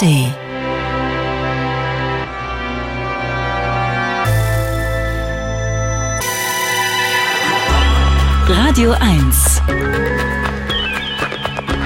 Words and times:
ARD. 0.00 0.32
Radio 8.48 8.92
1. 8.92 9.62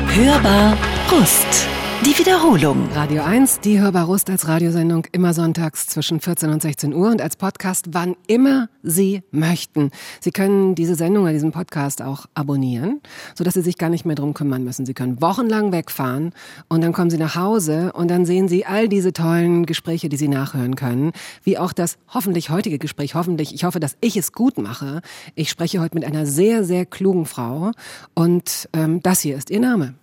Hörbar 0.09 0.77
Brust. 1.09 1.82
Die 2.05 2.19
Wiederholung. 2.19 2.89
Radio 2.95 3.23
1, 3.23 3.61
die 3.61 3.81
Hörbar 3.81 4.07
Rust 4.07 4.29
als 4.29 4.49
Radiosendung 4.49 5.07
immer 5.13 5.35
sonntags 5.35 5.87
zwischen 5.87 6.19
14 6.19 6.51
und 6.51 6.61
16 6.61 6.95
Uhr 6.95 7.09
und 7.09 7.23
als 7.23 7.37
Podcast, 7.37 7.91
wann 7.93 8.17
immer 8.27 8.69
Sie 8.83 9.23
möchten. 9.31 9.93
Sie 10.19 10.33
können 10.33 10.75
diese 10.75 10.97
Sendung 10.97 11.23
oder 11.23 11.33
diesen 11.33 11.53
Podcast 11.53 12.03
auch 12.03 12.27
abonnieren, 12.35 13.01
sodass 13.37 13.55
Sie 13.55 13.61
sich 13.61 13.79
gar 13.79 13.89
nicht 13.89 14.05
mehr 14.05 14.17
drum 14.17 14.35
kümmern 14.35 14.65
müssen. 14.65 14.85
Sie 14.85 14.95
können 14.95 15.21
wochenlang 15.23 15.71
wegfahren 15.71 16.33
und 16.69 16.81
dann 16.81 16.93
kommen 16.93 17.09
Sie 17.09 17.19
nach 17.19 17.37
Hause 17.37 17.93
und 17.93 18.11
dann 18.11 18.27
sehen 18.27 18.49
Sie 18.49 18.67
all 18.67 18.89
diese 18.89 19.13
tollen 19.13 19.65
Gespräche, 19.65 20.09
die 20.09 20.17
Sie 20.17 20.29
nachhören 20.29 20.75
können, 20.75 21.13
wie 21.45 21.57
auch 21.57 21.73
das 21.73 21.99
hoffentlich 22.13 22.51
heutige 22.51 22.81
Gespräch. 22.81 23.15
Hoffentlich, 23.15 23.55
ich 23.55 23.63
hoffe, 23.63 23.79
dass 23.79 23.97
ich 24.01 24.17
es 24.17 24.33
gut 24.33 24.59
mache. 24.59 25.03
Ich 25.37 25.51
spreche 25.51 25.81
heute 25.81 25.95
mit 25.95 26.05
einer 26.05 26.27
sehr, 26.27 26.65
sehr 26.65 26.85
klugen 26.85 27.27
Frau 27.27 27.71
und 28.15 28.69
ähm, 28.73 29.01
das 29.05 29.21
hier 29.21 29.37
ist 29.37 29.51
ihr 29.51 29.61
Name. 29.61 29.95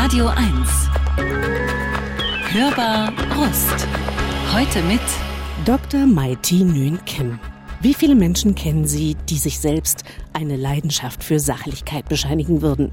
Radio 0.00 0.28
1. 0.28 0.40
Hörbar 2.52 3.12
Rust. 3.36 3.88
Heute 4.54 4.80
mit 4.82 5.00
Dr. 5.64 6.06
Maiti 6.06 6.62
Nguyen 6.62 7.04
Kim. 7.04 7.40
Wie 7.80 7.94
viele 7.94 8.14
Menschen 8.14 8.54
kennen 8.54 8.86
Sie, 8.86 9.16
die 9.28 9.38
sich 9.38 9.58
selbst 9.58 10.04
eine 10.32 10.54
Leidenschaft 10.54 11.24
für 11.24 11.40
Sachlichkeit 11.40 12.08
bescheinigen 12.08 12.62
würden? 12.62 12.92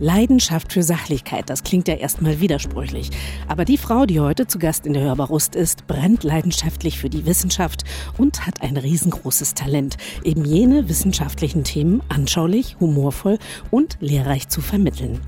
Leidenschaft 0.00 0.72
für 0.72 0.82
Sachlichkeit, 0.82 1.48
das 1.50 1.62
klingt 1.62 1.88
ja 1.88 1.94
erstmal 1.94 2.40
widersprüchlich. 2.40 3.10
Aber 3.48 3.64
die 3.64 3.78
Frau, 3.78 4.06
die 4.06 4.20
heute 4.20 4.46
zu 4.46 4.58
Gast 4.58 4.86
in 4.86 4.92
der 4.92 5.02
Hörbarust 5.02 5.54
ist, 5.54 5.86
brennt 5.86 6.24
leidenschaftlich 6.24 6.98
für 6.98 7.08
die 7.08 7.26
Wissenschaft 7.26 7.84
und 8.18 8.46
hat 8.46 8.62
ein 8.62 8.76
riesengroßes 8.76 9.54
Talent, 9.54 9.96
eben 10.24 10.44
jene 10.44 10.88
wissenschaftlichen 10.88 11.64
Themen 11.64 12.02
anschaulich, 12.08 12.76
humorvoll 12.80 13.38
und 13.70 13.96
lehrreich 14.00 14.48
zu 14.48 14.60
vermitteln. 14.60 15.20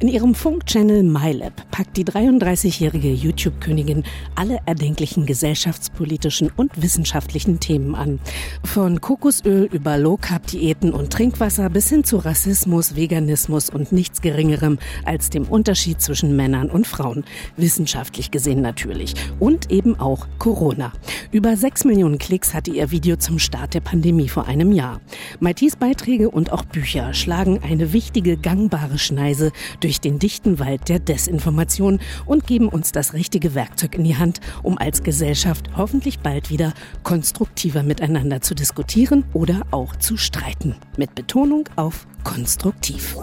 In 0.00 0.08
ihrem 0.08 0.34
Funk-Channel 0.34 1.02
MyLab 1.02 1.70
packt 1.70 1.96
die 1.96 2.04
33-jährige 2.04 3.12
YouTube-Königin 3.12 4.04
alle 4.34 4.58
erdenklichen 4.66 5.26
gesellschaftspolitischen 5.26 6.50
und 6.56 6.80
wissenschaftlichen 6.80 7.60
Themen 7.60 7.94
an. 7.94 8.20
Von 8.64 9.00
Kokosöl 9.00 9.64
über 9.64 9.98
Low-Carb-Diäten 9.98 10.92
und 10.92 11.12
Trinkwasser 11.12 11.68
bis 11.70 11.88
hin 11.88 12.04
zu 12.04 12.18
Rassismus, 12.18 12.96
Veganismus 12.96 13.70
und 13.70 13.92
nicht 13.92 14.13
nichts 14.14 14.20
Geringerem 14.20 14.78
als 15.04 15.30
dem 15.30 15.44
Unterschied 15.44 16.00
zwischen 16.00 16.36
Männern 16.36 16.70
und 16.70 16.86
Frauen. 16.86 17.24
Wissenschaftlich 17.56 18.30
gesehen 18.30 18.60
natürlich. 18.60 19.14
Und 19.40 19.70
eben 19.70 19.98
auch 19.98 20.26
Corona. 20.38 20.92
Über 21.32 21.56
sechs 21.56 21.84
Millionen 21.84 22.18
Klicks 22.18 22.54
hatte 22.54 22.70
ihr 22.70 22.90
Video 22.90 23.16
zum 23.16 23.38
Start 23.38 23.74
der 23.74 23.80
Pandemie 23.80 24.28
vor 24.28 24.46
einem 24.46 24.72
Jahr. 24.72 25.00
Maitis 25.40 25.76
Beiträge 25.76 26.30
und 26.30 26.52
auch 26.52 26.64
Bücher 26.64 27.12
schlagen 27.14 27.60
eine 27.62 27.92
wichtige, 27.92 28.36
gangbare 28.36 28.98
Schneise 28.98 29.52
durch 29.80 30.00
den 30.00 30.18
dichten 30.18 30.58
Wald 30.58 30.88
der 30.88 31.00
Desinformation 31.00 31.98
und 32.26 32.46
geben 32.46 32.68
uns 32.68 32.92
das 32.92 33.14
richtige 33.14 33.54
Werkzeug 33.54 33.96
in 33.96 34.04
die 34.04 34.16
Hand, 34.16 34.40
um 34.62 34.78
als 34.78 35.02
Gesellschaft 35.02 35.70
hoffentlich 35.76 36.20
bald 36.20 36.50
wieder 36.50 36.72
konstruktiver 37.02 37.82
miteinander 37.82 38.40
zu 38.40 38.54
diskutieren 38.54 39.24
oder 39.32 39.62
auch 39.70 39.96
zu 39.96 40.16
streiten. 40.16 40.76
Mit 40.96 41.14
Betonung 41.14 41.68
auf 41.76 42.06
konstruktiv. 42.24 43.16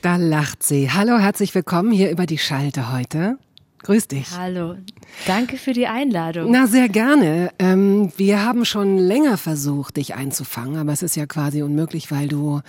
Da 0.00 0.16
lacht 0.16 0.62
sie. 0.62 0.90
Hallo, 0.90 1.18
herzlich 1.18 1.54
willkommen 1.54 1.92
hier 1.92 2.10
über 2.10 2.26
die 2.26 2.38
Schalte 2.38 2.92
heute. 2.92 3.38
Grüß 3.82 4.08
dich. 4.08 4.30
Hallo, 4.30 4.76
danke 5.26 5.58
für 5.58 5.74
die 5.74 5.86
Einladung. 5.86 6.50
Na, 6.50 6.66
sehr 6.66 6.88
gerne. 6.88 7.50
Ähm, 7.58 8.12
wir 8.16 8.42
haben 8.42 8.64
schon 8.64 8.96
länger 8.96 9.36
versucht, 9.36 9.98
dich 9.98 10.14
einzufangen, 10.14 10.78
aber 10.78 10.92
es 10.92 11.02
ist 11.02 11.16
ja 11.16 11.26
quasi 11.26 11.62
unmöglich, 11.62 12.10
weil 12.10 12.28
du 12.28 12.62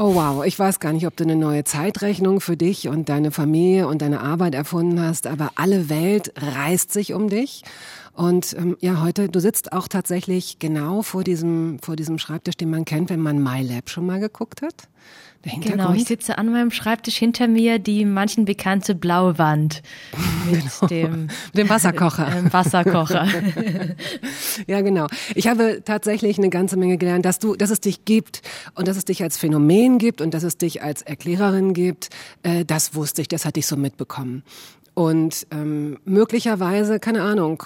Oh 0.00 0.14
wow, 0.14 0.44
ich 0.44 0.56
weiß 0.56 0.78
gar 0.78 0.92
nicht, 0.92 1.08
ob 1.08 1.16
du 1.16 1.24
eine 1.24 1.34
neue 1.34 1.64
Zeitrechnung 1.64 2.40
für 2.40 2.56
dich 2.56 2.86
und 2.86 3.08
deine 3.08 3.32
Familie 3.32 3.88
und 3.88 4.00
deine 4.00 4.20
Arbeit 4.20 4.54
erfunden 4.54 5.00
hast, 5.00 5.26
aber 5.26 5.50
alle 5.56 5.88
Welt 5.88 6.32
reißt 6.36 6.92
sich 6.92 7.14
um 7.14 7.28
dich. 7.28 7.64
Und 8.18 8.56
ähm, 8.58 8.76
ja, 8.80 9.00
heute, 9.00 9.28
du 9.28 9.38
sitzt 9.38 9.72
auch 9.72 9.86
tatsächlich 9.86 10.58
genau 10.58 11.02
vor 11.02 11.22
diesem, 11.22 11.78
vor 11.78 11.94
diesem 11.94 12.18
Schreibtisch, 12.18 12.56
den 12.56 12.68
man 12.68 12.84
kennt, 12.84 13.10
wenn 13.10 13.20
man 13.20 13.40
MyLab 13.40 13.88
schon 13.88 14.06
mal 14.06 14.18
geguckt 14.18 14.60
hat. 14.60 14.88
Genau, 15.60 15.92
ich 15.92 16.06
sitze 16.06 16.36
an 16.36 16.50
meinem 16.50 16.72
Schreibtisch 16.72 17.16
hinter 17.16 17.46
mir 17.46 17.78
die 17.78 18.04
manchen 18.04 18.44
bekannte 18.44 18.96
blaue 18.96 19.38
Wand 19.38 19.82
mit 20.50 20.62
genau. 20.80 20.86
dem, 20.88 21.28
dem 21.54 21.68
Wasserkocher. 21.68 22.26
Äh, 22.38 22.52
Wasserkocher. 22.52 23.28
ja, 24.66 24.80
genau. 24.80 25.06
Ich 25.36 25.46
habe 25.46 25.82
tatsächlich 25.84 26.38
eine 26.38 26.50
ganze 26.50 26.76
Menge 26.76 26.98
gelernt, 26.98 27.24
dass 27.24 27.38
du, 27.38 27.54
dass 27.54 27.70
es 27.70 27.78
dich 27.78 28.04
gibt 28.04 28.42
und 28.74 28.88
dass 28.88 28.96
es 28.96 29.04
dich 29.04 29.22
als 29.22 29.38
Phänomen 29.38 29.98
gibt 29.98 30.20
und 30.20 30.34
dass 30.34 30.42
es 30.42 30.58
dich 30.58 30.82
als 30.82 31.02
Erklärerin 31.02 31.72
gibt. 31.72 32.08
Äh, 32.42 32.64
das 32.64 32.96
wusste 32.96 33.22
ich, 33.22 33.28
das 33.28 33.44
hatte 33.44 33.60
ich 33.60 33.66
so 33.68 33.76
mitbekommen. 33.76 34.42
Und 34.94 35.46
ähm, 35.52 35.98
möglicherweise, 36.04 36.98
keine 36.98 37.22
Ahnung, 37.22 37.62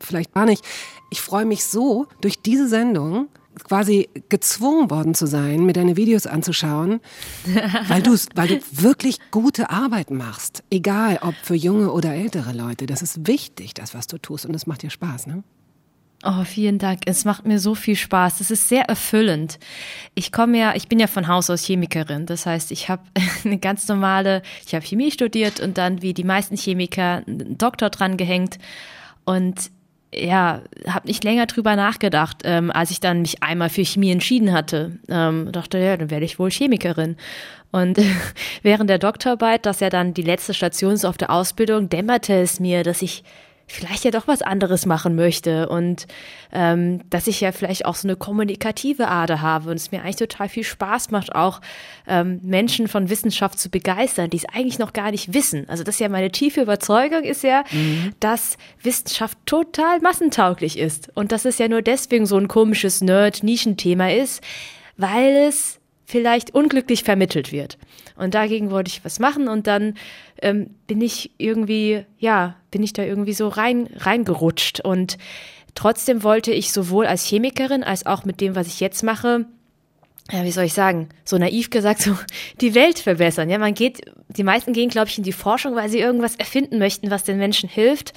vielleicht 0.00 0.32
gar 0.32 0.46
nicht. 0.46 0.64
Ich 1.10 1.20
freue 1.20 1.44
mich 1.44 1.64
so, 1.64 2.06
durch 2.20 2.40
diese 2.40 2.68
Sendung 2.68 3.28
quasi 3.64 4.08
gezwungen 4.28 4.90
worden 4.90 5.14
zu 5.14 5.26
sein, 5.26 5.64
mir 5.64 5.72
deine 5.72 5.96
Videos 5.96 6.26
anzuschauen, 6.26 7.00
weil 7.88 8.02
du 8.02 8.16
weil 8.34 8.48
du 8.48 8.60
wirklich 8.70 9.18
gute 9.30 9.70
Arbeit 9.70 10.10
machst, 10.10 10.62
egal 10.70 11.18
ob 11.22 11.34
für 11.42 11.54
junge 11.54 11.92
oder 11.92 12.14
ältere 12.14 12.52
Leute. 12.52 12.86
Das 12.86 13.02
ist 13.02 13.26
wichtig, 13.26 13.74
das 13.74 13.94
was 13.94 14.06
du 14.06 14.18
tust 14.18 14.46
und 14.46 14.54
es 14.54 14.66
macht 14.66 14.82
dir 14.82 14.90
Spaß, 14.90 15.26
ne? 15.26 15.42
Oh, 16.24 16.42
vielen 16.42 16.78
Dank. 16.78 17.02
Es 17.06 17.24
macht 17.24 17.46
mir 17.46 17.60
so 17.60 17.76
viel 17.76 17.94
Spaß. 17.94 18.40
Es 18.40 18.50
ist 18.50 18.68
sehr 18.68 18.88
erfüllend. 18.88 19.60
Ich 20.16 20.32
komme 20.32 20.58
ja, 20.58 20.74
ich 20.74 20.88
bin 20.88 20.98
ja 20.98 21.06
von 21.06 21.28
Haus 21.28 21.48
aus 21.48 21.62
Chemikerin. 21.62 22.26
Das 22.26 22.44
heißt, 22.44 22.72
ich 22.72 22.88
habe 22.88 23.02
eine 23.44 23.58
ganz 23.58 23.86
normale, 23.86 24.42
ich 24.66 24.74
habe 24.74 24.84
Chemie 24.84 25.12
studiert 25.12 25.60
und 25.60 25.78
dann 25.78 26.02
wie 26.02 26.14
die 26.14 26.24
meisten 26.24 26.56
Chemiker 26.56 27.22
einen 27.24 27.56
Doktor 27.56 27.90
dran 27.90 28.16
gehängt. 28.16 28.58
Und 29.24 29.70
ja, 30.14 30.62
habe 30.86 31.06
nicht 31.06 31.24
länger 31.24 31.46
drüber 31.46 31.76
nachgedacht, 31.76 32.38
ähm, 32.44 32.70
als 32.70 32.90
ich 32.90 33.00
dann 33.00 33.22
mich 33.22 33.42
einmal 33.42 33.68
für 33.68 33.84
Chemie 33.84 34.10
entschieden 34.10 34.52
hatte. 34.52 34.98
Ähm, 35.08 35.52
dachte, 35.52 35.78
ja, 35.78 35.96
dann 35.96 36.10
werde 36.10 36.24
ich 36.24 36.38
wohl 36.38 36.50
Chemikerin. 36.50 37.16
Und 37.70 37.98
während 38.62 38.88
der 38.88 38.98
Doktorarbeit, 38.98 39.66
dass 39.66 39.80
ja 39.80 39.90
dann 39.90 40.14
die 40.14 40.22
letzte 40.22 40.54
Station 40.54 40.94
ist 40.94 41.04
auf 41.04 41.18
der 41.18 41.30
Ausbildung, 41.30 41.88
dämmerte 41.88 42.34
es 42.34 42.60
mir, 42.60 42.84
dass 42.84 43.02
ich 43.02 43.22
vielleicht 43.68 44.04
ja 44.04 44.10
doch 44.10 44.26
was 44.26 44.40
anderes 44.40 44.86
machen 44.86 45.14
möchte 45.14 45.68
und 45.68 46.06
ähm, 46.52 47.02
dass 47.10 47.26
ich 47.26 47.40
ja 47.40 47.52
vielleicht 47.52 47.84
auch 47.84 47.94
so 47.94 48.08
eine 48.08 48.16
kommunikative 48.16 49.08
Ader 49.08 49.42
habe 49.42 49.70
und 49.70 49.76
es 49.76 49.92
mir 49.92 50.02
eigentlich 50.02 50.16
total 50.16 50.48
viel 50.48 50.64
Spaß 50.64 51.10
macht, 51.10 51.34
auch 51.34 51.60
ähm, 52.06 52.40
Menschen 52.42 52.88
von 52.88 53.10
Wissenschaft 53.10 53.58
zu 53.58 53.68
begeistern, 53.68 54.30
die 54.30 54.38
es 54.38 54.46
eigentlich 54.46 54.78
noch 54.78 54.94
gar 54.94 55.10
nicht 55.10 55.34
wissen. 55.34 55.68
Also 55.68 55.84
das 55.84 55.96
ist 55.96 56.00
ja 56.00 56.08
meine 56.08 56.32
tiefe 56.32 56.62
Überzeugung 56.62 57.22
ist 57.22 57.44
ja, 57.44 57.62
mhm. 57.70 58.14
dass 58.20 58.56
Wissenschaft 58.82 59.36
total 59.44 60.00
massentauglich 60.00 60.78
ist 60.78 61.10
und 61.14 61.30
dass 61.30 61.44
es 61.44 61.58
ja 61.58 61.68
nur 61.68 61.82
deswegen 61.82 62.24
so 62.24 62.38
ein 62.38 62.48
komisches 62.48 63.02
Nerd-Nischenthema 63.02 64.10
ist, 64.10 64.42
weil 64.96 65.46
es 65.48 65.78
vielleicht 66.06 66.54
unglücklich 66.54 67.04
vermittelt 67.04 67.52
wird. 67.52 67.76
Und 68.18 68.34
dagegen 68.34 68.70
wollte 68.70 68.90
ich 68.90 69.04
was 69.04 69.18
machen 69.18 69.48
und 69.48 69.66
dann 69.66 69.94
ähm, 70.42 70.70
bin 70.86 71.00
ich 71.00 71.30
irgendwie, 71.38 72.04
ja, 72.18 72.56
bin 72.70 72.82
ich 72.82 72.92
da 72.92 73.02
irgendwie 73.02 73.32
so 73.32 73.48
rein, 73.48 73.88
reingerutscht. 73.96 74.80
Und 74.80 75.18
trotzdem 75.74 76.22
wollte 76.22 76.52
ich 76.52 76.72
sowohl 76.72 77.06
als 77.06 77.24
Chemikerin 77.24 77.84
als 77.84 78.04
auch 78.06 78.24
mit 78.24 78.40
dem, 78.40 78.54
was 78.56 78.66
ich 78.66 78.80
jetzt 78.80 79.02
mache, 79.02 79.46
ja, 80.30 80.44
wie 80.44 80.50
soll 80.50 80.64
ich 80.64 80.74
sagen, 80.74 81.08
so 81.24 81.38
naiv 81.38 81.70
gesagt, 81.70 82.02
so 82.02 82.16
die 82.60 82.74
Welt 82.74 82.98
verbessern. 82.98 83.48
Ja, 83.48 83.58
man 83.58 83.74
geht, 83.74 84.02
die 84.28 84.44
meisten 84.44 84.72
gehen, 84.72 84.90
glaube 84.90 85.08
ich, 85.08 85.18
in 85.18 85.24
die 85.24 85.32
Forschung, 85.32 85.74
weil 85.74 85.88
sie 85.88 86.00
irgendwas 86.00 86.36
erfinden 86.36 86.78
möchten, 86.78 87.10
was 87.10 87.24
den 87.24 87.38
Menschen 87.38 87.68
hilft. 87.68 88.12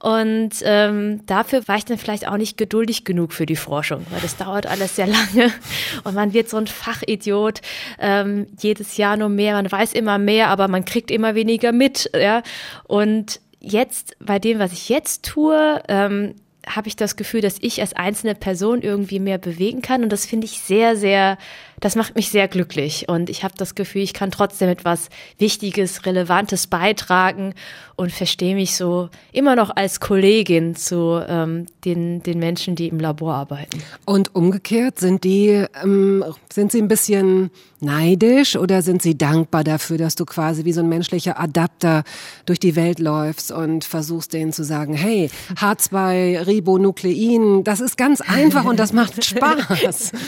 Und 0.00 0.50
ähm, 0.62 1.24
dafür 1.26 1.66
war 1.68 1.76
ich 1.76 1.84
dann 1.84 1.98
vielleicht 1.98 2.28
auch 2.28 2.36
nicht 2.36 2.58
geduldig 2.58 3.04
genug 3.04 3.32
für 3.32 3.46
die 3.46 3.56
Forschung, 3.56 4.04
weil 4.10 4.20
das 4.20 4.36
dauert 4.36 4.66
alles 4.66 4.96
sehr 4.96 5.06
lange 5.06 5.52
und 6.04 6.14
man 6.14 6.32
wird 6.32 6.50
so 6.50 6.58
ein 6.58 6.66
Fachidiot 6.66 7.60
ähm, 7.98 8.46
jedes 8.60 8.96
Jahr 8.98 9.16
nur 9.16 9.30
mehr, 9.30 9.54
man 9.54 9.70
weiß 9.70 9.94
immer 9.94 10.18
mehr, 10.18 10.48
aber 10.48 10.68
man 10.68 10.84
kriegt 10.84 11.10
immer 11.10 11.34
weniger 11.34 11.72
mit. 11.72 12.10
Ja? 12.14 12.42
Und 12.84 13.40
jetzt, 13.60 14.16
bei 14.20 14.38
dem, 14.38 14.58
was 14.58 14.72
ich 14.72 14.88
jetzt 14.88 15.24
tue, 15.24 15.82
ähm, 15.88 16.34
habe 16.66 16.88
ich 16.88 16.96
das 16.96 17.16
Gefühl, 17.16 17.40
dass 17.40 17.56
ich 17.60 17.80
als 17.80 17.94
einzelne 17.94 18.34
Person 18.34 18.82
irgendwie 18.82 19.20
mehr 19.20 19.38
bewegen 19.38 19.82
kann 19.82 20.02
und 20.02 20.10
das 20.10 20.26
finde 20.26 20.46
ich 20.46 20.60
sehr, 20.60 20.96
sehr 20.96 21.38
das 21.80 21.96
macht 21.96 22.14
mich 22.14 22.30
sehr 22.30 22.48
glücklich 22.48 23.08
und 23.08 23.30
ich 23.30 23.44
habe 23.44 23.54
das 23.56 23.74
Gefühl, 23.74 24.02
ich 24.02 24.14
kann 24.14 24.30
trotzdem 24.30 24.68
etwas 24.68 25.08
Wichtiges, 25.38 26.06
Relevantes 26.06 26.66
beitragen 26.66 27.54
und 27.96 28.12
verstehe 28.12 28.54
mich 28.54 28.76
so 28.76 29.08
immer 29.32 29.56
noch 29.56 29.74
als 29.74 30.00
Kollegin 30.00 30.74
zu 30.74 31.22
ähm, 31.26 31.66
den, 31.84 32.22
den 32.22 32.38
Menschen, 32.38 32.76
die 32.76 32.88
im 32.88 33.00
Labor 33.00 33.34
arbeiten. 33.34 33.82
Und 34.04 34.34
umgekehrt, 34.34 34.98
sind 34.98 35.24
die, 35.24 35.64
ähm, 35.82 36.22
sind 36.52 36.72
sie 36.72 36.82
ein 36.82 36.88
bisschen 36.88 37.50
neidisch 37.80 38.56
oder 38.56 38.82
sind 38.82 39.00
sie 39.02 39.16
dankbar 39.18 39.64
dafür, 39.64 39.98
dass 39.98 40.14
du 40.14 40.24
quasi 40.24 40.64
wie 40.64 40.72
so 40.72 40.80
ein 40.80 40.88
menschlicher 40.88 41.38
Adapter 41.38 42.04
durch 42.44 42.58
die 42.58 42.74
Welt 42.76 42.98
läufst 42.98 43.52
und 43.52 43.84
versuchst 43.84 44.32
denen 44.32 44.52
zu 44.52 44.64
sagen, 44.64 44.94
hey, 44.94 45.30
H2-Ribonuklein, 45.56 47.64
das 47.64 47.80
ist 47.80 47.98
ganz 47.98 48.20
einfach 48.20 48.64
und 48.64 48.78
das 48.78 48.92
macht 48.92 49.24
Spaß. 49.24 50.12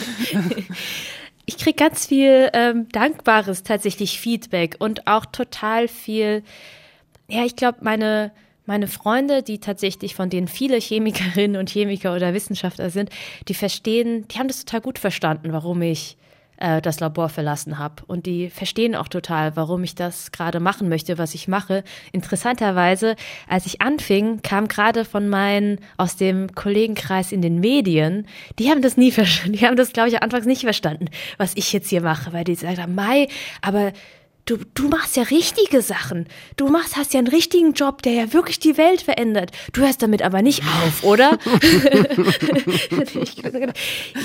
ich 1.49 1.57
kriege 1.57 1.73
ganz 1.73 2.05
viel 2.05 2.51
ähm, 2.53 2.87
dankbares 2.91 3.63
tatsächlich 3.63 4.19
Feedback 4.19 4.75
und 4.77 5.07
auch 5.07 5.25
total 5.25 5.87
viel, 5.87 6.43
ja, 7.27 7.43
ich 7.43 7.55
glaube, 7.55 7.79
meine 7.81 8.31
meine 8.67 8.87
Freunde, 8.87 9.41
die 9.41 9.57
tatsächlich 9.57 10.13
von 10.13 10.29
denen 10.29 10.47
viele 10.47 10.77
Chemikerinnen 10.79 11.59
und 11.59 11.71
Chemiker 11.71 12.15
oder 12.15 12.35
Wissenschaftler 12.35 12.91
sind, 12.91 13.09
die 13.47 13.55
verstehen, 13.55 14.27
die 14.27 14.37
haben 14.37 14.47
das 14.47 14.63
total 14.63 14.81
gut 14.81 14.99
verstanden, 14.99 15.51
warum 15.51 15.81
ich 15.81 16.17
äh, 16.59 16.81
das 16.81 16.99
Labor 16.99 17.29
verlassen 17.29 17.79
habe. 17.79 18.03
Und 18.07 18.25
die 18.25 18.49
verstehen 18.49 18.95
auch 18.95 19.07
total, 19.07 19.55
warum 19.55 19.83
ich 19.83 19.95
das 19.95 20.31
gerade 20.31 20.59
machen 20.59 20.89
möchte, 20.89 21.17
was 21.17 21.33
ich 21.33 21.47
mache. 21.47 21.83
Interessanterweise, 22.11 23.15
als 23.47 23.65
ich 23.65 23.81
anfing, 23.81 24.41
kam 24.41 24.67
gerade 24.67 25.05
von 25.05 25.29
meinen 25.29 25.79
aus 25.97 26.15
dem 26.15 26.53
Kollegenkreis 26.53 27.31
in 27.31 27.41
den 27.41 27.59
Medien, 27.59 28.27
die 28.59 28.69
haben 28.69 28.81
das 28.81 28.97
nie 28.97 29.11
verstanden. 29.11 29.39
Die 29.59 29.65
haben 29.65 29.75
das, 29.75 29.93
glaube 29.93 30.09
ich, 30.09 30.21
anfangs 30.21 30.45
nicht 30.45 30.61
verstanden, 30.61 31.05
was 31.37 31.55
ich 31.55 31.73
jetzt 31.73 31.89
hier 31.89 32.01
mache, 32.01 32.33
weil 32.33 32.43
die 32.43 32.55
sagen, 32.55 32.95
Mai, 32.95 33.27
aber 33.61 33.91
du, 34.45 34.57
du 34.73 34.87
machst 34.87 35.15
ja 35.15 35.23
richtige 35.23 35.81
Sachen. 35.81 36.27
Du 36.57 36.67
machst, 36.67 36.97
hast 36.97 37.13
ja 37.13 37.19
einen 37.19 37.27
richtigen 37.27 37.73
Job, 37.73 38.01
der 38.01 38.13
ja 38.13 38.33
wirklich 38.33 38.59
die 38.59 38.77
Welt 38.77 39.01
verändert. 39.01 39.51
Du 39.73 39.81
hörst 39.81 40.01
damit 40.01 40.21
aber 40.21 40.41
nicht 40.41 40.63
auf, 40.63 41.03
oder? 41.03 41.37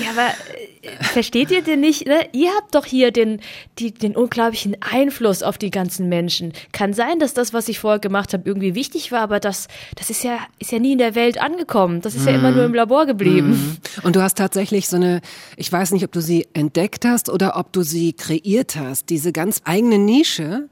ja, 0.01 0.09
aber 0.11 0.33
äh, 0.81 1.03
versteht 1.03 1.51
ihr 1.51 1.61
denn 1.61 1.79
nicht? 1.79 2.07
Ne? 2.07 2.27
Ihr 2.31 2.51
habt 2.55 2.75
doch 2.75 2.85
hier 2.85 3.11
den, 3.11 3.39
die, 3.79 3.93
den 3.93 4.15
unglaublichen 4.15 4.77
Einfluss 4.81 5.43
auf 5.43 5.57
die 5.57 5.71
ganzen 5.71 6.09
Menschen. 6.09 6.53
Kann 6.71 6.93
sein, 6.93 7.19
dass 7.19 7.33
das, 7.33 7.53
was 7.53 7.67
ich 7.69 7.79
vorher 7.79 7.99
gemacht 7.99 8.33
habe, 8.33 8.43
irgendwie 8.45 8.75
wichtig 8.75 9.11
war, 9.11 9.21
aber 9.21 9.39
das, 9.39 9.67
das 9.95 10.09
ist 10.09 10.23
ja, 10.23 10.39
ist 10.59 10.71
ja 10.71 10.79
nie 10.79 10.93
in 10.93 10.97
der 10.97 11.15
Welt 11.15 11.39
angekommen. 11.41 12.01
Das 12.01 12.15
ist 12.15 12.25
mm. 12.25 12.27
ja 12.27 12.35
immer 12.35 12.51
nur 12.51 12.65
im 12.65 12.73
Labor 12.73 13.05
geblieben. 13.05 13.51
Mm. 13.51 14.05
Und 14.05 14.15
du 14.15 14.21
hast 14.21 14.37
tatsächlich 14.37 14.87
so 14.87 14.95
eine, 14.95 15.21
ich 15.57 15.71
weiß 15.71 15.91
nicht, 15.91 16.03
ob 16.03 16.11
du 16.11 16.21
sie 16.21 16.47
entdeckt 16.53 17.05
hast 17.05 17.29
oder 17.29 17.57
ob 17.57 17.71
du 17.73 17.83
sie 17.83 18.13
kreiert 18.13 18.75
hast, 18.75 19.09
diese 19.09 19.31
ganz 19.31 19.61
eigene 19.65 19.97
Nische, 20.05 20.69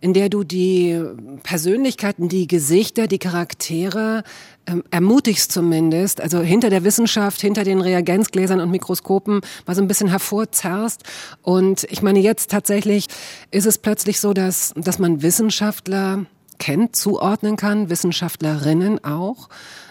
in 0.00 0.14
der 0.14 0.28
du 0.28 0.44
die 0.44 0.98
Persönlichkeiten, 1.42 2.28
die 2.28 2.46
Gesichter, 2.46 3.06
die 3.06 3.18
Charaktere 3.18 4.24
ähm, 4.66 4.82
ermutigst 4.90 5.52
zumindest, 5.52 6.20
also 6.20 6.40
hinter 6.40 6.70
der 6.70 6.84
Wissenschaft, 6.84 7.40
hinter 7.40 7.64
den 7.64 7.80
Reagenzgläsern 7.80 8.60
und 8.60 8.70
Mikroskopen 8.70 9.42
mal 9.66 9.76
so 9.76 9.82
ein 9.82 9.88
bisschen 9.88 10.08
hervorzerrst. 10.08 11.02
Und 11.42 11.84
ich 11.90 12.02
meine, 12.02 12.20
jetzt 12.20 12.50
tatsächlich 12.50 13.06
ist 13.50 13.66
es 13.66 13.78
plötzlich 13.78 14.20
so, 14.20 14.32
dass, 14.32 14.72
dass 14.76 14.98
man 14.98 15.22
Wissenschaftler 15.22 16.24
kennt, 16.58 16.94
zuordnen 16.94 17.56
kann, 17.56 17.90
Wissenschaftlerinnen 17.90 19.04
auch. 19.04 19.48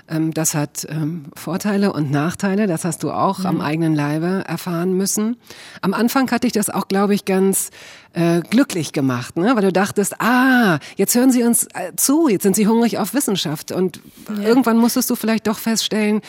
Ähm, 0.10 0.34
das 0.34 0.56
hat 0.56 0.88
ähm, 0.90 1.26
Vorteile 1.36 1.94
und 1.94 2.12
Nachteile, 2.12 2.68
das 2.68 2.84
hast 2.84 3.04
du 3.04 3.12
auch 3.12 3.40
mhm. 3.40 3.46
am 3.46 3.62
eigenen 3.62 3.96
Leibe 3.96 4.44
erfahren 4.48 4.94
müssen. 4.94 5.38
Am 5.82 5.94
Anfang 5.94 6.30
hatte 6.32 6.48
ich 6.48 6.54
das 6.54 6.70
auch, 6.70 6.88
glaube 6.88 7.14
ich, 7.14 7.26
ganz 7.26 7.70
äh, 8.14 8.42
glücklich 8.42 8.92
gemacht, 8.92 9.38
ne? 9.38 9.56
weil 9.56 9.64
du 9.64 9.72
dachtest, 9.72 10.20
ah, 10.20 10.80
jetzt 10.98 11.16
hören 11.16 11.32
sie 11.32 11.44
uns 11.44 11.66
äh, 11.76 11.96
zu, 11.96 12.28
jetzt 12.28 12.44
sind 12.44 12.56
sie 12.56 12.68
hungrig 12.68 12.98
auf 12.98 13.14
Wissenschaft. 13.14 13.72
Und 13.72 14.02
ja. 14.28 14.48
irgendwann 14.48 14.78
musstest 14.78 15.10
du 15.10 15.16
vielleicht 15.16 15.48
doch 15.48 15.60
feststellen, 15.60 16.22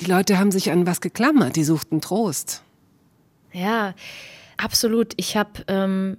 die 0.00 0.06
Leute 0.06 0.38
haben 0.38 0.50
sich 0.50 0.70
an 0.70 0.86
was 0.86 1.02
geklammert, 1.02 1.56
die 1.56 1.64
suchten 1.64 2.00
Trost. 2.00 2.62
Ja, 3.52 3.94
absolut. 4.56 5.12
Ich 5.16 5.36
habe 5.36 5.50
ähm, 5.68 6.16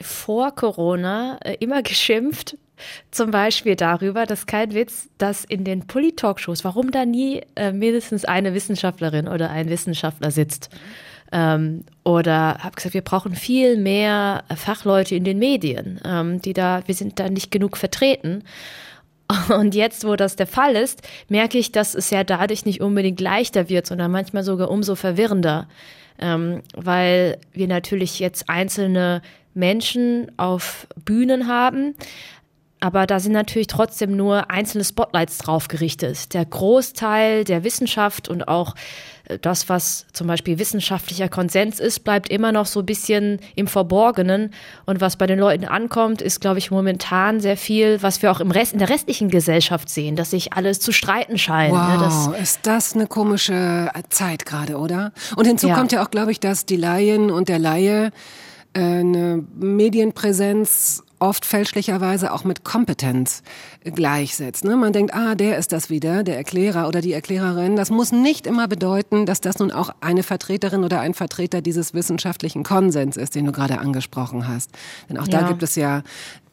vor 0.00 0.54
Corona 0.54 1.38
äh, 1.42 1.56
immer 1.60 1.82
geschimpft, 1.82 2.56
zum 3.10 3.30
Beispiel 3.30 3.76
darüber, 3.76 4.26
dass 4.26 4.46
kein 4.46 4.74
Witz, 4.74 5.08
dass 5.18 5.44
in 5.44 5.64
den 5.64 5.86
Polit-Talkshows, 5.86 6.64
warum 6.64 6.90
da 6.90 7.04
nie 7.04 7.42
äh, 7.56 7.72
mindestens 7.72 8.24
eine 8.24 8.54
Wissenschaftlerin 8.54 9.28
oder 9.28 9.50
ein 9.50 9.68
Wissenschaftler 9.68 10.30
sitzt. 10.30 10.70
Ähm, 11.32 11.84
oder 12.04 12.58
habe 12.58 12.76
gesagt, 12.76 12.94
wir 12.94 13.02
brauchen 13.02 13.34
viel 13.34 13.76
mehr 13.76 14.44
Fachleute 14.54 15.14
in 15.14 15.24
den 15.24 15.38
Medien, 15.38 16.00
ähm, 16.04 16.42
die 16.42 16.52
da, 16.52 16.82
wir 16.86 16.94
sind 16.94 17.18
da 17.18 17.28
nicht 17.30 17.50
genug 17.50 17.76
vertreten. 17.76 18.44
Und 19.48 19.74
jetzt, 19.74 20.06
wo 20.06 20.16
das 20.16 20.36
der 20.36 20.46
Fall 20.46 20.76
ist, 20.76 21.02
merke 21.28 21.58
ich, 21.58 21.72
dass 21.72 21.94
es 21.94 22.10
ja 22.10 22.24
dadurch 22.24 22.66
nicht 22.66 22.80
unbedingt 22.80 23.20
leichter 23.20 23.68
wird, 23.68 23.86
sondern 23.86 24.10
manchmal 24.10 24.44
sogar 24.44 24.70
umso 24.70 24.94
verwirrender, 24.94 25.68
ähm, 26.18 26.62
weil 26.74 27.38
wir 27.52 27.68
natürlich 27.68 28.18
jetzt 28.18 28.50
einzelne 28.50 29.22
Menschen 29.54 30.32
auf 30.38 30.86
Bühnen 31.04 31.46
haben, 31.48 31.94
aber 32.82 33.06
da 33.06 33.20
sind 33.20 33.32
natürlich 33.32 33.68
trotzdem 33.68 34.16
nur 34.16 34.50
einzelne 34.50 34.82
Spotlights 34.82 35.38
drauf 35.38 35.68
gerichtet. 35.68 36.34
Der 36.34 36.44
Großteil 36.44 37.44
der 37.44 37.62
Wissenschaft 37.62 38.28
und 38.28 38.48
auch 38.48 38.74
äh, 39.28 39.38
das, 39.38 39.68
was 39.68 40.04
zum 40.12 40.26
Beispiel 40.26 40.58
wissenschaftlicher 40.58 41.28
Konsens 41.28 41.78
ist, 41.78 42.00
bleibt 42.00 42.28
immer 42.28 42.50
noch 42.50 42.66
so 42.66 42.80
ein 42.80 42.86
bisschen 42.86 43.38
im 43.54 43.68
Verborgenen. 43.68 44.52
Und 44.84 45.00
was 45.00 45.14
bei 45.14 45.28
den 45.28 45.38
Leuten 45.38 45.64
ankommt, 45.64 46.20
ist, 46.20 46.40
glaube 46.40 46.58
ich, 46.58 46.72
momentan 46.72 47.38
sehr 47.38 47.56
viel, 47.56 48.02
was 48.02 48.20
wir 48.20 48.32
auch 48.32 48.40
im 48.40 48.50
Rest, 48.50 48.72
in 48.72 48.80
der 48.80 48.88
restlichen 48.88 49.28
Gesellschaft 49.28 49.88
sehen, 49.88 50.16
dass 50.16 50.30
sich 50.30 50.52
alles 50.52 50.80
zu 50.80 50.90
streiten 50.90 51.38
scheint. 51.38 51.74
Ne? 51.74 51.98
Wow, 52.00 52.30
ne, 52.30 52.38
ist 52.38 52.60
das 52.64 52.96
eine 52.96 53.06
komische 53.06 53.90
Zeit 54.10 54.44
gerade, 54.44 54.76
oder? 54.76 55.12
Und 55.36 55.46
hinzu 55.46 55.68
ja. 55.68 55.76
kommt 55.76 55.92
ja 55.92 56.02
auch, 56.04 56.10
glaube 56.10 56.32
ich, 56.32 56.40
dass 56.40 56.66
die 56.66 56.76
Laien 56.76 57.30
und 57.30 57.48
der 57.48 57.60
Laie 57.60 58.10
äh, 58.74 58.80
eine 58.80 59.44
Medienpräsenz 59.54 61.04
oft 61.22 61.46
fälschlicherweise 61.46 62.32
auch 62.32 62.42
mit 62.42 62.64
Kompetenz 62.64 63.42
gleichsetzt. 63.84 64.64
Ne? 64.64 64.76
Man 64.76 64.92
denkt, 64.92 65.14
ah, 65.14 65.34
der 65.34 65.58
ist 65.58 65.72
das 65.72 65.90
wieder, 65.90 66.22
der 66.22 66.36
Erklärer 66.36 66.88
oder 66.88 67.00
die 67.00 67.12
Erklärerin. 67.12 67.76
Das 67.76 67.90
muss 67.90 68.12
nicht 68.12 68.46
immer 68.46 68.68
bedeuten, 68.68 69.26
dass 69.26 69.40
das 69.40 69.58
nun 69.58 69.70
auch 69.70 69.90
eine 70.00 70.22
Vertreterin 70.22 70.84
oder 70.84 71.00
ein 71.00 71.14
Vertreter 71.14 71.60
dieses 71.62 71.94
wissenschaftlichen 71.94 72.62
Konsens 72.62 73.16
ist, 73.16 73.34
den 73.34 73.46
du 73.46 73.52
gerade 73.52 73.78
angesprochen 73.78 74.46
hast. 74.46 74.70
Denn 75.08 75.18
auch 75.18 75.26
ja. 75.26 75.40
da 75.40 75.48
gibt 75.48 75.62
es 75.62 75.74
ja, 75.74 76.02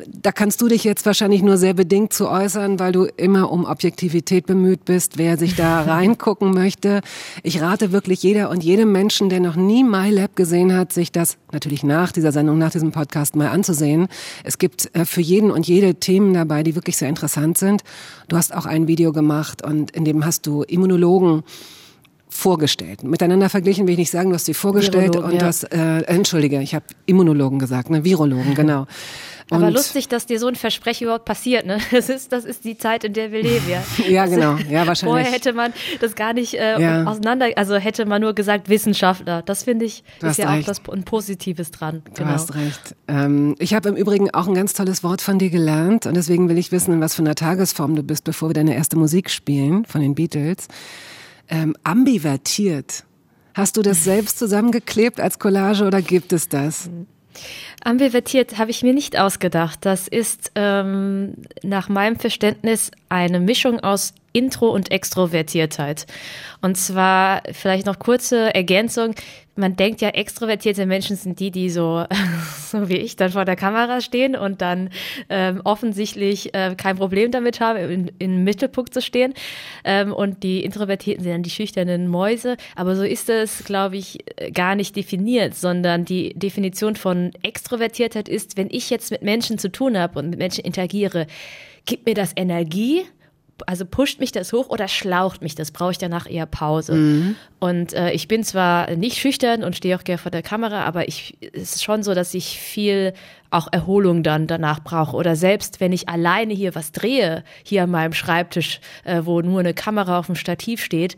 da 0.08 0.32
kannst 0.32 0.62
du 0.62 0.68
dich 0.68 0.84
jetzt 0.84 1.06
wahrscheinlich 1.06 1.42
nur 1.42 1.58
sehr 1.58 1.74
bedingt 1.74 2.14
zu 2.14 2.30
äußern, 2.30 2.80
weil 2.80 2.92
du 2.92 3.06
immer 3.06 3.52
um 3.52 3.66
Objektivität 3.66 4.46
bemüht 4.46 4.86
bist, 4.86 5.18
wer 5.18 5.38
sich 5.38 5.56
da 5.56 5.82
reingucken 5.84 6.54
möchte. 6.54 7.02
Ich 7.44 7.62
rate 7.62 7.92
wirklich 7.92 8.24
jeder 8.24 8.50
und 8.50 8.64
jedem 8.64 8.92
Menschen, 8.92 9.30
der 9.30 9.40
noch 9.40 9.56
nie 9.56 9.84
MyLab 9.84 10.36
gesehen 10.36 10.76
hat, 10.76 10.94
sich 10.94 11.12
das 11.12 11.38
natürlich 11.52 11.84
nach 11.84 12.12
dieser 12.12 12.32
Sendung, 12.32 12.58
nach 12.58 12.72
diesem 12.72 12.92
Podcast 12.92 13.36
mal 13.36 13.50
anzusehen. 13.50 14.08
Es 14.44 14.58
gibt 14.58 14.90
äh, 14.96 15.06
für 15.06 15.22
jeden 15.22 15.52
und 15.52 15.68
jede 15.68 15.96
Themen 15.96 16.34
dabei, 16.34 16.64
die 16.64 16.76
wirklich 16.76 16.98
sehr 16.98 17.10
interessant 17.20 17.58
sind. 17.58 17.84
Du 18.30 18.38
hast 18.38 18.54
auch 18.54 18.66
ein 18.66 18.88
Video 18.88 19.12
gemacht 19.12 19.62
und 19.62 19.92
in 19.92 20.06
dem 20.06 20.26
hast 20.26 20.48
du 20.48 20.64
Immunologen 20.64 21.44
vorgestellt. 22.30 23.04
Miteinander 23.04 23.50
verglichen 23.50 23.88
will 23.88 23.94
ich 23.94 24.00
nicht 24.00 24.12
sagen, 24.12 24.30
du 24.30 24.36
hast 24.36 24.46
sie 24.46 24.54
vorgestellt 24.54 25.16
Virologen, 25.16 25.32
und 25.32 25.42
ja. 25.42 25.48
das, 25.48 25.64
äh, 25.64 26.04
entschuldige, 26.06 26.62
ich 26.62 26.76
habe 26.76 26.86
Immunologen 27.08 27.60
gesagt, 27.60 27.90
ne, 27.90 28.06
Virologen, 28.06 28.54
genau. 28.56 28.88
Und 29.52 29.64
Aber 29.64 29.72
lustig, 29.72 30.08
dass 30.08 30.28
dir 30.28 30.40
so 30.40 30.48
ein 30.48 30.56
Versprechen 30.56 31.06
überhaupt 31.06 31.26
passiert, 31.26 31.66
ne? 31.66 31.80
Das 31.92 32.08
ist, 32.08 32.32
das 32.32 32.46
ist 32.46 32.66
die 32.66 32.78
Zeit, 32.78 33.04
in 33.04 33.14
der 33.14 33.32
wir 33.32 33.42
leben, 33.42 33.66
ja. 33.68 33.84
ja, 34.08 34.26
genau, 34.28 34.58
ja, 34.70 34.86
wahrscheinlich. 34.86 35.00
Vorher 35.02 35.32
hätte 35.32 35.54
man 35.54 35.74
das 36.00 36.16
gar 36.16 36.34
nicht 36.34 36.54
äh, 36.54 36.80
ja. 36.80 37.06
auseinander, 37.06 37.48
also 37.56 37.76
hätte 37.76 38.06
man 38.06 38.22
nur 38.22 38.34
gesagt 38.34 38.70
Wissenschaftler. 38.70 39.42
Das 39.42 39.64
finde 39.64 39.86
ich, 39.86 40.04
du 40.20 40.28
ist 40.28 40.38
ja 40.38 40.52
recht. 40.52 40.70
auch 40.70 40.76
das, 40.76 40.82
ein 40.94 41.04
Positives 41.04 41.72
dran. 41.72 42.04
Du 42.06 42.12
genau. 42.22 42.30
hast 42.30 42.54
recht. 42.54 42.96
Ähm, 43.08 43.56
ich 43.58 43.74
habe 43.74 43.90
im 43.90 43.96
Übrigen 43.96 44.30
auch 44.32 44.48
ein 44.48 44.54
ganz 44.54 44.74
tolles 44.74 45.04
Wort 45.04 45.22
von 45.22 45.40
dir 45.40 45.50
gelernt 45.50 46.06
und 46.06 46.16
deswegen 46.16 46.48
will 46.48 46.58
ich 46.58 46.72
wissen, 46.72 46.94
in 46.94 47.02
was 47.02 47.16
für 47.16 47.24
einer 47.24 47.36
Tagesform 47.36 47.96
du 47.96 48.04
bist, 48.04 48.26
bevor 48.26 48.50
wir 48.50 48.54
deine 48.54 48.76
erste 48.76 48.98
Musik 48.98 49.32
spielen 49.32 49.86
von 49.86 50.02
den 50.02 50.14
Beatles. 50.14 50.68
Ähm, 51.48 51.76
ambivertiert. 51.84 53.04
Hast 53.56 53.78
du 53.78 53.82
das 53.82 54.04
selbst 54.04 54.38
zusammengeklebt 54.38 55.20
als 55.20 55.40
Collage 55.40 55.86
oder 55.86 56.04
gibt 56.04 56.34
es 56.34 56.50
das? 56.50 56.90
Ambivertiert 57.84 58.58
habe 58.58 58.72
ich 58.72 58.84
mir 58.84 58.94
nicht 58.94 59.18
ausgedacht. 59.18 59.80
Das 59.82 60.08
ist 60.08 60.52
ähm, 60.56 61.36
nach 61.64 61.90
meinem 61.90 62.18
Verständnis 62.18 62.92
eine 63.08 63.40
Mischung 63.40 63.80
aus 63.80 64.14
Intro 64.34 64.70
und 64.70 64.92
Extrovertiertheit. 64.92 66.06
Und 66.62 66.78
zwar 66.78 67.44
vielleicht 67.52 67.86
noch 67.86 68.00
kurze 68.00 68.54
Ergänzung. 68.54 69.16
Man 69.56 69.76
denkt 69.76 70.00
ja, 70.00 70.10
extrovertierte 70.10 70.86
Menschen 70.86 71.18
sind 71.18 71.40
die, 71.40 71.52
die 71.52 71.70
so, 71.70 72.06
so 72.66 72.90
wie 72.90 72.98
ich, 72.98 73.16
dann 73.16 73.32
vor 73.32 73.46
der 73.46 73.56
Kamera 73.56 74.02
stehen 74.02 74.36
und 74.36 74.62
dann 74.62 74.90
ähm, 75.30 75.62
offensichtlich 75.64 76.54
äh, 76.54 76.76
kein 76.78 76.98
Problem 76.98 77.32
damit 77.32 77.60
haben, 77.60 77.78
in, 77.90 78.12
im 78.20 78.44
Mittelpunkt 78.44 78.94
zu 78.94 79.02
stehen. 79.02 79.34
Ähm, 79.84 80.14
und 80.14 80.44
die 80.44 80.64
Introvertierten 80.64 81.24
sind 81.24 81.34
dann 81.34 81.44
die 81.44 81.50
schüchternen 81.50 82.08
Mäuse. 82.08 82.56
Aber 82.76 82.96
so 82.96 83.04
ist 83.04 83.30
es, 83.30 83.64
glaube 83.66 83.98
ich, 83.98 84.20
gar 84.54 84.76
nicht 84.76 84.96
definiert, 84.96 85.56
sondern 85.56 86.06
die 86.06 86.34
Definition 86.36 86.96
von 86.96 87.32
Extrovertiertheit 87.42 88.30
ist, 88.30 88.58
wenn 88.58 88.70
ich 88.70 88.90
jetzt 88.90 89.12
mit 89.12 89.22
Menschen 89.22 89.58
zu 89.58 89.72
tun 89.72 89.98
habe 89.98 90.20
und 90.20 90.30
mit 90.30 90.40
Menschen 90.40 90.64
interagiere, 90.64 91.28
gibt 91.86 92.06
mir 92.06 92.14
das 92.14 92.34
Energie 92.36 93.04
also 93.68 93.86
pusht 93.86 94.20
mich 94.20 94.32
das 94.32 94.54
hoch 94.54 94.70
oder 94.70 94.88
schlaucht 94.88 95.42
mich 95.42 95.56
das? 95.56 95.72
Brauche 95.72 95.92
ich 95.92 95.98
danach 95.98 96.30
eher 96.30 96.46
Pause? 96.46 96.94
Mhm. 96.94 97.36
Und 97.60 97.94
äh, 97.94 98.12
ich 98.12 98.28
bin 98.28 98.44
zwar 98.44 98.92
nicht 98.96 99.18
schüchtern 99.18 99.64
und 99.64 99.76
stehe 99.76 99.96
auch 99.96 100.04
gerne 100.04 100.18
vor 100.18 100.32
der 100.32 100.42
Kamera, 100.42 100.86
aber 100.86 101.08
ich 101.08 101.38
es 101.54 101.76
ist 101.76 101.84
schon 101.84 102.04
so, 102.04 102.14
dass 102.14 102.34
ich 102.34 102.60
viel 102.60 103.14
auch 103.52 103.68
Erholung 103.72 104.24
dann 104.24 104.48
danach 104.48 104.84
brauche. 104.84 105.16
Oder 105.16 105.36
selbst 105.36 105.80
wenn 105.80 105.92
ich 105.92 106.08
alleine 106.10 106.54
hier 106.54 106.76
was 106.76 106.92
drehe, 106.92 107.44
hier 107.64 107.84
an 107.84 107.92
meinem 107.92 108.14
Schreibtisch, 108.14 108.80
äh, 109.04 109.22
wo 109.24 109.42
nur 109.42 109.60
eine 109.60 109.74
Kamera 109.74 110.20
auf 110.20 110.28
dem 110.28 110.36
Stativ 110.36 110.84
steht, 110.84 111.18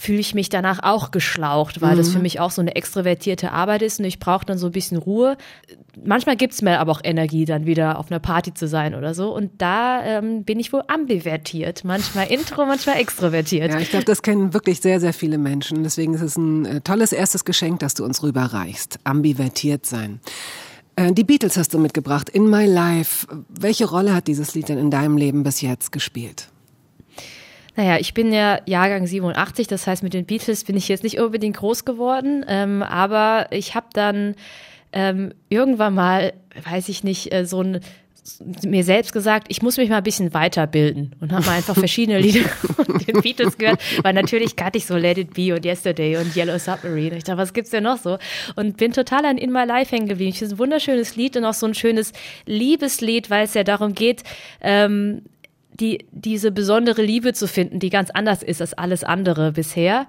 fühle 0.00 0.18
ich 0.18 0.34
mich 0.34 0.48
danach 0.48 0.82
auch 0.82 1.10
geschlaucht, 1.10 1.82
weil 1.82 1.92
mhm. 1.92 1.98
das 1.98 2.10
für 2.10 2.18
mich 2.18 2.40
auch 2.40 2.50
so 2.50 2.62
eine 2.62 2.74
extrovertierte 2.74 3.52
Arbeit 3.52 3.82
ist 3.82 3.98
und 3.98 4.06
ich 4.06 4.18
brauche 4.18 4.46
dann 4.46 4.56
so 4.56 4.66
ein 4.66 4.72
bisschen 4.72 4.96
Ruhe. 4.96 5.36
Manchmal 6.02 6.36
gibt's 6.36 6.62
mir 6.62 6.80
aber 6.80 6.92
auch 6.92 7.00
Energie, 7.04 7.44
dann 7.44 7.66
wieder 7.66 7.98
auf 7.98 8.10
einer 8.10 8.18
Party 8.18 8.54
zu 8.54 8.66
sein 8.66 8.94
oder 8.94 9.12
so. 9.14 9.34
Und 9.34 9.50
da 9.58 10.02
ähm, 10.02 10.44
bin 10.44 10.58
ich 10.58 10.72
wohl 10.72 10.82
ambivertiert. 10.88 11.84
Manchmal 11.84 12.28
intro, 12.28 12.64
manchmal 12.64 12.98
extrovertiert. 12.98 13.72
Ja, 13.72 13.78
ich 13.78 13.90
glaube, 13.90 14.06
das 14.06 14.22
kennen 14.22 14.54
wirklich 14.54 14.80
sehr, 14.80 15.00
sehr 15.00 15.12
viele 15.12 15.36
Menschen. 15.36 15.82
Deswegen 15.82 16.14
ist 16.14 16.22
es 16.22 16.36
ein 16.36 16.64
äh, 16.64 16.80
tolles 16.80 17.12
erstes 17.12 17.44
Geschenk, 17.44 17.80
das 17.80 17.94
du 17.94 18.04
uns 18.04 18.22
rüberreichst. 18.22 19.00
Ambivertiert 19.04 19.84
sein. 19.84 20.20
Äh, 20.96 21.12
die 21.12 21.24
Beatles 21.24 21.56
hast 21.56 21.74
du 21.74 21.78
mitgebracht. 21.78 22.28
In 22.30 22.48
My 22.48 22.64
Life. 22.64 23.26
Welche 23.48 23.88
Rolle 23.88 24.14
hat 24.14 24.28
dieses 24.28 24.54
Lied 24.54 24.68
denn 24.68 24.78
in 24.78 24.90
deinem 24.90 25.16
Leben 25.16 25.42
bis 25.42 25.60
jetzt 25.60 25.92
gespielt? 25.92 26.49
Naja, 27.80 27.96
ich 27.98 28.12
bin 28.12 28.30
ja 28.30 28.60
Jahrgang 28.66 29.06
87, 29.06 29.66
das 29.66 29.86
heißt, 29.86 30.02
mit 30.02 30.12
den 30.12 30.26
Beatles 30.26 30.64
bin 30.64 30.76
ich 30.76 30.88
jetzt 30.88 31.02
nicht 31.02 31.18
unbedingt 31.18 31.56
groß 31.56 31.86
geworden, 31.86 32.44
ähm, 32.46 32.82
aber 32.82 33.46
ich 33.52 33.74
habe 33.74 33.86
dann 33.94 34.34
ähm, 34.92 35.32
irgendwann 35.48 35.94
mal, 35.94 36.34
weiß 36.70 36.90
ich 36.90 37.04
nicht, 37.04 37.32
äh, 37.32 37.46
so 37.46 37.62
ein 37.62 37.80
mir 38.62 38.84
selbst 38.84 39.14
gesagt, 39.14 39.46
ich 39.48 39.62
muss 39.62 39.78
mich 39.78 39.88
mal 39.88 39.96
ein 39.96 40.02
bisschen 40.02 40.34
weiterbilden 40.34 41.16
und 41.20 41.32
habe 41.32 41.46
mal 41.46 41.56
einfach 41.56 41.74
verschiedene 41.78 42.18
Lieder 42.18 42.46
von 42.50 42.98
den 42.98 43.22
Beatles 43.22 43.56
gehört, 43.56 43.80
weil 44.02 44.12
natürlich 44.12 44.56
kannte 44.56 44.76
ich 44.76 44.84
so 44.84 44.98
Let 44.98 45.16
It 45.16 45.32
Be 45.32 45.54
und 45.54 45.64
Yesterday 45.64 46.18
und 46.18 46.36
Yellow 46.36 46.58
Submarine. 46.58 47.16
Ich 47.16 47.24
dachte, 47.24 47.38
was 47.38 47.54
gibt's 47.54 47.70
denn 47.70 47.84
noch 47.84 47.96
so? 47.96 48.18
Und 48.56 48.76
bin 48.76 48.92
total 48.92 49.24
an 49.24 49.38
In 49.38 49.52
My 49.52 49.64
Life 49.64 49.96
hängen 49.96 50.06
geblieben. 50.06 50.32
Ich 50.32 50.38
finde 50.38 50.52
es 50.52 50.56
ein 50.56 50.58
wunderschönes 50.58 51.16
Lied 51.16 51.34
und 51.38 51.46
auch 51.46 51.54
so 51.54 51.64
ein 51.64 51.72
schönes 51.72 52.12
Liebeslied, 52.44 53.30
weil 53.30 53.46
es 53.46 53.54
ja 53.54 53.64
darum 53.64 53.94
geht, 53.94 54.22
ähm, 54.60 55.22
die, 55.80 56.06
diese 56.10 56.50
besondere 56.52 57.02
Liebe 57.02 57.32
zu 57.32 57.48
finden, 57.48 57.78
die 57.78 57.90
ganz 57.90 58.10
anders 58.10 58.42
ist 58.42 58.60
als 58.60 58.74
alles 58.74 59.04
andere 59.04 59.52
bisher. 59.52 60.06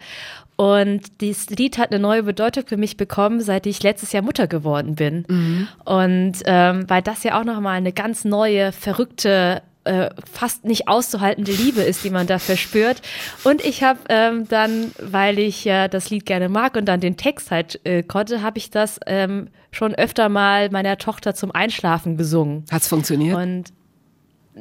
Und 0.57 1.21
dieses 1.21 1.49
Lied 1.49 1.77
hat 1.77 1.91
eine 1.91 1.99
neue 1.99 2.23
Bedeutung 2.23 2.65
für 2.67 2.77
mich 2.77 2.97
bekommen, 2.97 3.41
seit 3.41 3.65
ich 3.65 3.81
letztes 3.81 4.11
Jahr 4.11 4.21
Mutter 4.21 4.47
geworden 4.47 4.95
bin. 4.95 5.25
Mhm. 5.27 5.67
Und 5.85 6.33
ähm, 6.45 6.87
weil 6.87 7.01
das 7.01 7.23
ja 7.23 7.39
auch 7.39 7.45
nochmal 7.45 7.77
eine 7.77 7.93
ganz 7.93 8.25
neue, 8.25 8.71
verrückte 8.71 9.63
äh, 9.83 10.11
fast 10.31 10.63
nicht 10.63 10.87
auszuhaltende 10.87 11.51
Liebe 11.51 11.81
ist, 11.81 12.03
die 12.03 12.11
man 12.11 12.27
da 12.27 12.37
verspürt. 12.37 13.01
Und 13.43 13.65
ich 13.65 13.81
habe 13.81 13.99
ähm, 14.09 14.47
dann, 14.47 14.91
weil 15.01 15.39
ich 15.39 15.65
ja 15.65 15.87
das 15.87 16.11
Lied 16.11 16.27
gerne 16.27 16.49
mag 16.49 16.75
und 16.75 16.85
dann 16.85 16.99
den 16.99 17.17
Text 17.17 17.49
halt 17.49 17.79
äh, 17.83 18.03
konnte, 18.03 18.43
habe 18.43 18.59
ich 18.59 18.69
das 18.69 18.99
ähm, 19.07 19.47
schon 19.71 19.95
öfter 19.95 20.29
mal 20.29 20.69
meiner 20.69 20.99
Tochter 20.99 21.33
zum 21.33 21.51
Einschlafen 21.51 22.17
gesungen. 22.17 22.65
Hat's 22.69 22.87
funktioniert? 22.87 23.35
Und 23.35 23.73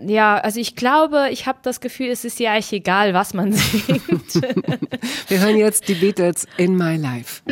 ja, 0.06 0.36
also 0.38 0.60
ich 0.60 0.76
glaube, 0.76 1.28
ich 1.30 1.46
habe 1.46 1.58
das 1.62 1.80
Gefühl, 1.80 2.08
es 2.08 2.24
ist 2.24 2.40
ja 2.40 2.52
eigentlich 2.52 2.72
egal, 2.72 3.14
was 3.14 3.34
man 3.34 3.52
singt. 3.52 4.34
Wir 5.28 5.40
hören 5.40 5.56
jetzt 5.56 5.88
die 5.88 5.94
Beatles 5.94 6.46
in 6.56 6.76
My 6.76 6.96
Life. 6.96 7.42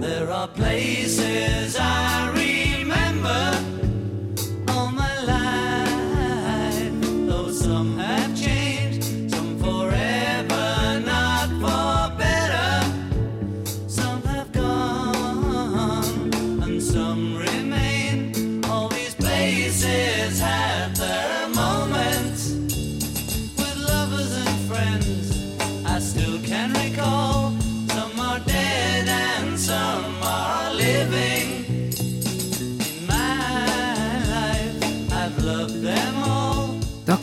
There 0.00 0.32
are 0.32 0.48
places 0.48 1.76
I 1.78 2.09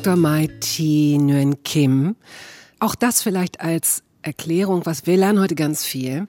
Dr. 0.07 0.15
Mai 0.15 0.47
Thi 0.61 1.17
Nguyen 1.19 1.63
Kim. 1.63 2.15
Auch 2.79 2.95
das 2.95 3.21
vielleicht 3.21 3.59
als 3.59 4.03
Erklärung, 4.21 4.85
was 4.85 5.05
wir 5.05 5.17
lernen 5.17 5.41
heute 5.41 5.55
ganz 5.55 5.83
viel. 5.83 6.27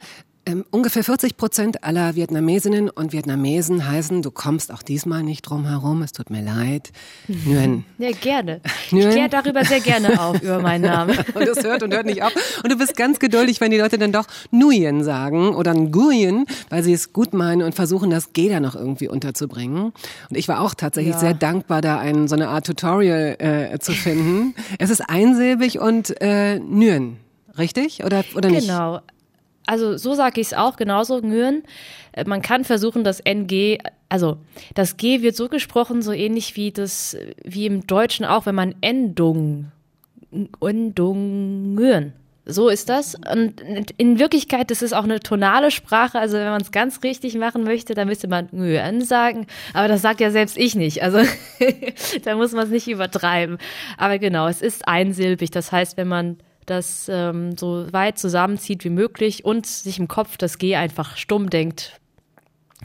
Ähm, 0.48 0.64
ungefähr 0.70 1.04
40 1.04 1.36
Prozent 1.36 1.84
aller 1.84 2.14
Vietnamesinnen 2.14 2.88
und 2.88 3.12
Vietnamesen 3.12 3.86
heißen, 3.86 4.22
du 4.22 4.30
kommst 4.30 4.72
auch 4.72 4.82
diesmal 4.82 5.22
nicht 5.22 5.42
drum 5.42 5.66
herum, 5.66 6.00
es 6.00 6.12
tut 6.12 6.30
mir 6.30 6.40
leid. 6.40 6.90
Nguyen. 7.28 7.84
Ja, 7.98 8.12
gerne. 8.12 8.62
Nguyen. 8.90 9.08
Ich 9.08 9.14
kläre 9.14 9.28
darüber 9.28 9.64
sehr 9.64 9.80
gerne 9.80 10.18
auf, 10.20 10.42
über 10.42 10.60
meinen 10.60 10.82
Namen. 10.90 11.18
und 11.34 11.46
das 11.46 11.62
hört 11.62 11.82
und 11.82 11.92
hört 11.92 12.06
nicht 12.06 12.22
auf. 12.22 12.32
Und 12.62 12.72
du 12.72 12.78
bist 12.78 12.96
ganz 12.96 13.18
geduldig, 13.18 13.60
wenn 13.60 13.70
die 13.70 13.76
Leute 13.76 13.98
dann 13.98 14.10
doch 14.10 14.26
Nguyen 14.50 15.04
sagen 15.04 15.54
oder 15.54 15.74
Nguyen, 15.74 16.46
weil 16.70 16.82
sie 16.82 16.94
es 16.94 17.12
gut 17.12 17.34
meinen 17.34 17.62
und 17.62 17.74
versuchen, 17.74 18.08
das 18.08 18.32
G 18.32 18.48
da 18.48 18.60
noch 18.60 18.74
irgendwie 18.74 19.08
unterzubringen. 19.08 19.92
Und 20.30 20.36
ich 20.36 20.48
war 20.48 20.62
auch 20.62 20.72
tatsächlich 20.72 21.14
ja. 21.14 21.20
sehr 21.20 21.34
dankbar, 21.34 21.82
da 21.82 21.98
ein, 21.98 22.26
so 22.26 22.36
eine 22.36 22.48
Art 22.48 22.66
Tutorial 22.66 23.36
äh, 23.38 23.78
zu 23.80 23.92
finden. 23.92 24.54
es 24.78 24.88
ist 24.88 25.02
einsilbig 25.02 25.78
und 25.78 26.18
äh, 26.22 26.58
Nguyen. 26.58 27.18
Richtig? 27.58 28.02
Oder, 28.04 28.24
oder 28.34 28.48
nicht? 28.48 28.66
Genau 28.66 29.00
also 29.68 29.98
so 29.98 30.14
sage 30.14 30.40
ich 30.40 30.48
es 30.48 30.54
auch, 30.54 30.76
genauso 30.76 31.20
Nguyen. 31.20 31.62
Äh, 32.12 32.24
man 32.24 32.40
kann 32.40 32.64
versuchen, 32.64 33.04
das 33.04 33.20
NG, 33.20 33.78
also 34.08 34.38
das 34.74 34.96
G 34.96 35.20
wird 35.22 35.36
so 35.36 35.48
gesprochen, 35.48 36.00
so 36.00 36.12
ähnlich 36.12 36.56
wie 36.56 36.72
das, 36.72 37.16
wie 37.44 37.66
im 37.66 37.86
Deutschen 37.86 38.24
auch, 38.24 38.46
wenn 38.46 38.54
man 38.54 38.74
Endung, 38.80 39.70
Endung, 40.60 41.74
Nguyen. 41.74 42.14
So 42.50 42.70
ist 42.70 42.88
das. 42.88 43.14
Und 43.30 43.60
in 43.98 44.18
Wirklichkeit, 44.18 44.70
das 44.70 44.80
ist 44.80 44.94
auch 44.94 45.04
eine 45.04 45.20
tonale 45.20 45.70
Sprache. 45.70 46.18
Also 46.18 46.38
wenn 46.38 46.48
man 46.48 46.62
es 46.62 46.72
ganz 46.72 47.02
richtig 47.02 47.34
machen 47.36 47.62
möchte, 47.62 47.92
dann 47.92 48.08
müsste 48.08 48.26
man 48.26 48.48
Nguyen 48.52 49.04
sagen. 49.04 49.46
Aber 49.74 49.86
das 49.86 50.00
sagt 50.00 50.20
ja 50.20 50.30
selbst 50.30 50.56
ich 50.56 50.74
nicht. 50.74 51.02
Also 51.02 51.18
da 52.24 52.36
muss 52.36 52.52
man 52.52 52.64
es 52.64 52.70
nicht 52.70 52.88
übertreiben. 52.88 53.58
Aber 53.98 54.18
genau, 54.18 54.48
es 54.48 54.62
ist 54.62 54.88
einsilbig. 54.88 55.50
Das 55.50 55.72
heißt, 55.72 55.98
wenn 55.98 56.08
man 56.08 56.38
das 56.70 57.08
ähm, 57.08 57.56
so 57.56 57.86
weit 57.92 58.18
zusammenzieht 58.18 58.84
wie 58.84 58.90
möglich 58.90 59.44
und 59.44 59.66
sich 59.66 59.98
im 59.98 60.08
Kopf 60.08 60.36
das 60.36 60.58
G 60.58 60.76
einfach 60.76 61.16
stumm 61.16 61.50
denkt, 61.50 62.00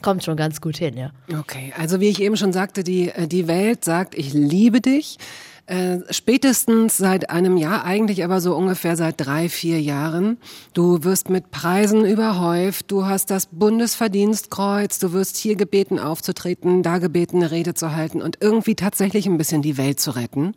kommt 0.01 0.23
schon 0.23 0.37
ganz 0.37 0.61
gut 0.61 0.77
hin, 0.77 0.97
ja. 0.97 1.11
Okay, 1.39 1.73
also 1.77 1.99
wie 1.99 2.09
ich 2.09 2.21
eben 2.21 2.37
schon 2.37 2.53
sagte, 2.53 2.83
die, 2.83 3.09
äh, 3.09 3.27
die 3.27 3.47
Welt 3.47 3.85
sagt, 3.85 4.15
ich 4.15 4.33
liebe 4.33 4.81
dich. 4.81 5.17
Äh, 5.65 5.99
spätestens 6.09 6.97
seit 6.97 7.29
einem 7.29 7.55
Jahr, 7.55 7.85
eigentlich 7.85 8.25
aber 8.25 8.41
so 8.41 8.53
ungefähr 8.53 8.97
seit 8.97 9.25
drei, 9.25 9.47
vier 9.47 9.81
Jahren. 9.81 10.37
Du 10.73 11.05
wirst 11.05 11.29
mit 11.29 11.51
Preisen 11.51 12.05
überhäuft, 12.05 12.91
du 12.91 13.05
hast 13.05 13.31
das 13.31 13.45
Bundesverdienstkreuz, 13.45 14.99
du 14.99 15.13
wirst 15.13 15.37
hier 15.37 15.55
gebeten 15.55 15.99
aufzutreten, 15.99 16.83
da 16.83 16.97
gebeten 16.97 17.37
eine 17.37 17.51
Rede 17.51 17.75
zu 17.75 17.95
halten 17.95 18.21
und 18.21 18.39
irgendwie 18.41 18.75
tatsächlich 18.75 19.25
ein 19.25 19.37
bisschen 19.37 19.61
die 19.61 19.77
Welt 19.77 20.01
zu 20.01 20.11
retten, 20.11 20.53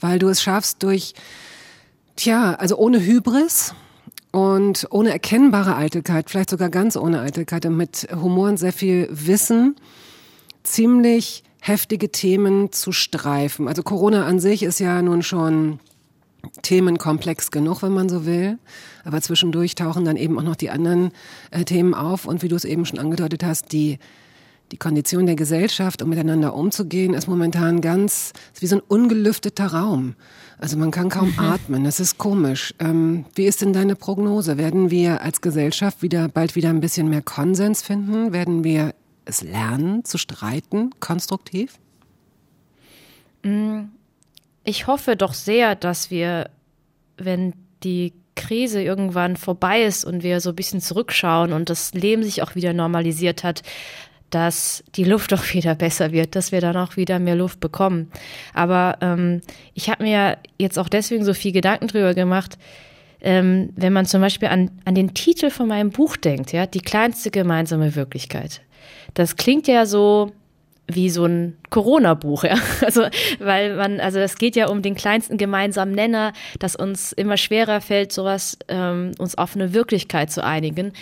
weil 0.00 0.18
du 0.18 0.28
es 0.28 0.42
schaffst 0.42 0.82
durch 0.82 1.14
Tja, 2.16 2.54
also 2.54 2.78
ohne 2.78 3.04
Hybris 3.04 3.74
und 4.32 4.86
ohne 4.90 5.10
erkennbare 5.10 5.76
Eitelkeit, 5.76 6.30
vielleicht 6.30 6.48
sogar 6.48 6.70
ganz 6.70 6.96
ohne 6.96 7.20
Eitelkeit 7.20 7.66
und 7.66 7.76
mit 7.76 8.08
Humor 8.10 8.48
und 8.48 8.56
sehr 8.56 8.72
viel 8.72 9.06
Wissen, 9.10 9.76
ziemlich 10.62 11.44
heftige 11.60 12.10
Themen 12.10 12.72
zu 12.72 12.92
streifen. 12.92 13.68
Also 13.68 13.82
Corona 13.82 14.24
an 14.24 14.40
sich 14.40 14.62
ist 14.62 14.78
ja 14.78 15.02
nun 15.02 15.22
schon 15.22 15.78
Themenkomplex 16.62 17.50
genug, 17.50 17.82
wenn 17.82 17.92
man 17.92 18.08
so 18.08 18.24
will. 18.24 18.58
Aber 19.04 19.20
zwischendurch 19.20 19.74
tauchen 19.74 20.04
dann 20.04 20.16
eben 20.16 20.38
auch 20.38 20.42
noch 20.42 20.56
die 20.56 20.70
anderen 20.70 21.10
äh, 21.50 21.64
Themen 21.64 21.92
auf. 21.92 22.24
Und 22.24 22.42
wie 22.42 22.48
du 22.48 22.56
es 22.56 22.64
eben 22.64 22.86
schon 22.86 22.98
angedeutet 22.98 23.44
hast, 23.44 23.72
die, 23.72 23.98
die 24.72 24.78
Kondition 24.78 25.26
der 25.26 25.36
Gesellschaft, 25.36 26.02
um 26.02 26.08
miteinander 26.08 26.54
umzugehen, 26.54 27.14
ist 27.14 27.28
momentan 27.28 27.80
ganz, 27.80 28.32
ist 28.54 28.62
wie 28.62 28.66
so 28.66 28.76
ein 28.76 28.82
ungelüfteter 28.86 29.66
Raum. 29.66 30.14
Also 30.58 30.78
man 30.78 30.90
kann 30.90 31.10
kaum 31.10 31.32
mhm. 31.32 31.38
atmen. 31.38 31.84
Das 31.84 32.00
ist 32.00 32.18
komisch. 32.18 32.74
Ähm, 32.78 33.26
wie 33.34 33.44
ist 33.44 33.60
denn 33.60 33.72
deine 33.72 33.94
Prognose? 33.94 34.56
Werden 34.56 34.90
wir 34.90 35.20
als 35.20 35.40
Gesellschaft 35.40 36.02
wieder 36.02 36.28
bald 36.28 36.56
wieder 36.56 36.70
ein 36.70 36.80
bisschen 36.80 37.08
mehr 37.08 37.22
Konsens 37.22 37.82
finden? 37.82 38.32
Werden 38.32 38.64
wir 38.64 38.94
es 39.26 39.42
lernen 39.42 40.04
zu 40.04 40.18
streiten, 40.18 40.90
konstruktiv? 41.00 41.78
Mm, 43.42 43.84
ich 44.64 44.86
hoffe 44.86 45.16
doch 45.16 45.34
sehr, 45.34 45.74
dass 45.74 46.10
wir, 46.10 46.48
wenn 47.18 47.52
die 47.82 48.14
Krise 48.34 48.82
irgendwann 48.82 49.36
vorbei 49.36 49.82
ist 49.82 50.04
und 50.04 50.22
wir 50.22 50.40
so 50.40 50.50
ein 50.50 50.56
bisschen 50.56 50.80
zurückschauen 50.80 51.52
und 51.52 51.70
das 51.70 51.92
Leben 51.94 52.22
sich 52.22 52.42
auch 52.42 52.54
wieder 52.54 52.72
normalisiert 52.72 53.44
hat, 53.44 53.62
dass 54.30 54.84
die 54.94 55.04
Luft 55.04 55.32
doch 55.32 55.52
wieder 55.52 55.74
besser 55.74 56.12
wird, 56.12 56.36
dass 56.36 56.52
wir 56.52 56.60
dann 56.60 56.76
auch 56.76 56.96
wieder 56.96 57.18
mehr 57.18 57.36
Luft 57.36 57.60
bekommen. 57.60 58.10
Aber 58.54 58.98
ähm, 59.00 59.40
ich 59.74 59.90
habe 59.90 60.04
mir 60.04 60.38
jetzt 60.58 60.78
auch 60.78 60.88
deswegen 60.88 61.24
so 61.24 61.34
viel 61.34 61.52
Gedanken 61.52 61.88
drüber 61.88 62.14
gemacht, 62.14 62.58
ähm, 63.20 63.70
wenn 63.76 63.92
man 63.92 64.06
zum 64.06 64.20
Beispiel 64.20 64.48
an, 64.48 64.70
an 64.84 64.94
den 64.94 65.14
Titel 65.14 65.50
von 65.50 65.68
meinem 65.68 65.90
Buch 65.90 66.16
denkt, 66.16 66.52
ja, 66.52 66.66
die 66.66 66.80
kleinste 66.80 67.30
gemeinsame 67.30 67.94
Wirklichkeit. 67.96 68.60
Das 69.14 69.36
klingt 69.36 69.66
ja 69.66 69.86
so 69.86 70.32
wie 70.88 71.10
so 71.10 71.24
ein 71.24 71.56
Corona-Buch, 71.70 72.44
ja. 72.44 72.56
Also, 72.84 73.06
weil 73.40 73.76
man, 73.76 74.00
also 74.00 74.18
es 74.18 74.36
geht 74.36 74.56
ja 74.56 74.68
um 74.68 74.82
den 74.82 74.94
kleinsten 74.94 75.36
gemeinsamen 75.36 75.92
Nenner, 75.92 76.32
dass 76.58 76.76
uns 76.76 77.12
immer 77.12 77.36
schwerer 77.36 77.80
fällt, 77.80 78.12
sowas, 78.12 78.58
ähm, 78.68 79.12
uns 79.18 79.36
auf 79.36 79.56
eine 79.56 79.72
Wirklichkeit 79.72 80.30
zu 80.30 80.44
einigen. 80.44 80.92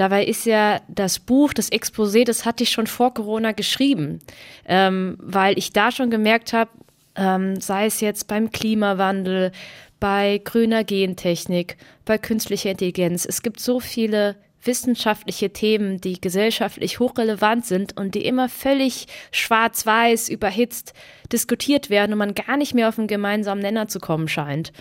Dabei 0.00 0.24
ist 0.24 0.46
ja 0.46 0.80
das 0.88 1.18
Buch, 1.18 1.52
das 1.52 1.70
Exposé, 1.70 2.24
das 2.24 2.46
hatte 2.46 2.62
ich 2.62 2.70
schon 2.70 2.86
vor 2.86 3.12
Corona 3.12 3.52
geschrieben, 3.52 4.20
ähm, 4.64 5.18
weil 5.20 5.58
ich 5.58 5.74
da 5.74 5.92
schon 5.92 6.08
gemerkt 6.08 6.54
habe, 6.54 6.70
ähm, 7.16 7.60
sei 7.60 7.84
es 7.84 8.00
jetzt 8.00 8.26
beim 8.26 8.50
Klimawandel, 8.50 9.52
bei 9.98 10.40
grüner 10.42 10.84
Gentechnik, 10.84 11.76
bei 12.06 12.16
künstlicher 12.16 12.70
Intelligenz, 12.70 13.26
es 13.26 13.42
gibt 13.42 13.60
so 13.60 13.78
viele 13.78 14.36
wissenschaftliche 14.64 15.50
Themen, 15.50 16.00
die 16.00 16.18
gesellschaftlich 16.18 16.98
hochrelevant 16.98 17.66
sind 17.66 17.98
und 17.98 18.14
die 18.14 18.24
immer 18.24 18.48
völlig 18.48 19.06
schwarz-weiß 19.32 20.30
überhitzt 20.30 20.94
diskutiert 21.30 21.90
werden 21.90 22.12
und 22.12 22.18
man 22.18 22.34
gar 22.34 22.56
nicht 22.56 22.72
mehr 22.72 22.88
auf 22.88 22.98
einen 22.98 23.06
gemeinsamen 23.06 23.60
Nenner 23.60 23.86
zu 23.88 24.00
kommen 24.00 24.28
scheint. 24.28 24.72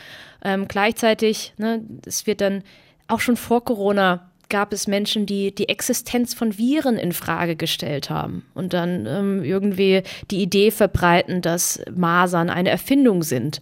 Ähm, 0.45 0.69
gleichzeitig, 0.69 1.55
ne, 1.57 1.83
es 2.05 2.25
wird 2.25 2.39
dann 2.39 2.63
auch 3.09 3.19
schon 3.19 3.35
vor 3.35 3.65
Corona 3.65 4.29
gab 4.49 4.73
es 4.73 4.87
Menschen, 4.87 5.25
die 5.25 5.53
die 5.53 5.69
Existenz 5.69 6.33
von 6.33 6.57
Viren 6.57 6.97
in 6.97 7.11
Frage 7.11 7.55
gestellt 7.55 8.09
haben 8.09 8.45
und 8.53 8.73
dann 8.73 9.05
ähm, 9.05 9.43
irgendwie 9.43 10.03
die 10.31 10.41
Idee 10.41 10.71
verbreiten, 10.71 11.41
dass 11.41 11.81
Masern 11.95 12.49
eine 12.49 12.69
Erfindung 12.69 13.23
sind. 13.23 13.61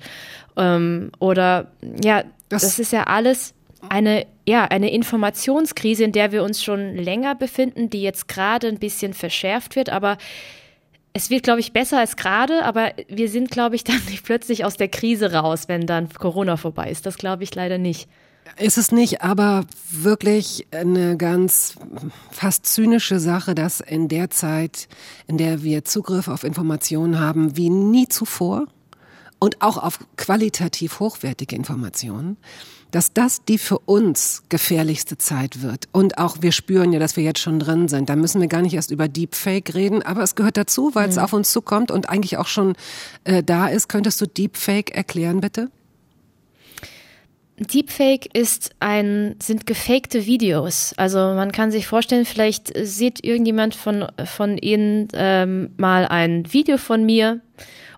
Ähm, 0.56 1.12
oder 1.20 1.72
ja, 2.03 2.24
das, 2.50 2.63
das 2.63 2.79
ist 2.79 2.94
ja 2.94 3.03
alles 3.03 3.53
eine, 3.89 4.25
ja, 4.48 4.65
eine 4.65 4.91
Informationskrise, 4.91 6.03
in 6.03 6.12
der 6.12 6.32
wir 6.32 6.44
uns 6.44 6.63
schon 6.63 6.96
länger 6.96 7.36
befinden, 7.36 7.89
die 7.89 8.01
jetzt 8.01 8.27
gerade 8.27 8.67
ein 8.67 8.79
bisschen 8.79 9.13
verschärft 9.13 9.75
wird, 9.75 9.89
aber 9.89 10.17
es 11.13 11.29
wird, 11.32 11.44
glaube 11.44 11.60
ich, 11.60 11.74
besser 11.74 12.00
als 12.00 12.15
gerade, 12.15 12.63
aber 12.63 12.91
wir 13.08 13.29
sind, 13.29 13.50
glaube 13.50 13.75
ich, 13.75 13.84
dann 13.84 14.01
nicht 14.10 14.24
plötzlich 14.24 14.65
aus 14.65 14.77
der 14.77 14.88
Krise 14.88 15.34
raus, 15.34 15.67
wenn 15.67 15.86
dann 15.86 16.10
Corona 16.10 16.58
vorbei 16.58 16.89
ist. 16.89 17.06
Das 17.06 17.17
glaube 17.17 17.44
ich 17.44 17.53
leider 17.56 17.77
nicht. 17.77 18.08
Ist 18.56 18.77
es 18.77 18.92
nicht 18.92 19.22
aber 19.22 19.66
wirklich 19.92 20.68
eine 20.72 21.18
ganz 21.18 21.75
fast 22.32 22.66
zynische 22.66 23.20
Sache, 23.20 23.56
dass 23.56 23.82
in 23.82 24.08
der 24.08 24.30
Zeit, 24.30 24.88
in 25.27 25.38
der 25.38 25.63
wir 25.63 25.84
Zugriff 25.86 26.27
auf 26.27 26.44
Informationen 26.44 27.20
haben, 27.20 27.58
wie 27.58 27.70
nie 27.70 28.08
zuvor 28.08 28.68
und 29.39 29.62
auch 29.62 29.77
auf 29.77 30.00
qualitativ 30.16 31.00
hochwertige 31.00 31.56
Informationen, 31.56 32.38
dass 32.92 33.13
das 33.13 33.44
die 33.44 33.58
für 33.58 33.80
uns 33.80 34.44
gefährlichste 34.50 35.18
Zeit 35.18 35.62
wird. 35.62 35.89
Und 35.92 36.18
auch 36.18 36.38
wir 36.42 36.51
spüren 36.51 36.94
ja, 36.94 37.00
dass 37.00 37.18
wir 37.18 37.24
jetzt 37.24 37.39
schon 37.39 37.60
drin 37.60 37.88
sind. 37.88 38.10
Da 38.10 38.16
müssen 38.16 38.39
wir 38.42 38.48
gar 38.48 38.62
nicht 38.62 38.74
erst 38.74 38.92
über 38.92 39.08
Deepfake 39.08 39.74
reden, 39.75 40.01
aber 40.04 40.24
es 40.24 40.36
gehört 40.36 40.58
dazu, 40.58 40.92
weil 40.94 41.10
es 41.10 41.18
mhm. 41.18 41.24
auf 41.24 41.34
uns 41.34 41.51
zukommt 41.51 41.92
und 41.92 42.10
eigentlich 42.10 42.38
auch 42.38 42.48
schon 42.48 42.75
äh, 43.25 43.44
da 43.44 43.68
ist. 43.68 43.89
Könntest 43.89 44.22
du 44.22 44.25
Deepfake 44.25 44.96
erklären, 44.96 45.42
bitte? 45.42 45.70
Deepfake 47.59 48.29
ist 48.35 48.75
ein, 48.79 49.35
sind 49.41 49.65
gefakte 49.65 50.27
Videos. 50.27 50.93
Also 50.95 51.17
man 51.17 51.51
kann 51.51 51.71
sich 51.71 51.87
vorstellen, 51.87 52.25
vielleicht 52.25 52.71
sieht 52.77 53.23
irgendjemand 53.23 53.73
von, 53.73 54.05
von 54.25 54.59
Ihnen 54.59 55.07
ähm, 55.13 55.71
mal 55.77 56.05
ein 56.05 56.53
Video 56.53 56.77
von 56.77 57.03
mir 57.03 57.41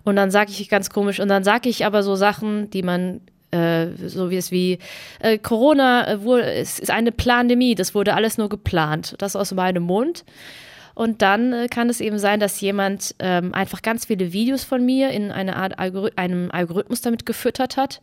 und 0.02 0.16
dann 0.16 0.30
sage 0.30 0.50
ich 0.50 0.68
ganz 0.70 0.88
komisch 0.88 1.20
und 1.20 1.28
dann 1.28 1.44
sage 1.44 1.68
ich 1.68 1.84
aber 1.84 2.02
so 2.02 2.14
Sachen, 2.14 2.70
die 2.70 2.82
man 2.82 3.20
äh, 3.50 3.88
so 4.06 4.30
wie 4.30 4.36
es 4.36 4.50
wie 4.50 4.78
äh, 5.18 5.36
Corona 5.36 6.08
äh, 6.08 6.22
wurde, 6.22 6.44
es 6.44 6.78
ist 6.78 6.90
eine 6.90 7.12
Pandemie, 7.12 7.74
das 7.74 7.94
wurde 7.94 8.14
alles 8.14 8.38
nur 8.38 8.48
geplant. 8.48 9.14
Das 9.18 9.36
aus 9.36 9.52
meinem 9.52 9.82
Mund. 9.82 10.24
Und 10.94 11.20
dann 11.22 11.52
äh, 11.52 11.66
kann 11.68 11.90
es 11.90 12.00
eben 12.00 12.18
sein, 12.18 12.40
dass 12.40 12.60
jemand 12.60 13.14
ähm, 13.18 13.52
einfach 13.52 13.82
ganz 13.82 14.06
viele 14.06 14.32
Videos 14.32 14.64
von 14.64 14.84
mir 14.84 15.10
in 15.10 15.32
eine 15.32 15.56
Art 15.56 15.78
Algori 15.78 16.12
einem 16.16 16.50
Algorithmus 16.50 17.00
damit 17.00 17.26
gefüttert 17.26 17.76
hat 17.76 18.00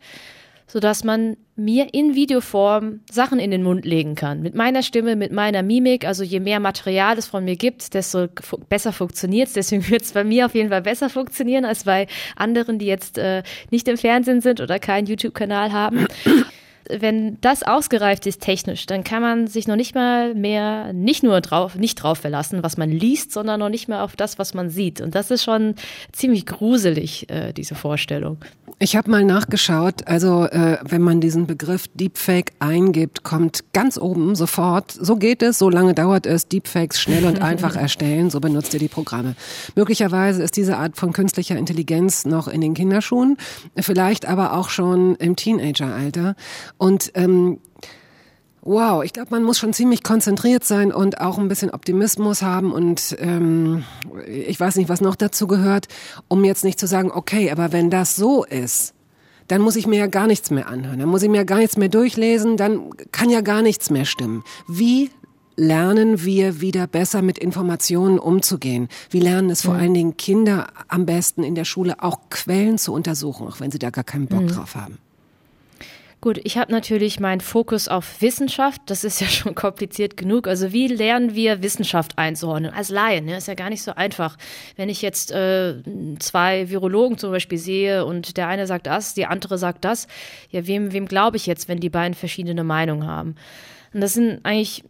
sodass 0.68 1.02
man 1.02 1.36
mir 1.56 1.92
in 1.92 2.14
Videoform 2.14 3.00
Sachen 3.10 3.40
in 3.40 3.50
den 3.50 3.64
Mund 3.64 3.84
legen 3.84 4.14
kann. 4.14 4.42
Mit 4.42 4.54
meiner 4.54 4.82
Stimme, 4.82 5.16
mit 5.16 5.32
meiner 5.32 5.62
Mimik. 5.62 6.06
Also 6.06 6.22
je 6.22 6.38
mehr 6.38 6.60
Material 6.60 7.18
es 7.18 7.26
von 7.26 7.44
mir 7.44 7.56
gibt, 7.56 7.94
desto 7.94 8.28
besser 8.68 8.92
funktioniert 8.92 9.48
es. 9.48 9.54
Deswegen 9.54 9.88
wird 9.88 10.02
es 10.02 10.12
bei 10.12 10.22
mir 10.22 10.46
auf 10.46 10.54
jeden 10.54 10.68
Fall 10.68 10.82
besser 10.82 11.10
funktionieren 11.10 11.64
als 11.64 11.84
bei 11.84 12.06
anderen, 12.36 12.78
die 12.78 12.86
jetzt 12.86 13.18
äh, 13.18 13.42
nicht 13.70 13.88
im 13.88 13.96
Fernsehen 13.96 14.40
sind 14.40 14.60
oder 14.60 14.78
keinen 14.78 15.06
YouTube-Kanal 15.06 15.72
haben 15.72 16.06
wenn 16.88 17.40
das 17.40 17.62
ausgereift 17.62 18.26
ist 18.26 18.40
technisch, 18.40 18.86
dann 18.86 19.04
kann 19.04 19.22
man 19.22 19.46
sich 19.46 19.68
noch 19.68 19.76
nicht 19.76 19.94
mal 19.94 20.34
mehr 20.34 20.92
nicht 20.92 21.22
nur 21.22 21.40
drauf, 21.40 21.74
nicht 21.74 21.96
drauf 21.96 22.18
verlassen, 22.18 22.62
was 22.62 22.76
man 22.76 22.90
liest, 22.90 23.32
sondern 23.32 23.60
noch 23.60 23.68
nicht 23.68 23.88
mehr 23.88 24.02
auf 24.02 24.16
das, 24.16 24.38
was 24.38 24.54
man 24.54 24.70
sieht. 24.70 25.00
Und 25.00 25.14
das 25.14 25.30
ist 25.30 25.44
schon 25.44 25.74
ziemlich 26.12 26.46
gruselig, 26.46 27.28
äh, 27.30 27.52
diese 27.52 27.74
Vorstellung. 27.74 28.38
Ich 28.80 28.94
habe 28.94 29.10
mal 29.10 29.24
nachgeschaut, 29.24 30.06
also 30.06 30.44
äh, 30.44 30.78
wenn 30.84 31.02
man 31.02 31.20
diesen 31.20 31.48
Begriff 31.48 31.88
Deepfake 31.94 32.52
eingibt, 32.60 33.24
kommt 33.24 33.72
ganz 33.72 33.98
oben 33.98 34.36
sofort, 34.36 34.92
so 34.92 35.16
geht 35.16 35.42
es, 35.42 35.58
so 35.58 35.68
lange 35.68 35.94
dauert 35.94 36.26
es, 36.26 36.46
Deepfakes 36.46 37.00
schnell 37.00 37.24
und 37.24 37.42
einfach 37.42 37.74
erstellen, 37.88 38.30
so 38.30 38.38
benutzt 38.38 38.72
ihr 38.74 38.80
die 38.80 38.88
Programme. 38.88 39.34
Möglicherweise 39.74 40.44
ist 40.44 40.56
diese 40.56 40.76
Art 40.76 40.96
von 40.96 41.12
künstlicher 41.12 41.56
Intelligenz 41.56 42.24
noch 42.24 42.46
in 42.46 42.60
den 42.60 42.74
Kinderschuhen, 42.74 43.36
vielleicht 43.76 44.26
aber 44.26 44.52
auch 44.52 44.68
schon 44.68 45.16
im 45.16 45.34
Teenageralter. 45.34 46.36
Und 46.78 47.10
ähm, 47.14 47.58
Wow, 48.62 49.02
ich 49.02 49.14
glaube, 49.14 49.30
man 49.30 49.44
muss 49.44 49.58
schon 49.58 49.72
ziemlich 49.72 50.02
konzentriert 50.02 50.62
sein 50.62 50.92
und 50.92 51.22
auch 51.22 51.38
ein 51.38 51.48
bisschen 51.48 51.70
Optimismus 51.70 52.42
haben 52.42 52.72
und 52.72 53.16
ähm, 53.18 53.84
ich 54.26 54.60
weiß 54.60 54.76
nicht, 54.76 54.90
was 54.90 55.00
noch 55.00 55.16
dazu 55.16 55.46
gehört, 55.46 55.86
um 56.28 56.44
jetzt 56.44 56.64
nicht 56.64 56.78
zu 56.78 56.86
sagen, 56.86 57.10
okay, 57.10 57.50
aber 57.50 57.72
wenn 57.72 57.88
das 57.88 58.14
so 58.14 58.44
ist, 58.44 58.92
dann 59.46 59.62
muss 59.62 59.76
ich 59.76 59.86
mir 59.86 59.98
ja 59.98 60.06
gar 60.06 60.26
nichts 60.26 60.50
mehr 60.50 60.68
anhören, 60.68 60.98
dann 60.98 61.08
muss 61.08 61.22
ich 61.22 61.30
mir 61.30 61.38
ja 61.38 61.44
gar 61.44 61.58
nichts 61.58 61.78
mehr 61.78 61.88
durchlesen, 61.88 62.58
dann 62.58 62.90
kann 63.10 63.30
ja 63.30 63.40
gar 63.40 63.62
nichts 63.62 63.88
mehr 63.88 64.04
stimmen. 64.04 64.44
Wie 64.66 65.10
lernen 65.56 66.22
wir 66.24 66.60
wieder 66.60 66.86
besser 66.86 67.22
mit 67.22 67.38
Informationen 67.38 68.18
umzugehen? 68.18 68.88
Wie 69.08 69.20
lernen 69.20 69.48
es 69.48 69.62
vor 69.62 69.74
mhm. 69.74 69.80
allen 69.80 69.94
Dingen 69.94 70.16
Kinder 70.18 70.66
am 70.88 71.06
besten 71.06 71.42
in 71.42 71.54
der 71.54 71.64
Schule 71.64 72.02
auch 72.02 72.28
Quellen 72.28 72.76
zu 72.76 72.92
untersuchen, 72.92 73.48
auch 73.48 73.60
wenn 73.60 73.70
sie 73.70 73.78
da 73.78 73.88
gar 73.88 74.04
keinen 74.04 74.26
Bock 74.26 74.42
mhm. 74.42 74.48
drauf 74.48 74.74
haben? 74.74 74.98
Gut, 76.20 76.40
ich 76.42 76.58
habe 76.58 76.72
natürlich 76.72 77.20
meinen 77.20 77.40
Fokus 77.40 77.86
auf 77.86 78.20
Wissenschaft. 78.20 78.82
Das 78.86 79.04
ist 79.04 79.20
ja 79.20 79.26
schon 79.28 79.54
kompliziert 79.54 80.16
genug. 80.16 80.48
Also 80.48 80.72
wie 80.72 80.88
lernen 80.88 81.34
wir 81.34 81.62
Wissenschaft 81.62 82.18
einzuordnen? 82.18 82.72
Als 82.72 82.88
Laien, 82.88 83.28
ja, 83.28 83.36
ist 83.36 83.46
ja 83.46 83.54
gar 83.54 83.70
nicht 83.70 83.82
so 83.82 83.94
einfach. 83.94 84.36
Wenn 84.76 84.88
ich 84.88 85.00
jetzt 85.00 85.30
äh, 85.30 85.76
zwei 86.18 86.68
Virologen 86.70 87.18
zum 87.18 87.30
Beispiel 87.30 87.58
sehe 87.58 88.04
und 88.04 88.36
der 88.36 88.48
eine 88.48 88.66
sagt 88.66 88.88
das, 88.88 89.14
die 89.14 89.26
andere 89.26 89.58
sagt 89.58 89.84
das, 89.84 90.08
ja, 90.50 90.66
wem, 90.66 90.92
wem 90.92 91.06
glaube 91.06 91.36
ich 91.36 91.46
jetzt, 91.46 91.68
wenn 91.68 91.78
die 91.78 91.90
beiden 91.90 92.14
verschiedene 92.14 92.64
Meinungen 92.64 93.06
haben? 93.06 93.36
Und 93.94 94.00
das 94.00 94.14
sind 94.14 94.40
eigentlich, 94.44 94.84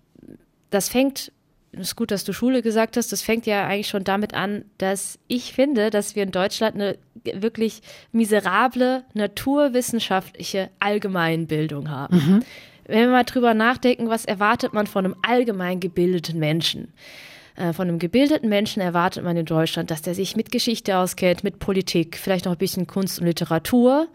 das 0.70 0.88
fängt 0.88 1.32
ist 1.72 1.96
gut, 1.96 2.10
dass 2.10 2.24
du 2.24 2.32
Schule 2.32 2.62
gesagt 2.62 2.96
hast. 2.96 3.12
Das 3.12 3.22
fängt 3.22 3.46
ja 3.46 3.66
eigentlich 3.66 3.88
schon 3.88 4.04
damit 4.04 4.34
an, 4.34 4.64
dass 4.78 5.18
ich 5.28 5.52
finde, 5.52 5.90
dass 5.90 6.16
wir 6.16 6.22
in 6.22 6.30
Deutschland 6.30 6.74
eine 6.74 6.96
wirklich 7.34 7.80
miserable 8.12 9.04
naturwissenschaftliche 9.14 10.70
Allgemeinbildung 10.78 11.90
haben. 11.90 12.16
Mhm. 12.16 12.44
Wenn 12.86 13.00
wir 13.00 13.08
mal 13.08 13.24
drüber 13.24 13.54
nachdenken, 13.54 14.08
was 14.08 14.24
erwartet 14.24 14.72
man 14.72 14.86
von 14.86 15.04
einem 15.04 15.16
allgemein 15.22 15.78
gebildeten 15.78 16.38
Menschen? 16.38 16.92
Äh, 17.54 17.72
von 17.72 17.88
einem 17.88 17.98
gebildeten 17.98 18.48
Menschen 18.48 18.80
erwartet 18.80 19.24
man 19.24 19.36
in 19.36 19.46
Deutschland, 19.46 19.90
dass 19.90 20.02
der 20.02 20.14
sich 20.14 20.36
mit 20.36 20.50
Geschichte 20.50 20.96
auskennt, 20.96 21.44
mit 21.44 21.58
Politik, 21.58 22.16
vielleicht 22.16 22.46
noch 22.46 22.52
ein 22.52 22.58
bisschen 22.58 22.86
Kunst 22.86 23.18
und 23.18 23.26
Literatur. 23.26 24.08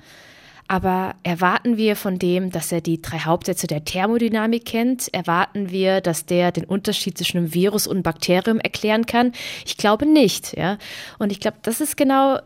Aber 0.68 1.16
erwarten 1.24 1.76
wir 1.76 1.96
von 1.98 2.18
dem, 2.18 2.50
dass 2.50 2.72
er 2.72 2.80
die 2.80 3.02
drei 3.02 3.20
Hauptsätze 3.20 3.68
der 3.68 3.84
Thermodynamik 3.84 4.66
kennt? 4.66 5.14
Erwarten 5.14 5.70
wir, 5.72 6.00
dass 6.00 6.26
der 6.26 6.52
den 6.52 6.64
Unterschied 6.64 7.18
zwischen 7.18 7.38
einem 7.38 7.54
Virus 7.54 7.86
und 7.86 7.98
einem 7.98 8.04
Bakterium 8.04 8.60
erklären 8.60 9.06
kann? 9.06 9.34
Ich 9.66 9.76
glaube 9.78 10.06
nicht, 10.06 10.58
ja. 10.58 10.78
Und 11.20 11.32
ich 11.32 11.42
glaube, 11.42 11.58
das 11.64 11.82
ist 11.82 11.98
genau 11.98 12.40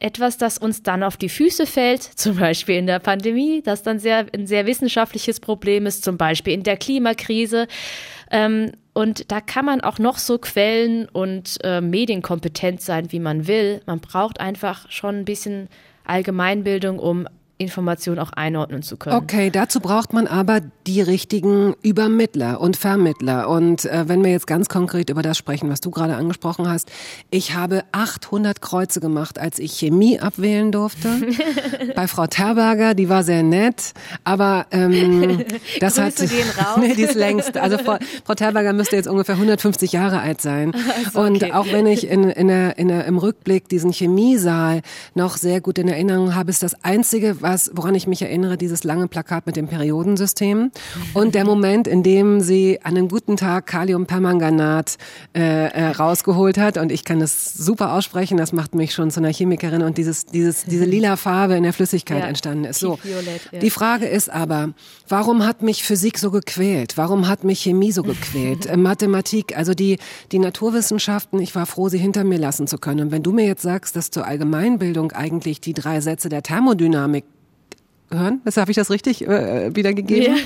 etwas, 0.00 0.38
das 0.38 0.58
uns 0.58 0.82
dann 0.82 1.02
auf 1.02 1.16
die 1.16 1.28
Füße 1.28 1.66
fällt, 1.66 2.02
zum 2.16 2.36
Beispiel 2.36 2.76
in 2.76 2.86
der 2.86 2.98
Pandemie, 2.98 3.62
das 3.62 3.82
dann 3.82 3.98
sehr, 3.98 4.26
ein 4.34 4.46
sehr 4.46 4.66
wissenschaftliches 4.66 5.40
Problem 5.40 5.86
ist, 5.86 6.04
zum 6.04 6.16
Beispiel 6.16 6.52
in 6.52 6.62
der 6.62 6.76
Klimakrise. 6.76 7.66
Ähm, 8.30 8.72
und 8.92 9.30
da 9.32 9.40
kann 9.40 9.64
man 9.64 9.80
auch 9.80 9.98
noch 9.98 10.18
so 10.18 10.38
Quellen 10.38 11.08
und 11.08 11.58
äh, 11.64 11.80
medienkompetent 11.80 12.80
sein, 12.80 13.10
wie 13.10 13.18
man 13.18 13.46
will. 13.46 13.80
Man 13.86 14.00
braucht 14.00 14.40
einfach 14.40 14.90
schon 14.90 15.16
ein 15.20 15.24
bisschen 15.24 15.68
Allgemeinbildung, 16.04 16.98
um 16.98 17.26
Information 17.56 18.18
auch 18.18 18.32
einordnen 18.32 18.82
zu 18.82 18.96
können. 18.96 19.16
Okay, 19.16 19.50
dazu 19.50 19.78
braucht 19.78 20.12
man 20.12 20.26
aber 20.26 20.60
die 20.86 21.00
richtigen 21.00 21.74
Übermittler 21.82 22.60
und 22.60 22.76
Vermittler. 22.76 23.48
Und 23.48 23.84
äh, 23.84 24.08
wenn 24.08 24.24
wir 24.24 24.32
jetzt 24.32 24.48
ganz 24.48 24.68
konkret 24.68 25.08
über 25.08 25.22
das 25.22 25.38
sprechen, 25.38 25.70
was 25.70 25.80
du 25.80 25.90
gerade 25.90 26.16
angesprochen 26.16 26.68
hast, 26.68 26.90
ich 27.30 27.54
habe 27.54 27.84
800 27.92 28.60
Kreuze 28.60 29.00
gemacht, 29.00 29.38
als 29.38 29.60
ich 29.60 29.78
Chemie 29.78 30.18
abwählen 30.18 30.72
durfte. 30.72 31.08
Bei 31.94 32.08
Frau 32.08 32.26
Terberger, 32.26 32.94
die 32.94 33.08
war 33.08 33.22
sehr 33.22 33.44
nett, 33.44 33.92
aber 34.24 34.66
ähm, 34.72 35.44
das 35.80 35.98
hat 35.98 36.16
gehen 36.16 36.48
raus. 36.58 36.78
nee, 36.80 36.94
die 36.94 37.02
ist 37.02 37.14
längst. 37.14 37.56
Also 37.56 37.78
Frau, 37.78 37.98
Frau 38.24 38.34
Terberger 38.34 38.72
müsste 38.72 38.96
jetzt 38.96 39.06
ungefähr 39.06 39.36
150 39.36 39.92
Jahre 39.92 40.20
alt 40.20 40.40
sein. 40.40 40.72
Also, 41.04 41.20
Und 41.20 41.36
okay. 41.36 41.52
auch 41.52 41.66
wenn 41.70 41.86
ich 41.86 42.08
in, 42.08 42.24
in 42.24 42.48
der, 42.48 42.78
in 42.78 42.88
der, 42.88 43.04
im 43.04 43.18
Rückblick 43.18 43.68
diesen 43.68 43.92
Chemiesaal 43.92 44.82
noch 45.14 45.36
sehr 45.36 45.60
gut 45.60 45.78
in 45.78 45.86
Erinnerung 45.86 46.34
habe, 46.34 46.50
ist 46.50 46.64
das 46.64 46.82
einzige, 46.82 47.43
was, 47.44 47.70
woran 47.74 47.94
ich 47.94 48.08
mich 48.08 48.22
erinnere, 48.22 48.56
dieses 48.56 48.82
lange 48.82 49.06
Plakat 49.06 49.46
mit 49.46 49.54
dem 49.54 49.68
Periodensystem 49.68 50.72
und 51.12 51.34
der 51.34 51.44
Moment, 51.44 51.86
in 51.86 52.02
dem 52.02 52.40
sie 52.40 52.80
an 52.82 52.96
einem 52.96 53.08
guten 53.08 53.36
Tag 53.36 53.66
Kaliumpermanganat 53.66 54.96
äh, 55.36 55.66
äh, 55.68 55.88
rausgeholt 55.90 56.58
hat 56.58 56.78
und 56.78 56.90
ich 56.90 57.04
kann 57.04 57.20
das 57.20 57.54
super 57.54 57.92
aussprechen, 57.92 58.38
das 58.38 58.52
macht 58.52 58.74
mich 58.74 58.94
schon 58.94 59.10
zu 59.10 59.20
einer 59.20 59.32
Chemikerin 59.32 59.82
und 59.82 59.98
dieses, 59.98 60.26
dieses, 60.26 60.64
diese 60.64 60.84
lila 60.84 61.16
Farbe 61.16 61.54
in 61.54 61.62
der 61.62 61.72
Flüssigkeit 61.72 62.20
Ja, 62.20 62.26
entstanden 62.26 62.64
ist. 62.64 62.80
So, 62.80 62.96
tiefviolett, 62.96 63.42
ja. 63.52 63.60
die 63.60 63.70
Frage 63.70 64.06
ist 64.06 64.30
aber, 64.30 64.70
warum 65.08 65.46
hat 65.46 65.62
mich 65.62 65.84
Physik 65.84 66.18
so 66.18 66.30
gequält? 66.30 66.96
Warum 66.96 67.28
hat 67.28 67.44
mich 67.44 67.60
Chemie 67.62 67.92
so 67.92 68.02
gequält? 68.02 68.66
Äh, 68.74 68.78
Mathematik, 68.78 69.56
also 69.56 69.74
die, 69.74 69.98
die 70.32 70.38
Naturwissenschaften, 70.38 71.38
ich 71.38 71.54
war 71.54 71.66
froh, 71.66 71.90
sie 71.90 71.98
hinter 71.98 72.24
mir 72.24 72.38
lassen 72.38 72.66
zu 72.66 72.78
können. 72.78 73.00
Und 73.00 73.12
wenn 73.12 73.22
du 73.22 73.32
mir 73.32 73.44
jetzt 73.44 73.62
sagst, 73.62 73.94
dass 73.94 74.10
zur 74.10 74.26
Allgemeinbildung 74.26 75.12
eigentlich 75.12 75.60
die 75.60 75.74
drei 75.74 76.00
Sätze 76.00 76.30
der 76.30 76.42
Thermodynamik 76.42 77.24
gehören, 78.10 78.40
das 78.44 78.56
habe 78.56 78.70
ich 78.70 78.76
das 78.76 78.90
richtig 78.90 79.26
äh, 79.26 79.74
wiedergegeben? 79.74 80.36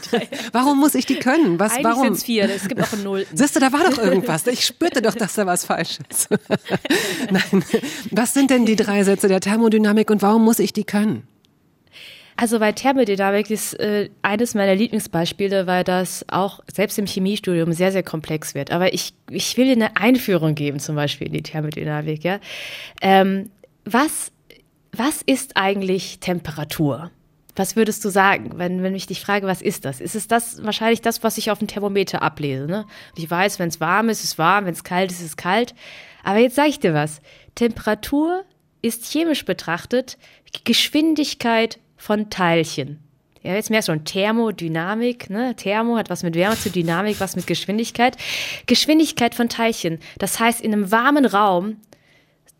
Warum 0.52 0.78
muss 0.78 0.94
ich 0.94 1.06
die 1.06 1.16
können? 1.16 1.58
Was, 1.58 1.72
Eigentlich 1.72 1.84
warum? 1.84 2.04
sind 2.04 2.12
es 2.14 2.24
vier, 2.24 2.44
es 2.44 2.68
gibt 2.68 2.80
auch 2.82 2.92
einen 2.92 3.04
Nullten. 3.04 3.36
Siehst 3.36 3.56
du, 3.56 3.60
da 3.60 3.72
war 3.72 3.90
doch 3.90 3.98
irgendwas. 3.98 4.46
Ich 4.46 4.64
spürte 4.64 5.02
doch, 5.02 5.14
dass 5.14 5.34
da 5.34 5.46
was 5.46 5.64
falsch 5.64 5.98
ist. 6.08 6.28
Nein. 7.30 7.64
Was 8.10 8.34
sind 8.34 8.50
denn 8.50 8.66
die 8.66 8.76
drei 8.76 9.04
Sätze 9.04 9.28
der 9.28 9.40
Thermodynamik 9.40 10.10
und 10.10 10.22
warum 10.22 10.44
muss 10.44 10.58
ich 10.58 10.72
die 10.72 10.84
können? 10.84 11.26
Also 12.38 12.58
bei 12.58 12.72
Thermodynamik 12.72 13.50
ist 13.50 13.80
äh, 13.80 14.10
eines 14.20 14.54
meiner 14.54 14.74
Lieblingsbeispiele, 14.74 15.66
weil 15.66 15.84
das 15.84 16.24
auch 16.28 16.60
selbst 16.70 16.98
im 16.98 17.06
Chemiestudium 17.06 17.72
sehr, 17.72 17.92
sehr 17.92 18.02
komplex 18.02 18.54
wird. 18.54 18.70
Aber 18.72 18.92
ich, 18.92 19.14
ich 19.30 19.56
will 19.56 19.64
dir 19.64 19.72
eine 19.72 19.96
Einführung 19.96 20.54
geben, 20.54 20.78
zum 20.78 20.96
Beispiel 20.96 21.28
in 21.28 21.32
die 21.32 21.42
Thermodynamik. 21.42 22.22
Ja? 22.24 22.38
Ähm, 23.00 23.50
was, 23.86 24.32
was 24.98 25.22
ist 25.22 25.56
eigentlich 25.56 26.20
Temperatur? 26.20 27.10
Was 27.54 27.74
würdest 27.74 28.04
du 28.04 28.10
sagen, 28.10 28.52
wenn, 28.56 28.82
wenn 28.82 28.94
ich 28.94 29.06
dich 29.06 29.20
frage, 29.20 29.46
was 29.46 29.62
ist 29.62 29.86
das? 29.86 30.00
Ist 30.00 30.14
es 30.14 30.28
das 30.28 30.62
wahrscheinlich 30.62 31.00
das, 31.00 31.22
was 31.22 31.38
ich 31.38 31.50
auf 31.50 31.58
dem 31.58 31.68
Thermometer 31.68 32.20
ablese? 32.20 32.66
Ne? 32.66 32.82
Und 32.82 33.22
ich 33.22 33.30
weiß, 33.30 33.58
wenn 33.58 33.68
es 33.68 33.80
warm 33.80 34.10
ist, 34.10 34.18
ist 34.22 34.32
es 34.32 34.38
warm, 34.38 34.66
wenn 34.66 34.74
es 34.74 34.84
kalt 34.84 35.10
ist, 35.10 35.20
ist 35.20 35.26
es 35.26 35.36
kalt. 35.36 35.74
Aber 36.22 36.38
jetzt 36.38 36.56
sage 36.56 36.68
ich 36.68 36.80
dir 36.80 36.92
was. 36.92 37.22
Temperatur 37.54 38.44
ist 38.82 39.10
chemisch 39.10 39.44
betrachtet 39.44 40.18
Geschwindigkeit 40.64 41.78
von 41.96 42.28
Teilchen. 42.30 43.00
Ja, 43.42 43.54
jetzt 43.54 43.70
merkst 43.70 43.88
du 43.88 43.92
schon 43.92 44.04
Thermodynamik, 44.04 45.30
ne? 45.30 45.54
Thermo 45.54 45.96
hat 45.96 46.10
was 46.10 46.24
mit 46.24 46.34
Wärme 46.34 46.58
zu 46.58 46.68
Dynamik, 46.68 47.20
was 47.20 47.36
mit 47.36 47.46
Geschwindigkeit. 47.46 48.16
Geschwindigkeit 48.66 49.36
von 49.36 49.48
Teilchen. 49.48 50.00
Das 50.18 50.40
heißt, 50.40 50.60
in 50.60 50.72
einem 50.72 50.90
warmen 50.90 51.24
Raum 51.24 51.76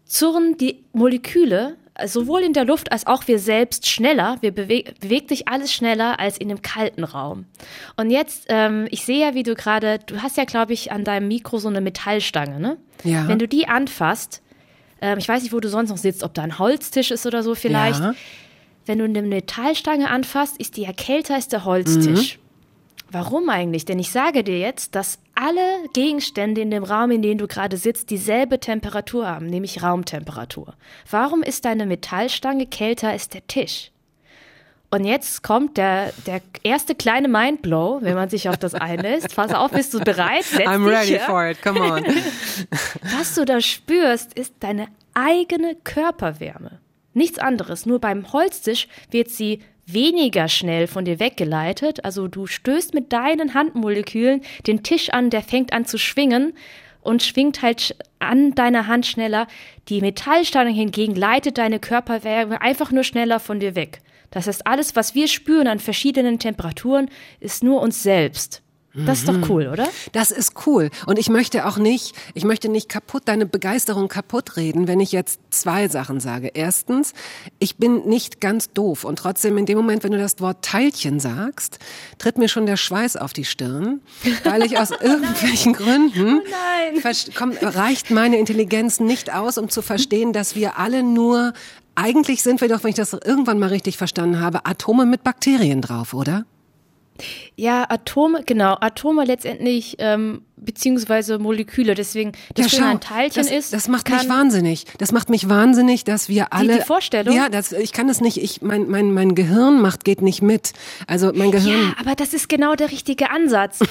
zurren 0.05 0.57
die 0.59 0.85
Moleküle, 0.93 1.77
sowohl 2.05 2.43
in 2.43 2.53
der 2.53 2.65
Luft 2.65 2.93
als 2.93 3.07
auch 3.07 3.27
wir 3.27 3.39
selbst 3.39 3.89
schneller. 3.89 4.37
Wir 4.41 4.53
beweg, 4.53 5.01
bewegt 5.01 5.29
sich 5.29 5.49
alles 5.49 5.73
schneller 5.73 6.19
als 6.21 6.37
in 6.37 6.51
einem 6.51 6.63
kalten 6.63 7.05
Raum. 7.05 7.47
Und 7.97 8.11
jetzt, 8.11 8.47
ähm, 8.49 8.87
ich 8.91 9.05
sehe 9.05 9.21
ja, 9.21 9.35
wie 9.35 9.43
du 9.43 9.55
gerade, 9.55 9.99
du 10.05 10.23
hast 10.23 10.37
ja, 10.37 10.45
glaube 10.45 10.73
ich, 10.73 10.93
an 10.93 11.05
deinem 11.05 11.29
Mikro 11.29 11.59
so 11.59 11.69
eine 11.69 11.81
Metallstange, 11.81 12.61
ne? 12.61 12.77
Ja. 13.05 13.29
Wenn 13.29 13.39
du 13.39 13.49
die 13.49 13.69
anfasst, 13.69 14.43
ähm, 15.01 15.19
ich 15.19 15.29
weiß 15.29 15.43
nicht, 15.43 15.53
wo 15.53 15.61
du 15.61 15.69
sonst 15.69 15.91
noch 15.91 15.97
sitzt, 15.97 16.23
ob 16.23 16.35
da 16.35 16.43
ein 16.43 16.59
Holztisch 16.59 17.11
ist 17.11 17.27
oder 17.27 17.43
so 17.43 17.55
vielleicht. 17.55 18.01
Ja. 18.01 18.15
Wenn 18.85 18.99
du 18.99 19.05
eine 19.05 19.23
Metallstange 19.23 20.11
anfasst, 20.11 20.59
ist 20.59 20.77
die 20.77 20.83
ja 20.83 20.93
kälter 20.93 21.35
als 21.35 21.49
der 21.49 21.65
Holztisch. 21.65 22.37
Mhm. 22.37 22.43
Warum 23.11 23.49
eigentlich? 23.49 23.85
Denn 23.85 23.99
ich 23.99 24.11
sage 24.11 24.45
dir 24.45 24.59
jetzt, 24.59 24.95
dass 24.95 25.19
alle 25.37 25.89
Gegenstände 25.93 26.61
in 26.61 26.71
dem 26.71 26.83
Raum, 26.83 27.11
in 27.11 27.23
dem 27.23 27.39
du 27.39 27.47
gerade 27.47 27.77
sitzt, 27.77 28.11
dieselbe 28.11 28.59
Temperatur 28.59 29.29
haben, 29.29 29.47
nämlich 29.47 29.83
Raumtemperatur. 29.83 30.75
Warum 31.11 31.43
ist 31.43 31.65
deine 31.65 31.87
Metallstange 31.87 32.67
kälter 32.67 33.11
als 33.11 33.29
der 33.29 33.47
Tisch? 33.47 33.93
Und 34.91 35.05
jetzt 35.05 35.43
kommt 35.43 35.77
der, 35.77 36.13
der 36.27 36.41
erste 36.63 36.95
kleine 36.95 37.29
Mindblow, 37.29 37.99
wenn 38.03 38.15
man 38.15 38.31
sich 38.31 38.49
auf 38.49 38.57
das 38.57 38.75
einlässt. 38.75 39.35
Pass 39.35 39.53
auf, 39.53 39.73
bist 39.73 39.93
du 39.93 40.01
bereit? 40.01 40.45
Setz 40.45 40.67
I'm 40.67 40.87
ready 40.87 41.15
ja? 41.15 41.27
for 41.27 41.49
it, 41.49 41.61
come 41.61 41.81
on. 41.81 42.05
Was 43.19 43.35
du 43.35 43.45
da 43.45 43.61
spürst, 43.61 44.33
ist 44.35 44.55
deine 44.61 44.87
eigene 45.13 45.75
Körperwärme. 45.75 46.79
Nichts 47.15 47.39
anderes. 47.39 47.85
Nur 47.85 47.99
beim 47.99 48.33
Holztisch 48.33 48.89
wird 49.11 49.29
sie 49.29 49.61
weniger 49.87 50.49
schnell 50.49 50.87
von 50.87 51.05
dir 51.05 51.21
weggeleitet. 51.21 52.05
Also 52.05 52.29
du 52.29 52.47
stößt 52.47 52.93
mit 52.95 53.13
deinen 53.13 53.55
Handmolekülen 53.55 54.43
den 54.67 54.83
Tisch 54.83 55.11
an, 55.11 55.31
der 55.31 55.43
fängt 55.43 55.73
an 55.73 55.87
zu 55.87 55.99
schwingen 55.99 56.53
und 57.01 57.23
schwingt 57.23 57.63
halt 57.63 57.97
an 58.19 58.55
deiner 58.55 58.89
Hand 58.89 59.07
schneller. 59.07 59.47
Die 59.89 60.01
Metallstange 60.01 60.71
hingegen 60.71 61.15
leitet 61.15 61.59
deine 61.59 61.79
Körperwärme 61.79 62.61
einfach 62.61 62.91
nur 62.91 63.05
schneller 63.05 63.39
von 63.39 63.61
dir 63.61 63.75
weg. 63.77 64.01
Das 64.31 64.49
heißt, 64.49 64.67
alles, 64.67 64.97
was 64.97 65.15
wir 65.15 65.29
spüren 65.29 65.69
an 65.69 65.79
verschiedenen 65.79 66.39
Temperaturen, 66.39 67.09
ist 67.39 67.63
nur 67.63 67.81
uns 67.81 68.03
selbst. 68.03 68.63
Das 69.05 69.19
ist 69.19 69.29
doch 69.29 69.49
cool, 69.51 69.67
oder? 69.67 69.87
Das 70.13 70.31
ist 70.31 70.67
cool. 70.67 70.91
Und 71.07 71.19
ich 71.19 71.29
möchte 71.29 71.67
auch 71.67 71.77
nicht, 71.77 72.15
ich 72.35 72.45
möchte 72.45 72.69
nicht 72.69 72.89
kaputt, 72.89 73.23
deine 73.27 73.45
Begeisterung 73.45 74.09
kaputt 74.09 74.57
reden, 74.57 74.89
wenn 74.89 75.01
ich 75.01 75.13
jetzt 75.13 75.39
zwei 75.51 75.89
Sachen 75.89 76.19
sage. 76.21 76.51
Erstens, 76.55 77.13
ich 77.59 77.77
bin 77.77 78.07
nicht 78.07 78.41
ganz 78.41 78.71
doof 78.73 79.05
und 79.05 79.19
trotzdem 79.19 79.59
in 79.59 79.67
dem 79.67 79.77
Moment, 79.77 80.03
wenn 80.05 80.13
du 80.13 80.19
das 80.19 80.41
Wort 80.41 80.65
Teilchen 80.65 81.21
sagst, 81.21 81.79
tritt 82.19 82.39
mir 82.39 82.49
schon 82.49 82.65
der 82.67 82.77
Schweiß 82.79 83.17
auf 83.17 83.33
die 83.33 83.45
Stirn, 83.45 84.01
weil 84.45 84.63
ich 84.63 84.79
aus 84.79 84.91
irgendwelchen 85.01 85.73
Gründen, 85.75 86.41
nein. 86.51 87.01
verst- 87.03 87.33
komm, 87.37 87.53
reicht 87.61 88.11
meine 88.11 88.39
Intelligenz 88.39 89.01
nicht 89.01 89.33
aus, 89.35 89.59
um 89.59 89.69
zu 89.69 89.83
verstehen, 89.83 90.33
dass 90.33 90.55
wir 90.55 90.79
alle 90.79 91.03
nur, 91.03 91.53
eigentlich 91.95 92.43
sind 92.43 92.61
wir 92.61 92.69
doch, 92.69 92.83
wenn 92.85 92.91
ich 92.91 92.97
das 92.97 93.13
irgendwann 93.13 93.59
mal 93.59 93.69
richtig 93.69 93.97
verstanden 93.97 94.41
habe, 94.41 94.65
Atome 94.65 95.07
mit 95.07 95.23
Bakterien 95.25 95.81
drauf, 95.83 96.15
oder? 96.15 96.45
Ja, 97.57 97.87
Atome, 97.89 98.43
genau, 98.45 98.77
Atome 98.81 99.25
letztendlich, 99.25 99.97
ähm, 99.99 100.43
beziehungsweise 100.57 101.39
Moleküle. 101.39 101.95
Deswegen, 101.95 102.33
das 102.55 102.71
Schöne 102.71 102.87
an 102.87 103.01
Teilchen 103.01 103.43
das, 103.43 103.51
ist, 103.53 103.73
das 103.73 103.89
macht 103.89 104.09
mich 104.11 104.29
wahnsinnig. 104.29 104.85
Das 104.99 105.13
macht 105.13 105.29
mich 105.31 105.49
wahnsinnig, 105.49 106.05
dass 106.05 106.29
wir 106.29 106.53
alle. 106.53 106.77
die 106.79 106.83
Vorstellung? 106.83 107.35
Ja, 107.35 107.49
das, 107.49 107.73
ich 107.73 107.93
kann 107.93 108.09
es 108.09 108.21
nicht. 108.21 108.37
Ich, 108.39 108.63
mein, 108.63 108.89
mein, 108.89 109.13
mein 109.13 109.35
Gehirn 109.35 109.81
macht 109.81 110.05
geht 110.05 110.23
nicht 110.23 110.43
mit. 110.43 110.73
Also 111.07 111.33
mein 111.35 111.51
Gehirn. 111.51 111.89
Ja, 111.89 111.95
aber 112.01 112.15
das 112.15 112.33
ist 112.35 112.49
genau 112.49 112.75
der 112.75 112.91
richtige 112.91 113.31
Ansatz. 113.31 113.81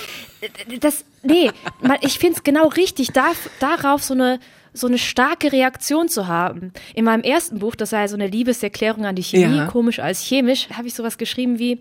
Das, 0.80 1.06
nee, 1.24 1.50
man- 1.82 1.98
ich 2.02 2.20
finde 2.20 2.36
es 2.38 2.44
genau 2.44 2.68
richtig, 2.68 3.12
darf, 3.14 3.50
darauf 3.60 4.04
so 4.04 4.14
eine 4.14 4.40
so 4.74 4.88
eine 4.88 4.98
starke 4.98 5.54
Reaktion 5.54 6.10
zu 6.10 6.28
haben. 6.28 6.74
In 6.94 7.06
meinem 7.06 7.24
ersten 7.24 7.60
Buch, 7.60 7.76
das 7.76 7.92
sei 7.92 8.08
so 8.10 8.16
eine 8.16 8.28
Liebeserklärung 8.28 9.06
an 9.06 9.16
die 9.16 9.24
Chemie, 9.24 9.56
Ja. 9.58 9.66
komisch 9.68 10.00
als 10.00 10.22
chemisch, 10.22 10.68
habe 10.74 10.88
ich 10.90 10.94
sowas 10.94 11.18
geschrieben 11.18 11.58
wie, 11.60 11.80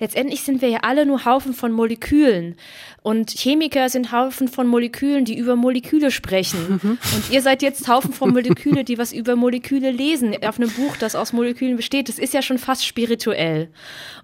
letztendlich 0.00 0.42
sind 0.42 0.62
wir 0.62 0.68
ja 0.68 0.78
alle 0.82 1.06
nur 1.06 1.24
Haufen 1.24 1.54
von 1.54 1.72
Molekülen. 1.72 2.56
Und 3.02 3.30
Chemiker 3.30 3.88
sind 3.88 4.12
Haufen 4.12 4.48
von 4.48 4.66
Molekülen, 4.66 5.24
die 5.24 5.38
über 5.38 5.56
Moleküle 5.56 6.10
sprechen. 6.10 6.80
Und 7.14 7.30
ihr 7.30 7.42
seid 7.42 7.62
jetzt 7.62 7.88
Haufen 7.88 8.12
von 8.12 8.32
Moleküle, 8.32 8.84
die 8.84 8.98
was 8.98 9.12
über 9.12 9.36
Moleküle 9.36 9.90
lesen, 9.90 10.34
auf 10.44 10.58
einem 10.58 10.70
Buch, 10.70 10.96
das 10.96 11.14
aus 11.14 11.32
Molekülen 11.32 11.76
besteht. 11.76 12.08
Das 12.08 12.18
ist 12.18 12.34
ja 12.34 12.42
schon 12.42 12.58
fast 12.58 12.84
spirituell. 12.84 13.68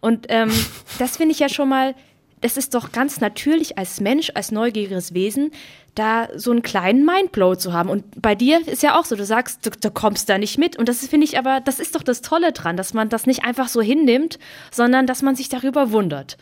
Und 0.00 0.26
ähm, 0.28 0.50
das 0.98 1.16
finde 1.16 1.32
ich 1.32 1.38
ja 1.38 1.48
schon 1.48 1.68
mal, 1.68 1.94
das 2.40 2.56
ist 2.56 2.74
doch 2.74 2.92
ganz 2.92 3.20
natürlich 3.20 3.78
als 3.78 4.00
Mensch, 4.00 4.30
als 4.34 4.52
neugieriges 4.52 5.14
Wesen, 5.14 5.50
da 5.94 6.28
so 6.34 6.50
einen 6.50 6.62
kleinen 6.62 7.04
Mindblow 7.04 7.56
zu 7.56 7.72
haben. 7.72 7.88
Und 7.88 8.20
bei 8.20 8.34
dir 8.34 8.66
ist 8.66 8.82
ja 8.82 8.98
auch 8.98 9.04
so, 9.04 9.16
du 9.16 9.24
sagst, 9.24 9.64
du, 9.66 9.70
du 9.70 9.90
kommst 9.90 10.28
da 10.28 10.38
nicht 10.38 10.58
mit. 10.58 10.76
Und 10.76 10.88
das 10.88 11.06
finde 11.06 11.24
ich 11.24 11.38
aber, 11.38 11.60
das 11.60 11.78
ist 11.78 11.94
doch 11.94 12.02
das 12.02 12.20
Tolle 12.20 12.52
dran, 12.52 12.76
dass 12.76 12.94
man 12.94 13.08
das 13.08 13.26
nicht 13.26 13.44
einfach 13.44 13.68
so 13.68 13.80
hinnimmt, 13.80 14.38
sondern 14.70 15.06
dass 15.06 15.22
man 15.22 15.36
sich 15.36 15.48
darüber 15.48 15.92
wundert. 15.92 16.36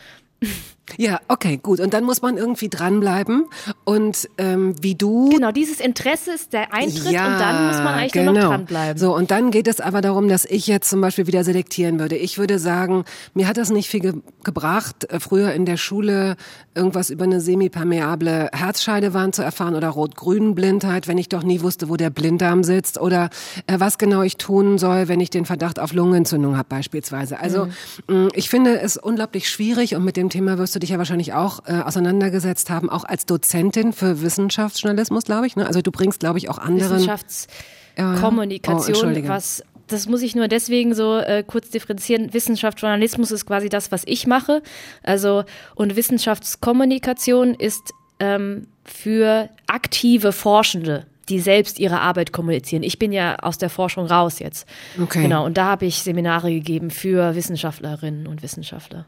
Ja, 0.97 1.21
okay, 1.29 1.59
gut. 1.63 1.81
Und 1.81 1.95
dann 1.95 2.05
muss 2.05 2.23
man 2.23 2.37
irgendwie 2.37 2.69
dranbleiben. 2.69 3.47
Und 3.85 4.29
ähm, 4.37 4.75
wie 4.83 4.95
du. 4.95 5.31
Genau, 5.31 5.53
dieses 5.53 5.81
Interesse 5.81 6.33
ist 6.33 6.53
der 6.53 6.75
Eintritt 6.75 7.13
ja, 7.13 7.33
und 7.33 7.41
dann 7.41 7.67
muss 7.67 7.77
man 7.77 7.95
eigentlich 7.95 8.13
genau. 8.13 8.33
nur 8.33 8.35
noch 8.35 8.41
genau. 8.41 8.57
dranbleiben. 8.57 8.99
So, 8.99 9.15
und 9.15 9.31
dann 9.31 9.51
geht 9.51 9.69
es 9.69 9.81
aber 9.81 10.01
darum, 10.01 10.29
dass 10.29 10.45
ich 10.45 10.67
jetzt 10.67 10.91
zum 10.91 11.01
Beispiel 11.01 11.27
wieder 11.27 11.45
selektieren 11.45 11.99
würde. 11.99 12.17
Ich 12.17 12.37
würde 12.39 12.59
sagen, 12.59 13.05
mir 13.33 13.49
hat 13.49 13.57
das 13.57 13.71
nicht 13.71 13.89
viel 13.89 14.01
ge 14.01 14.13
gebracht, 14.45 15.11
äh, 15.11 15.21
früher 15.21 15.53
in 15.53 15.67
der 15.67 15.77
Schule 15.77 16.37
irgendwas 16.75 17.11
über 17.11 17.25
eine 17.25 17.41
semipermeable 17.41 18.51
Herzscheidewand 18.53 19.35
zu 19.35 19.43
erfahren 19.43 19.75
oder 19.75 19.89
Rot-Grün-Blindheit, 19.89 21.07
wenn 21.07 21.19
ich 21.19 21.29
doch 21.29 21.43
nie 21.43 21.61
wusste, 21.63 21.89
wo 21.89 21.97
der 21.97 22.11
Blinddarm 22.11 22.65
sitzt 22.65 23.01
oder 23.01 23.31
äh, 23.67 23.79
was 23.79 23.99
genau 23.99 24.23
ich 24.23 24.37
tun 24.37 24.79
soll, 24.79 25.09
wenn 25.09 25.21
ich 25.21 25.31
den 25.31 25.45
Verdacht 25.45 25.79
auf 25.79 25.93
Lungenentzündung 25.93 26.57
habe 26.57 26.69
beispielsweise. 26.69 27.39
Also 27.39 27.69
mhm. 28.09 28.31
ich 28.35 28.51
finde 28.51 28.81
es 28.81 28.97
unglaublich 28.97 29.49
schwierig 29.49 29.95
und 29.95 30.05
mit 30.05 30.17
dem 30.17 30.29
Thema 30.29 30.59
wirst 30.59 30.72
du 30.75 30.79
dich 30.79 30.91
ja 30.91 30.99
wahrscheinlich 30.99 31.33
auch 31.33 31.61
äh, 31.67 31.81
auseinandergesetzt 31.81 32.71
haben, 32.71 32.91
auch 32.91 33.05
als 33.05 33.27
Dozentin 33.27 33.93
für 33.93 34.23
Wissenschaftsjournalismus, 34.23 35.25
glaube 35.25 35.47
ich. 35.47 35.57
Ne? 35.57 35.67
Also 35.67 35.83
du 35.83 35.91
bringst, 35.91 36.21
glaube 36.21 36.39
ich, 36.39 36.49
auch 36.49 36.59
anderen 36.59 36.95
Wissenschaftskommunikation, 36.95 39.17
oh, 39.17 39.29
was 39.29 39.65
das 39.89 40.09
muss 40.09 40.23
ich 40.23 40.35
nur 40.35 40.49
deswegen 40.49 40.95
so 40.95 41.19
äh, 41.19 41.45
kurz 41.47 41.71
differenzieren. 41.71 42.33
Wissenschaft, 42.33 42.81
Journalismus 42.81 43.31
ist 43.31 43.47
quasi 43.47 43.69
das, 43.69 43.93
was 43.93 44.03
ich 44.07 44.27
mache. 44.27 44.63
Also 45.03 45.45
und 45.75 45.97
Wissenschaftskommunikation 45.97 47.55
ist 47.55 47.93
ähm, 48.19 48.69
für 48.85 49.51
aktive 49.67 50.33
Forschende 50.33 51.07
die 51.29 51.41
selbst 51.41 51.79
ihre 51.79 52.01
Arbeit 52.01 52.33
kommunizieren. 52.33 52.83
Ich 52.83 52.99
bin 52.99 53.13
ja 53.13 53.37
aus 53.37 53.57
der 53.57 53.71
Forschung 53.71 54.07
raus 54.07 54.39
jetzt. 54.39 54.69
Okay. 55.01 55.23
Genau, 55.23 55.47
und 55.47 55.57
da 55.57 55.67
habe 55.67 55.87
ich 55.87 56.03
Seminare 56.03 56.53
gegeben 56.53 56.91
für 56.91 57.35
Wissenschaftlerinnen 57.35 58.27
und 58.27 58.43
Wissenschaftler. 58.43 59.07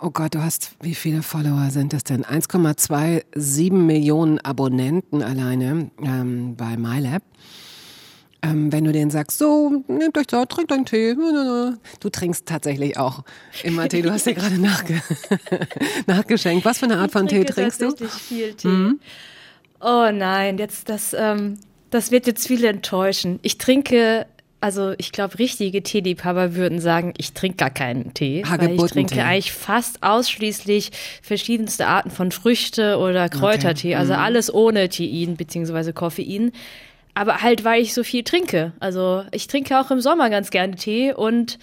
Oh 0.00 0.10
Gott, 0.10 0.34
du 0.34 0.42
hast, 0.42 0.76
wie 0.80 0.94
viele 0.94 1.22
Follower 1.22 1.70
sind 1.70 1.92
das 1.92 2.04
denn? 2.04 2.24
1,27 2.24 3.72
Millionen 3.72 4.38
Abonnenten 4.38 5.22
alleine 5.22 5.90
ähm, 6.02 6.56
bei 6.56 6.76
MyLab. 6.76 7.22
Ähm, 8.40 8.72
wenn 8.72 8.84
du 8.84 8.92
denen 8.92 9.10
sagst, 9.10 9.38
so, 9.38 9.82
nehmt 9.88 10.16
euch 10.16 10.28
da, 10.28 10.44
trinkt 10.46 10.70
einen 10.70 10.84
Tee. 10.84 11.14
Du 11.14 12.08
trinkst 12.08 12.46
tatsächlich 12.46 12.96
auch 12.96 13.24
immer 13.64 13.88
Tee. 13.88 14.02
Du 14.02 14.12
hast 14.12 14.26
dir 14.26 14.34
gerade 14.34 14.58
nachge 14.58 15.02
nachgeschenkt. 16.06 16.64
Was 16.64 16.78
für 16.78 16.84
eine 16.84 16.98
Art 16.98 17.08
ich 17.08 17.12
von 17.12 17.26
Tee 17.26 17.44
trinkst 17.44 17.82
du? 17.82 17.90
viel 18.08 18.54
Tee. 18.54 18.68
Mhm. 18.68 19.00
Oh 19.80 20.10
nein, 20.12 20.58
jetzt 20.58 20.88
das, 20.88 21.14
ähm, 21.14 21.58
das 21.90 22.12
wird 22.12 22.26
jetzt 22.28 22.46
viele 22.46 22.68
enttäuschen. 22.68 23.40
Ich 23.42 23.58
trinke 23.58 24.26
also 24.60 24.92
ich 24.98 25.12
glaube, 25.12 25.38
richtige 25.38 25.82
Teeliebhaber 25.82 26.54
würden 26.56 26.80
sagen, 26.80 27.14
ich 27.16 27.32
trinke 27.32 27.58
gar 27.58 27.70
keinen 27.70 28.12
Tee. 28.14 28.42
Weil 28.44 28.72
ich 28.72 28.90
trinke 28.90 29.24
eigentlich 29.24 29.52
fast 29.52 30.02
ausschließlich 30.02 30.90
verschiedenste 31.22 31.86
Arten 31.86 32.10
von 32.10 32.32
Früchte 32.32 32.98
oder 32.98 33.28
Kräutertee. 33.28 33.88
Okay. 33.88 33.96
Also 33.96 34.14
mhm. 34.14 34.18
alles 34.18 34.52
ohne 34.52 34.88
Tein 34.88 35.36
bzw. 35.36 35.92
Koffein. 35.92 36.52
Aber 37.18 37.42
halt, 37.42 37.64
weil 37.64 37.82
ich 37.82 37.94
so 37.94 38.04
viel 38.04 38.22
trinke. 38.22 38.72
Also 38.78 39.24
ich 39.32 39.48
trinke 39.48 39.80
auch 39.80 39.90
im 39.90 40.00
Sommer 40.00 40.30
ganz 40.30 40.50
gerne 40.50 40.76
Tee 40.76 41.12
und 41.12 41.58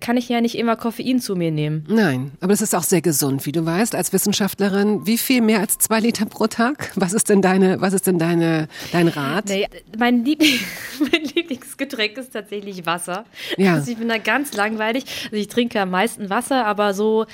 kann 0.00 0.16
ich 0.16 0.28
ja 0.28 0.40
nicht 0.40 0.56
immer 0.56 0.76
Koffein 0.76 1.20
zu 1.20 1.34
mir 1.34 1.50
nehmen. 1.50 1.84
Nein, 1.88 2.30
aber 2.40 2.52
das 2.52 2.62
ist 2.62 2.72
auch 2.72 2.84
sehr 2.84 3.02
gesund, 3.02 3.44
wie 3.44 3.50
du 3.50 3.66
weißt, 3.66 3.96
als 3.96 4.12
Wissenschaftlerin. 4.12 5.04
Wie 5.04 5.18
viel 5.18 5.40
mehr 5.40 5.58
als 5.58 5.78
zwei 5.78 5.98
Liter 5.98 6.24
pro 6.24 6.46
Tag? 6.46 6.92
Was 6.94 7.12
ist 7.12 7.28
denn 7.28 7.42
deine, 7.42 7.80
was 7.80 7.94
ist 7.94 8.06
denn 8.06 8.20
deine, 8.20 8.68
dein 8.92 9.08
Rat? 9.08 9.46
Nee, 9.48 9.66
mein, 9.98 10.24
Liebling, 10.24 10.60
mein 11.10 11.24
Lieblingsgetränk 11.34 12.16
ist 12.16 12.32
tatsächlich 12.32 12.86
Wasser. 12.86 13.24
Ja. 13.56 13.74
Also 13.74 13.90
ich 13.90 13.98
bin 13.98 14.08
da 14.08 14.18
ganz 14.18 14.54
langweilig. 14.54 15.04
Also 15.24 15.36
ich 15.36 15.48
trinke 15.48 15.80
am 15.80 15.90
meisten 15.90 16.30
Wasser, 16.30 16.64
aber 16.64 16.94
so, 16.94 17.26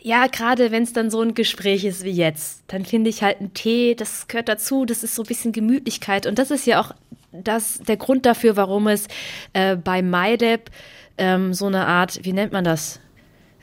ja, 0.00 0.26
gerade 0.26 0.70
wenn 0.70 0.84
es 0.84 0.92
dann 0.92 1.10
so 1.10 1.20
ein 1.20 1.34
Gespräch 1.34 1.84
ist 1.84 2.04
wie 2.04 2.10
jetzt, 2.10 2.62
dann 2.68 2.84
finde 2.84 3.10
ich 3.10 3.22
halt 3.22 3.40
einen 3.40 3.54
Tee, 3.54 3.94
das 3.94 4.28
gehört 4.28 4.48
dazu, 4.48 4.84
das 4.84 5.02
ist 5.02 5.14
so 5.14 5.22
ein 5.22 5.26
bisschen 5.28 5.52
Gemütlichkeit. 5.52 6.26
Und 6.26 6.38
das 6.38 6.50
ist 6.50 6.66
ja 6.66 6.80
auch 6.80 6.92
das, 7.32 7.78
der 7.80 7.96
Grund 7.96 8.24
dafür, 8.24 8.56
warum 8.56 8.86
es 8.88 9.08
äh, 9.52 9.76
bei 9.76 10.02
MyLab 10.02 10.70
ähm, 11.18 11.52
so 11.52 11.66
eine 11.66 11.86
Art, 11.86 12.24
wie 12.24 12.32
nennt 12.32 12.52
man 12.52 12.64
das? 12.64 13.00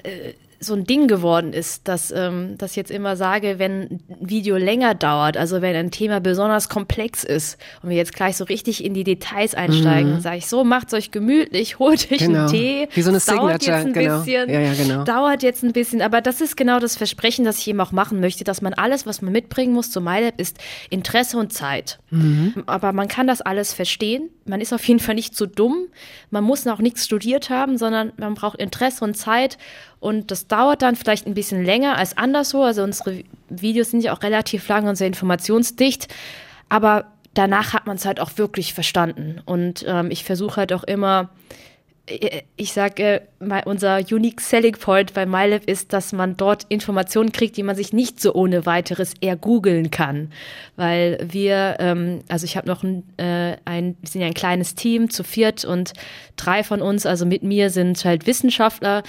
Äh, 0.03 0.33
so 0.59 0.73
ein 0.73 0.85
Ding 0.85 1.07
geworden 1.07 1.53
ist, 1.53 1.87
dass, 1.87 2.11
ähm, 2.11 2.57
dass 2.57 2.71
ich 2.71 2.77
jetzt 2.77 2.91
immer 2.91 3.15
sage, 3.15 3.59
wenn 3.59 3.81
ein 3.81 3.99
Video 4.19 4.57
länger 4.57 4.95
dauert, 4.95 5.37
also 5.37 5.61
wenn 5.61 5.75
ein 5.75 5.91
Thema 5.91 6.19
besonders 6.19 6.69
komplex 6.69 7.23
ist 7.23 7.57
und 7.81 7.89
wir 7.89 7.97
jetzt 7.97 8.15
gleich 8.15 8.37
so 8.37 8.45
richtig 8.45 8.83
in 8.83 8.93
die 8.93 9.03
Details 9.03 9.53
einsteigen, 9.53 10.15
mhm. 10.15 10.19
sage 10.21 10.37
ich 10.37 10.47
so, 10.47 10.63
macht's 10.63 10.93
euch 10.93 11.11
gemütlich, 11.11 11.79
holt 11.79 12.11
euch 12.11 12.19
genau. 12.19 12.39
einen 12.41 12.47
Tee. 12.49 12.87
Wie 12.93 13.01
so 13.01 13.09
eine 13.09 13.19
dauert 13.19 13.61
Signature, 13.61 13.77
jetzt 13.77 13.85
ein 13.85 13.93
genau. 13.93 14.17
bisschen, 14.19 14.49
ja, 14.49 14.59
ja, 14.59 14.73
genau. 14.73 15.03
dauert 15.03 15.43
jetzt 15.43 15.63
ein 15.63 15.73
bisschen, 15.73 16.01
aber 16.01 16.21
das 16.21 16.41
ist 16.41 16.57
genau 16.57 16.79
das 16.79 16.95
Versprechen, 16.95 17.45
das 17.45 17.59
ich 17.59 17.67
eben 17.67 17.81
auch 17.81 17.91
machen 17.91 18.19
möchte, 18.19 18.43
dass 18.43 18.61
man 18.61 18.73
alles, 18.73 19.05
was 19.05 19.21
man 19.21 19.31
mitbringen 19.31 19.73
muss 19.73 19.91
zu 19.91 20.01
MyLab, 20.01 20.39
ist 20.39 20.57
Interesse 20.89 21.37
und 21.37 21.53
Zeit. 21.53 21.99
Mhm. 22.09 22.63
Aber 22.65 22.93
man 22.93 23.07
kann 23.07 23.27
das 23.27 23.41
alles 23.41 23.73
verstehen. 23.73 24.29
Man 24.45 24.61
ist 24.61 24.73
auf 24.73 24.83
jeden 24.87 24.99
Fall 24.99 25.15
nicht 25.15 25.35
zu 25.35 25.47
dumm. 25.47 25.87
Man 26.29 26.43
muss 26.43 26.67
auch 26.67 26.79
nichts 26.79 27.05
studiert 27.05 27.49
haben, 27.49 27.77
sondern 27.77 28.13
man 28.17 28.35
braucht 28.35 28.59
Interesse 28.59 29.03
und 29.03 29.15
Zeit 29.15 29.57
und 29.99 30.29
das 30.29 30.47
dauert 30.47 30.83
dann 30.83 30.95
vielleicht 30.95 31.25
ein 31.25 31.33
bisschen 31.33 31.65
länger 31.65 31.97
als 31.97 32.15
anderswo. 32.15 32.63
Also 32.63 32.83
unsere 32.83 33.23
Videos 33.49 33.91
sind 33.91 34.03
ja 34.03 34.13
auch 34.13 34.21
relativ 34.21 34.67
lang 34.67 34.87
und 34.87 34.95
sehr 34.95 35.07
informationsdicht. 35.07 36.13
Aber 36.69 37.05
danach 37.33 37.73
hat 37.73 37.87
man 37.87 37.97
es 37.97 38.05
halt 38.05 38.19
auch 38.19 38.37
wirklich 38.37 38.73
verstanden. 38.73 39.41
Und 39.45 39.83
ähm, 39.87 40.09
ich 40.11 40.23
versuche 40.23 40.57
halt 40.57 40.73
auch 40.73 40.83
immer, 40.83 41.29
äh, 42.07 42.41
ich 42.55 42.73
sage, 42.73 43.03
äh, 43.03 43.21
unser 43.65 43.99
Unique 44.11 44.41
Selling 44.41 44.73
Point 44.73 45.13
bei 45.13 45.25
MyLab 45.25 45.65
ist, 45.65 45.93
dass 45.93 46.13
man 46.13 46.37
dort 46.37 46.65
Informationen 46.69 47.31
kriegt, 47.31 47.57
die 47.57 47.63
man 47.63 47.75
sich 47.75 47.93
nicht 47.93 48.19
so 48.19 48.33
ohne 48.33 48.65
weiteres 48.65 49.13
eher 49.21 49.35
googeln 49.35 49.91
kann. 49.91 50.31
Weil 50.75 51.17
wir, 51.21 51.77
ähm, 51.79 52.21
also 52.27 52.45
ich 52.45 52.57
habe 52.57 52.67
noch 52.67 52.83
ein, 52.83 53.03
äh, 53.17 53.57
ein, 53.65 53.95
wir 54.01 54.09
sind 54.09 54.21
ja 54.21 54.27
ein 54.27 54.33
kleines 54.33 54.75
Team 54.75 55.09
zu 55.09 55.23
viert 55.23 55.65
und 55.65 55.93
drei 56.35 56.63
von 56.63 56.81
uns, 56.81 57.05
also 57.05 57.25
mit 57.25 57.43
mir 57.43 57.69
sind 57.69 58.03
halt 58.03 58.27
Wissenschaftler 58.27 59.03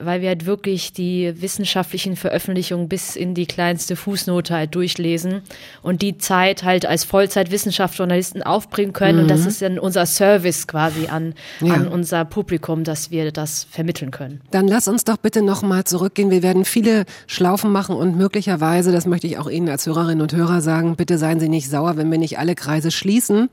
weil 0.00 0.22
wir 0.22 0.28
halt 0.28 0.46
wirklich 0.46 0.92
die 0.92 1.32
wissenschaftlichen 1.40 2.16
Veröffentlichungen 2.16 2.88
bis 2.88 3.16
in 3.16 3.34
die 3.34 3.46
kleinste 3.46 3.96
Fußnote 3.96 4.54
halt 4.54 4.74
durchlesen 4.74 5.42
und 5.82 6.02
die 6.02 6.18
Zeit 6.18 6.64
halt 6.64 6.86
als 6.86 7.04
Vollzeitwissenschaftsjournalisten 7.04 8.42
aufbringen 8.42 8.92
können. 8.92 9.18
Mhm. 9.18 9.22
Und 9.22 9.30
das 9.30 9.42
mhm. 9.42 9.48
ist 9.48 9.62
dann 9.62 9.78
unser 9.78 10.06
Service 10.06 10.66
quasi 10.66 11.06
an, 11.06 11.34
ja. 11.60 11.74
an 11.74 11.88
unser 11.88 12.24
Publikum, 12.24 12.84
dass 12.84 13.10
wir 13.10 13.30
das 13.30 13.64
vermitteln 13.80 14.10
können. 14.10 14.42
Dann 14.50 14.68
lass 14.68 14.88
uns 14.88 15.04
doch 15.04 15.16
bitte 15.16 15.40
nochmal 15.40 15.84
zurückgehen. 15.84 16.30
Wir 16.30 16.42
werden 16.42 16.66
viele 16.66 17.06
Schlaufen 17.26 17.72
machen 17.72 17.96
und 17.96 18.14
möglicherweise, 18.14 18.92
das 18.92 19.06
möchte 19.06 19.26
ich 19.26 19.38
auch 19.38 19.48
Ihnen 19.48 19.70
als 19.70 19.86
Hörerinnen 19.86 20.20
und 20.20 20.34
Hörer 20.34 20.60
sagen, 20.60 20.96
bitte 20.96 21.16
seien 21.16 21.40
Sie 21.40 21.48
nicht 21.48 21.70
sauer, 21.70 21.96
wenn 21.96 22.10
wir 22.10 22.18
nicht 22.18 22.38
alle 22.38 22.54
Kreise 22.54 22.90
schließen. 22.90 23.48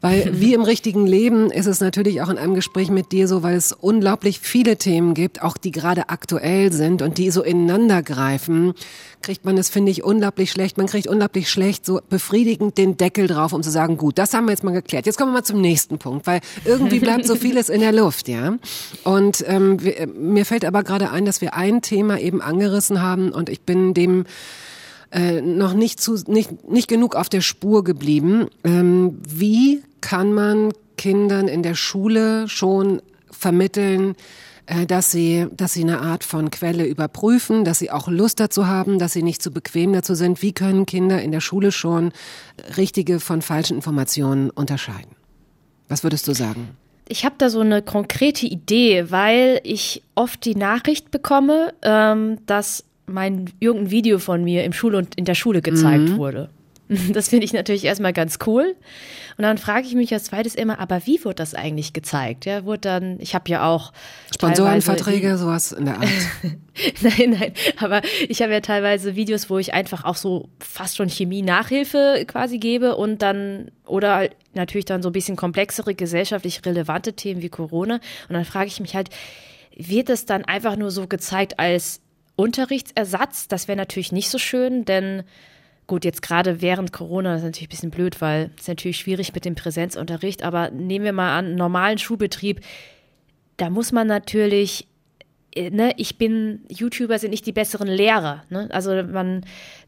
Weil 0.00 0.30
wie 0.40 0.54
im 0.54 0.62
richtigen 0.62 1.06
Leben 1.06 1.50
ist 1.50 1.66
es 1.66 1.80
natürlich 1.80 2.22
auch 2.22 2.28
in 2.28 2.38
einem 2.38 2.54
Gespräch 2.54 2.90
mit 2.90 3.12
dir 3.12 3.28
so, 3.28 3.42
weil 3.42 3.56
es 3.56 3.72
unglaublich 3.72 4.40
viele 4.40 4.76
Themen 4.76 5.14
gibt, 5.14 5.42
auch 5.42 5.56
die 5.56 5.70
gerade 5.70 6.08
aktuell 6.08 6.72
sind 6.72 7.02
und 7.02 7.18
die 7.18 7.30
so 7.30 7.42
ineinander 7.42 8.02
greifen, 8.02 8.74
kriegt 9.22 9.44
man 9.44 9.58
es, 9.58 9.68
finde 9.68 9.90
ich, 9.90 10.04
unglaublich 10.04 10.50
schlecht. 10.50 10.76
Man 10.76 10.86
kriegt 10.86 11.06
unglaublich 11.06 11.50
schlecht 11.50 11.84
so 11.84 12.00
befriedigend 12.08 12.78
den 12.78 12.96
Deckel 12.96 13.26
drauf, 13.26 13.52
um 13.52 13.62
zu 13.62 13.70
sagen, 13.70 13.96
gut, 13.96 14.18
das 14.18 14.34
haben 14.34 14.46
wir 14.46 14.52
jetzt 14.52 14.62
mal 14.62 14.72
geklärt. 14.72 15.06
Jetzt 15.06 15.16
kommen 15.16 15.32
wir 15.32 15.38
mal 15.38 15.44
zum 15.44 15.60
nächsten 15.60 15.98
Punkt, 15.98 16.26
weil 16.26 16.40
irgendwie 16.64 17.00
bleibt 17.00 17.26
so 17.26 17.34
vieles 17.34 17.68
in 17.68 17.80
der 17.80 17.92
Luft, 17.92 18.28
ja. 18.28 18.56
Und 19.04 19.44
ähm, 19.46 19.78
mir 20.16 20.44
fällt 20.44 20.64
aber 20.64 20.82
gerade 20.82 21.10
ein, 21.10 21.24
dass 21.24 21.40
wir 21.40 21.54
ein 21.54 21.82
Thema 21.82 22.20
eben 22.20 22.40
angerissen 22.40 23.02
haben 23.02 23.30
und 23.32 23.48
ich 23.48 23.62
bin 23.62 23.94
dem 23.94 24.26
äh, 25.10 25.40
noch 25.40 25.74
nicht, 25.74 26.00
zu, 26.00 26.14
nicht, 26.26 26.68
nicht 26.68 26.88
genug 26.88 27.14
auf 27.14 27.28
der 27.28 27.40
Spur 27.40 27.84
geblieben. 27.84 28.46
Ähm, 28.64 29.18
wie 29.26 29.82
kann 30.00 30.32
man 30.32 30.72
Kindern 30.96 31.48
in 31.48 31.62
der 31.62 31.74
Schule 31.74 32.48
schon 32.48 33.02
vermitteln, 33.30 34.14
äh, 34.66 34.86
dass 34.86 35.10
sie, 35.10 35.46
dass 35.56 35.74
sie 35.74 35.82
eine 35.82 36.00
Art 36.00 36.24
von 36.24 36.50
Quelle 36.50 36.86
überprüfen, 36.86 37.64
dass 37.64 37.78
sie 37.78 37.90
auch 37.90 38.08
Lust 38.08 38.40
dazu 38.40 38.66
haben, 38.66 38.98
dass 38.98 39.12
sie 39.12 39.22
nicht 39.22 39.42
zu 39.42 39.50
bequem 39.50 39.92
dazu 39.92 40.14
sind. 40.14 40.42
Wie 40.42 40.52
können 40.52 40.86
Kinder 40.86 41.22
in 41.22 41.32
der 41.32 41.40
Schule 41.40 41.70
schon 41.70 42.12
richtige 42.76 43.20
von 43.20 43.42
falschen 43.42 43.76
Informationen 43.76 44.50
unterscheiden? 44.50 45.14
Was 45.88 46.02
würdest 46.02 46.26
du 46.26 46.32
sagen? 46.32 46.76
Ich 47.08 47.24
habe 47.24 47.36
da 47.38 47.50
so 47.50 47.60
eine 47.60 47.82
konkrete 47.82 48.46
Idee, 48.46 49.12
weil 49.12 49.60
ich 49.62 50.02
oft 50.16 50.44
die 50.44 50.56
Nachricht 50.56 51.12
bekomme, 51.12 51.72
ähm, 51.82 52.38
dass 52.46 52.84
mein 53.06 53.50
irgendein 53.60 53.90
Video 53.90 54.18
von 54.18 54.44
mir 54.44 54.64
im 54.64 54.72
Schule 54.72 54.98
und 54.98 55.14
in 55.14 55.24
der 55.24 55.34
Schule 55.34 55.62
gezeigt 55.62 56.10
mhm. 56.10 56.16
wurde. 56.16 56.50
Das 57.12 57.28
finde 57.28 57.44
ich 57.44 57.52
natürlich 57.52 57.84
erstmal 57.84 58.12
ganz 58.12 58.38
cool. 58.46 58.76
Und 59.36 59.42
dann 59.42 59.58
frage 59.58 59.86
ich 59.86 59.94
mich 59.94 60.12
als 60.12 60.24
zweites 60.24 60.54
immer, 60.54 60.78
aber 60.78 61.06
wie 61.06 61.22
wird 61.24 61.40
das 61.40 61.54
eigentlich 61.54 61.92
gezeigt? 61.92 62.46
Ja, 62.46 62.64
wurde 62.64 62.80
dann, 62.80 63.20
ich 63.20 63.34
habe 63.34 63.50
ja 63.50 63.66
auch 63.68 63.92
Sponsorenverträge, 64.32 65.36
sowas 65.36 65.72
in 65.72 65.86
der 65.86 65.98
Art. 65.98 66.08
nein, 67.02 67.36
nein, 67.38 67.52
aber 67.78 68.02
ich 68.28 68.40
habe 68.42 68.52
ja 68.52 68.60
teilweise 68.60 69.16
Videos, 69.16 69.50
wo 69.50 69.58
ich 69.58 69.74
einfach 69.74 70.04
auch 70.04 70.16
so 70.16 70.48
fast 70.60 70.96
schon 70.96 71.08
Chemie-Nachhilfe 71.08 72.24
quasi 72.26 72.58
gebe 72.58 72.96
und 72.96 73.22
dann 73.22 73.70
oder 73.84 74.14
halt 74.14 74.36
natürlich 74.54 74.86
dann 74.86 75.02
so 75.02 75.10
ein 75.10 75.12
bisschen 75.12 75.36
komplexere 75.36 75.94
gesellschaftlich 75.94 76.64
relevante 76.64 77.12
Themen 77.12 77.42
wie 77.42 77.48
Corona. 77.48 77.96
Und 78.28 78.34
dann 78.34 78.44
frage 78.44 78.68
ich 78.68 78.80
mich 78.80 78.94
halt, 78.94 79.10
wird 79.76 80.08
es 80.08 80.24
dann 80.24 80.44
einfach 80.44 80.76
nur 80.76 80.90
so 80.90 81.06
gezeigt 81.06 81.58
als 81.58 82.00
Unterrichtsersatz? 82.36 83.48
Das 83.48 83.68
wäre 83.68 83.76
natürlich 83.76 84.12
nicht 84.12 84.30
so 84.30 84.38
schön, 84.38 84.84
denn 84.84 85.24
Gut, 85.86 86.04
jetzt 86.04 86.22
gerade 86.22 86.60
während 86.60 86.92
Corona 86.92 87.34
das 87.34 87.42
ist 87.42 87.46
natürlich 87.46 87.68
ein 87.68 87.70
bisschen 87.70 87.90
blöd, 87.90 88.20
weil 88.20 88.50
es 88.58 88.66
natürlich 88.66 88.96
schwierig 88.96 89.32
mit 89.34 89.44
dem 89.44 89.54
Präsenzunterricht, 89.54 90.42
aber 90.42 90.70
nehmen 90.70 91.04
wir 91.04 91.12
mal 91.12 91.38
an, 91.38 91.54
normalen 91.54 91.98
Schulbetrieb, 91.98 92.60
da 93.56 93.70
muss 93.70 93.92
man 93.92 94.08
natürlich, 94.08 94.88
äh, 95.54 95.70
ne, 95.70 95.92
ich 95.96 96.18
bin, 96.18 96.64
YouTuber 96.68 97.20
sind 97.20 97.30
nicht 97.30 97.46
die 97.46 97.52
besseren 97.52 97.86
Lehrer, 97.86 98.42
ne? 98.50 98.68
Also 98.72 99.00
man, 99.04 99.44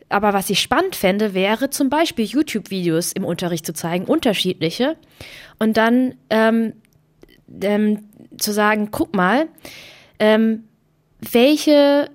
aber 0.09 0.33
was 0.33 0.51
ich 0.51 0.61
spannend 0.61 0.95
fände, 0.95 1.35
wäre 1.35 1.69
zum 1.69 1.91
Beispiel 1.91 2.27
YouTube-Videos 2.27 3.13
im 3.13 3.25
Unterricht 3.25 3.67
zu 3.67 3.75
zeigen, 3.75 4.05
unterschiedliche, 4.05 4.97
und 5.59 5.77
dann 5.77 6.15
ähm, 6.31 6.75
ähm, 7.61 8.05
zu 8.39 8.53
sagen, 8.53 8.91
guck 8.93 9.17
mal, 9.17 9.49
ähm, 10.21 10.63
welche 11.33 12.09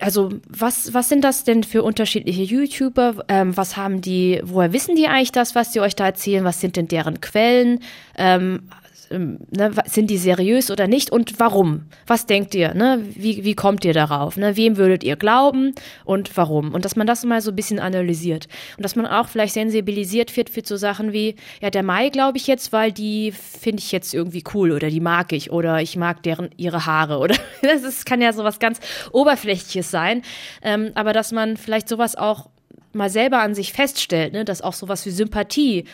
also 0.00 0.30
was, 0.48 0.94
was 0.94 1.08
sind 1.08 1.22
das 1.24 1.44
denn 1.44 1.64
für 1.64 1.82
unterschiedliche 1.82 2.42
YouTuber? 2.42 3.24
Ähm, 3.28 3.56
was 3.56 3.76
haben 3.76 4.00
die, 4.00 4.40
woher 4.44 4.72
wissen 4.72 4.96
die 4.96 5.08
eigentlich 5.08 5.32
das, 5.32 5.54
was 5.54 5.72
die 5.72 5.80
euch 5.80 5.96
da 5.96 6.06
erzählen? 6.06 6.44
Was 6.44 6.60
sind 6.60 6.76
denn 6.76 6.88
deren 6.88 7.20
Quellen? 7.20 7.80
Ähm, 8.16 8.68
ne, 9.18 9.70
sind 9.86 10.10
die 10.10 10.18
seriös 10.18 10.70
oder 10.70 10.88
nicht 10.88 11.10
und 11.10 11.38
warum? 11.38 11.86
Was 12.06 12.26
denkt 12.26 12.54
ihr? 12.54 12.74
Ne? 12.74 13.04
Wie, 13.14 13.44
wie 13.44 13.54
kommt 13.54 13.84
ihr 13.84 13.92
darauf? 13.92 14.36
Ne? 14.36 14.56
Wem 14.56 14.76
würdet 14.76 15.04
ihr 15.04 15.16
glauben 15.16 15.74
und 16.04 16.36
warum? 16.36 16.72
Und 16.72 16.84
dass 16.84 16.96
man 16.96 17.06
das 17.06 17.24
mal 17.24 17.40
so 17.40 17.50
ein 17.50 17.56
bisschen 17.56 17.78
analysiert 17.78 18.48
und 18.76 18.84
dass 18.84 18.96
man 18.96 19.06
auch 19.06 19.28
vielleicht 19.28 19.54
sensibilisiert 19.54 20.36
wird 20.36 20.50
für 20.50 20.62
so 20.64 20.76
Sachen 20.76 21.12
wie, 21.12 21.36
ja, 21.60 21.70
der 21.70 21.82
Mai 21.82 22.08
glaube 22.08 22.38
ich 22.38 22.46
jetzt, 22.46 22.72
weil 22.72 22.92
die 22.92 23.32
finde 23.32 23.80
ich 23.80 23.92
jetzt 23.92 24.14
irgendwie 24.14 24.44
cool 24.54 24.72
oder 24.72 24.88
die 24.88 25.00
mag 25.00 25.32
ich 25.32 25.50
oder 25.50 25.80
ich 25.80 25.96
mag 25.96 26.22
deren 26.22 26.50
ihre 26.56 26.86
Haare 26.86 27.18
oder 27.18 27.36
das 27.62 27.82
ist, 27.82 28.06
kann 28.06 28.20
ja 28.20 28.32
sowas 28.32 28.58
ganz 28.58 28.80
Oberflächliches 29.12 29.90
sein. 29.90 30.22
Ähm, 30.62 30.92
aber 30.94 31.12
dass 31.12 31.32
man 31.32 31.56
vielleicht 31.56 31.88
sowas 31.88 32.16
auch 32.16 32.48
mal 32.92 33.10
selber 33.10 33.40
an 33.40 33.54
sich 33.54 33.72
feststellt, 33.72 34.32
ne, 34.32 34.44
dass 34.44 34.62
auch 34.62 34.74
sowas 34.74 35.04
wie 35.06 35.10
Sympathie 35.10 35.84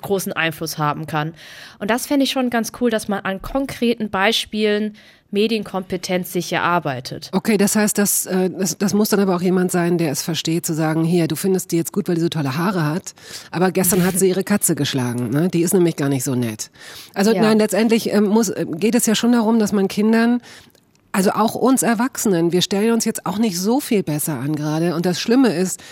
großen 0.00 0.32
Einfluss 0.32 0.78
haben 0.78 1.06
kann. 1.06 1.34
Und 1.78 1.90
das 1.90 2.06
fände 2.06 2.24
ich 2.24 2.30
schon 2.30 2.50
ganz 2.50 2.72
cool, 2.80 2.90
dass 2.90 3.08
man 3.08 3.20
an 3.20 3.40
konkreten 3.42 4.10
Beispielen 4.10 4.94
Medienkompetenz 5.32 6.30
sich 6.30 6.52
erarbeitet. 6.52 7.30
Okay, 7.32 7.56
das 7.56 7.74
heißt, 7.74 7.96
das, 7.96 8.26
äh, 8.26 8.50
das, 8.50 8.76
das 8.76 8.92
muss 8.92 9.08
dann 9.08 9.18
aber 9.18 9.34
auch 9.34 9.40
jemand 9.40 9.72
sein, 9.72 9.96
der 9.96 10.12
es 10.12 10.22
versteht, 10.22 10.66
zu 10.66 10.74
sagen, 10.74 11.04
hier, 11.04 11.26
du 11.26 11.36
findest 11.36 11.72
die 11.72 11.76
jetzt 11.78 11.92
gut, 11.92 12.06
weil 12.06 12.16
die 12.16 12.20
so 12.20 12.28
tolle 12.28 12.58
Haare 12.58 12.84
hat, 12.84 13.14
aber 13.50 13.72
gestern 13.72 14.04
hat 14.04 14.18
sie 14.18 14.28
ihre 14.28 14.44
Katze 14.44 14.74
geschlagen. 14.74 15.30
Ne? 15.30 15.48
Die 15.48 15.62
ist 15.62 15.72
nämlich 15.72 15.96
gar 15.96 16.10
nicht 16.10 16.22
so 16.22 16.34
nett. 16.34 16.70
Also 17.14 17.32
ja. 17.32 17.40
nein, 17.40 17.58
letztendlich 17.58 18.12
ähm, 18.12 18.24
muss, 18.24 18.50
äh, 18.50 18.66
geht 18.68 18.94
es 18.94 19.06
ja 19.06 19.14
schon 19.14 19.32
darum, 19.32 19.58
dass 19.58 19.72
man 19.72 19.88
Kindern 19.88 20.42
also 21.12 21.30
auch 21.32 21.54
uns 21.54 21.82
Erwachsenen, 21.82 22.52
wir 22.52 22.62
stellen 22.62 22.92
uns 22.92 23.04
jetzt 23.04 23.26
auch 23.26 23.38
nicht 23.38 23.58
so 23.58 23.80
viel 23.80 24.02
besser 24.02 24.38
an 24.38 24.56
gerade. 24.56 24.94
Und 24.94 25.04
das 25.04 25.20
Schlimme 25.20 25.54
ist, 25.54 25.82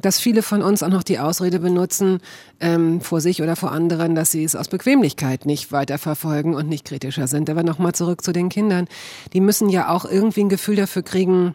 dass 0.00 0.20
viele 0.20 0.42
von 0.42 0.62
uns 0.62 0.82
auch 0.82 0.88
noch 0.88 1.02
die 1.02 1.18
Ausrede 1.18 1.60
benutzen, 1.60 2.20
ähm, 2.60 3.00
vor 3.00 3.20
sich 3.20 3.42
oder 3.42 3.56
vor 3.56 3.72
anderen, 3.72 4.14
dass 4.14 4.30
sie 4.30 4.44
es 4.44 4.56
aus 4.56 4.68
Bequemlichkeit 4.68 5.46
nicht 5.46 5.72
weiterverfolgen 5.72 6.54
und 6.54 6.68
nicht 6.68 6.84
kritischer 6.84 7.26
sind. 7.26 7.48
Aber 7.50 7.62
nochmal 7.62 7.92
zurück 7.92 8.22
zu 8.22 8.32
den 8.32 8.48
Kindern. 8.48 8.86
Die 9.32 9.40
müssen 9.40 9.68
ja 9.68 9.88
auch 9.88 10.04
irgendwie 10.04 10.40
ein 10.40 10.48
Gefühl 10.48 10.76
dafür 10.76 11.02
kriegen, 11.02 11.54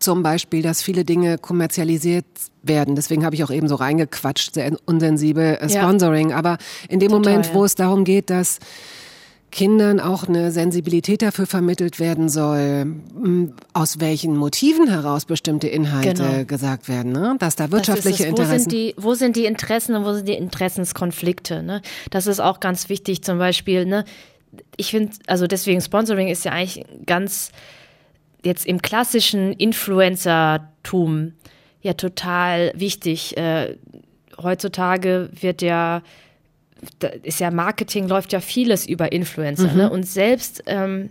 zum 0.00 0.22
Beispiel, 0.22 0.62
dass 0.62 0.82
viele 0.82 1.04
Dinge 1.04 1.38
kommerzialisiert 1.38 2.24
werden. 2.62 2.96
Deswegen 2.96 3.24
habe 3.24 3.34
ich 3.34 3.44
auch 3.44 3.50
eben 3.50 3.68
so 3.68 3.74
reingequatscht, 3.74 4.54
sehr 4.54 4.72
unsensibel 4.86 5.58
äh, 5.60 5.68
Sponsoring. 5.68 6.30
Ja. 6.30 6.36
Aber 6.36 6.58
in 6.88 7.00
dem 7.00 7.10
Total, 7.10 7.32
Moment, 7.34 7.54
wo 7.54 7.64
es 7.64 7.74
darum 7.74 8.04
geht, 8.04 8.30
dass 8.30 8.58
Kindern 9.50 10.00
auch 10.00 10.28
eine 10.28 10.50
Sensibilität 10.52 11.22
dafür 11.22 11.46
vermittelt 11.46 11.98
werden 11.98 12.28
soll, 12.28 12.96
aus 13.72 14.00
welchen 14.00 14.36
Motiven 14.36 14.88
heraus 14.88 15.24
bestimmte 15.24 15.68
Inhalte 15.68 16.14
genau. 16.14 16.44
gesagt 16.44 16.88
werden, 16.88 17.12
ne? 17.12 17.36
dass 17.38 17.56
da 17.56 17.70
wirtschaftliche 17.70 18.30
das 18.30 18.34
das. 18.34 18.48
Wo 18.48 18.58
Sind 18.58 18.72
die, 18.72 18.94
wo 18.96 19.14
sind 19.14 19.36
die 19.36 19.46
Interessen 19.46 19.94
und 19.96 20.04
wo 20.04 20.12
sind 20.12 20.28
die 20.28 20.34
Interessenskonflikte? 20.34 21.62
Ne? 21.62 21.82
Das 22.10 22.26
ist 22.26 22.40
auch 22.40 22.60
ganz 22.60 22.88
wichtig, 22.88 23.22
zum 23.22 23.38
Beispiel. 23.38 23.86
Ne? 23.86 24.04
Ich 24.76 24.90
finde, 24.90 25.12
also 25.26 25.46
deswegen 25.46 25.80
Sponsoring 25.80 26.28
ist 26.28 26.44
ja 26.44 26.52
eigentlich 26.52 26.84
ganz 27.06 27.50
jetzt 28.44 28.66
im 28.66 28.80
klassischen 28.82 29.52
Influencertum 29.52 31.32
ja 31.82 31.94
total 31.94 32.72
wichtig. 32.74 33.36
Äh, 33.36 33.76
heutzutage 34.42 35.30
wird 35.32 35.62
ja 35.62 36.02
ist 37.22 37.40
ja 37.40 37.50
Marketing, 37.50 38.08
läuft 38.08 38.32
ja 38.32 38.40
vieles 38.40 38.86
über 38.86 39.12
Influencer. 39.12 39.64
Ne? 39.64 39.72
Mhm. 39.72 39.78
Ne? 39.78 39.90
Und 39.90 40.02
selbst, 40.04 40.62
ähm, 40.66 41.10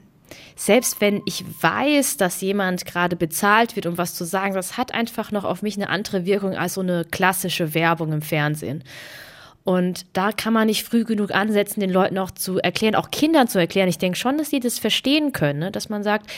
selbst 0.56 1.02
wenn 1.02 1.22
ich 1.26 1.44
weiß, 1.62 2.18
dass 2.18 2.42
jemand 2.42 2.86
gerade 2.86 3.16
bezahlt 3.16 3.76
wird, 3.76 3.86
um 3.86 3.98
was 3.98 4.14
zu 4.14 4.26
sagen, 4.26 4.54
das 4.54 4.78
hat 4.78 4.94
einfach 4.94 5.32
noch 5.32 5.44
auf 5.44 5.62
mich 5.62 5.76
eine 5.76 5.90
andere 5.90 6.26
Wirkung 6.26 6.56
als 6.56 6.76
so 6.76 6.82
eine 6.82 7.06
klassische 7.06 7.74
Werbung 7.74 8.14
im 8.14 8.22
Fernsehen. 8.22 8.84
Und 9.64 10.06
da 10.14 10.32
kann 10.32 10.54
man 10.54 10.68
nicht 10.68 10.84
früh 10.84 11.04
genug 11.04 11.32
ansetzen, 11.32 11.80
den 11.80 11.92
Leuten 11.92 12.18
auch 12.18 12.32
zu 12.32 12.60
erklären, 12.60 12.96
auch 12.96 13.12
Kindern 13.12 13.48
zu 13.48 13.60
erklären. 13.60 13.90
Ich 13.90 13.98
denke 13.98 14.18
schon, 14.18 14.38
dass 14.38 14.50
sie 14.50 14.60
das 14.60 14.80
verstehen 14.80 15.32
können, 15.32 15.60
ne? 15.60 15.72
dass 15.72 15.90
man 15.90 16.02
sagt, 16.02 16.30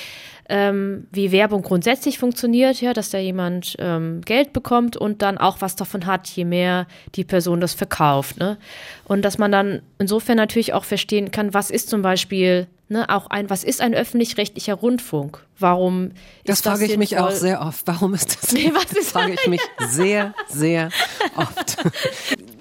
ähm, 0.52 1.08
wie 1.14 1.32
Werbung 1.32 1.62
grundsätzlich 1.62 2.20
funktioniert, 2.20 2.82
ja, 2.82 2.94
dass 2.94 3.10
da 3.10 3.18
jemand 3.18 3.78
ähm, 3.80 4.20
Geld 4.26 4.52
bekommt 4.52 4.98
und 4.98 5.22
dann 5.22 5.38
auch 5.38 5.62
was 5.62 5.78
davon 5.78 6.06
hat, 6.06 6.28
je 6.28 6.44
mehr 6.44 6.88
die 7.16 7.24
Person 7.24 7.62
das 7.62 7.74
verkauft. 7.74 8.38
Ne? 8.38 8.58
Und 9.06 9.24
dass 9.24 9.38
man 9.38 9.52
dann 9.52 9.82
insofern 9.98 10.36
natürlich 10.36 10.74
auch 10.74 10.84
verstehen 10.84 11.32
kann, 11.32 11.54
was 11.54 11.72
ist 11.72 11.90
zum 11.90 12.02
Beispiel 12.02 12.68
Ne, 12.90 13.08
auch 13.08 13.28
ein, 13.28 13.50
was 13.50 13.64
ist 13.64 13.80
ein 13.80 13.94
öffentlich-rechtlicher 13.94 14.74
Rundfunk? 14.74 15.46
Warum 15.58 16.10
das 16.44 16.58
ist 16.58 16.66
das 16.66 16.74
frage 16.74 16.92
ich 16.92 16.98
mich 16.98 17.18
auch 17.18 17.32
sehr 17.32 17.62
oft. 17.62 17.88
Warum 17.88 18.14
ist 18.14 18.44
das? 18.44 18.52
Nee, 18.54 18.70
was 18.74 18.84
ist 18.84 18.98
das 18.98 19.12
frage 19.12 19.32
ich 19.32 19.48
mich 19.48 19.62
sehr, 19.88 20.34
sehr 20.50 20.90
oft. 21.38 21.78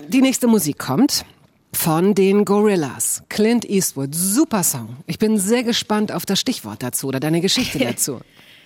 Die 0.07 0.22
nächste 0.22 0.46
Musik 0.46 0.79
kommt 0.79 1.24
von 1.72 2.14
den 2.14 2.44
Gorillas. 2.44 3.22
Clint 3.28 3.64
Eastwood, 3.64 4.14
super 4.14 4.62
Song. 4.62 4.96
Ich 5.06 5.18
bin 5.18 5.38
sehr 5.38 5.62
gespannt 5.62 6.12
auf 6.12 6.26
das 6.26 6.40
Stichwort 6.40 6.83
dazu 6.83 7.09
oder 7.09 7.20
deine 7.20 7.40
Geschichte 7.40 7.78
dazu. 7.85 8.20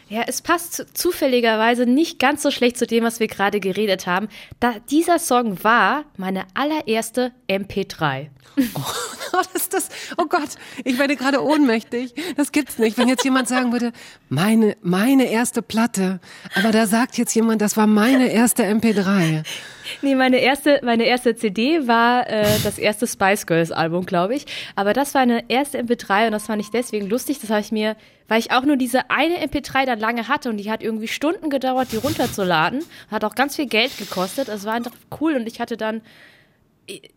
Ja, 0.08 0.22
es 0.26 0.42
passt 0.42 0.86
zufälligerweise 0.94 1.86
nicht 1.86 2.18
ganz 2.18 2.42
so 2.42 2.50
schlecht 2.50 2.76
zu 2.76 2.86
dem, 2.86 3.04
was 3.04 3.20
wir 3.20 3.26
gerade 3.26 3.58
geredet 3.58 4.06
haben. 4.06 4.28
Da, 4.60 4.74
dieser 4.90 5.18
Song 5.18 5.64
war 5.64 6.04
meine 6.16 6.44
allererste 6.54 7.32
MP3. 7.48 8.28
Oh, 8.74 8.80
das 9.52 9.68
das. 9.68 9.88
Oh 10.16 10.26
Gott, 10.26 10.50
ich 10.84 10.98
werde 10.98 11.16
gerade 11.16 11.42
ohnmächtig. 11.42 12.14
Das 12.36 12.52
gibt's 12.52 12.78
nicht. 12.78 12.98
Wenn 12.98 13.08
jetzt 13.08 13.24
jemand 13.24 13.48
sagen 13.48 13.72
würde, 13.72 13.92
meine, 14.28 14.76
meine 14.82 15.30
erste 15.30 15.62
Platte, 15.62 16.20
aber 16.54 16.70
da 16.70 16.86
sagt 16.86 17.18
jetzt 17.18 17.34
jemand, 17.34 17.60
das 17.60 17.76
war 17.76 17.86
meine 17.86 18.30
erste 18.30 18.64
MP3. 18.64 19.44
Nee, 20.02 20.14
meine 20.14 20.38
erste, 20.38 20.80
meine 20.82 21.04
erste 21.04 21.36
CD 21.36 21.86
war 21.86 22.28
äh, 22.28 22.46
das 22.62 22.78
erste 22.78 23.06
Spice 23.06 23.46
Girls 23.46 23.70
Album, 23.70 24.06
glaube 24.06 24.34
ich. 24.34 24.46
Aber 24.76 24.92
das 24.92 25.14
war 25.14 25.22
eine 25.22 25.44
erste 25.48 25.78
MP3 25.78 26.26
und 26.26 26.32
das 26.32 26.46
fand 26.46 26.62
ich 26.62 26.70
deswegen 26.70 27.08
lustig. 27.08 27.40
Das 27.40 27.50
habe 27.50 27.60
ich 27.60 27.72
mir, 27.72 27.96
weil 28.28 28.40
ich 28.40 28.50
auch 28.52 28.64
nur 28.64 28.76
diese 28.76 29.10
eine 29.10 29.44
MP3 29.44 29.84
dann 29.84 29.98
lange 29.98 30.28
hatte 30.28 30.48
und 30.48 30.56
die 30.56 30.70
hat 30.70 30.82
irgendwie 30.82 31.08
Stunden 31.08 31.50
gedauert, 31.50 31.92
die 31.92 31.96
runterzuladen. 31.96 32.82
Hat 33.10 33.24
auch 33.24 33.34
ganz 33.34 33.56
viel 33.56 33.66
Geld 33.66 33.96
gekostet. 33.98 34.48
Das 34.48 34.64
war 34.64 34.72
einfach 34.74 34.94
cool 35.20 35.34
und 35.34 35.46
ich 35.46 35.60
hatte 35.60 35.76
dann 35.76 36.00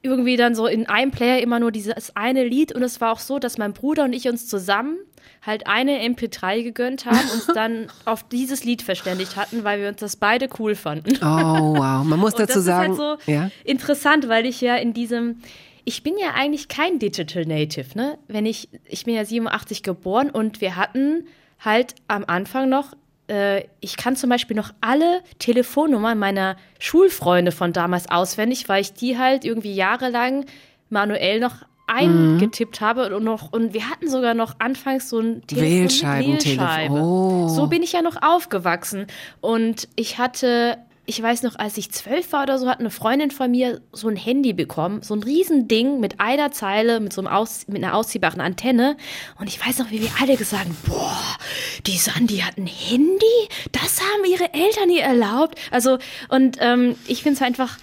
irgendwie 0.02 0.38
dann 0.38 0.56
so 0.56 0.68
in 0.68 0.88
einem 0.88 1.12
Player 1.12 1.42
immer 1.42 1.60
nur 1.60 1.72
dieses 1.72 2.16
eine 2.16 2.44
Lied 2.44 2.74
und 2.74 2.84
es 2.84 3.02
war 3.02 3.12
auch 3.12 3.20
so, 3.20 3.40
dass 3.40 3.58
mein 3.58 3.74
Bruder 3.74 4.06
und 4.06 4.14
ich 4.14 4.28
uns 4.28 4.48
zusammen 4.48 4.98
halt 5.46 5.68
eine 5.68 6.00
MP3 6.04 6.64
gegönnt 6.64 7.06
haben 7.06 7.30
und 7.34 7.44
dann 7.56 7.88
auf 8.06 8.28
dieses 8.28 8.64
Lied 8.64 8.82
verständigt 8.82 9.36
hatten, 9.36 9.64
weil 9.64 9.82
wir 9.82 9.90
uns 9.90 10.00
das 10.00 10.16
beide 10.16 10.48
cool 10.60 10.76
fanden. 10.76 11.18
Oh 11.22 11.76
wow, 11.78 12.04
man 12.04 12.20
muss 12.20 12.34
dazu 12.36 12.60
sagen, 12.60 12.96
das 12.96 13.00
ist 13.00 13.06
halt 13.06 13.22
so 13.26 13.32
ja? 13.32 13.52
interessant, 13.64 14.28
weil 14.28 14.46
ich 14.46 14.62
ja 14.62 14.76
in 14.76 14.94
diesem 14.94 15.42
ich 15.84 16.04
bin 16.04 16.18
ja 16.18 16.34
eigentlich 16.36 16.68
kein 16.68 17.00
Digital 17.00 17.46
Native, 17.46 17.98
ne? 17.98 18.18
Wenn 18.28 18.46
ich 18.46 18.70
ich 18.86 19.06
bin 19.06 19.16
ja 19.16 19.24
87 19.24 19.84
geboren 19.84 20.30
und 20.30 20.60
wir 20.60 20.76
hatten 20.76 21.26
halt 21.60 21.96
am 22.08 22.26
Anfang 22.26 22.68
noch 22.68 22.94
äh, 23.28 23.64
ich 23.80 23.98
kann 23.98 24.16
zum 24.16 24.30
Beispiel 24.30 24.56
noch 24.56 24.72
alle 24.82 25.22
Telefonnummern 25.40 26.18
meiner 26.18 26.58
Schulfreunde 26.80 27.52
von 27.52 27.74
damals 27.74 28.10
auswendig, 28.10 28.70
weil 28.70 28.82
ich 28.82 28.94
die 28.94 29.18
halt 29.18 29.46
irgendwie 29.46 29.74
jahrelang 29.74 30.46
manuell 30.90 31.40
noch 31.40 31.64
eingetippt 31.88 32.82
mhm. 32.82 32.86
habe 32.86 33.16
und 33.16 33.24
noch 33.24 33.54
und 33.54 33.74
wir 33.74 33.90
hatten 33.90 34.10
sogar 34.10 34.34
noch 34.34 34.60
anfangs 34.60 35.10
so 35.10 35.20
ein 35.20 35.48
Telefon 35.48 35.72
Wählscheiben, 35.72 36.34
Wählscheibe. 36.34 36.94
Oh. 36.94 37.48
So 37.48 37.68
bin 37.68 37.82
ich 37.82 37.94
ja 37.94 38.02
noch 38.02 38.22
aufgewachsen 38.22 39.08
und 39.40 39.88
ich 39.96 40.18
hatte 40.18 40.78
ich 41.10 41.22
weiß 41.22 41.44
noch, 41.44 41.58
als 41.58 41.78
ich 41.78 41.90
zwölf 41.92 42.34
war 42.34 42.44
oder 42.44 42.60
so, 42.60 42.68
hat 42.68 42.82
eine 42.82 42.92
Freundin 42.92 43.32
von 43.32 43.50
mir 43.50 43.80
so 43.94 44.10
ein 44.10 44.18
Handy 44.18 44.52
bekommen, 44.52 45.02
so 45.02 45.16
ein 45.16 45.24
Riesending 45.24 46.02
mit 46.02 46.20
einer 46.20 46.52
Zeile, 46.52 47.00
mit 47.00 47.14
so 47.14 47.22
einem 47.22 47.30
Aus, 47.30 47.66
mit 47.70 47.82
einer 47.82 47.96
ausziehbaren 47.96 48.42
Antenne. 48.42 48.98
Und 49.40 49.48
ich 49.48 49.66
weiß 49.66 49.80
noch, 49.80 49.90
wie 49.90 50.02
wir 50.02 50.12
alle 50.22 50.36
gesagt 50.36 50.66
haben, 50.66 50.78
boah, 50.86 51.38
die 51.86 51.98
Sandy 51.98 52.40
hat 52.40 52.58
ein 52.58 52.68
Handy? 52.68 53.26
Das 53.72 54.02
haben 54.02 54.26
ihre 54.30 54.54
Eltern 54.54 54.90
ihr 54.90 55.04
erlaubt. 55.04 55.58
Also, 55.72 55.98
und 56.28 56.58
ähm, 56.60 56.96
ich 57.08 57.24
finde 57.24 57.38
es 57.38 57.42
einfach 57.42 57.78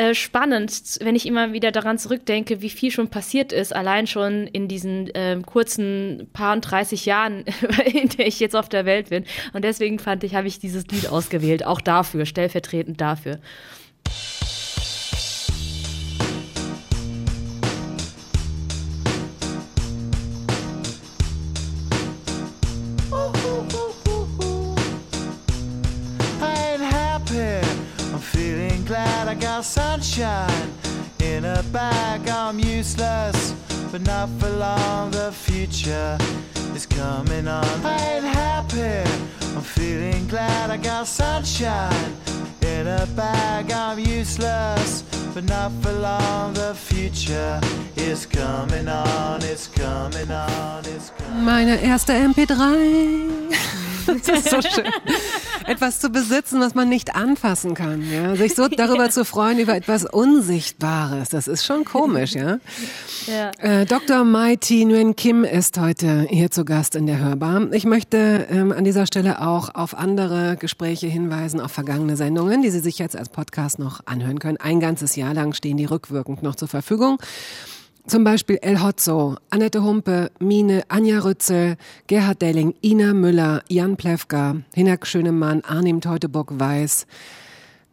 äh, 0.00 0.14
spannend, 0.14 0.72
wenn 1.02 1.14
ich 1.14 1.26
immer 1.26 1.52
wieder 1.52 1.72
daran 1.72 1.98
zurückdenke, 1.98 2.62
wie 2.62 2.70
viel 2.70 2.90
schon 2.90 3.10
passiert 3.10 3.52
ist, 3.52 3.76
allein 3.76 4.06
schon 4.06 4.46
in 4.46 4.66
diesen 4.66 5.14
äh, 5.14 5.38
kurzen 5.44 6.26
paar 6.32 6.54
und 6.54 6.62
30 6.62 7.04
Jahren, 7.04 7.44
in 7.84 8.08
der 8.08 8.26
ich 8.26 8.40
jetzt 8.40 8.56
auf 8.56 8.70
der 8.70 8.86
Welt 8.86 9.10
bin. 9.10 9.26
Und 9.52 9.62
deswegen 9.62 9.98
fand 9.98 10.24
ich, 10.24 10.34
habe 10.34 10.48
ich 10.48 10.58
dieses 10.58 10.86
Lied 10.86 11.08
ausgewählt, 11.08 11.66
auch 11.66 11.82
dafür, 11.82 12.24
stellvertretend 12.24 12.98
dafür. 12.98 13.40
Sunshine 29.62 30.72
in 31.22 31.44
a 31.44 31.62
bag. 31.64 32.28
I'm 32.28 32.58
useless, 32.58 33.54
but 33.92 34.00
not 34.02 34.28
for 34.38 34.48
long. 34.50 35.10
The 35.10 35.32
future 35.32 36.16
is 36.74 36.86
coming 36.86 37.48
on. 37.48 37.64
I 37.84 38.14
ain't 38.14 38.24
happy. 38.24 39.39
I'm 39.56 39.62
feeling 39.62 40.26
glad 40.28 40.70
I 40.70 40.76
got 40.76 41.06
sunshine 41.06 42.14
in 42.62 42.86
a 42.86 43.06
bag. 43.16 43.70
I'm 43.72 43.98
useless, 43.98 45.02
but 45.34 45.44
not 45.44 45.72
for 45.82 45.92
long. 45.92 46.54
The 46.54 46.74
future 46.74 47.60
is 47.96 48.26
coming 48.26 48.88
on. 48.88 49.42
It's 49.42 49.66
coming 49.66 50.30
on. 50.30 50.84
It's 50.86 51.10
coming. 51.10 51.44
Meine 51.44 51.80
erste 51.82 52.12
MP3. 52.12 53.40
das 54.26 54.28
ist 54.28 54.50
so 54.50 54.62
schön. 54.62 54.92
Etwas 55.66 56.00
zu 56.00 56.10
besitzen, 56.10 56.60
was 56.60 56.74
man 56.74 56.88
nicht 56.88 57.14
anfassen 57.14 57.74
kann. 57.74 58.02
Ja? 58.10 58.34
Sich 58.34 58.54
so 58.54 58.68
darüber 58.68 59.04
ja. 59.04 59.10
zu 59.10 59.24
freuen, 59.24 59.58
über 59.58 59.74
etwas 59.74 60.04
Unsichtbares. 60.04 61.28
Das 61.28 61.48
ist 61.48 61.64
schon 61.64 61.84
komisch, 61.84 62.32
ja. 62.32 62.58
ja. 63.26 63.50
Äh, 63.58 63.86
Dr. 63.86 64.24
Mai 64.24 64.56
Thi 64.56 64.84
Nguyen 64.84 65.16
Kim 65.16 65.44
ist 65.44 65.78
heute 65.78 66.26
hier 66.28 66.50
zu 66.50 66.64
Gast 66.64 66.94
in 66.94 67.06
der 67.06 67.18
Hörbar. 67.18 67.72
Ich 67.72 67.84
möchte 67.84 68.46
ähm, 68.50 68.72
an 68.72 68.84
dieser 68.84 69.06
Stelle 69.06 69.39
auch 69.40 69.74
auf 69.74 69.96
andere 69.96 70.56
Gespräche 70.58 71.06
hinweisen, 71.06 71.60
auf 71.60 71.72
vergangene 71.72 72.16
Sendungen, 72.16 72.62
die 72.62 72.70
Sie 72.70 72.80
sich 72.80 72.98
jetzt 72.98 73.16
als 73.16 73.28
Podcast 73.28 73.78
noch 73.78 74.00
anhören 74.06 74.38
können. 74.38 74.58
Ein 74.58 74.80
ganzes 74.80 75.16
Jahr 75.16 75.34
lang 75.34 75.54
stehen 75.54 75.76
die 75.76 75.84
rückwirkend 75.84 76.42
noch 76.42 76.54
zur 76.54 76.68
Verfügung. 76.68 77.18
Zum 78.06 78.24
Beispiel 78.24 78.58
El 78.62 78.82
Hotzo, 78.82 79.36
Annette 79.50 79.82
Humpe, 79.84 80.30
Mine, 80.40 80.82
Anja 80.88 81.20
Rützel, 81.20 81.76
Gerhard 82.06 82.42
Delling, 82.42 82.74
Ina 82.82 83.14
Müller, 83.14 83.62
Jan 83.68 83.96
Plewka, 83.96 84.56
Hinak 84.74 85.06
Schönemann, 85.06 85.62
Arnim 85.62 86.00
Teuteburg-Weiß, 86.00 87.06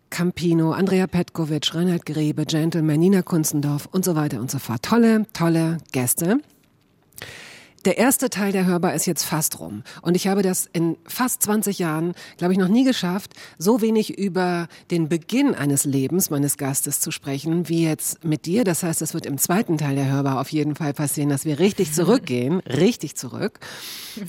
Campino, 0.10 0.72
Andrea 0.72 1.08
Petkovic, 1.08 1.76
Reinhard 1.76 2.06
Grebe, 2.06 2.45
Gentleman, 2.45 3.00
Nina 3.00 3.22
Kunzendorf 3.22 3.88
und 3.91 4.06
so 4.06 4.16
weiter 4.16 4.39
und 4.39 4.50
so 4.50 4.60
fort. 4.60 4.82
Tolle, 4.84 5.26
tolle 5.34 5.78
Gäste. 5.91 6.39
Der 7.88 7.97
erste 7.97 8.29
Teil 8.29 8.51
der 8.51 8.65
Hörbar 8.65 8.95
ist 8.95 9.05
jetzt 9.05 9.23
fast 9.23 9.61
rum. 9.61 9.81
Und 10.01 10.17
ich 10.17 10.27
habe 10.27 10.41
das 10.41 10.69
in 10.73 10.97
fast 11.05 11.41
20 11.43 11.79
Jahren, 11.79 12.15
glaube 12.35 12.51
ich, 12.51 12.59
noch 12.59 12.67
nie 12.67 12.83
geschafft, 12.83 13.31
so 13.57 13.79
wenig 13.79 14.19
über 14.19 14.67
den 14.91 15.07
Beginn 15.07 15.55
eines 15.55 15.85
Lebens 15.85 16.29
meines 16.29 16.57
Gastes 16.57 16.99
zu 16.99 17.11
sprechen, 17.11 17.69
wie 17.69 17.85
jetzt 17.85 18.25
mit 18.25 18.45
dir. 18.45 18.65
Das 18.65 18.83
heißt, 18.83 19.01
es 19.01 19.13
wird 19.13 19.25
im 19.25 19.38
zweiten 19.38 19.77
Teil 19.77 19.95
der 19.95 20.11
Hörbar 20.11 20.41
auf 20.41 20.49
jeden 20.49 20.75
Fall 20.75 20.93
passieren, 20.93 21.29
dass 21.29 21.45
wir 21.45 21.59
richtig 21.59 21.93
zurückgehen, 21.93 22.59
richtig 22.67 23.15
zurück. 23.15 23.57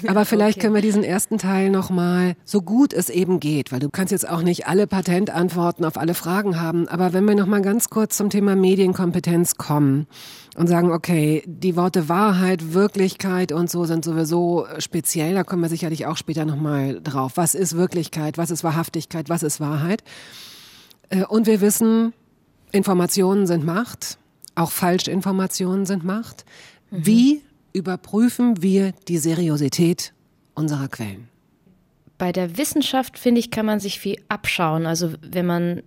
Aber 0.07 0.25
vielleicht 0.25 0.59
okay. 0.59 0.67
können 0.67 0.75
wir 0.77 0.83
diesen 0.83 1.03
ersten 1.03 1.39
Teil 1.39 1.71
nochmal, 1.71 2.37
so 2.45 2.63
gut 2.63 2.93
es 2.93 3.11
eben 3.11 3.41
geht, 3.41 3.73
weil 3.73 3.81
du 3.81 3.91
kannst 3.91 4.13
jetzt 4.13 4.29
auch 4.29 4.43
nicht 4.43 4.69
alle 4.69 4.87
Patentantworten 4.87 5.85
auf 5.85 5.97
alle 5.97 6.15
Fragen 6.15 6.61
haben. 6.61 6.87
Aber 6.87 7.13
wenn 7.13 7.25
wir 7.25 7.35
nochmal 7.35 7.63
ganz 7.63 7.91
kurz 7.91 8.17
zum 8.17 8.31
Thema 8.31 8.55
Medienkompetenz 8.55 9.57
kommen 9.57 10.07
und 10.59 10.67
sagen, 10.67 10.91
okay, 10.91 11.45
die 11.47 11.77
Worte 11.77 12.09
Wahrheit, 12.09 12.73
Wirklichkeit 12.75 13.53
und 13.53 13.71
so 13.71 13.85
sind 13.85 14.05
sowieso 14.05 14.67
speziell. 14.79 15.35
Da 15.35 15.45
kommen 15.45 15.63
wir 15.63 15.69
sicherlich 15.69 16.07
auch 16.07 16.17
später 16.17 16.45
nochmal 16.45 17.01
drauf. 17.01 17.37
Was 17.37 17.55
ist 17.55 17.77
Wirklichkeit? 17.77 18.39
Was 18.39 18.51
ist 18.51 18.65
Wahrhaftigkeit? 18.65 19.29
Was 19.29 19.45
ist 19.45 19.61
Wahrheit? 19.61 20.03
Äh, 21.11 21.25
und 21.25 21.47
wir 21.47 21.61
wissen, 21.61 22.13
Informationen 22.73 23.47
sind 23.47 23.65
Macht. 23.65 24.19
Auch 24.57 24.73
Falschinformationen 24.73 25.87
sind 25.87 26.05
Macht. 26.05 26.45
Mhm. 26.91 27.07
Wie 27.07 27.43
überprüfen 27.73 28.61
wir 28.61 28.95
die 29.07 29.19
Seriosität 29.19 30.13
unserer 30.57 30.89
Quellen? 30.89 31.29
Bei 32.19 32.33
der 32.33 32.59
Wissenschaft, 32.59 33.17
finde 33.17 33.39
ich, 33.39 33.53
kann 33.53 33.65
man 33.65 33.79
sich 33.79 34.01
viel 34.01 34.21
abschauen. 34.27 34.87
Also 34.87 35.13
wenn 35.23 35.47
man 35.47 35.83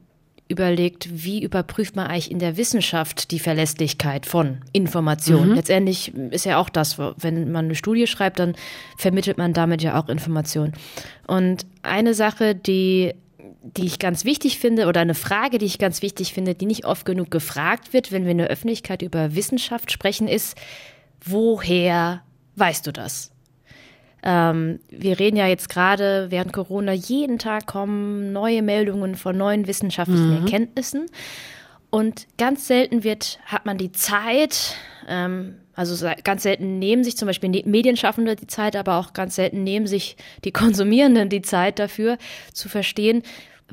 überlegt, 0.52 1.10
wie 1.12 1.42
überprüft 1.42 1.96
man 1.96 2.08
eigentlich 2.08 2.30
in 2.30 2.40
der 2.40 2.58
Wissenschaft 2.58 3.32
die 3.32 3.40
Verlässlichkeit 3.40 4.26
von 4.26 4.60
Informationen. 4.74 5.50
Mhm. 5.50 5.56
Letztendlich 5.56 6.14
ist 6.14 6.46
ja 6.46 6.58
auch 6.58 6.70
das, 6.70 7.00
wenn 7.00 7.52
man 7.52 7.66
eine 7.66 7.76
Studie 7.76 8.06
schreibt, 8.06 8.40
dann 8.40 8.56
vermittelt 8.98 9.38
man 9.38 9.54
damit 9.54 9.82
ja 9.82 10.00
auch 10.00 10.10
Informationen. 10.10 10.74
Und 11.26 11.66
eine 11.82 12.14
Sache, 12.14 12.54
die 12.54 13.14
die 13.64 13.86
ich 13.86 14.00
ganz 14.00 14.26
wichtig 14.26 14.58
finde, 14.58 14.88
oder 14.88 15.02
eine 15.02 15.14
Frage, 15.14 15.60
die 15.60 15.68
ich 15.68 15.78
ganz 15.78 16.02
wichtig 16.02 16.34
finde, 16.34 16.56
die 16.56 16.66
nicht 16.66 16.86
oft 16.86 17.06
genug 17.06 17.30
gefragt 17.30 17.94
wird, 17.94 18.12
wenn 18.12 18.24
wir 18.24 18.32
in 18.32 18.40
der 18.40 18.48
Öffentlichkeit 18.48 19.04
über 19.04 19.36
Wissenschaft 19.36 19.92
sprechen, 19.92 20.28
ist, 20.28 20.58
woher 21.24 22.24
weißt 22.56 22.88
du 22.88 22.92
das? 22.92 23.31
Ähm, 24.24 24.80
wir 24.90 25.20
reden 25.20 25.38
ja 25.38 25.48
jetzt 25.48 25.70
gerade 25.70 26.28
während 26.30 26.54
Corona, 26.54 26.94
jeden 26.94 27.40
Tag 27.40 27.66
kommen 27.66 28.32
neue 28.32 28.62
Meldungen 28.62 29.16
von 29.16 29.38
neuen 29.38 29.68
wissenschaftlichen 29.68 30.30
mhm. 30.30 30.46
Erkenntnissen. 30.46 31.08
Und 31.90 32.28
ganz 32.38 32.68
selten 32.68 33.04
wird, 33.04 33.40
hat 33.46 33.66
man 33.66 33.78
die 33.78 33.92
Zeit, 33.92 34.76
ähm, 35.08 35.56
also 35.74 36.08
ganz 36.24 36.44
selten 36.44 36.80
nehmen 36.80 37.04
sich 37.04 37.18
zum 37.18 37.26
Beispiel 37.26 37.50
Medienschaffende 37.66 38.36
die 38.36 38.48
Zeit, 38.48 38.76
aber 38.76 38.98
auch 38.98 39.14
ganz 39.14 39.36
selten 39.36 39.64
nehmen 39.64 39.88
sich 39.88 40.16
die 40.44 40.52
Konsumierenden 40.52 41.30
die 41.30 41.42
Zeit 41.42 41.80
dafür, 41.80 42.18
zu 42.54 42.70
verstehen, 42.70 43.24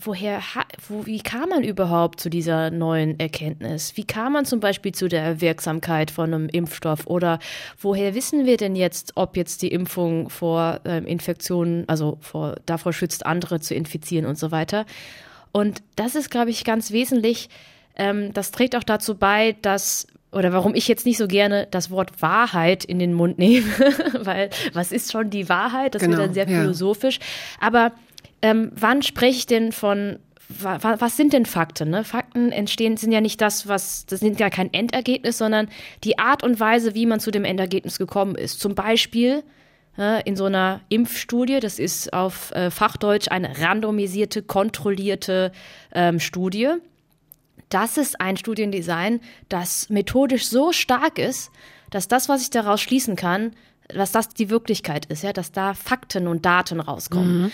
woher, 0.00 0.40
wo, 0.88 1.06
wie 1.06 1.20
kam 1.20 1.48
man 1.50 1.64
überhaupt 1.64 2.20
zu 2.20 2.30
dieser 2.30 2.70
neuen 2.70 3.18
Erkenntnis? 3.18 3.96
Wie 3.96 4.04
kam 4.04 4.32
man 4.32 4.44
zum 4.44 4.60
Beispiel 4.60 4.92
zu 4.92 5.08
der 5.08 5.40
Wirksamkeit 5.40 6.10
von 6.10 6.32
einem 6.32 6.48
Impfstoff? 6.48 7.06
Oder 7.06 7.38
woher 7.80 8.14
wissen 8.14 8.46
wir 8.46 8.56
denn 8.56 8.76
jetzt, 8.76 9.12
ob 9.16 9.36
jetzt 9.36 9.62
die 9.62 9.68
Impfung 9.68 10.30
vor 10.30 10.80
ähm, 10.84 11.06
Infektionen, 11.06 11.88
also 11.88 12.18
vor, 12.20 12.56
davor 12.66 12.92
schützt, 12.92 13.26
andere 13.26 13.60
zu 13.60 13.74
infizieren 13.74 14.26
und 14.26 14.38
so 14.38 14.50
weiter? 14.50 14.86
Und 15.52 15.82
das 15.96 16.14
ist, 16.14 16.30
glaube 16.30 16.50
ich, 16.50 16.64
ganz 16.64 16.92
wesentlich. 16.92 17.48
Ähm, 17.96 18.32
das 18.32 18.50
trägt 18.50 18.76
auch 18.76 18.84
dazu 18.84 19.16
bei, 19.16 19.56
dass 19.62 20.06
oder 20.30 20.52
warum 20.52 20.74
ich 20.74 20.88
jetzt 20.88 21.06
nicht 21.06 21.16
so 21.16 21.26
gerne 21.26 21.66
das 21.70 21.90
Wort 21.90 22.20
Wahrheit 22.20 22.84
in 22.84 22.98
den 22.98 23.14
Mund 23.14 23.38
nehme, 23.38 23.66
weil 24.20 24.50
was 24.74 24.92
ist 24.92 25.10
schon 25.10 25.30
die 25.30 25.48
Wahrheit? 25.48 25.94
Das 25.94 26.02
genau, 26.02 26.18
wird 26.18 26.26
dann 26.26 26.34
sehr 26.34 26.46
philosophisch. 26.46 27.18
Ja. 27.18 27.66
Aber 27.68 27.92
ähm, 28.42 28.72
wann 28.74 29.02
spreche 29.02 29.38
ich 29.38 29.46
denn 29.46 29.72
von 29.72 30.18
was 30.48 31.16
sind 31.16 31.34
denn 31.34 31.44
Fakten? 31.44 31.90
Ne? 31.90 32.04
Fakten 32.04 32.52
entstehen, 32.52 32.96
sind 32.96 33.12
ja 33.12 33.20
nicht 33.20 33.40
das, 33.40 33.68
was, 33.68 34.06
das 34.06 34.20
sind 34.20 34.40
ja 34.40 34.48
kein 34.48 34.72
Endergebnis, 34.72 35.36
sondern 35.36 35.68
die 36.04 36.18
Art 36.18 36.42
und 36.42 36.58
Weise, 36.58 36.94
wie 36.94 37.04
man 37.04 37.20
zu 37.20 37.30
dem 37.30 37.44
Endergebnis 37.44 37.98
gekommen 37.98 38.34
ist. 38.34 38.58
Zum 38.58 38.74
Beispiel 38.74 39.42
äh, 39.98 40.22
in 40.26 40.36
so 40.36 40.46
einer 40.46 40.80
Impfstudie, 40.88 41.60
das 41.60 41.78
ist 41.78 42.14
auf 42.14 42.50
äh, 42.52 42.70
Fachdeutsch 42.70 43.28
eine 43.30 43.60
randomisierte, 43.60 44.42
kontrollierte 44.42 45.52
ähm, 45.92 46.18
Studie. 46.18 46.70
Das 47.68 47.98
ist 47.98 48.18
ein 48.18 48.38
Studiendesign, 48.38 49.20
das 49.50 49.90
methodisch 49.90 50.48
so 50.48 50.72
stark 50.72 51.18
ist, 51.18 51.50
dass 51.90 52.08
das, 52.08 52.30
was 52.30 52.40
ich 52.40 52.48
daraus 52.48 52.80
schließen 52.80 53.16
kann, 53.16 53.52
dass 53.88 54.12
das 54.12 54.30
die 54.30 54.48
Wirklichkeit 54.48 55.04
ist, 55.06 55.22
ja, 55.22 55.34
dass 55.34 55.52
da 55.52 55.74
Fakten 55.74 56.26
und 56.26 56.46
Daten 56.46 56.80
rauskommen. 56.80 57.42
Mhm 57.42 57.52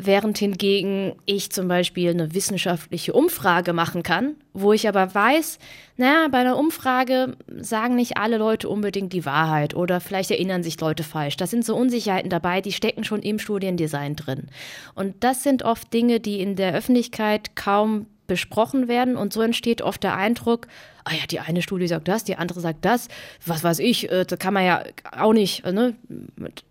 während 0.00 0.38
hingegen 0.38 1.14
ich 1.26 1.50
zum 1.50 1.68
Beispiel 1.68 2.10
eine 2.10 2.34
wissenschaftliche 2.34 3.12
Umfrage 3.12 3.72
machen 3.72 4.02
kann, 4.02 4.36
wo 4.52 4.72
ich 4.72 4.88
aber 4.88 5.14
weiß, 5.14 5.58
naja, 5.96 6.28
bei 6.30 6.38
einer 6.38 6.56
Umfrage 6.56 7.36
sagen 7.60 7.96
nicht 7.96 8.16
alle 8.16 8.38
Leute 8.38 8.68
unbedingt 8.68 9.12
die 9.12 9.26
Wahrheit 9.26 9.74
oder 9.74 10.00
vielleicht 10.00 10.30
erinnern 10.30 10.62
sich 10.62 10.80
Leute 10.80 11.02
falsch. 11.02 11.36
Da 11.36 11.46
sind 11.46 11.64
so 11.64 11.76
Unsicherheiten 11.76 12.30
dabei, 12.30 12.60
die 12.60 12.72
stecken 12.72 13.04
schon 13.04 13.22
im 13.22 13.38
Studiendesign 13.38 14.14
drin. 14.14 14.46
Und 14.94 15.16
das 15.20 15.42
sind 15.42 15.64
oft 15.64 15.92
Dinge, 15.92 16.20
die 16.20 16.40
in 16.40 16.54
der 16.54 16.74
Öffentlichkeit 16.74 17.56
kaum 17.56 18.06
besprochen 18.28 18.86
werden 18.86 19.16
und 19.16 19.32
so 19.32 19.42
entsteht 19.42 19.82
oft 19.82 20.04
der 20.04 20.14
Eindruck, 20.14 20.68
ah 21.04 21.12
ja, 21.12 21.26
die 21.28 21.40
eine 21.40 21.62
Studie 21.62 21.88
sagt 21.88 22.06
das, 22.06 22.22
die 22.22 22.36
andere 22.36 22.60
sagt 22.60 22.84
das, 22.84 23.08
was 23.44 23.64
weiß 23.64 23.80
ich, 23.80 24.12
äh, 24.12 24.24
da 24.24 24.36
kann 24.36 24.54
man 24.54 24.64
ja 24.64 24.84
auch 25.10 25.32
nicht, 25.32 25.64
äh, 25.64 25.72
ne? 25.72 25.96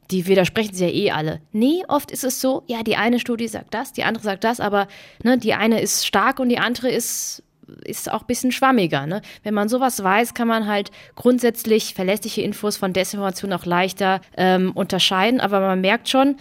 die 0.09 0.27
widersprechen 0.27 0.73
sich 0.73 0.87
ja 0.87 0.93
eh 0.93 1.11
alle. 1.11 1.41
Nee, 1.51 1.83
oft 1.89 2.11
ist 2.11 2.23
es 2.23 2.39
so, 2.39 2.63
ja, 2.67 2.83
die 2.83 2.95
eine 2.95 3.19
Studie 3.19 3.49
sagt 3.49 3.73
das, 3.73 3.91
die 3.91 4.05
andere 4.05 4.23
sagt 4.23 4.45
das, 4.45 4.61
aber 4.61 4.87
ne, 5.23 5.37
die 5.37 5.53
eine 5.53 5.81
ist 5.81 6.07
stark 6.07 6.39
und 6.39 6.47
die 6.47 6.59
andere 6.59 6.89
ist 6.89 7.43
ist 7.83 8.09
auch 8.09 8.21
ein 8.21 8.27
bisschen 8.27 8.53
schwammiger. 8.53 9.05
Ne? 9.05 9.21
Wenn 9.43 9.53
man 9.53 9.67
sowas 9.67 10.01
weiß, 10.01 10.33
kann 10.33 10.47
man 10.47 10.67
halt 10.67 10.89
grundsätzlich 11.15 11.95
verlässliche 11.95 12.41
Infos 12.41 12.77
von 12.77 12.93
Desinformation 12.93 13.51
auch 13.51 13.65
leichter 13.65 14.21
ähm, 14.37 14.71
unterscheiden. 14.73 15.41
Aber 15.41 15.59
man 15.59 15.81
merkt 15.81 16.07
schon, 16.07 16.37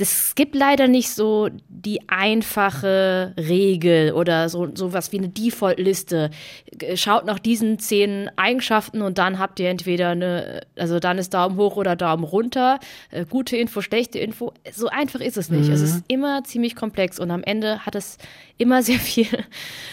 es 0.00 0.34
gibt 0.34 0.54
leider 0.54 0.88
nicht 0.88 1.10
so 1.10 1.48
die 1.68 2.08
einfache 2.08 3.34
Regel 3.36 4.12
oder 4.12 4.48
so 4.48 4.68
sowas 4.74 5.12
wie 5.12 5.18
eine 5.18 5.28
Default-Liste. 5.28 6.30
Schaut 6.94 7.24
nach 7.24 7.38
diesen 7.38 7.78
zehn 7.78 8.30
Eigenschaften 8.36 9.02
und 9.02 9.18
dann 9.18 9.38
habt 9.38 9.58
ihr 9.60 9.68
entweder 9.68 10.10
eine, 10.10 10.60
also 10.76 11.00
dann 11.00 11.18
ist 11.18 11.34
Daumen 11.34 11.56
hoch 11.56 11.76
oder 11.76 11.96
Daumen 11.96 12.24
runter. 12.24 12.78
Äh, 13.10 13.24
gute 13.24 13.56
Info, 13.56 13.80
schlechte 13.80 14.18
Info. 14.18 14.52
So 14.72 14.88
einfach 14.88 15.20
ist 15.20 15.36
es 15.36 15.50
nicht. 15.50 15.68
Mhm. 15.68 15.74
Es 15.74 15.80
ist 15.80 16.04
immer 16.08 16.44
ziemlich 16.44 16.76
komplex 16.76 17.18
und 17.18 17.30
am 17.30 17.42
Ende 17.42 17.84
hat 17.84 17.94
es 17.94 18.18
immer 18.56 18.82
sehr 18.82 18.98
viel 18.98 19.26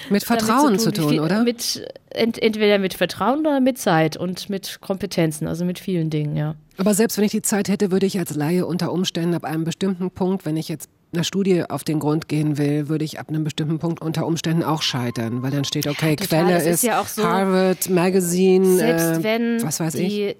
mit 0.09 0.23
Vertrauen 0.25 0.77
zu 0.77 0.91
tun, 0.91 0.95
zu 0.95 1.01
tun 1.01 1.09
viel, 1.09 1.19
oder? 1.21 1.43
Mit 1.43 1.85
ent, 2.09 2.41
entweder 2.41 2.79
mit 2.79 2.93
Vertrauen 2.93 3.39
oder 3.39 3.59
mit 3.59 3.77
Zeit 3.77 4.17
und 4.17 4.49
mit 4.49 4.79
Kompetenzen, 4.81 5.47
also 5.47 5.65
mit 5.65 5.79
vielen 5.79 6.09
Dingen, 6.09 6.35
ja. 6.35 6.55
Aber 6.77 6.93
selbst 6.93 7.17
wenn 7.17 7.23
ich 7.23 7.31
die 7.31 7.41
Zeit 7.41 7.69
hätte, 7.69 7.91
würde 7.91 8.05
ich 8.05 8.19
als 8.19 8.35
Laie 8.35 8.65
unter 8.65 8.91
Umständen 8.91 9.33
ab 9.33 9.43
einem 9.43 9.63
bestimmten 9.63 10.11
Punkt, 10.11 10.45
wenn 10.45 10.57
ich 10.57 10.67
jetzt 10.67 10.89
einer 11.13 11.23
Studie 11.23 11.63
auf 11.69 11.83
den 11.83 11.99
Grund 11.99 12.27
gehen 12.27 12.57
will, 12.57 12.89
würde 12.89 13.05
ich 13.05 13.19
ab 13.19 13.29
einem 13.29 13.43
bestimmten 13.43 13.79
Punkt 13.79 14.01
unter 14.01 14.25
Umständen 14.25 14.63
auch 14.63 14.81
scheitern, 14.81 15.41
weil 15.41 15.51
dann 15.51 15.63
steht, 15.63 15.87
okay, 15.87 16.15
ja, 16.19 16.25
Quelle 16.25 16.57
ist, 16.57 16.65
ist 16.65 16.83
ja 16.83 17.03
so, 17.05 17.23
Harvard 17.23 17.89
Magazine, 17.89 18.77
selbst 18.77 19.19
äh, 19.19 19.23
wenn 19.23 19.63
was 19.63 19.79
weiß 19.79 19.93
die, 19.93 20.01
ich. 20.01 20.35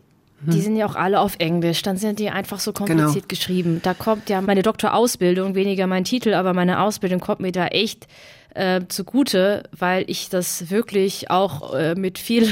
Hm. 0.45 0.53
Die 0.53 0.61
sind 0.61 0.75
ja 0.75 0.85
auch 0.85 0.95
alle 0.95 1.21
auf 1.21 1.35
Englisch, 1.39 1.81
dann 1.81 1.95
sind 1.95 2.19
die 2.19 2.29
einfach 2.29 2.59
so 2.59 2.73
kompliziert 2.73 3.13
genau. 3.13 3.25
geschrieben. 3.27 3.79
Da 3.83 3.93
kommt 3.93 4.29
ja 4.29 4.41
meine 4.41 4.63
Doktorausbildung, 4.63 5.55
weniger 5.55 5.87
mein 5.87 6.03
Titel, 6.03 6.33
aber 6.33 6.53
meine 6.53 6.81
Ausbildung 6.81 7.21
kommt 7.21 7.39
mir 7.39 7.53
da 7.53 7.67
echt 7.67 8.07
äh, 8.53 8.81
zugute, 8.89 9.63
weil 9.71 10.03
ich 10.07 10.29
das 10.29 10.69
wirklich 10.69 11.31
auch 11.31 11.73
äh, 11.73 11.95
mit 11.95 12.19
viel 12.19 12.49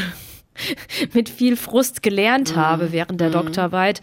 mit 1.14 1.30
viel 1.30 1.56
Frust 1.56 2.04
gelernt 2.04 2.56
mhm. 2.56 2.60
habe 2.60 2.92
während 2.92 3.20
der 3.20 3.30
mhm. 3.30 3.34
Doktorarbeit, 3.34 4.02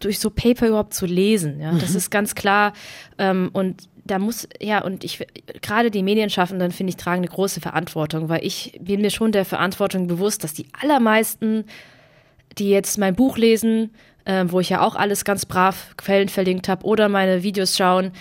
durch 0.00 0.18
so 0.18 0.30
Paper 0.30 0.68
überhaupt 0.68 0.94
zu 0.94 1.06
lesen. 1.06 1.60
Ja, 1.60 1.72
das 1.72 1.90
mhm. 1.90 1.96
ist 1.96 2.10
ganz 2.10 2.34
klar. 2.34 2.72
Ähm, 3.18 3.50
und 3.52 3.88
da 4.04 4.18
muss, 4.18 4.48
ja, 4.60 4.82
und 4.82 5.04
ich, 5.04 5.26
gerade 5.62 5.90
die 5.90 6.02
Medienschaffenden, 6.02 6.70
finde 6.70 6.90
ich, 6.90 6.96
tragen 6.96 7.18
eine 7.18 7.28
große 7.28 7.60
Verantwortung, 7.60 8.28
weil 8.28 8.44
ich 8.44 8.78
bin 8.80 9.00
mir 9.00 9.10
schon 9.10 9.32
der 9.32 9.44
Verantwortung 9.44 10.06
bewusst, 10.06 10.44
dass 10.44 10.54
die 10.54 10.66
allermeisten, 10.80 11.64
die 12.58 12.70
jetzt 12.70 12.98
mein 12.98 13.14
Buch 13.14 13.36
lesen, 13.36 13.90
äh, 14.24 14.44
wo 14.46 14.60
ich 14.60 14.70
ja 14.70 14.80
auch 14.80 14.94
alles 14.94 15.24
ganz 15.24 15.46
brav 15.46 15.94
Quellen 15.96 16.28
verlinkt 16.28 16.68
habe, 16.68 16.84
oder 16.84 17.08
meine 17.08 17.42
Videos 17.42 17.76
schauen, 17.76 18.12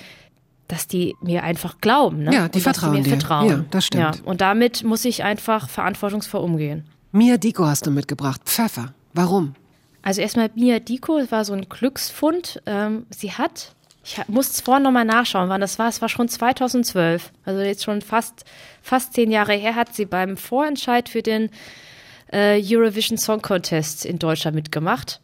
dass 0.67 0.87
die 0.87 1.15
mir 1.21 1.43
einfach 1.43 1.79
glauben. 1.79 2.23
Ne? 2.23 2.33
Ja, 2.33 2.47
die 2.47 2.57
und 2.57 2.63
vertrauen 2.63 2.93
die 2.93 2.97
mir 2.99 3.03
dir. 3.03 3.09
vertrauen. 3.11 3.49
Ja, 3.49 3.65
das 3.69 3.85
stimmt. 3.85 4.03
Ja, 4.03 4.23
und 4.25 4.41
damit 4.41 4.83
muss 4.83 5.05
ich 5.05 5.23
einfach 5.23 5.69
verantwortungsvoll 5.69 6.41
umgehen. 6.41 6.85
Mia 7.15 7.37
Diko 7.37 7.65
hast 7.65 7.85
du 7.85 7.91
mitgebracht. 7.91 8.41
Pfeffer. 8.43 8.93
Warum? 9.13 9.55
Also 10.01 10.19
erstmal 10.19 10.51
Mia 10.53 10.79
Diko 10.79 11.13
war 11.31 11.45
so 11.45 11.53
ein 11.53 11.69
Glücksfund. 11.69 12.61
Ähm, 12.65 13.05
sie 13.09 13.31
hat, 13.31 13.73
ich 14.03 14.19
muss 14.27 14.49
es 14.49 14.59
vorhin 14.59 14.83
nochmal 14.83 15.05
nachschauen, 15.05 15.47
wann 15.47 15.61
das 15.61 15.79
war. 15.79 15.87
Es 15.87 16.01
war 16.01 16.09
schon 16.09 16.27
2012. 16.27 17.31
Also 17.45 17.61
jetzt 17.61 17.85
schon 17.85 18.01
fast, 18.01 18.43
fast 18.81 19.13
zehn 19.13 19.31
Jahre 19.31 19.53
her 19.53 19.75
hat 19.75 19.95
sie 19.95 20.05
beim 20.05 20.35
Vorentscheid 20.35 21.07
für 21.07 21.21
den 21.21 21.51
äh, 22.33 22.61
Eurovision 22.61 23.17
Song 23.17 23.41
Contest 23.41 24.05
in 24.05 24.19
Deutschland 24.19 24.53
mitgemacht. 24.53 25.21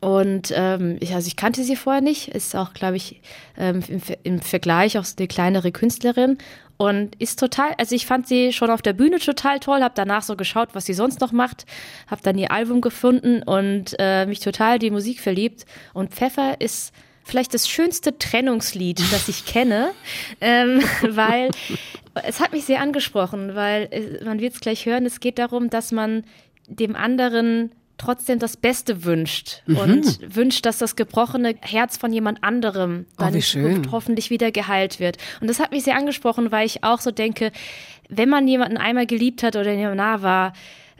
Und 0.00 0.52
ähm, 0.54 0.98
ich, 1.00 1.14
also 1.14 1.26
ich 1.26 1.36
kannte 1.36 1.64
sie 1.64 1.74
vorher 1.74 2.02
nicht, 2.02 2.28
ist 2.28 2.54
auch, 2.54 2.74
glaube 2.74 2.96
ich, 2.96 3.22
ähm, 3.56 3.82
im, 3.88 4.02
im 4.24 4.40
Vergleich 4.42 4.98
auch 4.98 5.06
eine 5.16 5.26
kleinere 5.26 5.72
Künstlerin 5.72 6.36
und 6.78 7.16
ist 7.16 7.40
total, 7.40 7.74
also 7.76 7.94
ich 7.94 8.06
fand 8.06 8.28
sie 8.28 8.52
schon 8.52 8.70
auf 8.70 8.82
der 8.82 8.92
Bühne 8.92 9.18
total 9.18 9.58
toll, 9.58 9.82
habe 9.82 9.94
danach 9.96 10.22
so 10.22 10.36
geschaut, 10.36 10.70
was 10.72 10.86
sie 10.86 10.94
sonst 10.94 11.20
noch 11.20 11.32
macht, 11.32 11.66
habe 12.06 12.22
dann 12.22 12.38
ihr 12.38 12.52
Album 12.52 12.80
gefunden 12.80 13.42
und 13.42 13.96
äh, 13.98 14.26
mich 14.26 14.40
total 14.40 14.78
die 14.78 14.92
Musik 14.92 15.20
verliebt. 15.20 15.66
Und 15.92 16.14
Pfeffer 16.14 16.60
ist 16.60 16.94
vielleicht 17.24 17.52
das 17.52 17.68
schönste 17.68 18.16
Trennungslied, 18.16 19.00
das 19.12 19.28
ich 19.28 19.44
kenne, 19.44 19.90
ähm, 20.40 20.80
weil 21.02 21.50
es 22.24 22.40
hat 22.40 22.52
mich 22.52 22.64
sehr 22.64 22.80
angesprochen, 22.80 23.56
weil 23.56 23.88
äh, 23.90 24.24
man 24.24 24.38
wird 24.38 24.54
es 24.54 24.60
gleich 24.60 24.86
hören, 24.86 25.04
es 25.04 25.18
geht 25.18 25.38
darum, 25.38 25.70
dass 25.70 25.90
man 25.90 26.24
dem 26.68 26.94
anderen 26.94 27.72
trotzdem 27.98 28.38
das 28.38 28.56
Beste 28.56 29.04
wünscht 29.04 29.62
mhm. 29.66 29.76
und 29.76 30.36
wünscht, 30.36 30.64
dass 30.64 30.78
das 30.78 30.96
gebrochene 30.96 31.56
Herz 31.60 31.96
von 31.96 32.12
jemand 32.12 32.42
anderem 32.42 33.06
oh, 33.18 33.24
dann 33.24 33.34
oh, 33.34 33.90
hoffentlich 33.92 34.30
wieder 34.30 34.50
geheilt 34.50 35.00
wird. 35.00 35.18
Und 35.40 35.48
das 35.48 35.60
hat 35.60 35.72
mich 35.72 35.84
sehr 35.84 35.96
angesprochen, 35.96 36.50
weil 36.50 36.64
ich 36.64 36.84
auch 36.84 37.00
so 37.00 37.10
denke, 37.10 37.52
wenn 38.08 38.28
man 38.28 38.48
jemanden 38.48 38.78
einmal 38.78 39.06
geliebt 39.06 39.42
hat 39.42 39.56
oder 39.56 39.72
jemand 39.72 39.96
nah 39.96 40.22
war, 40.22 40.52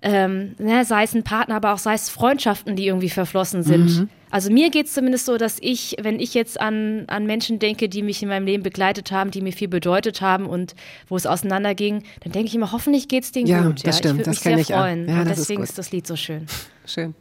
ähm, 0.03 0.55
ne, 0.59 0.85
sei 0.85 1.05
es 1.05 1.15
ein 1.15 1.25
Partner, 1.25 1.57
aber 1.57 1.73
auch 1.73 1.79
sei 1.79 1.95
es 1.95 2.09
Freundschaften, 2.09 2.77
die 2.77 2.87
irgendwie 2.87 3.11
verflossen 3.11 3.63
sind. 3.63 3.99
Mhm. 3.99 4.09
Also 4.31 4.53
mir 4.53 4.71
geht's 4.71 4.93
zumindest 4.93 5.27
so, 5.27 5.39
dass 5.39 5.59
ich, 5.61 5.97
wenn 6.01 6.21
ich 6.21 6.35
jetzt 6.35 6.61
an, 6.61 7.05
an 7.09 7.27
Menschen 7.27 7.59
denke, 7.59 7.89
die 7.89 8.03
mich 8.03 8.23
in 8.23 8.29
meinem 8.29 8.45
Leben 8.45 8.63
begleitet 8.63 9.11
haben, 9.11 9.31
die 9.31 9.41
mir 9.41 9.53
viel 9.53 9.69
bedeutet 9.69 10.21
haben 10.21 10.47
und 10.47 10.75
wo 11.09 11.17
es 11.17 11.27
auseinanderging, 11.27 12.05
dann 12.21 12.33
denke 12.33 12.49
ich 12.49 12.55
immer, 12.55 12.71
hoffentlich 12.73 13.09
geht's 13.09 13.33
denen 13.33 13.47
ja, 13.47 13.63
gut. 13.63 13.87
Das 13.87 13.97
ja, 13.97 14.11
stimmt, 14.11 14.21
ich 14.21 14.27
das 14.27 14.45
würde 14.45 14.57
mich 14.57 14.67
sehr 14.67 14.77
ich 14.77 14.81
freuen. 14.81 15.09
Ja, 15.09 15.23
und 15.23 15.29
deswegen 15.31 15.63
ist, 15.63 15.71
ist 15.71 15.79
das 15.79 15.91
Lied 15.93 16.07
so 16.07 16.15
schön. 16.15 16.47
Schön. 16.89 17.15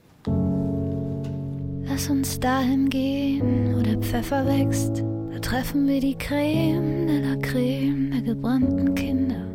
Lass 1.83 2.09
uns 2.09 2.39
dahin 2.39 2.87
gehen, 2.89 3.75
wo 3.75 3.81
der 3.81 3.97
Pfeffer 3.97 4.45
wächst. 4.45 5.03
Da 5.33 5.39
treffen 5.39 5.85
wir 5.87 5.99
die 5.99 6.17
Creme 6.17 7.05
de 7.05 7.19
la 7.19 7.35
Creme 7.35 8.11
der 8.11 8.21
gebrannten 8.21 8.95
Kinder. 8.95 9.45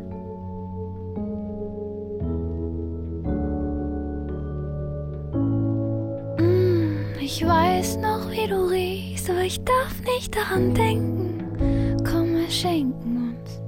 Mm, 6.37 7.19
ich 7.19 7.43
weiß 7.43 7.97
noch, 7.97 8.29
wie 8.29 8.47
du 8.47 8.69
riechst, 8.69 9.31
aber 9.31 9.41
ich 9.41 9.63
darf 9.63 9.99
nicht 10.15 10.35
daran 10.35 10.75
denken. 10.75 11.97
Komm, 12.07 12.35
wir 12.35 12.51
schenken 12.51 13.33
uns 13.33 13.61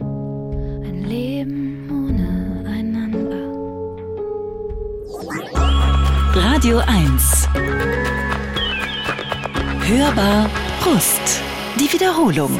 ein 0.87 1.05
Leben 1.05 1.89
ohne 1.89 2.14
Radio 6.35 6.79
1. 6.79 7.47
Hörbar 9.87 10.49
Brust. 10.81 11.41
Die 11.79 11.91
Wiederholung. 11.93 12.51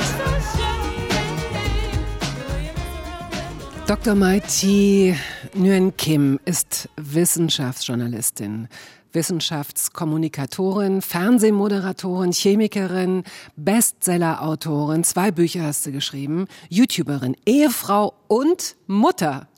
Dr. 3.86 4.16
Maiti 4.16 5.14
Nguyen 5.54 5.96
Kim 5.98 6.40
ist 6.46 6.88
Wissenschaftsjournalistin, 6.96 8.70
Wissenschaftskommunikatorin, 9.12 11.02
Fernsehmoderatorin, 11.02 12.32
Chemikerin, 12.32 13.26
Bestsellerautorin, 13.58 15.04
zwei 15.04 15.32
Bücher 15.32 15.64
hast 15.64 15.86
du 15.86 15.92
geschrieben, 15.92 16.48
YouTuberin, 16.70 17.36
Ehefrau 17.46 18.14
und 18.28 18.78
Mutter. 18.88 19.50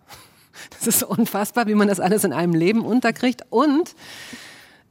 Das 0.70 0.88
ist 0.88 1.04
unfassbar, 1.04 1.68
wie 1.68 1.76
man 1.76 1.88
das 1.88 2.00
alles 2.00 2.24
in 2.24 2.34
einem 2.34 2.54
Leben 2.54 2.86
unterkriegt. 2.86 3.42
Und 3.50 3.96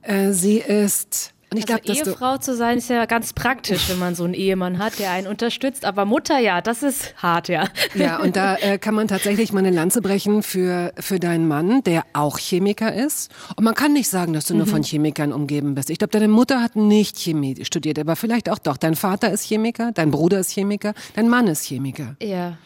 äh, 0.03 0.33
sie 0.33 0.59
ist 0.59 1.33
und 1.51 1.59
ich 1.59 1.69
also 1.71 1.81
glaub, 1.83 1.97
Ehefrau 1.97 2.37
zu 2.39 2.57
sein 2.57 2.79
ist 2.79 2.91
ja 2.91 3.05
ganz 3.07 3.33
praktisch, 3.33 3.89
wenn 3.89 4.01
man 4.01 4.17
so 4.17 4.25
einen 4.25 4.35
Ehemann 4.35 4.79
hat, 4.79 4.99
der 4.99 5.13
einen 5.13 5.29
unterstützt. 5.29 5.85
Aber 5.85 6.05
Mutter, 6.05 6.39
ja, 6.39 6.61
das 6.61 6.83
ist 6.83 7.15
hart, 7.19 7.49
ja. 7.49 7.69
Ja, 7.95 8.19
und 8.19 8.35
da 8.35 8.57
äh, 8.57 8.79
kann 8.79 8.95
man 8.95 9.07
tatsächlich 9.07 9.53
mal 9.53 9.61
eine 9.61 9.71
Lanze 9.71 10.03
brechen 10.03 10.43
für, 10.43 10.93
für 10.99 11.21
deinen 11.21 11.47
Mann, 11.47 11.85
der 11.85 12.03
auch 12.15 12.39
Chemiker 12.39 12.93
ist. 12.93 13.31
Und 13.55 13.63
man 13.65 13.75
kann 13.75 13.93
nicht 13.93 14.09
sagen, 14.09 14.33
dass 14.33 14.47
du 14.47 14.55
nur 14.55 14.67
mhm. 14.67 14.71
von 14.71 14.83
Chemikern 14.83 15.33
umgeben 15.33 15.77
bist. 15.77 15.89
Ich 15.89 15.99
glaube, 15.99 16.11
deine 16.11 16.29
Mutter 16.29 16.61
hat 16.61 16.75
nicht 16.75 17.17
Chemie 17.19 17.65
studiert, 17.65 17.99
aber 18.01 18.17
vielleicht 18.17 18.51
auch 18.51 18.59
doch. 18.59 18.77
Dein 18.77 18.97
Vater 18.97 19.31
ist 19.31 19.45
Chemiker, 19.45 19.93
dein 19.93 20.11
Bruder 20.11 20.41
ist 20.41 20.51
Chemiker, 20.51 20.95
dein 21.15 21.29
Mann 21.29 21.47
ist 21.47 21.65
Chemiker. 21.65 22.17
Ja. 22.21 22.59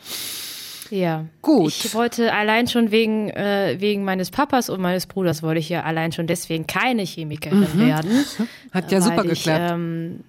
Ja. 0.91 1.27
Gut. 1.43 1.69
Ich 1.69 1.95
wollte 1.95 2.33
allein 2.33 2.67
schon 2.67 2.91
wegen, 2.91 3.31
äh, 3.31 3.77
wegen 3.79 4.05
meines 4.05 4.31
Papas 4.31 4.69
und 4.69 4.81
meines 4.81 5.07
Bruders 5.07 5.43
wollte 5.43 5.61
ich 5.61 5.69
ja 5.69 5.83
allein 5.83 6.13
schon 6.13 6.27
deswegen 6.27 6.67
keine 6.67 7.03
Chemikerin 7.03 7.67
mhm. 7.75 7.87
werden. 7.87 8.25
Hat 8.73 8.91
ja 8.93 9.01
super 9.01 9.25
ich, 9.25 9.45
geklappt. 9.45 9.71
Ähm, 9.73 10.25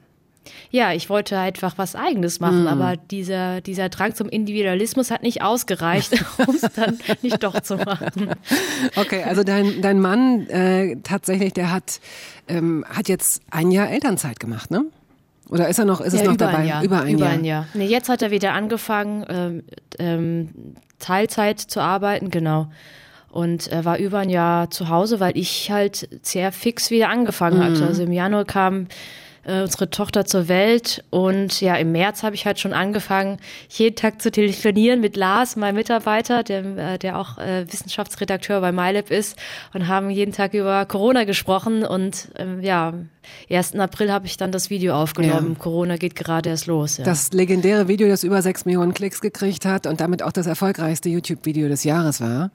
ja, 0.72 0.94
ich 0.94 1.10
wollte 1.10 1.38
einfach 1.38 1.78
was 1.78 1.96
Eigenes 1.96 2.40
machen, 2.40 2.64
mm. 2.64 2.68
aber 2.68 2.96
dieser, 2.96 3.62
dieser 3.62 3.90
Drang 3.90 4.16
zum 4.16 4.30
Individualismus 4.30 5.12
hat 5.12 5.22
nicht 5.22 5.42
ausgereicht, 5.42 6.14
um 6.48 6.56
es 6.56 6.62
dann 6.62 6.98
nicht 7.22 7.44
doch 7.44 7.60
zu 7.62 7.76
machen. 7.76 8.32
Okay, 8.96 9.24
also 9.24 9.44
dein, 9.44 9.82
dein 9.82 10.00
Mann 10.00 10.48
äh, 10.48 10.98
tatsächlich, 11.04 11.54
der 11.54 11.72
hat, 11.72 12.00
ähm, 12.48 12.86
hat 12.90 13.08
jetzt 13.10 13.42
ein 13.52 13.72
Jahr 13.72 13.90
Elternzeit 13.90 14.40
gemacht, 14.40 14.72
ne? 14.72 14.86
Oder 15.52 15.68
ist 15.70 15.78
er 15.80 15.86
noch, 15.86 16.02
ist 16.02 16.14
ja, 16.14 16.22
es 16.22 16.26
noch 16.26 16.34
über 16.34 16.46
dabei? 16.46 16.58
Ein 16.60 16.68
Jahr. 16.68 16.84
Über 16.84 17.02
ein 17.02 17.14
über 17.14 17.26
Jahr. 17.26 17.34
Ein 17.34 17.46
Jahr. 17.46 17.68
Nee, 17.74 17.86
jetzt 17.86 18.10
hat 18.10 18.22
er 18.22 18.32
wieder 18.32 18.54
angefangen, 18.54 19.26
ähm, 19.30 19.64
ähm, 20.00 20.50
Teilzeit 20.98 21.60
zu 21.60 21.82
arbeiten, 21.82 22.32
genau. 22.32 22.68
Und 23.30 23.68
er 23.68 23.86
war 23.86 23.98
über 23.98 24.20
ein 24.20 24.30
Jahr 24.30 24.70
zu 24.72 24.90
Hause, 24.90 25.20
weil 25.20 25.38
ich 25.38 25.70
halt 25.72 26.08
sehr 26.22 26.52
fix 26.52 26.90
wieder 26.92 27.10
angefangen 27.10 27.60
Mhm. 27.60 27.64
hatte. 27.64 27.86
Also 27.86 28.04
im 28.04 28.12
Januar 28.12 28.46
kam 28.46 28.88
äh, 29.44 29.62
unsere 29.62 29.90
Tochter 29.90 30.26
zur 30.26 30.48
Welt 30.48 31.04
und 31.10 31.62
ja, 31.62 31.76
im 31.76 31.92
März 31.92 32.24
habe 32.24 32.36
ich 32.36 32.46
halt 32.46 32.60
schon 32.60 32.74
angefangen, 32.74 33.38
jeden 33.70 33.96
Tag 33.96 34.22
zu 34.22 34.32
telefonieren 34.32 35.02
mit 35.02 35.16
Lars, 35.16 35.56
meinem 35.56 35.76
Mitarbeiter, 35.76 36.44
der, 36.44 36.94
äh, 36.94 36.98
der 36.98 37.18
auch 37.18 37.38
äh, 37.38 37.66
Wissenschaftsredakteur 37.72 38.62
bei 38.62 38.72
MyLab 38.72 39.12
ist 39.12 39.38
und 39.74 39.88
haben 39.88 40.10
jeden 40.10 40.34
Tag 40.34 40.54
über 40.54 40.86
Corona 40.86 41.24
gesprochen 41.24 41.84
und 41.84 42.30
ähm, 42.38 42.62
ja, 42.62 42.94
1. 43.50 43.76
April 43.76 44.12
habe 44.12 44.26
ich 44.26 44.38
dann 44.38 44.52
das 44.52 44.70
Video 44.70 44.96
aufgenommen. 44.96 45.54
Ja. 45.54 45.60
Corona 45.60 45.98
geht 45.98 46.16
gerade 46.16 46.50
erst 46.50 46.68
los. 46.68 46.98
Ja. 46.98 47.04
Das 47.04 47.32
legendäre 47.34 47.88
Video, 47.88 48.08
das 48.08 48.24
über 48.24 48.42
sechs 48.42 48.66
Millionen 48.66 48.94
Klicks 48.94 49.22
gekriegt 49.22 49.66
hat 49.66 49.86
und 49.86 50.02
damit 50.02 50.24
auch 50.24 50.32
das 50.32 50.48
erfolgreichste 50.48 51.10
YouTube-Video 51.10 51.68
des 51.68 51.84
Jahres 51.84 52.22
war. 52.22 52.52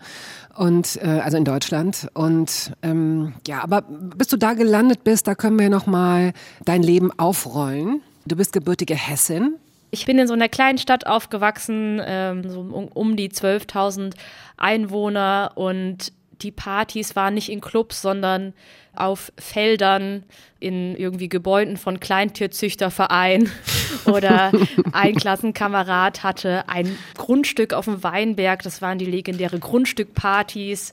Und 0.57 0.99
äh, 1.03 1.21
also 1.23 1.37
in 1.37 1.45
Deutschland. 1.45 2.09
Und 2.15 2.73
ähm, 2.83 3.35
ja, 3.47 3.63
aber 3.63 3.83
bis 3.83 4.29
du 4.29 4.37
da 4.37 4.55
gelandet 4.55 5.05
bist, 5.05 5.27
da 5.27 5.35
können 5.35 5.59
wir 5.59 5.69
noch 5.69 5.87
mal 5.87 6.33
dein 6.65 6.83
Leben 6.83 7.11
aufrollen. 7.19 8.01
Du 8.27 8.37
bist 8.37 8.53
gebürtige 8.53 8.95
Hessin. 8.95 9.57
Ich 9.91 10.07
bin 10.07 10.19
in 10.19 10.27
so 10.27 10.35
einer 10.35 10.49
kleinen 10.49 10.79
Stadt 10.79 11.07
aufgewachsen, 11.07 12.01
ähm, 12.05 12.51
so 12.51 12.61
um, 12.61 12.89
um 12.89 13.17
die 13.17 13.31
12.000 13.31 14.15
Einwohner 14.57 15.53
und 15.55 16.13
die 16.43 16.53
Partys 16.53 17.17
waren 17.17 17.35
nicht 17.35 17.49
in 17.49 17.61
Clubs, 17.61 18.03
sondern 18.03 18.53
auf 18.95 19.33
Feldern 19.39 20.25
in 20.59 20.97
irgendwie 20.97 21.29
Gebäuden 21.29 21.77
von 21.77 22.01
Kleintierzüchterverein 22.01 23.51
oder 24.07 24.53
ein 24.93 25.15
Klassenkamerad 25.15 26.23
hatte 26.23 26.69
ein 26.69 26.97
Grundstück 27.15 27.75
auf 27.75 27.85
dem 27.85 28.03
Weinberg, 28.03 28.63
das 28.63 28.81
waren 28.81 28.99
die 28.99 29.05
legendäre 29.05 29.59
Grundstückpartys. 29.59 30.93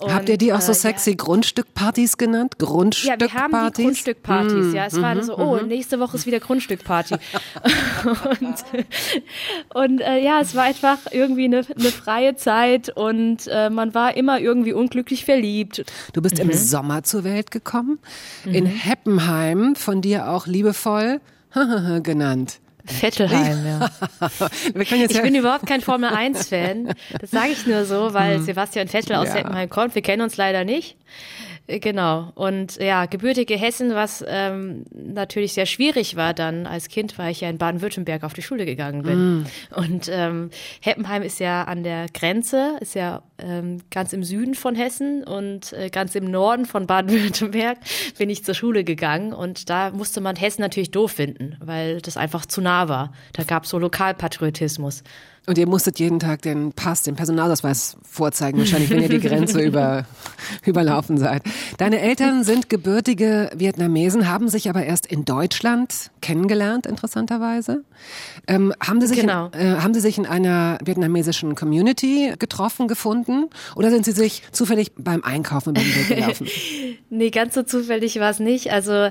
Und, 0.00 0.14
Habt 0.14 0.28
ihr 0.28 0.38
die 0.38 0.52
auch 0.52 0.60
so 0.60 0.70
äh, 0.72 0.76
sexy 0.76 1.16
Grundstückpartys 1.16 2.16
genannt? 2.18 2.54
Ja, 2.60 2.66
Grundstückpartys? 2.66 3.32
wir 3.34 3.40
haben 3.40 3.72
die 3.76 3.82
Grundstückpartys, 3.82 4.66
Mm, 4.66 4.74
ja. 4.74 4.86
Es 4.86 5.02
war 5.02 5.22
so, 5.24 5.36
oh, 5.36 5.56
nächste 5.56 5.98
Woche 5.98 6.16
ist 6.16 6.24
wieder 6.26 6.38
Grundstückparty. 6.38 7.14
und 8.04 8.54
und 9.74 10.00
äh, 10.00 10.22
ja, 10.22 10.40
es 10.40 10.54
war 10.54 10.64
einfach 10.64 10.98
irgendwie 11.10 11.46
eine, 11.46 11.58
eine 11.76 11.90
freie 11.90 12.36
Zeit 12.36 12.90
und 12.96 13.48
äh, 13.48 13.70
man 13.70 13.92
war 13.94 14.16
immer 14.16 14.38
irgendwie 14.40 14.72
unglücklich 14.72 15.24
verliebt. 15.24 15.84
Du 16.12 16.22
bist 16.22 16.36
Mhm. 16.36 16.50
im 16.50 16.56
Sommer 16.56 17.02
zur 17.02 17.24
Welt 17.24 17.50
gekommen, 17.50 17.98
in 18.44 18.66
Heppenheim, 18.66 19.74
von 19.74 20.00
dir 20.00 20.28
auch 20.30 20.46
liebevoll 20.46 21.20
genannt. 22.04 22.60
Vettelheim, 22.88 23.66
ja. 23.66 23.90
Wir 24.74 24.84
können 24.84 25.00
jetzt 25.02 25.14
Ich 25.14 25.22
bin 25.22 25.34
überhaupt 25.34 25.66
kein 25.66 25.80
Formel 25.80 26.10
1-Fan. 26.10 26.94
Das 27.20 27.30
sage 27.30 27.50
ich 27.52 27.66
nur 27.66 27.84
so, 27.84 28.14
weil 28.14 28.40
Sebastian 28.40 28.88
Vettel 28.88 29.16
aus 29.16 29.28
Ja. 29.28 29.34
Heppenheim 29.36 29.68
kommt. 29.68 29.94
Wir 29.94 30.02
kennen 30.02 30.22
uns 30.22 30.36
leider 30.36 30.64
nicht. 30.64 30.96
Äh, 31.68 31.78
Genau. 31.78 32.32
Und 32.34 32.76
ja, 32.76 33.06
gebürtige 33.06 33.56
Hessen, 33.56 33.94
was 33.94 34.24
ähm, 34.26 34.84
natürlich 34.92 35.52
sehr 35.52 35.66
schwierig 35.66 36.16
war 36.16 36.34
dann 36.34 36.66
als 36.66 36.88
Kind, 36.88 37.18
weil 37.18 37.30
ich 37.30 37.42
ja 37.42 37.48
in 37.50 37.58
Baden-Württemberg 37.58 38.24
auf 38.24 38.32
die 38.32 38.42
Schule 38.42 38.66
gegangen 38.66 39.02
bin. 39.02 39.46
Und 39.76 40.08
ähm, 40.10 40.50
Heppenheim 40.80 41.22
ist 41.22 41.38
ja 41.38 41.64
an 41.64 41.82
der 41.84 42.06
Grenze, 42.12 42.76
ist 42.80 42.94
ja 42.94 43.22
ähm, 43.38 43.78
ganz 43.90 44.12
im 44.12 44.24
Süden 44.24 44.54
von 44.54 44.74
Hessen 44.74 45.24
und 45.24 45.72
äh, 45.72 45.90
ganz 45.90 46.14
im 46.14 46.30
Norden 46.30 46.66
von 46.66 46.86
Baden-Württemberg 46.86 47.78
bin 48.18 48.30
ich 48.30 48.44
zur 48.44 48.54
Schule 48.54 48.82
gegangen 48.84 49.32
und 49.32 49.70
da 49.70 49.90
musste 49.90 50.20
man 50.20 50.36
Hessen 50.36 50.62
natürlich 50.62 50.90
doof 50.90 51.12
finden, 51.12 51.56
weil 51.60 52.00
das 52.00 52.16
einfach 52.16 52.46
zu 52.46 52.60
nah 52.60 52.88
war. 52.88 53.12
Da 53.32 53.44
gab 53.44 53.64
es 53.64 53.70
so 53.70 53.78
Lokalpatriotismus. 53.78 55.04
Und 55.48 55.58
ihr 55.58 55.66
musstet 55.66 55.98
jeden 55.98 56.20
Tag 56.20 56.42
den 56.42 56.72
Pass, 56.72 57.02
den 57.02 57.16
Personalausweis 57.16 57.96
vorzeigen, 58.02 58.58
wahrscheinlich, 58.58 58.90
wenn 58.90 59.00
ihr 59.00 59.08
die 59.08 59.20
Grenze 59.20 59.60
über, 59.64 60.04
überlaufen 60.64 61.16
seid. 61.18 61.42
Deine 61.78 62.00
Eltern 62.00 62.44
sind 62.44 62.68
gebürtige 62.68 63.50
Vietnamesen, 63.54 64.28
haben 64.28 64.48
sich 64.48 64.68
aber 64.68 64.84
erst 64.84 65.06
in 65.06 65.24
Deutschland 65.24 66.10
kennengelernt, 66.20 66.86
interessanterweise. 66.86 67.82
Ähm, 68.46 68.74
haben, 68.80 69.00
sie 69.00 69.06
sich 69.08 69.20
Genau. 69.20 69.46
in, 69.46 69.60
äh, 69.60 69.76
haben 69.80 69.94
sie 69.94 70.00
sich 70.00 70.18
in 70.18 70.26
einer 70.26 70.78
vietnamesischen 70.84 71.54
Community 71.54 72.34
getroffen, 72.38 72.86
gefunden? 72.86 73.46
Oder 73.74 73.90
sind 73.90 74.04
sie 74.04 74.12
sich 74.12 74.42
zufällig 74.52 74.92
beim 74.96 75.24
Einkaufen 75.24 75.70
über 75.70 75.80
den 75.80 75.94
Weg 75.94 76.08
gelaufen? 76.08 76.46
Nee, 77.10 77.30
ganz 77.30 77.54
so 77.54 77.62
zufällig 77.62 78.20
war 78.20 78.30
es 78.30 78.38
nicht. 78.38 78.70
Also, 78.70 79.08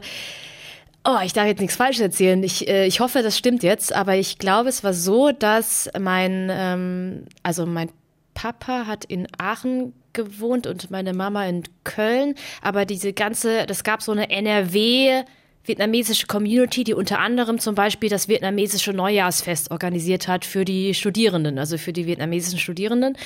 oh, 1.08 1.20
ich 1.24 1.34
darf 1.34 1.47
jetzt 1.47 1.62
nichts 1.62 1.76
Falsches 1.76 2.01
erzählen. 2.01 2.43
Ich, 2.43 2.68
äh, 2.68 2.86
ich 2.86 2.99
hoffe, 2.99 3.24
das 3.24 3.38
stimmt 3.38 3.64
jetzt, 3.64 3.93
aber 3.93 4.16
ich 4.16 4.38
glaube, 4.38 4.70
es 4.70 4.84
war 4.84 4.93
so, 4.93 5.32
dass 5.32 5.89
mein, 5.97 6.49
ähm, 6.51 7.26
also 7.43 7.66
mein 7.66 7.89
Papa 8.34 8.86
hat 8.86 9.05
in 9.05 9.28
Aachen 9.38 9.93
gewohnt 10.14 10.68
und 10.68 10.91
meine 10.91 11.14
Mama 11.14 11.45
in 11.45 11.64
Köln, 11.84 12.36
aber 12.62 12.86
diese 12.86 13.14
ganze, 13.14 13.66
das 13.66 13.84
gab 13.84 14.01
so 14.01 14.12
eine 14.12 14.30
NRW 14.30 15.24
vietnamesische 15.68 16.28
Community, 16.28 16.84
die 16.84 16.93
unter 16.93 17.20
anderem 17.20 17.59
zum 17.59 17.76
Beispiel 17.76 18.09
das 18.09 18.28
vietnamesische 18.28 18.93
Neujahrsfest 18.93 19.72
organisiert 19.72 20.28
hat 20.28 20.45
für 20.45 20.65
die 20.65 20.93
Studierenden, 20.93 21.59
also 21.59 21.78
für 21.78 21.93
die 21.93 22.05
vietnamesischen 22.05 22.59
Studierenden. 22.59 23.18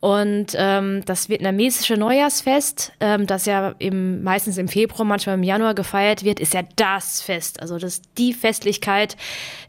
Und 0.00 0.48
ähm, 0.56 1.02
das 1.06 1.28
vietnamesische 1.28 1.96
Neujahrsfest, 1.96 2.92
ähm, 3.00 3.26
das 3.26 3.46
ja 3.46 3.74
im, 3.78 4.22
meistens 4.22 4.58
im 4.58 4.68
Februar, 4.68 5.04
manchmal 5.04 5.36
im 5.36 5.42
Januar 5.42 5.74
gefeiert 5.74 6.24
wird, 6.24 6.40
ist 6.40 6.54
ja 6.54 6.62
das 6.76 7.22
Fest. 7.22 7.60
Also 7.60 7.78
das 7.78 8.02
die 8.18 8.32
Festlichkeit 8.32 9.16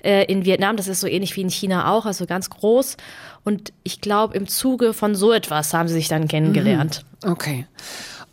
äh, 0.03 0.25
in 0.25 0.45
Vietnam. 0.45 0.77
Das 0.77 0.87
ist 0.87 0.99
so 0.99 1.07
ähnlich 1.07 1.35
wie 1.35 1.41
in 1.41 1.49
China 1.49 1.91
auch, 1.91 2.05
also 2.05 2.25
ganz 2.25 2.49
groß. 2.49 2.97
Und 3.43 3.71
ich 3.83 4.01
glaube, 4.01 4.35
im 4.35 4.47
Zuge 4.47 4.93
von 4.93 5.15
so 5.15 5.31
etwas 5.31 5.73
haben 5.73 5.87
sie 5.87 5.95
sich 5.95 6.09
dann 6.09 6.27
kennengelernt. 6.27 7.05
Okay. 7.23 7.65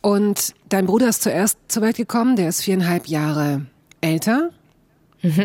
Und 0.01 0.53
dein 0.69 0.87
Bruder 0.87 1.09
ist 1.09 1.23
zuerst 1.23 1.59
zur 1.69 1.83
Welt 1.83 1.97
gekommen, 1.97 2.37
der 2.37 2.49
ist 2.49 2.63
viereinhalb 2.63 3.07
Jahre 3.07 3.65
älter. 4.05 4.51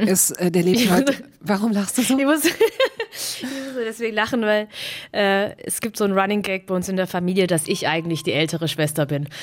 Ist, 0.06 0.32
äh, 0.40 0.52
der 0.52 0.64
lebt 0.64 0.92
heute. 0.92 1.14
Warum 1.42 1.72
lachst 1.72 1.98
du 1.98 2.02
so? 2.02 2.18
Ich 2.20 2.26
muss, 2.26 2.44
ich 2.46 3.44
muss 3.44 3.76
deswegen 3.86 4.14
lachen, 4.16 4.42
weil 4.42 4.68
äh, 5.14 5.56
es 5.64 5.80
gibt 5.80 5.96
so 5.98 6.04
einen 6.04 6.18
Running 6.18 6.42
Gag 6.42 6.68
bei 6.68 6.76
uns 6.76 6.90
in 6.90 6.98
der 6.98 7.08
Familie, 7.08 7.48
dass 7.48 7.68
ich 7.68 7.88
eigentlich 7.88 8.24
die 8.24 8.34
ältere 8.34 8.68
Schwester 8.68 9.06
bin. 9.06 9.30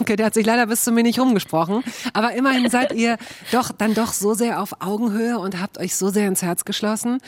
Okay, 0.00 0.16
der 0.16 0.26
hat 0.26 0.34
sich 0.34 0.46
leider 0.46 0.66
bis 0.66 0.82
zu 0.82 0.92
mir 0.92 1.02
nicht 1.02 1.18
rumgesprochen. 1.18 1.82
Aber 2.14 2.32
immerhin 2.32 2.68
seid 2.70 2.92
ihr 2.92 3.16
doch 3.52 3.70
dann 3.70 3.94
doch 3.94 4.12
so 4.12 4.34
sehr 4.34 4.60
auf 4.60 4.80
Augenhöhe 4.80 5.38
und 5.38 5.60
habt 5.60 5.78
euch 5.78 5.94
so 5.96 6.08
sehr 6.08 6.26
ins 6.26 6.42
Herz 6.42 6.64
geschlossen, 6.64 7.18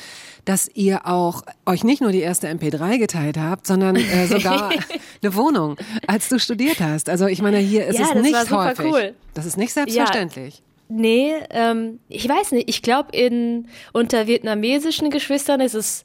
dass 0.44 0.68
ihr 0.74 1.06
auch 1.06 1.42
euch 1.66 1.84
nicht 1.84 2.00
nur 2.00 2.12
die 2.12 2.20
erste 2.20 2.48
MP3 2.48 2.98
geteilt 2.98 3.36
habt, 3.38 3.66
sondern 3.66 3.96
äh, 3.96 4.26
sogar 4.26 4.70
eine 5.22 5.34
Wohnung, 5.34 5.76
als 6.06 6.28
du 6.28 6.38
studiert 6.38 6.80
hast. 6.80 7.08
Also 7.08 7.26
ich 7.26 7.42
meine, 7.42 7.58
hier 7.58 7.86
ist 7.86 7.98
Ja, 7.98 8.06
es 8.06 8.12
das 8.14 8.22
nicht 8.22 8.50
häufig. 8.50 8.86
cool. 8.86 9.14
Das 9.34 9.44
ist 9.46 9.56
nicht 9.56 9.72
selbstverständlich. 9.72 10.62
Nee, 10.88 11.34
ähm, 11.50 12.00
ich 12.08 12.28
weiß 12.28 12.52
nicht. 12.52 12.68
Ich 12.68 12.82
glaube, 12.82 13.10
in 13.12 13.68
unter 13.92 14.26
vietnamesischen 14.26 15.10
Geschwistern 15.10 15.60
ist 15.60 15.74
es, 15.74 16.04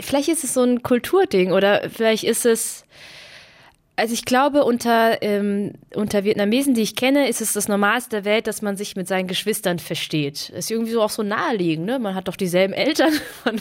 vielleicht 0.00 0.28
ist 0.28 0.44
es 0.44 0.54
so 0.54 0.62
ein 0.62 0.82
Kulturding 0.82 1.52
oder 1.52 1.90
vielleicht 1.90 2.24
ist 2.24 2.46
es, 2.46 2.84
also 4.00 4.14
ich 4.14 4.24
glaube, 4.24 4.64
unter, 4.64 5.22
ähm, 5.22 5.72
unter 5.94 6.24
Vietnamesen, 6.24 6.72
die 6.72 6.80
ich 6.80 6.96
kenne, 6.96 7.28
ist 7.28 7.42
es 7.42 7.52
das 7.52 7.68
Normalste 7.68 8.16
der 8.16 8.24
Welt, 8.24 8.46
dass 8.46 8.62
man 8.62 8.78
sich 8.78 8.96
mit 8.96 9.06
seinen 9.06 9.28
Geschwistern 9.28 9.78
versteht. 9.78 10.48
Ist 10.48 10.70
irgendwie 10.70 10.92
so 10.92 11.02
auch 11.02 11.10
so 11.10 11.22
naheliegend, 11.22 11.84
ne? 11.84 11.98
Man 11.98 12.14
hat 12.14 12.26
doch 12.26 12.36
dieselben 12.36 12.72
Eltern, 12.72 13.12
man, 13.44 13.60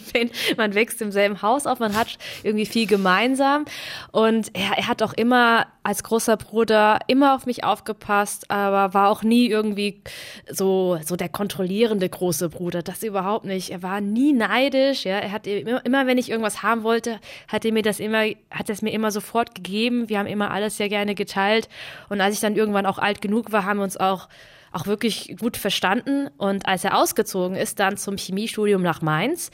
man 0.55 0.75
wächst 0.75 1.01
im 1.01 1.11
selben 1.11 1.41
Haus 1.41 1.67
auf, 1.67 1.79
man 1.79 1.93
hat 1.93 2.17
irgendwie 2.43 2.65
viel 2.65 2.87
gemeinsam. 2.87 3.65
Und 4.13 4.55
er, 4.55 4.77
er 4.77 4.87
hat 4.87 5.03
auch 5.03 5.11
immer 5.11 5.67
als 5.83 6.03
großer 6.03 6.37
Bruder 6.37 6.99
immer 7.07 7.35
auf 7.35 7.45
mich 7.45 7.65
aufgepasst, 7.65 8.49
aber 8.49 8.93
war 8.93 9.09
auch 9.09 9.23
nie 9.23 9.47
irgendwie 9.47 10.01
so, 10.49 10.99
so 11.03 11.17
der 11.17 11.29
kontrollierende 11.29 12.07
große 12.07 12.47
Bruder. 12.47 12.81
Das 12.81 13.03
überhaupt 13.03 13.43
nicht. 13.43 13.71
Er 13.71 13.83
war 13.83 13.99
nie 13.99 14.31
neidisch, 14.31 15.03
ja. 15.03 15.17
Er 15.17 15.33
hat 15.33 15.47
immer, 15.47 15.85
immer 15.85 16.07
wenn 16.07 16.17
ich 16.17 16.29
irgendwas 16.29 16.63
haben 16.63 16.83
wollte, 16.83 17.19
hat 17.49 17.65
er 17.65 17.73
mir 17.73 17.81
das 17.81 17.99
immer, 17.99 18.23
hat 18.51 18.69
es 18.69 18.81
mir 18.81 18.91
immer 18.91 19.11
sofort 19.11 19.53
gegeben. 19.53 20.07
Wir 20.07 20.19
haben 20.19 20.28
immer 20.29 20.51
alles 20.51 20.77
sehr 20.77 20.89
gerne 20.89 21.15
geteilt. 21.15 21.69
Und 22.09 22.21
als 22.21 22.35
ich 22.35 22.41
dann 22.41 22.55
irgendwann 22.55 22.85
auch 22.85 22.97
alt 22.97 23.21
genug 23.21 23.51
war, 23.51 23.65
haben 23.65 23.77
wir 23.77 23.83
uns 23.83 23.97
auch 23.97 24.27
auch 24.71 24.85
wirklich 24.85 25.35
gut 25.39 25.57
verstanden. 25.57 26.29
Und 26.37 26.67
als 26.67 26.83
er 26.83 26.97
ausgezogen 26.97 27.57
ist, 27.57 27.79
dann 27.79 27.97
zum 27.97 28.17
Chemiestudium 28.17 28.81
nach 28.81 29.01
Mainz, 29.01 29.51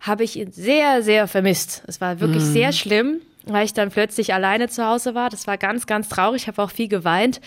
habe 0.00 0.24
ich 0.24 0.36
ihn 0.36 0.52
sehr, 0.52 1.02
sehr 1.02 1.26
vermisst. 1.26 1.82
Es 1.86 2.00
war 2.00 2.20
wirklich 2.20 2.42
sehr 2.42 2.72
schlimm, 2.72 3.20
weil 3.44 3.64
ich 3.64 3.74
dann 3.74 3.90
plötzlich 3.90 4.32
alleine 4.32 4.68
zu 4.68 4.86
Hause 4.86 5.14
war. 5.14 5.28
Das 5.28 5.46
war 5.46 5.58
ganz, 5.58 5.86
ganz 5.86 6.08
traurig. 6.08 6.42
Ich 6.42 6.48
habe 6.48 6.62
auch 6.62 6.70
viel 6.70 6.88
geweint. 6.88 7.40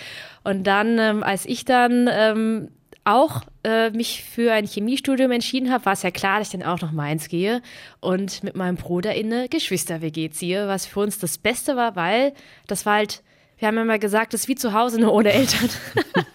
Und 0.44 0.66
dann, 0.66 1.00
ähm, 1.00 1.24
als 1.24 1.46
ich 1.46 1.66
dann 1.66 2.10
ähm, 2.12 2.70
auch 3.04 3.42
äh, 3.64 3.90
mich 3.92 4.24
für 4.24 4.54
ein 4.54 4.66
Chemiestudium 4.66 5.32
entschieden 5.32 5.72
habe, 5.72 5.86
war 5.86 5.94
es 5.94 6.04
ja 6.04 6.12
klar, 6.12 6.40
dass 6.40 6.54
ich 6.54 6.60
dann 6.60 6.68
auch 6.70 6.82
nach 6.82 6.92
Mainz 6.92 7.28
gehe 7.28 7.62
und 8.00 8.44
mit 8.44 8.56
meinem 8.56 8.76
Bruder 8.76 9.16
in 9.16 9.34
eine 9.34 9.50
Geschwister-WG 9.50 10.30
ziehe, 10.30 10.68
was 10.68 10.86
für 10.86 11.00
uns 11.00 11.18
das 11.20 11.38
Beste 11.38 11.76
war, 11.76 11.96
weil 11.96 12.34
das 12.68 12.86
war 12.86 12.96
halt, 12.96 13.24
wir 13.58 13.68
haben 13.68 13.78
immer 13.78 14.00
gesagt, 14.00 14.34
das 14.34 14.42
ist 14.42 14.48
wie 14.48 14.56
zu 14.56 14.74
Hause, 14.74 15.00
nur 15.00 15.14
ohne 15.14 15.32
Eltern. 15.32 15.70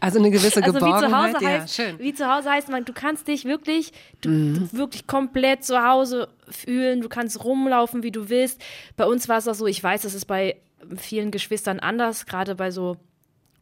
Also 0.00 0.18
eine 0.18 0.30
gewisse 0.30 0.62
also 0.62 0.72
Geborgenheit. 0.72 1.04
Wie 1.04 1.08
zu 1.08 1.16
Hause 1.16 1.44
ja, 1.44 1.60
heißt, 1.60 1.74
schön. 1.76 1.98
wie 1.98 2.14
zu 2.14 2.34
Hause 2.34 2.50
heißt 2.50 2.68
man, 2.70 2.84
du 2.84 2.92
kannst 2.92 3.28
dich 3.28 3.44
wirklich, 3.44 3.92
du, 4.22 4.30
Mhm. 4.30 4.68
wirklich 4.72 5.06
komplett 5.06 5.64
zu 5.64 5.82
Hause 5.86 6.28
fühlen, 6.48 7.02
du 7.02 7.08
kannst 7.08 7.44
rumlaufen, 7.44 8.02
wie 8.02 8.10
du 8.10 8.28
willst. 8.28 8.60
Bei 8.96 9.04
uns 9.04 9.28
war 9.28 9.38
es 9.38 9.46
auch 9.46 9.54
so, 9.54 9.66
ich 9.66 9.82
weiß, 9.82 10.02
das 10.02 10.14
ist 10.14 10.24
bei 10.24 10.56
vielen 10.96 11.30
Geschwistern 11.30 11.78
anders, 11.78 12.26
gerade 12.26 12.54
bei 12.54 12.70
so 12.70 12.96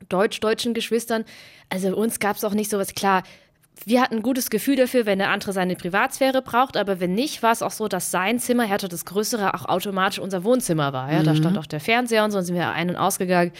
deutsch-deutschen 0.08 0.74
Geschwistern. 0.74 1.24
Also 1.70 1.94
uns 1.96 2.18
gab 2.18 2.36
es 2.36 2.44
auch 2.44 2.54
nicht 2.54 2.70
sowas, 2.70 2.94
klar, 2.94 3.22
wir 3.84 4.00
hatten 4.00 4.16
ein 4.16 4.22
gutes 4.22 4.50
Gefühl 4.50 4.76
dafür, 4.76 5.04
wenn 5.04 5.18
der 5.18 5.30
andere 5.30 5.52
seine 5.52 5.74
Privatsphäre 5.74 6.42
braucht, 6.42 6.76
aber 6.76 7.00
wenn 7.00 7.14
nicht, 7.14 7.42
war 7.42 7.52
es 7.52 7.60
auch 7.60 7.72
so, 7.72 7.88
dass 7.88 8.10
sein 8.10 8.38
Zimmer, 8.38 8.64
er 8.64 8.70
hatte 8.70 8.88
das 8.88 9.04
größere, 9.04 9.54
auch 9.54 9.66
automatisch 9.66 10.20
unser 10.20 10.44
Wohnzimmer 10.44 10.92
war. 10.92 11.12
Ja? 11.12 11.22
Da 11.22 11.34
stand 11.34 11.58
auch 11.58 11.66
der 11.66 11.80
Fernseher 11.80 12.24
und 12.24 12.30
so, 12.30 12.38
und 12.38 12.44
sind 12.44 12.54
wir 12.54 12.70
ein- 12.70 12.90
und 12.90 12.96
ausgegangen. 12.96 13.52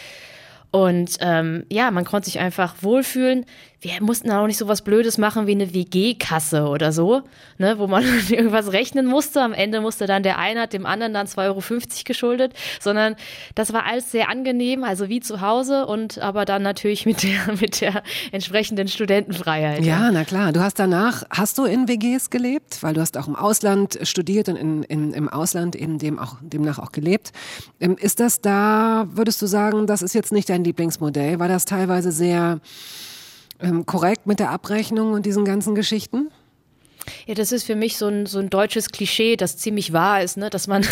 Und 0.75 1.19
ähm, 1.21 1.67
ja, 1.71 1.93
man 1.93 2.05
konnte 2.05 2.25
sich 2.25 2.41
einfach 2.41 2.75
wohlfühlen. 2.81 3.47
Wir 3.81 3.93
mussten 4.01 4.33
auch 4.33 4.49
nicht 4.49 4.57
so 4.57 4.67
was 4.67 4.83
Blödes 4.83 5.19
machen 5.19 5.47
wie 5.47 5.53
eine 5.53 5.73
WG-Kasse 5.73 6.67
oder 6.67 6.91
so, 6.91 7.23
ne, 7.59 7.79
wo 7.79 7.87
man 7.87 8.03
irgendwas 8.29 8.73
rechnen 8.73 9.07
musste. 9.07 9.41
Am 9.41 9.53
Ende 9.53 9.81
musste 9.81 10.07
dann 10.07 10.25
der 10.25 10.37
eine 10.39 10.63
hat 10.63 10.73
dem 10.73 10.85
anderen 10.85 11.15
dann 11.15 11.29
2,50 11.29 11.47
Euro 11.47 11.63
geschuldet, 12.05 12.55
sondern 12.81 13.15
das 13.55 13.73
war 13.73 13.87
alles 13.87 14.11
sehr 14.11 14.29
angenehm, 14.29 14.83
also 14.83 15.09
wie 15.09 15.21
zu 15.21 15.41
Hause 15.41 15.87
und 15.87 16.19
aber 16.19 16.45
dann 16.45 16.63
natürlich 16.63 17.07
mit 17.07 17.23
der, 17.23 17.55
mit 17.61 17.81
der 17.81 18.03
entsprechenden 18.33 18.89
Studentenfreiheit. 18.89 19.85
Ja, 19.85 20.11
na 20.11 20.25
klar. 20.25 20.53
Du 20.53 20.61
hast 20.61 20.81
danach, 20.81 21.23
hast 21.31 21.57
du 21.59 21.67
in 21.67 21.87
WGs 21.87 22.31
gelebt? 22.31 22.83
Weil 22.83 22.95
du 22.95 23.01
hast 23.01 23.17
auch 23.17 23.29
im 23.29 23.37
Ausland 23.37 24.01
studiert 24.03 24.49
und 24.49 24.57
in, 24.57 24.83
in, 24.83 25.13
im 25.13 25.29
Ausland 25.29 25.77
eben 25.77 25.99
dem 25.99 26.19
auch, 26.19 26.39
demnach 26.41 26.81
auch 26.81 26.91
gelebt. 26.91 27.31
Ähm, 27.79 27.97
Ist 27.97 28.19
das 28.19 28.41
da, 28.41 29.07
würdest 29.13 29.41
du 29.41 29.47
sagen, 29.47 29.87
das 29.87 30.03
ist 30.03 30.15
jetzt 30.15 30.33
nicht 30.33 30.49
dein 30.49 30.64
Lieblingsmodell? 30.65 31.39
War 31.39 31.49
das 31.49 31.65
teilweise 31.65 32.13
sehr 32.13 32.61
ähm, 33.61 33.87
korrekt 33.87 34.27
mit 34.27 34.41
der 34.41 34.51
Abrechnung 34.51 35.13
und 35.13 35.27
diesen 35.27 35.45
ganzen 35.45 35.75
Geschichten? 35.75 36.31
Ja, 37.27 37.35
das 37.35 37.53
ist 37.53 37.65
für 37.65 37.77
mich 37.77 37.99
so 37.99 38.07
ein, 38.07 38.27
so 38.27 38.39
ein 38.39 38.51
deutsches 38.51 38.91
Klischee, 38.91 39.37
das 39.37 39.57
ziemlich 39.57 39.93
wahr 39.93 40.23
ist, 40.23 40.37
ne, 40.37 40.51
dass 40.51 40.67
man, 40.67 40.87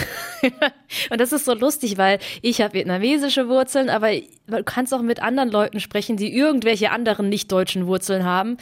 und 1.11 1.21
das 1.21 1.33
ist 1.33 1.45
so 1.45 1.55
lustig, 1.55 1.97
weil 1.97 2.19
ich 2.43 2.61
habe 2.61 2.75
vietnamesische 2.75 3.49
Wurzeln, 3.49 3.89
aber 3.89 4.11
du 4.13 4.65
kannst 4.65 4.93
auch 4.93 5.03
mit 5.03 5.23
anderen 5.23 5.51
Leuten 5.51 5.81
sprechen, 5.81 6.17
die 6.17 6.35
irgendwelche 6.35 6.91
anderen 6.91 7.29
nicht-deutschen 7.29 7.87
Wurzeln 7.87 8.25
haben. 8.25 8.59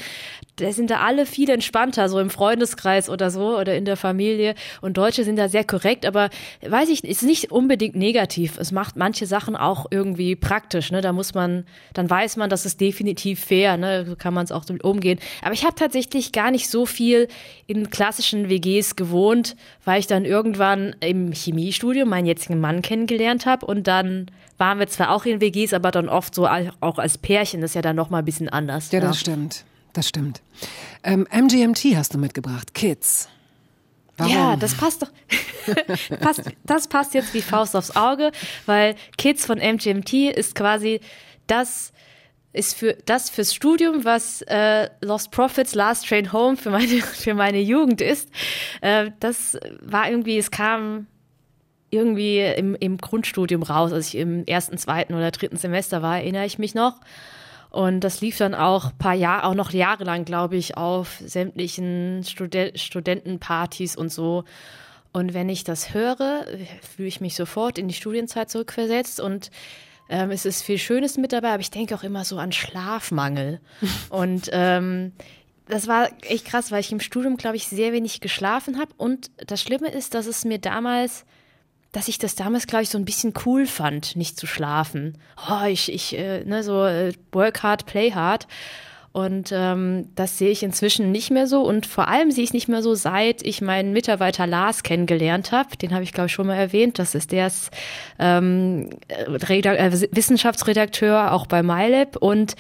Da 0.61 0.73
sind 0.73 0.91
da 0.91 1.01
alle 1.01 1.27
viel 1.27 1.51
entspannter, 1.51 2.09
so 2.09 2.19
im 2.21 2.31
Freundeskreis 2.31 3.09
oder 3.09 3.31
so 3.31 3.59
oder 3.59 3.75
in 3.75 3.85
der 3.85 3.97
Familie. 3.97 4.55
Und 4.81 4.97
Deutsche 4.97 5.25
sind 5.25 5.37
da 5.37 5.49
sehr 5.49 5.65
korrekt, 5.65 6.07
aber 6.07 6.31
weiß 6.67 6.89
ich, 6.89 7.05
ist 7.05 7.23
nicht 7.23 7.51
unbedingt 7.51 7.97
negativ. 7.97 8.59
Es 8.59 8.73
macht 8.73 8.97
manche 8.97 9.27
Sachen 9.27 9.57
auch 9.57 9.87
irgendwie 9.91 10.37
praktisch, 10.37 10.91
ne, 10.93 11.01
da 11.01 11.13
muss 11.13 11.35
man, 11.35 11.65
dann 11.95 12.09
weiß 12.09 12.37
man, 12.37 12.51
das 12.51 12.67
ist 12.67 12.81
definitiv 12.81 13.45
fair, 13.45 13.77
ne, 13.77 14.05
so 14.07 14.17
kann 14.17 14.35
man 14.35 14.45
es 14.45 14.53
auch 14.53 14.65
damit 14.65 14.85
umgehen. 14.85 15.19
Aber 15.43 15.53
ich 15.53 15.65
habe 15.65 15.75
tatsächlich 15.75 16.33
gar 16.33 16.51
nicht 16.51 16.69
so 16.69 16.87
viel 16.87 17.29
in 17.67 17.91
klassischen 17.91 18.49
WGs 18.49 18.97
gewohnt, 18.97 19.57
weil 19.85 20.01
ich 20.01 20.07
dann 20.07 20.25
irgendwann 20.25 20.95
im 21.01 21.33
Chemiestudium 21.33 22.09
meinen 22.09 22.27
jetzigen 22.27 22.61
Mann 22.61 22.83
kennengelernt 22.83 23.47
habe 23.47 23.67
und 23.67 23.87
dann 23.87 24.27
waren 24.59 24.79
wir 24.79 24.87
zwar 24.89 25.11
auch 25.11 25.25
in 25.25 25.41
WGs, 25.41 25.73
aber 25.73 25.91
dann 25.91 26.09
oft 26.09 26.35
so 26.35 26.47
auch 26.47 26.99
als 26.99 27.17
Pärchen, 27.17 27.63
das 27.63 27.71
ist 27.71 27.75
ja 27.75 27.83
dann 27.83 27.97
noch 27.97 28.11
mal 28.11 28.19
ein 28.19 28.25
bisschen 28.25 28.49
anders. 28.49 28.93
Ja, 28.93 29.01
das 29.01 29.19
stimmt. 29.19 29.65
Das 29.93 30.09
stimmt. 30.09 30.43
Ähm, 31.03 31.27
MGMT 31.31 31.97
hast 31.97 32.15
du 32.15 32.19
mitgebracht. 32.19 32.75
Kids. 32.75 33.29
Warum? 34.17 34.33
Ja, 34.33 34.57
das 34.57 34.75
passt 34.75 35.03
doch. 35.03 35.11
passt, 36.21 36.43
das 36.65 36.89
passt 36.89 37.15
jetzt 37.15 37.33
wie 37.33 37.41
Faust 37.41 37.75
aufs 37.75 37.97
Auge, 37.97 38.33
weil 38.67 38.95
Kids 39.17 39.47
von 39.47 39.59
MGMT 39.59 40.13
ist 40.37 40.55
quasi 40.55 41.01
das 41.47 41.93
ist 42.53 42.77
für 42.77 42.97
das 43.07 43.31
fürs 43.31 43.55
Studium, 43.55 44.05
was 44.05 44.43
äh, 44.43 44.91
Lost 45.01 45.31
Profits 45.31 45.75
Last 45.75 46.09
Train 46.09 46.33
Home 46.33 46.57
für 46.57 46.71
meine 46.71 46.87
für 47.03 47.35
meine 47.35 47.61
Jugend 47.61 48.01
ist. 48.01 48.29
Äh, 48.81 49.11
das 49.21 49.59
war 49.81 50.11
irgendwie, 50.11 50.37
es 50.37 50.51
kam 50.51 51.07
irgendwie 51.91 52.41
im, 52.41 52.77
im 52.77 52.99
Grundstudium 52.99 53.63
raus, 53.63 53.93
als 53.93 54.09
ich 54.09 54.17
im 54.17 54.45
ersten, 54.47 54.79
zweiten 54.79 55.15
oder 55.15 55.31
dritten 55.31 55.57
Semester 55.57 56.03
war, 56.03 56.19
erinnere 56.19 56.47
ich 56.47 56.59
mich 56.59 56.75
noch. 56.75 57.01
Und 57.71 58.01
das 58.01 58.21
lief 58.21 58.37
dann 58.37 58.55
auch 58.55 58.91
paar 58.99 59.15
Jahre, 59.15 59.45
auch 59.45 59.55
noch 59.55 59.71
jahrelang, 59.71 60.25
glaube 60.25 60.57
ich, 60.57 60.77
auf 60.77 61.19
sämtlichen 61.25 62.25
Studen 62.25 62.77
Studentenpartys 62.77 63.97
und 63.97 64.13
so. 64.13 64.45
Und 65.13 65.35
wenn 65.35 65.49
ich 65.49 65.65
das 65.65 65.95
höre, 65.95 66.47
fühle 66.97 67.09
ich 67.09 67.21
mich 67.21 67.35
sofort 67.35 67.79
in 67.79 67.89
die 67.89 67.95
Studienzeit 67.95 68.51
zurückversetzt 68.51 69.21
und 69.21 69.51
ähm, 70.09 70.31
es 70.33 70.45
ist 70.45 70.63
viel 70.63 70.79
Schönes 70.79 71.17
mit 71.17 71.33
dabei, 71.33 71.51
aber 71.51 71.61
ich 71.61 71.71
denke 71.71 71.95
auch 71.95 72.03
immer 72.03 72.25
so 72.25 72.39
an 72.39 72.53
Schlafmangel. 72.53 73.61
und 74.11 74.51
ähm, 74.53 75.13
das 75.69 75.87
war 75.87 76.09
echt 76.23 76.47
krass, 76.47 76.73
weil 76.73 76.81
ich 76.81 76.91
im 76.91 76.99
Studium, 77.01 77.37
glaube 77.37 77.57
ich, 77.57 77.69
sehr 77.69 77.93
wenig 77.93 78.21
geschlafen 78.21 78.79
habe. 78.79 78.91
Und 78.97 79.31
das 79.37 79.63
Schlimme 79.63 79.89
ist, 79.89 80.15
dass 80.15 80.27
es 80.27 80.45
mir 80.45 80.59
damals 80.59 81.25
dass 81.93 82.09
ich 82.09 82.19
das 82.19 82.35
damals, 82.35 82.67
glaube 82.67 82.85
ich, 82.85 82.89
so 82.89 82.99
ein 82.99 83.05
bisschen 83.05 83.35
cool 83.45 83.67
fand, 83.67 84.17
nicht 84.17 84.39
zu 84.39 84.47
schlafen. 84.47 85.19
Oh, 85.51 85.67
ich, 85.67 85.93
ich, 85.93 86.17
äh, 86.17 86.45
ne, 86.45 86.63
so 86.63 86.85
äh, 86.85 87.13
work 87.33 87.63
hard, 87.63 87.87
play 87.87 88.13
hard. 88.13 88.47
Und 89.13 89.51
ähm, 89.53 90.09
das 90.15 90.39
sehe 90.39 90.51
ich 90.51 90.63
inzwischen 90.63 91.11
nicht 91.11 91.33
mehr 91.33 91.49
so. 91.49 91.63
Und 91.63 91.85
vor 91.85 92.07
allem 92.07 92.31
sehe 92.31 92.45
ich 92.45 92.51
es 92.51 92.55
nicht 92.55 92.69
mehr 92.69 92.81
so, 92.81 92.95
seit 92.95 93.43
ich 93.43 93.61
meinen 93.61 93.93
Mitarbeiter 93.93 94.47
Lars 94.47 94.85
kennengelernt 94.85 95.51
habe. 95.51 95.77
Den 95.77 95.93
habe 95.93 96.05
ich, 96.05 96.13
glaube 96.13 96.27
ich, 96.27 96.33
schon 96.33 96.47
mal 96.47 96.55
erwähnt. 96.55 97.01
Das 97.01 97.17
ist 97.17 97.33
der 97.33 97.51
ähm, 98.21 98.91
äh, 99.09 99.27
Wissenschaftsredakteur 100.13 101.33
auch 101.33 101.49
bei 101.49 101.65
MyLab. 101.65 102.19
Und 102.19 102.55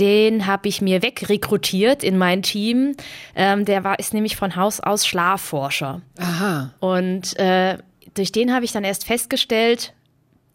den 0.00 0.46
habe 0.46 0.66
ich 0.66 0.80
mir 0.80 1.02
wegrekrutiert 1.02 2.02
in 2.02 2.18
mein 2.18 2.42
Team. 2.42 2.96
Ähm, 3.36 3.64
der 3.64 3.84
war 3.84 4.00
ist 4.00 4.14
nämlich 4.14 4.34
von 4.34 4.56
Haus 4.56 4.80
aus 4.80 5.06
Schlafforscher. 5.06 6.00
Aha. 6.18 6.72
Und 6.80 7.38
äh, 7.38 7.78
durch 8.14 8.32
den 8.32 8.52
habe 8.52 8.64
ich 8.64 8.72
dann 8.72 8.84
erst 8.84 9.04
festgestellt, 9.04 9.92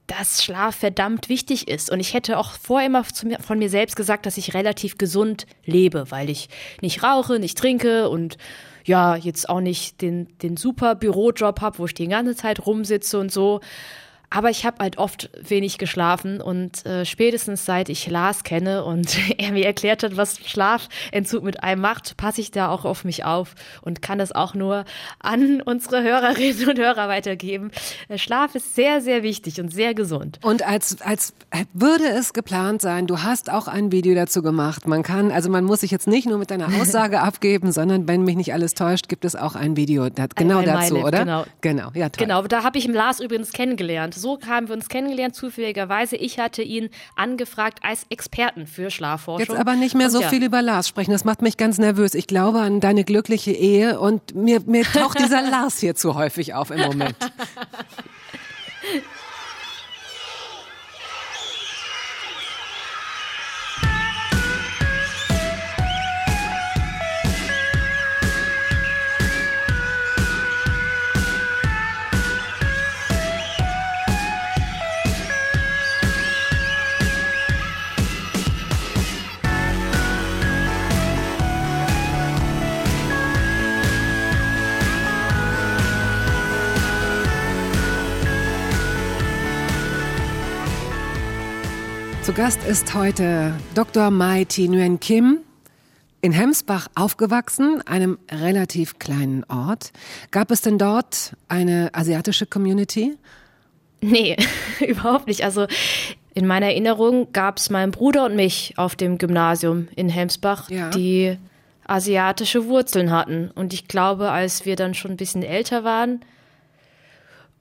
dass 0.08 0.44
Schlaf 0.44 0.76
verdammt 0.76 1.30
wichtig 1.30 1.68
ist. 1.68 1.92
Und 1.92 2.00
ich 2.00 2.14
hätte 2.14 2.38
auch 2.38 2.54
vorher 2.54 2.88
immer 2.88 3.04
von 3.04 3.60
mir 3.60 3.70
selbst 3.70 3.96
gesagt, 3.96 4.26
dass 4.26 4.38
ich 4.38 4.56
relativ 4.56 4.98
gesund 4.98 5.46
lebe, 5.66 6.10
weil 6.10 6.30
ich 6.30 6.50
nicht 6.82 7.04
rauche, 7.04 7.40
nicht 7.40 7.58
trinke 7.58 8.10
und 8.10 8.38
ja, 8.86 9.16
jetzt 9.16 9.50
auch 9.50 9.62
nicht 9.62 10.02
den, 10.02 10.28
den 10.40 10.58
super 10.58 10.96
Bürojob 10.96 11.62
habe, 11.62 11.78
wo 11.78 11.86
ich 11.86 11.94
die 11.94 12.08
ganze 12.08 12.36
Zeit 12.36 12.66
rumsitze 12.66 13.20
und 13.20 13.32
so. 13.32 13.60
Aber 14.30 14.50
ich 14.50 14.66
habe 14.66 14.78
halt 14.80 14.98
oft 14.98 15.30
wenig 15.42 15.78
geschlafen 15.78 16.42
und 16.42 16.86
äh, 16.86 17.06
spätestens 17.06 17.66
seit 17.66 17.90
ich 17.90 18.08
Lars 18.08 18.44
kenne 18.44 18.84
und 18.84 19.18
er 19.38 19.52
mir 19.52 19.66
erklärt 19.66 20.04
hat, 20.04 20.18
was 20.18 20.40
Schlafentzug 20.46 21.44
mit 21.44 21.64
einem 21.64 21.82
macht, 21.82 22.18
passe 22.18 22.42
ich 22.42 22.52
da 22.52 22.70
auch 22.70 22.86
auf 22.86 23.04
mich 23.04 23.26
auf 23.26 23.56
und 23.82 24.02
kann 24.02 24.20
das 24.20 24.32
auch 24.32 24.54
nur 24.54 24.86
an 25.20 25.62
unsere 25.62 26.04
Hörerinnen 26.04 26.70
und 26.70 26.78
Hörer 26.78 27.08
weitergeben. 27.08 27.72
Äh, 28.08 28.18
Schlaf 28.18 28.56
ist 28.56 28.76
sehr, 28.76 29.02
sehr 29.02 29.24
wichtig 29.24 29.60
und 29.60 29.74
sehr 29.74 29.94
gesund. 29.94 30.40
Und 30.44 30.66
als, 30.66 31.02
als 31.02 31.34
würde 31.74 32.08
es 32.08 32.34
geplant 32.34 32.82
sein, 32.82 33.08
du 33.08 33.24
hast 33.24 33.50
auch 33.50 33.68
ein 33.68 33.92
Video 33.92 34.14
dazu 34.14 34.42
gemacht. 34.42 34.88
Man 34.88 35.04
kann, 35.04 35.32
also 35.32 35.50
man 35.50 35.64
muss 35.64 35.82
sich 35.82 35.92
jetzt 35.92 36.08
nicht 36.08 36.28
nur 36.28 36.38
mit 36.38 36.52
deiner 36.52 36.68
Aussage 36.82 37.22
abgeben, 37.22 37.72
sondern 37.72 38.08
wenn 38.08 38.24
mich 38.24 38.36
nicht 38.36 38.54
alles 38.54 38.74
täuscht, 38.74 39.10
gibt 39.10 39.26
es 39.26 39.36
auch 39.36 39.56
ein 39.56 39.76
Video 39.76 40.10
da, 40.10 40.28
genau 40.36 40.60
ein 40.60 40.66
dazu, 40.66 40.94
MyLab, 40.94 41.08
oder? 41.08 41.20
genau. 41.20 41.46
Genau, 41.62 41.92
ja, 41.94 42.10
toll. 42.10 42.28
Genau, 42.28 42.42
da 42.44 42.64
habe 42.64 42.78
ich 42.78 42.88
Lars 42.88 43.20
übrigens 43.20 43.52
kennengelernt. 43.52 44.19
So 44.20 44.40
haben 44.48 44.68
wir 44.68 44.76
uns 44.76 44.90
kennengelernt, 44.90 45.36
zufälligerweise. 45.36 46.16
Ich 46.16 46.40
hatte 46.40 46.62
ihn 46.62 46.90
angefragt 47.16 47.80
als 47.82 48.06
Experten 48.10 48.68
für 48.68 48.92
Schlafforschung. 48.92 49.48
Jetzt 49.48 49.60
aber 49.60 49.76
nicht 49.76 49.96
mehr 49.96 50.08
Und 50.08 50.12
so 50.12 50.22
ja. 50.22 50.30
viel 50.30 50.44
über 50.44 50.62
Lars 50.62 50.88
sprechen. 50.88 51.12
Das 51.12 51.26
macht 51.26 51.42
mich 51.42 51.58
ganz 51.58 51.78
nervös. 51.78 52.14
Ich 52.14 52.28
glaube 52.28 52.60
an 52.60 52.80
deine 52.80 53.04
glückliche 53.04 53.52
Ehe 53.52 54.00
und 54.00 54.36
mir, 54.36 54.62
mir 54.66 54.84
taucht 54.84 55.20
dieser 55.20 55.42
Lars 55.50 55.80
hier 55.80 55.96
zu 55.96 56.16
häufig 56.16 56.54
auf 56.54 56.72
im 56.72 56.82
Moment. 56.82 57.16
Gast 92.40 92.64
ist 92.64 92.94
heute 92.94 93.54
Dr. 93.76 94.12
Mai 94.12 94.46
Thi 94.46 94.70
Nguyen 94.70 95.02
Kim. 95.02 95.40
In 96.22 96.32
Hemsbach 96.32 96.88
aufgewachsen, 96.96 97.82
einem 97.86 98.18
relativ 98.32 98.98
kleinen 98.98 99.44
Ort. 99.50 99.92
Gab 100.32 100.50
es 100.50 100.62
denn 100.62 100.78
dort 100.78 101.36
eine 101.50 101.90
asiatische 101.92 102.46
Community? 102.46 103.18
Nee, 104.00 104.38
überhaupt 104.80 105.28
nicht. 105.28 105.44
Also 105.44 105.68
in 106.34 106.48
meiner 106.48 106.68
Erinnerung 106.68 107.28
gab 107.34 107.58
es 107.58 107.70
meinen 107.70 107.92
Bruder 107.92 108.24
und 108.28 108.38
mich 108.38 108.74
auf 108.78 108.96
dem 108.96 109.18
Gymnasium 109.18 109.90
in 109.98 110.08
Helmsbach, 110.08 110.70
Ja. 110.70 110.92
die 110.92 111.38
asiatische 111.88 112.68
Wurzeln 112.68 113.12
hatten. 113.12 113.52
Und 113.54 113.74
ich 113.74 113.90
glaube, 113.90 114.32
als 114.32 114.66
wir 114.66 114.78
dann 114.78 114.94
schon 114.94 115.12
ein 115.12 115.18
bisschen 115.18 115.44
älter 115.44 115.84
waren, 115.84 116.22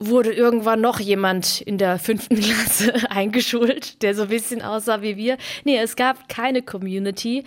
wurde 0.00 0.32
irgendwann 0.32 0.80
noch 0.80 1.00
jemand 1.00 1.60
in 1.60 1.78
der 1.78 1.98
fünften 1.98 2.36
Klasse 2.40 2.94
eingeschult, 3.10 4.02
der 4.02 4.14
so 4.14 4.22
ein 4.22 4.28
bisschen 4.28 4.62
aussah 4.62 5.02
wie 5.02 5.16
wir. 5.16 5.38
Nee, 5.64 5.78
es 5.78 5.96
gab 5.96 6.28
keine 6.28 6.62
Community. 6.62 7.44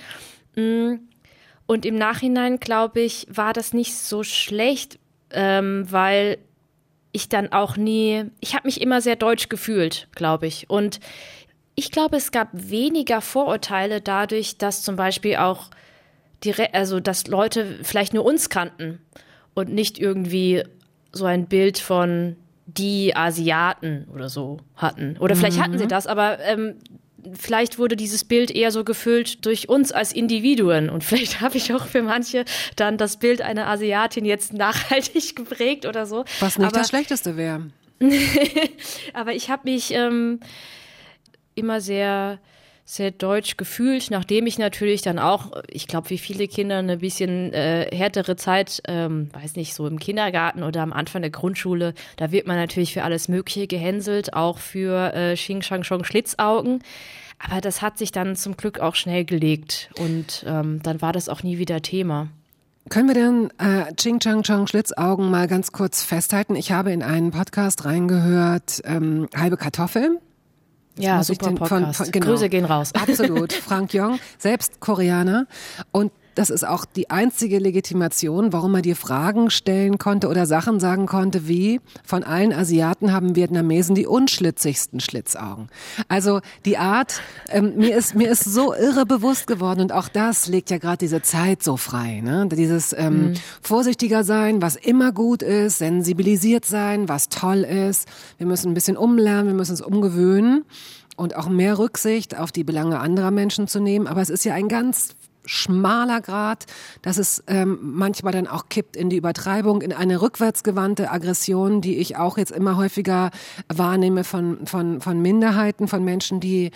Mm. 0.55 0.95
Und 1.65 1.85
im 1.85 1.95
Nachhinein, 1.95 2.59
glaube 2.59 2.99
ich, 2.99 3.27
war 3.29 3.53
das 3.53 3.71
nicht 3.71 3.95
so 3.95 4.23
schlecht, 4.23 4.99
ähm, 5.29 5.85
weil 5.89 6.37
ich 7.13 7.29
dann 7.29 7.53
auch 7.53 7.77
nie, 7.77 8.25
ich 8.41 8.55
habe 8.55 8.67
mich 8.67 8.81
immer 8.81 8.99
sehr 8.99 9.15
deutsch 9.15 9.47
gefühlt, 9.47 10.09
glaube 10.13 10.47
ich. 10.47 10.69
Und 10.69 10.99
ich 11.75 11.91
glaube, 11.91 12.17
es 12.17 12.31
gab 12.31 12.49
weniger 12.51 13.21
Vorurteile 13.21 14.01
dadurch, 14.01 14.57
dass 14.57 14.81
zum 14.81 14.97
Beispiel 14.97 15.37
auch 15.37 15.69
die, 16.43 16.53
also 16.73 16.99
dass 16.99 17.27
Leute 17.27 17.79
vielleicht 17.83 18.13
nur 18.13 18.25
uns 18.25 18.49
kannten 18.49 18.99
und 19.53 19.69
nicht 19.69 19.99
irgendwie 19.99 20.63
so 21.11 21.25
ein 21.25 21.47
Bild 21.47 21.77
von 21.79 22.35
die 22.65 23.15
Asiaten 23.15 24.07
oder 24.13 24.29
so 24.29 24.57
hatten. 24.75 25.17
Oder 25.19 25.35
vielleicht 25.35 25.59
hatten 25.59 25.77
sie 25.77 25.87
das, 25.87 26.07
aber 26.07 26.39
ähm, 26.39 26.75
vielleicht 27.33 27.77
wurde 27.77 27.95
dieses 27.95 28.23
Bild 28.23 28.51
eher 28.51 28.71
so 28.71 28.83
gefüllt 28.83 29.45
durch 29.45 29.69
uns 29.69 29.91
als 29.91 30.13
Individuen. 30.13 30.89
Und 30.89 31.03
vielleicht 31.03 31.41
habe 31.41 31.57
ich 31.57 31.73
auch 31.73 31.85
für 31.85 32.01
manche 32.01 32.45
dann 32.75 32.97
das 32.97 33.17
Bild 33.17 33.41
einer 33.41 33.67
Asiatin 33.67 34.25
jetzt 34.25 34.53
nachhaltig 34.53 35.35
geprägt 35.35 35.85
oder 35.85 36.05
so. 36.05 36.25
Was 36.39 36.57
nicht 36.57 36.67
aber, 36.67 36.77
das 36.77 36.89
Schlechteste 36.89 37.37
wäre. 37.37 37.67
aber 39.13 39.33
ich 39.33 39.49
habe 39.49 39.69
mich 39.69 39.93
ähm, 39.93 40.39
immer 41.55 41.81
sehr 41.81 42.39
sehr 42.85 43.11
deutsch 43.11 43.57
gefühlt, 43.57 44.11
nachdem 44.11 44.47
ich 44.47 44.57
natürlich 44.57 45.01
dann 45.01 45.19
auch, 45.19 45.51
ich 45.67 45.87
glaube, 45.87 46.09
wie 46.09 46.17
viele 46.17 46.47
Kinder 46.47 46.77
eine 46.77 46.97
bisschen 46.97 47.53
äh, 47.53 47.89
härtere 47.95 48.35
Zeit, 48.35 48.81
ähm, 48.87 49.29
weiß 49.33 49.55
nicht, 49.55 49.73
so 49.73 49.87
im 49.87 49.99
Kindergarten 49.99 50.63
oder 50.63 50.81
am 50.81 50.93
Anfang 50.93 51.21
der 51.21 51.31
Grundschule, 51.31 51.93
da 52.17 52.31
wird 52.31 52.47
man 52.47 52.57
natürlich 52.57 52.93
für 52.93 53.03
alles 53.03 53.27
Mögliche 53.27 53.67
gehänselt, 53.67 54.33
auch 54.33 54.57
für 54.57 55.13
äh, 55.13 55.35
Xing 55.35 55.61
Shang 55.61 55.83
Shong 55.83 56.03
Schlitzaugen. 56.03 56.83
Aber 57.39 57.61
das 57.61 57.81
hat 57.81 57.97
sich 57.97 58.11
dann 58.11 58.35
zum 58.35 58.55
Glück 58.57 58.79
auch 58.79 58.95
schnell 58.95 59.25
gelegt 59.25 59.89
und 59.97 60.45
ähm, 60.47 60.79
dann 60.83 61.01
war 61.01 61.13
das 61.13 61.29
auch 61.29 61.43
nie 61.43 61.57
wieder 61.57 61.81
Thema. 61.81 62.29
Können 62.89 63.07
wir 63.07 63.15
denn 63.15 63.51
äh, 63.57 63.93
Ching 63.95 64.19
Chang 64.19 64.43
Chong 64.43 64.67
Schlitzaugen 64.67 65.29
mal 65.29 65.47
ganz 65.47 65.71
kurz 65.71 66.03
festhalten? 66.03 66.55
Ich 66.55 66.71
habe 66.71 66.91
in 66.91 67.03
einen 67.03 67.31
Podcast 67.31 67.85
reingehört, 67.85 68.81
ähm, 68.85 69.27
halbe 69.35 69.57
Kartoffel. 69.57 70.19
Ja, 70.97 71.23
super 71.23 71.47
den 71.47 71.57
von- 71.57 71.67
Podcast. 71.67 71.97
von- 71.97 72.11
genau. 72.11 72.25
Grüße 72.27 72.49
gehen 72.49 72.65
raus. 72.65 72.91
Absolut. 72.93 73.53
Frank 73.53 73.93
Jong, 73.93 74.19
selbst 74.37 74.79
Koreaner. 74.79 75.47
Und 75.91 76.11
das 76.35 76.49
ist 76.49 76.65
auch 76.65 76.85
die 76.85 77.09
einzige 77.09 77.59
Legitimation, 77.59 78.53
warum 78.53 78.75
er 78.75 78.81
dir 78.81 78.95
Fragen 78.95 79.49
stellen 79.49 79.97
konnte 79.97 80.27
oder 80.27 80.45
Sachen 80.45 80.79
sagen 80.79 81.05
konnte, 81.05 81.47
wie 81.47 81.81
von 82.03 82.23
allen 82.23 82.53
Asiaten 82.53 83.11
haben 83.11 83.35
Vietnamesen 83.35 83.95
die 83.95 84.07
unschlitzigsten 84.07 84.99
Schlitzaugen. 84.99 85.69
Also 86.07 86.41
die 86.65 86.77
Art, 86.77 87.21
ähm, 87.49 87.73
mir 87.75 87.95
ist 87.95 88.15
mir 88.15 88.31
ist 88.31 88.45
so 88.45 88.73
irre 88.73 89.05
bewusst 89.05 89.47
geworden 89.47 89.81
und 89.81 89.91
auch 89.91 90.07
das 90.07 90.47
legt 90.47 90.69
ja 90.69 90.77
gerade 90.77 90.97
diese 90.97 91.21
Zeit 91.21 91.63
so 91.63 91.77
frei, 91.77 92.21
ne? 92.21 92.47
Dieses 92.51 92.93
ähm, 92.97 93.33
vorsichtiger 93.61 94.23
sein, 94.23 94.61
was 94.61 94.75
immer 94.75 95.11
gut 95.11 95.41
ist, 95.41 95.79
sensibilisiert 95.79 96.65
sein, 96.65 97.09
was 97.09 97.29
toll 97.29 97.59
ist. 97.59 98.07
Wir 98.37 98.47
müssen 98.47 98.71
ein 98.71 98.73
bisschen 98.73 98.97
umlernen, 98.97 99.47
wir 99.47 99.53
müssen 99.53 99.71
uns 99.71 99.81
umgewöhnen 99.81 100.65
und 101.15 101.35
auch 101.35 101.49
mehr 101.49 101.77
Rücksicht 101.77 102.37
auf 102.37 102.51
die 102.51 102.63
Belange 102.63 102.99
anderer 102.99 103.31
Menschen 103.31 103.67
zu 103.67 103.79
nehmen. 103.79 104.07
Aber 104.07 104.21
es 104.21 104.29
ist 104.29 104.43
ja 104.43 104.53
ein 104.53 104.67
ganz 104.67 105.15
schmaler 105.45 106.21
Grad, 106.21 106.65
dass 107.01 107.17
es 107.17 107.43
ähm, 107.47 107.79
manchmal 107.81 108.33
dann 108.33 108.47
auch 108.47 108.69
kippt 108.69 108.95
in 108.95 109.09
die 109.09 109.17
Übertreibung, 109.17 109.81
in 109.81 109.93
eine 109.93 110.21
rückwärtsgewandte 110.21 111.11
Aggression, 111.11 111.81
die 111.81 111.97
ich 111.97 112.17
auch 112.17 112.37
jetzt 112.37 112.51
immer 112.51 112.77
häufiger 112.77 113.31
wahrnehme 113.67 114.23
von, 114.23 114.65
von, 114.67 115.01
von 115.01 115.21
Minderheiten, 115.21 115.87
von 115.87 116.03
Menschen, 116.03 116.39
die 116.39 116.71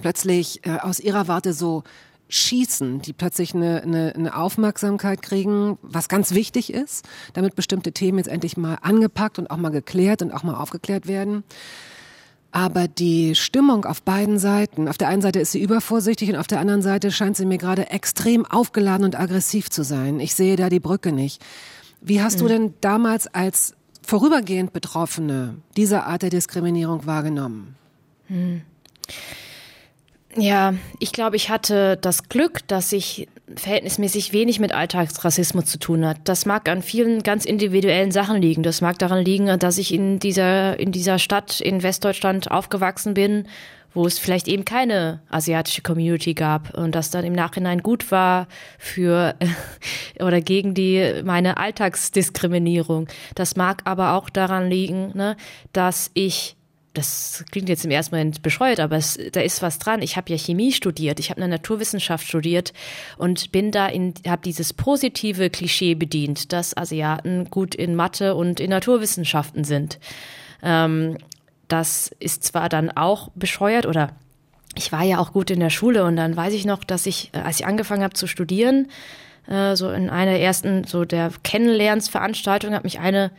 plötzlich 0.00 0.66
äh, 0.66 0.78
aus 0.80 1.00
ihrer 1.00 1.28
Warte 1.28 1.52
so 1.52 1.84
schießen, 2.28 3.00
die 3.00 3.12
plötzlich 3.12 3.54
eine, 3.54 3.82
eine, 3.82 4.14
eine 4.14 4.36
Aufmerksamkeit 4.36 5.22
kriegen, 5.22 5.78
was 5.82 6.08
ganz 6.08 6.32
wichtig 6.32 6.72
ist, 6.72 7.06
damit 7.32 7.56
bestimmte 7.56 7.92
Themen 7.92 8.18
jetzt 8.18 8.28
endlich 8.28 8.56
mal 8.56 8.78
angepackt 8.82 9.38
und 9.38 9.50
auch 9.50 9.56
mal 9.56 9.70
geklärt 9.70 10.22
und 10.22 10.32
auch 10.32 10.42
mal 10.42 10.54
aufgeklärt 10.54 11.06
werden. 11.06 11.44
Aber 12.58 12.88
die 12.88 13.36
Stimmung 13.36 13.84
auf 13.84 14.02
beiden 14.02 14.40
Seiten, 14.40 14.88
auf 14.88 14.98
der 14.98 15.06
einen 15.06 15.22
Seite 15.22 15.38
ist 15.38 15.52
sie 15.52 15.62
übervorsichtig 15.62 16.28
und 16.30 16.34
auf 16.34 16.48
der 16.48 16.58
anderen 16.58 16.82
Seite 16.82 17.12
scheint 17.12 17.36
sie 17.36 17.46
mir 17.46 17.56
gerade 17.56 17.90
extrem 17.90 18.44
aufgeladen 18.44 19.04
und 19.04 19.16
aggressiv 19.16 19.70
zu 19.70 19.84
sein. 19.84 20.18
Ich 20.18 20.34
sehe 20.34 20.56
da 20.56 20.68
die 20.68 20.80
Brücke 20.80 21.12
nicht. 21.12 21.40
Wie 22.00 22.20
hast 22.20 22.40
du 22.40 22.48
denn 22.48 22.74
damals 22.80 23.32
als 23.32 23.74
vorübergehend 24.04 24.72
Betroffene 24.72 25.58
diese 25.76 26.02
Art 26.02 26.22
der 26.22 26.30
Diskriminierung 26.30 27.06
wahrgenommen? 27.06 27.76
Ja, 30.34 30.74
ich 30.98 31.12
glaube, 31.12 31.36
ich 31.36 31.50
hatte 31.50 31.96
das 31.96 32.28
Glück, 32.28 32.66
dass 32.66 32.90
ich 32.90 33.28
verhältnismäßig 33.56 34.32
wenig 34.32 34.60
mit 34.60 34.72
Alltagsrassismus 34.72 35.66
zu 35.66 35.78
tun 35.78 36.06
hat. 36.06 36.18
Das 36.24 36.46
mag 36.46 36.68
an 36.68 36.82
vielen 36.82 37.22
ganz 37.22 37.44
individuellen 37.44 38.12
Sachen 38.12 38.40
liegen. 38.40 38.62
Das 38.62 38.80
mag 38.80 38.98
daran 38.98 39.24
liegen, 39.24 39.58
dass 39.58 39.78
ich 39.78 39.92
in 39.92 40.18
dieser, 40.18 40.78
in 40.78 40.92
dieser 40.92 41.18
Stadt 41.18 41.60
in 41.60 41.82
Westdeutschland 41.82 42.50
aufgewachsen 42.50 43.14
bin, 43.14 43.46
wo 43.94 44.06
es 44.06 44.18
vielleicht 44.18 44.48
eben 44.48 44.64
keine 44.64 45.22
asiatische 45.30 45.82
Community 45.82 46.34
gab 46.34 46.74
und 46.74 46.94
das 46.94 47.10
dann 47.10 47.24
im 47.24 47.32
Nachhinein 47.32 47.82
gut 47.82 48.10
war 48.10 48.46
für 48.78 49.34
oder 50.20 50.40
gegen 50.40 50.74
die 50.74 51.22
meine 51.24 51.56
Alltagsdiskriminierung. 51.56 53.08
Das 53.34 53.56
mag 53.56 53.82
aber 53.84 54.12
auch 54.12 54.30
daran 54.30 54.68
liegen, 54.68 55.12
ne, 55.16 55.36
dass 55.72 56.10
ich 56.14 56.57
das 56.98 57.44
klingt 57.52 57.68
jetzt 57.68 57.84
im 57.84 57.92
ersten 57.92 58.16
Moment 58.16 58.42
bescheuert, 58.42 58.80
aber 58.80 58.96
es, 58.96 59.18
da 59.32 59.40
ist 59.40 59.62
was 59.62 59.78
dran. 59.78 60.02
Ich 60.02 60.16
habe 60.16 60.30
ja 60.30 60.36
Chemie 60.36 60.72
studiert, 60.72 61.20
ich 61.20 61.30
habe 61.30 61.40
eine 61.40 61.48
Naturwissenschaft 61.48 62.26
studiert 62.26 62.72
und 63.16 63.52
bin 63.52 63.70
da 63.70 63.86
in, 63.86 64.14
habe 64.26 64.42
dieses 64.42 64.72
positive 64.72 65.48
Klischee 65.48 65.94
bedient, 65.94 66.52
dass 66.52 66.76
Asiaten 66.76 67.44
gut 67.50 67.76
in 67.76 67.94
Mathe 67.94 68.34
und 68.34 68.58
in 68.58 68.70
Naturwissenschaften 68.70 69.62
sind. 69.62 70.00
Ähm, 70.60 71.18
das 71.68 72.10
ist 72.18 72.42
zwar 72.42 72.68
dann 72.68 72.90
auch 72.90 73.30
bescheuert 73.36 73.86
oder 73.86 74.10
ich 74.74 74.90
war 74.90 75.04
ja 75.04 75.18
auch 75.18 75.32
gut 75.32 75.50
in 75.50 75.60
der 75.60 75.70
Schule 75.70 76.04
und 76.04 76.16
dann 76.16 76.36
weiß 76.36 76.52
ich 76.52 76.64
noch, 76.64 76.82
dass 76.82 77.06
ich, 77.06 77.30
äh, 77.32 77.38
als 77.38 77.60
ich 77.60 77.66
angefangen 77.66 78.02
habe 78.02 78.14
zu 78.14 78.26
studieren, 78.26 78.88
äh, 79.46 79.76
so 79.76 79.90
in 79.90 80.10
einer 80.10 80.38
ersten 80.38 80.82
so 80.82 81.04
der 81.04 81.30
Kennenlernsveranstaltung 81.44 82.74
hat 82.74 82.82
mich 82.82 82.98
eine, 82.98 83.30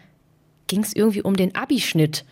ging 0.67 0.81
es 0.81 0.95
irgendwie 0.95 1.21
um 1.21 1.35
den 1.35 1.55
Abischnitt. 1.55 2.23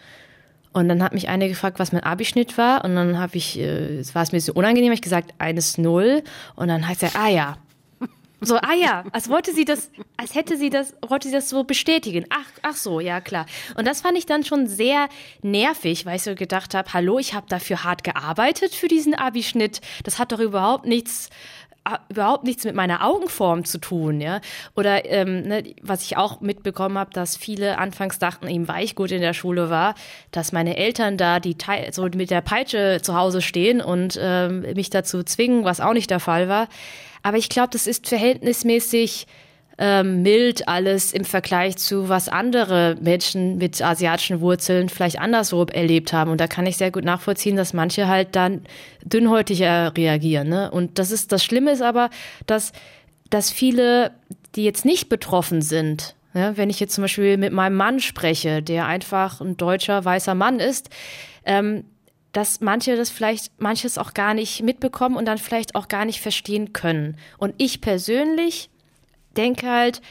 Und 0.78 0.90
dann 0.90 1.02
hat 1.02 1.14
mich 1.14 1.28
eine 1.28 1.50
gefragt, 1.50 1.80
was 1.80 1.92
mein 1.92 2.04
Abischnitt 2.04 2.56
war. 2.58 2.86
Und 2.86 2.96
dann 2.96 3.18
habe 3.18 3.36
ich, 3.36 3.58
äh, 3.58 3.98
es 3.98 4.14
war 4.14 4.22
es 4.22 4.32
mir 4.32 4.40
so 4.40 4.54
unangenehm, 4.54 4.90
hab 4.90 4.96
ich 4.96 5.02
gesagt, 5.02 5.34
eines 5.40 5.80
Null. 5.80 6.24
Und 6.56 6.68
dann 6.68 6.88
heißt 6.88 7.02
er, 7.02 7.16
ah 7.16 7.30
ja. 7.30 7.58
So, 8.40 8.58
ah 8.58 8.76
ja, 8.80 9.04
als 9.12 9.30
wollte 9.30 9.52
sie 9.52 9.66
das, 9.66 9.90
als 10.16 10.36
hätte 10.36 10.58
sie 10.58 10.70
das, 10.70 10.94
wollte 11.08 11.28
sie 11.28 11.34
das 11.34 11.50
so 11.50 11.64
bestätigen. 11.64 12.26
Ach, 12.30 12.46
ach 12.62 12.76
so, 12.76 13.00
ja 13.00 13.20
klar. 13.20 13.48
Und 13.76 13.88
das 13.88 14.02
fand 14.02 14.16
ich 14.20 14.28
dann 14.28 14.44
schon 14.44 14.68
sehr 14.68 15.10
nervig, 15.42 16.06
weil 16.06 16.18
ich 16.18 16.22
so 16.22 16.36
gedacht 16.36 16.76
habe, 16.76 16.94
hallo, 16.94 17.18
ich 17.18 17.34
habe 17.34 17.48
dafür 17.50 17.84
hart 17.84 18.04
gearbeitet 18.04 18.76
für 18.76 18.88
diesen 18.88 19.16
Abischnitt. 19.16 19.82
Das 20.04 20.20
hat 20.20 20.32
doch 20.32 20.40
überhaupt 20.40 20.86
nichts 20.86 21.32
überhaupt 22.10 22.44
nichts 22.44 22.64
mit 22.64 22.76
meiner 22.76 23.06
Augenform 23.06 23.66
zu 23.66 23.80
tun, 23.80 24.22
ja. 24.22 24.42
Oder 24.76 25.06
ähm, 25.06 25.44
ne, 25.44 25.64
was 25.82 26.04
ich 26.04 26.18
auch 26.18 26.42
mitbekommen 26.42 26.98
habe, 26.98 27.12
dass 27.12 27.38
viele 27.38 27.78
anfangs 27.78 28.20
dachten, 28.20 28.48
eben 28.48 28.68
weil 28.68 28.84
ich 28.84 28.96
gut 28.96 29.12
in 29.12 29.22
der 29.22 29.34
Schule 29.34 29.70
war, 29.70 29.96
dass 30.32 30.52
meine 30.52 30.78
Eltern 30.78 31.18
da 31.18 31.40
die 31.40 31.58
so 31.92 32.04
mit 32.04 32.32
der 32.32 32.42
Peitsche 32.42 33.00
zu 33.02 33.16
Hause 33.16 33.42
stehen 33.42 33.82
und 33.82 34.18
ähm, 34.22 34.62
mich 34.76 34.90
dazu 34.90 35.24
zwingen, 35.24 35.64
was 35.64 35.82
auch 35.82 35.94
nicht 35.94 36.10
der 36.10 36.20
Fall 36.20 36.50
war. 36.50 36.68
Aber 37.24 37.38
ich 37.38 37.50
glaube, 37.50 37.70
das 37.72 37.88
ist 37.88 38.08
verhältnismäßig 38.08 39.28
ähm, 39.78 40.24
mild 40.24 40.68
alles 40.68 41.14
im 41.14 41.24
Vergleich 41.24 41.78
zu 41.78 42.10
was 42.10 42.30
andere 42.30 42.96
Menschen 43.00 43.58
mit 43.58 43.82
asiatischen 43.82 44.42
Wurzeln 44.42 44.90
vielleicht 44.90 45.20
anderswo 45.20 45.64
erlebt 45.66 46.14
haben. 46.14 46.32
Und 46.32 46.42
da 46.42 46.48
kann 46.48 46.66
ich 46.66 46.78
sehr 46.78 46.92
gut 46.92 47.06
nachvollziehen, 47.06 47.56
dass 47.56 47.74
manche 47.74 48.08
halt 48.08 48.36
dann 48.36 48.64
dünnhäutiger 49.04 49.96
reagieren. 49.96 50.50
Ne? 50.50 50.72
Und 50.72 50.98
das 50.98 51.12
ist 51.12 51.32
das 51.32 51.44
Schlimme 51.44 51.72
ist 51.72 51.82
aber, 51.82 52.10
dass, 52.48 52.72
dass 53.30 53.52
viele, 53.52 54.12
die 54.56 54.64
jetzt 54.64 54.86
nicht 54.86 55.10
betroffen 55.10 55.62
sind, 55.62 56.16
ja, 56.34 56.58
wenn 56.58 56.70
ich 56.70 56.80
jetzt 56.80 56.94
zum 56.94 57.04
Beispiel 57.04 57.38
mit 57.38 57.54
meinem 57.54 57.76
Mann 57.76 58.00
spreche, 58.00 58.62
der 58.62 58.86
einfach 58.86 59.42
ein 59.42 59.58
deutscher 59.58 60.06
weißer 60.06 60.36
Mann 60.36 60.60
ist, 60.60 60.90
ähm, 61.46 61.86
dass 62.32 62.62
manche 62.62 62.96
das 62.96 63.10
vielleicht 63.10 63.60
manches 63.60 63.98
auch 63.98 64.14
gar 64.14 64.34
nicht 64.34 64.62
mitbekommen 64.62 65.18
und 65.18 65.26
dann 65.26 65.38
vielleicht 65.38 65.74
auch 65.74 65.88
gar 65.88 66.06
nicht 66.06 66.22
verstehen 66.22 66.74
können. 66.74 67.18
Und 67.38 67.56
ich 67.58 67.82
persönlich 67.82 68.70
denke 69.38 69.70
halt, 69.70 70.02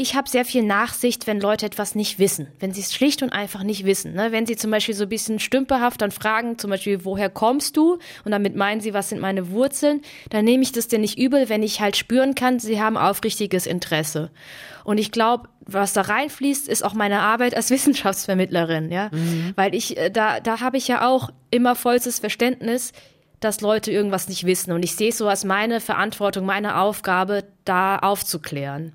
ich 0.00 0.14
habe 0.14 0.30
sehr 0.30 0.46
viel 0.46 0.62
Nachsicht, 0.62 1.26
wenn 1.26 1.40
Leute 1.40 1.66
etwas 1.66 1.94
nicht 1.94 2.18
wissen, 2.18 2.48
wenn 2.58 2.72
sie 2.72 2.80
es 2.80 2.94
schlicht 2.94 3.22
und 3.22 3.34
einfach 3.34 3.62
nicht 3.62 3.84
wissen. 3.84 4.14
Ne? 4.14 4.32
Wenn 4.32 4.46
sie 4.46 4.56
zum 4.56 4.70
Beispiel 4.70 4.94
so 4.94 5.02
ein 5.02 5.10
bisschen 5.10 5.38
stümperhaft 5.38 6.00
dann 6.00 6.10
fragen, 6.10 6.58
zum 6.58 6.70
Beispiel, 6.70 7.04
woher 7.04 7.28
kommst 7.28 7.76
du? 7.76 7.98
Und 8.24 8.32
damit 8.32 8.56
meinen 8.56 8.80
sie, 8.80 8.94
was 8.94 9.10
sind 9.10 9.20
meine 9.20 9.50
Wurzeln? 9.50 10.00
Dann 10.30 10.46
nehme 10.46 10.62
ich 10.62 10.72
das 10.72 10.88
denn 10.88 11.02
nicht 11.02 11.18
übel, 11.18 11.50
wenn 11.50 11.62
ich 11.62 11.82
halt 11.82 11.98
spüren 11.98 12.34
kann, 12.34 12.58
sie 12.60 12.80
haben 12.80 12.96
aufrichtiges 12.96 13.66
Interesse. 13.66 14.30
Und 14.84 14.96
ich 14.96 15.12
glaube, 15.12 15.48
was 15.60 15.92
da 15.92 16.00
reinfließt, 16.00 16.66
ist 16.66 16.82
auch 16.82 16.94
meine 16.94 17.20
Arbeit 17.20 17.54
als 17.54 17.70
Wissenschaftsvermittlerin, 17.70 18.90
ja, 18.90 19.10
mhm. 19.12 19.52
weil 19.56 19.74
ich 19.74 19.98
äh, 19.98 20.10
da 20.10 20.40
da 20.40 20.60
habe 20.60 20.78
ich 20.78 20.88
ja 20.88 21.06
auch 21.06 21.30
immer 21.50 21.76
vollstes 21.76 22.20
Verständnis, 22.20 22.92
dass 23.40 23.60
Leute 23.60 23.90
irgendwas 23.90 24.28
nicht 24.28 24.44
wissen 24.44 24.72
und 24.72 24.84
ich 24.84 24.94
sehe 24.94 25.10
es 25.10 25.18
so 25.18 25.28
als 25.28 25.44
meine 25.44 25.80
Verantwortung, 25.80 26.46
meine 26.46 26.78
Aufgabe, 26.78 27.44
da 27.64 27.96
aufzuklären. 27.98 28.92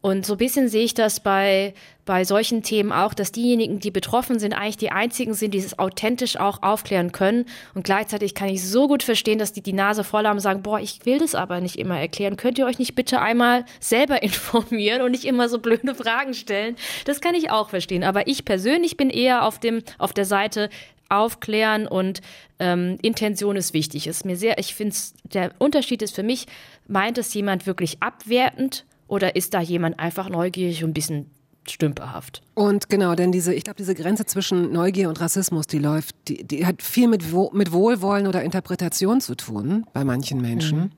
Und 0.00 0.24
so 0.24 0.34
ein 0.34 0.38
bisschen 0.38 0.68
sehe 0.68 0.84
ich 0.84 0.94
das 0.94 1.20
bei, 1.20 1.74
bei 2.04 2.24
solchen 2.24 2.62
Themen 2.62 2.92
auch, 2.92 3.14
dass 3.14 3.32
diejenigen, 3.32 3.80
die 3.80 3.90
betroffen 3.90 4.38
sind, 4.38 4.52
eigentlich 4.52 4.76
die 4.76 4.92
einzigen 4.92 5.34
sind, 5.34 5.54
die 5.54 5.58
es 5.58 5.78
authentisch 5.78 6.38
auch 6.38 6.62
aufklären 6.62 7.10
können. 7.10 7.46
Und 7.74 7.82
gleichzeitig 7.82 8.34
kann 8.34 8.48
ich 8.48 8.64
so 8.64 8.86
gut 8.86 9.02
verstehen, 9.02 9.40
dass 9.40 9.52
die 9.52 9.60
die 9.60 9.72
Nase 9.72 10.04
voll 10.04 10.24
haben 10.24 10.36
und 10.36 10.42
sagen, 10.42 10.62
boah, 10.62 10.78
ich 10.78 11.04
will 11.04 11.18
das 11.18 11.34
aber 11.34 11.60
nicht 11.60 11.76
immer 11.76 11.98
erklären. 11.98 12.36
Könnt 12.36 12.58
ihr 12.58 12.66
euch 12.66 12.78
nicht 12.78 12.94
bitte 12.94 13.20
einmal 13.20 13.64
selber 13.80 14.22
informieren 14.22 15.02
und 15.02 15.10
nicht 15.10 15.24
immer 15.24 15.48
so 15.48 15.58
blöde 15.58 15.94
Fragen 15.96 16.32
stellen? 16.32 16.76
Das 17.04 17.20
kann 17.20 17.34
ich 17.34 17.50
auch 17.50 17.70
verstehen. 17.70 18.04
Aber 18.04 18.28
ich 18.28 18.44
persönlich 18.44 18.96
bin 18.96 19.10
eher 19.10 19.44
auf 19.44 19.58
dem, 19.58 19.82
auf 19.98 20.12
der 20.12 20.24
Seite, 20.24 20.70
aufklären 21.08 21.86
und 21.86 22.20
ähm, 22.58 22.98
Intention 23.02 23.56
ist 23.56 23.74
wichtig. 23.74 24.06
Ist 24.06 24.24
mir 24.24 24.36
sehr, 24.36 24.58
ich 24.58 24.74
finde, 24.74 24.94
der 25.24 25.52
Unterschied 25.58 26.02
ist 26.02 26.14
für 26.14 26.22
mich, 26.22 26.46
meint 26.86 27.18
es 27.18 27.32
jemand 27.34 27.66
wirklich 27.66 28.02
abwertend 28.02 28.84
oder 29.08 29.34
ist 29.36 29.54
da 29.54 29.60
jemand 29.60 29.98
einfach 29.98 30.28
neugierig 30.28 30.84
und 30.84 30.90
ein 30.90 30.94
bisschen 30.94 31.30
stümperhaft? 31.68 32.42
Und 32.54 32.88
genau, 32.88 33.14
denn 33.14 33.32
diese, 33.32 33.54
ich 33.54 33.64
glaube, 33.64 33.76
diese 33.78 33.94
Grenze 33.94 34.26
zwischen 34.26 34.72
Neugier 34.72 35.08
und 35.08 35.20
Rassismus, 35.20 35.66
die 35.66 35.78
läuft, 35.78 36.14
die, 36.28 36.44
die 36.44 36.66
hat 36.66 36.82
viel 36.82 37.08
mit, 37.08 37.24
mit 37.52 37.72
Wohlwollen 37.72 38.26
oder 38.26 38.42
Interpretation 38.42 39.20
zu 39.20 39.34
tun 39.34 39.86
bei 39.92 40.04
manchen 40.04 40.40
Menschen. 40.40 40.78
Mhm. 40.78 40.90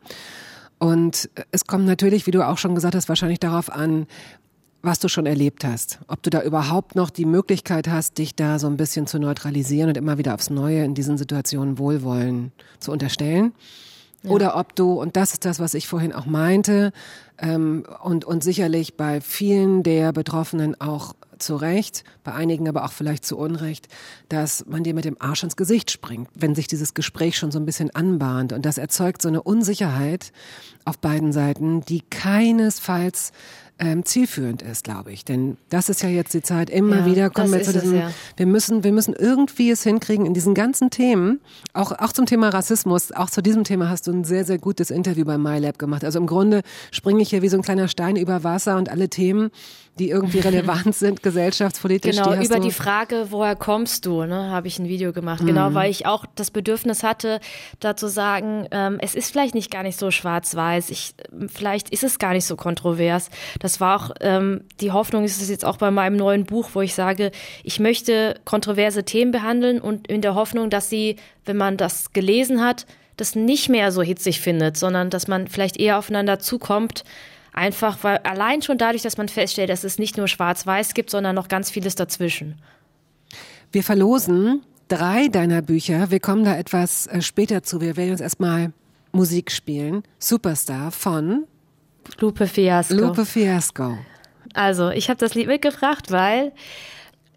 Und 0.78 1.30
es 1.50 1.66
kommt 1.66 1.84
natürlich, 1.84 2.26
wie 2.26 2.30
du 2.30 2.46
auch 2.46 2.58
schon 2.58 2.74
gesagt 2.74 2.94
hast, 2.94 3.08
wahrscheinlich 3.08 3.38
darauf 3.38 3.70
an, 3.70 4.06
was 4.82 4.98
du 4.98 5.08
schon 5.08 5.26
erlebt 5.26 5.62
hast. 5.62 5.98
Ob 6.08 6.22
du 6.22 6.30
da 6.30 6.42
überhaupt 6.42 6.94
noch 6.94 7.10
die 7.10 7.26
Möglichkeit 7.26 7.86
hast, 7.86 8.16
dich 8.16 8.34
da 8.34 8.58
so 8.58 8.66
ein 8.66 8.78
bisschen 8.78 9.06
zu 9.06 9.18
neutralisieren 9.18 9.90
und 9.90 9.96
immer 9.98 10.16
wieder 10.16 10.34
aufs 10.34 10.48
Neue 10.48 10.84
in 10.84 10.94
diesen 10.94 11.18
Situationen 11.18 11.78
Wohlwollen 11.78 12.52
zu 12.78 12.92
unterstellen. 12.92 13.52
Oder 14.22 14.56
ob 14.56 14.76
du, 14.76 15.00
und 15.00 15.16
das 15.16 15.32
ist 15.32 15.44
das, 15.44 15.60
was 15.60 15.74
ich 15.74 15.88
vorhin 15.88 16.12
auch 16.12 16.26
meinte, 16.26 16.92
ähm, 17.38 17.84
und, 18.02 18.24
und 18.24 18.44
sicherlich 18.44 18.96
bei 18.96 19.20
vielen 19.20 19.82
der 19.82 20.12
Betroffenen 20.12 20.78
auch 20.80 21.14
zu 21.38 21.56
Recht, 21.56 22.04
bei 22.22 22.32
einigen 22.32 22.68
aber 22.68 22.84
auch 22.84 22.92
vielleicht 22.92 23.24
zu 23.24 23.38
Unrecht, 23.38 23.88
dass 24.28 24.66
man 24.66 24.84
dir 24.84 24.92
mit 24.92 25.06
dem 25.06 25.16
Arsch 25.20 25.42
ins 25.42 25.56
Gesicht 25.56 25.90
springt, 25.90 26.28
wenn 26.34 26.54
sich 26.54 26.66
dieses 26.66 26.92
Gespräch 26.92 27.38
schon 27.38 27.50
so 27.50 27.58
ein 27.58 27.64
bisschen 27.64 27.94
anbahnt. 27.94 28.52
Und 28.52 28.66
das 28.66 28.76
erzeugt 28.76 29.22
so 29.22 29.28
eine 29.28 29.42
Unsicherheit 29.42 30.32
auf 30.84 30.98
beiden 30.98 31.32
Seiten, 31.32 31.80
die 31.80 32.02
keinesfalls 32.02 33.32
ähm, 33.80 34.04
zielführend 34.04 34.62
ist, 34.62 34.84
glaube 34.84 35.10
ich. 35.10 35.24
Denn 35.24 35.56
das 35.70 35.88
ist 35.88 36.02
ja 36.02 36.08
jetzt 36.08 36.34
die 36.34 36.42
Zeit, 36.42 36.70
immer 36.70 36.98
ja, 36.98 37.06
wieder 37.06 37.30
kommen 37.30 37.52
wir 37.52 37.62
zu 37.62 37.72
diesem, 37.72 37.94
es, 37.94 38.00
ja. 38.00 38.10
wir 38.36 38.46
müssen, 38.46 38.84
wir 38.84 38.92
müssen 38.92 39.14
irgendwie 39.14 39.70
es 39.70 39.82
hinkriegen 39.82 40.26
in 40.26 40.34
diesen 40.34 40.54
ganzen 40.54 40.90
Themen, 40.90 41.40
auch, 41.72 41.92
auch 41.92 42.12
zum 42.12 42.26
Thema 42.26 42.50
Rassismus, 42.50 43.10
auch 43.10 43.30
zu 43.30 43.42
diesem 43.42 43.64
Thema 43.64 43.88
hast 43.88 44.06
du 44.06 44.12
ein 44.12 44.24
sehr, 44.24 44.44
sehr 44.44 44.58
gutes 44.58 44.90
Interview 44.90 45.24
bei 45.24 45.38
MyLab 45.38 45.78
gemacht. 45.78 46.04
Also 46.04 46.18
im 46.18 46.26
Grunde 46.26 46.62
springe 46.90 47.22
ich 47.22 47.30
hier 47.30 47.42
wie 47.42 47.48
so 47.48 47.56
ein 47.56 47.62
kleiner 47.62 47.88
Stein 47.88 48.16
über 48.16 48.44
Wasser 48.44 48.76
und 48.76 48.90
alle 48.90 49.08
Themen, 49.08 49.50
die 50.00 50.08
irgendwie 50.08 50.40
relevant 50.40 50.94
sind, 50.94 51.22
gesellschaftspolitisch. 51.22 52.16
Genau, 52.16 52.34
die 52.34 52.46
über 52.46 52.58
die 52.58 52.70
Frage, 52.70 53.26
woher 53.30 53.54
kommst 53.54 54.06
du, 54.06 54.24
ne, 54.24 54.50
habe 54.50 54.66
ich 54.66 54.78
ein 54.78 54.88
Video 54.88 55.12
gemacht. 55.12 55.40
Genau, 55.40 55.50
mhm. 55.52 55.68
Genau, 55.68 55.74
weil 55.74 55.90
ich 55.90 56.06
auch 56.06 56.24
das 56.34 56.50
Bedürfnis 56.50 57.02
hatte, 57.02 57.40
da 57.78 57.96
zu 57.96 58.08
sagen, 58.08 58.66
ähm, 58.70 58.98
es 59.00 59.14
ist 59.14 59.30
vielleicht 59.30 59.54
nicht 59.54 59.70
gar 59.70 59.82
nicht 59.82 59.98
so 59.98 60.10
schwarz-weiß, 60.10 60.90
ich, 60.90 61.14
vielleicht 61.48 61.90
ist 61.90 62.02
es 62.02 62.18
gar 62.18 62.32
nicht 62.32 62.46
so 62.46 62.56
kontrovers. 62.56 63.30
Das 63.58 63.80
war 63.80 63.96
auch 63.96 64.10
ähm, 64.20 64.62
die 64.80 64.90
Hoffnung, 64.90 65.24
ist 65.24 65.40
es 65.40 65.50
jetzt 65.50 65.64
auch 65.64 65.76
bei 65.76 65.90
meinem 65.90 66.16
neuen 66.16 66.46
Buch, 66.46 66.70
wo 66.72 66.80
ich 66.80 66.94
sage, 66.94 67.30
ich 67.62 67.78
möchte 67.78 68.40
kontroverse 68.44 69.04
Themen 69.04 69.32
behandeln 69.32 69.80
und 69.80 70.08
in 70.08 70.22
der 70.22 70.34
Hoffnung, 70.34 70.70
dass 70.70 70.88
sie, 70.88 71.16
wenn 71.44 71.58
man 71.58 71.76
das 71.76 72.12
gelesen 72.12 72.64
hat, 72.64 72.86
das 73.16 73.34
nicht 73.34 73.68
mehr 73.68 73.92
so 73.92 74.02
hitzig 74.02 74.40
findet, 74.40 74.78
sondern 74.78 75.10
dass 75.10 75.28
man 75.28 75.46
vielleicht 75.46 75.78
eher 75.78 75.98
aufeinander 75.98 76.38
zukommt, 76.38 77.04
Einfach, 77.52 77.98
weil 78.02 78.18
allein 78.18 78.62
schon 78.62 78.78
dadurch, 78.78 79.02
dass 79.02 79.16
man 79.16 79.28
feststellt, 79.28 79.70
dass 79.70 79.84
es 79.84 79.98
nicht 79.98 80.16
nur 80.16 80.28
Schwarz-Weiß 80.28 80.94
gibt, 80.94 81.10
sondern 81.10 81.34
noch 81.34 81.48
ganz 81.48 81.70
vieles 81.70 81.94
dazwischen. 81.94 82.60
Wir 83.72 83.82
verlosen 83.82 84.62
drei 84.88 85.28
deiner 85.28 85.62
Bücher. 85.62 86.10
Wir 86.10 86.20
kommen 86.20 86.44
da 86.44 86.56
etwas 86.56 87.06
äh, 87.06 87.22
später 87.22 87.62
zu. 87.62 87.80
Wir 87.80 87.96
werden 87.96 88.10
jetzt 88.10 88.20
erstmal 88.20 88.72
Musik 89.12 89.50
spielen. 89.50 90.02
Superstar 90.18 90.90
von 90.90 91.44
Lupe 92.20 92.46
Fiasco. 92.46 92.94
Lupe 92.94 93.24
Fiasco. 93.24 93.98
Also, 94.54 94.90
ich 94.90 95.08
habe 95.08 95.18
das 95.18 95.34
Lied 95.34 95.46
mitgebracht, 95.46 96.10
weil 96.10 96.52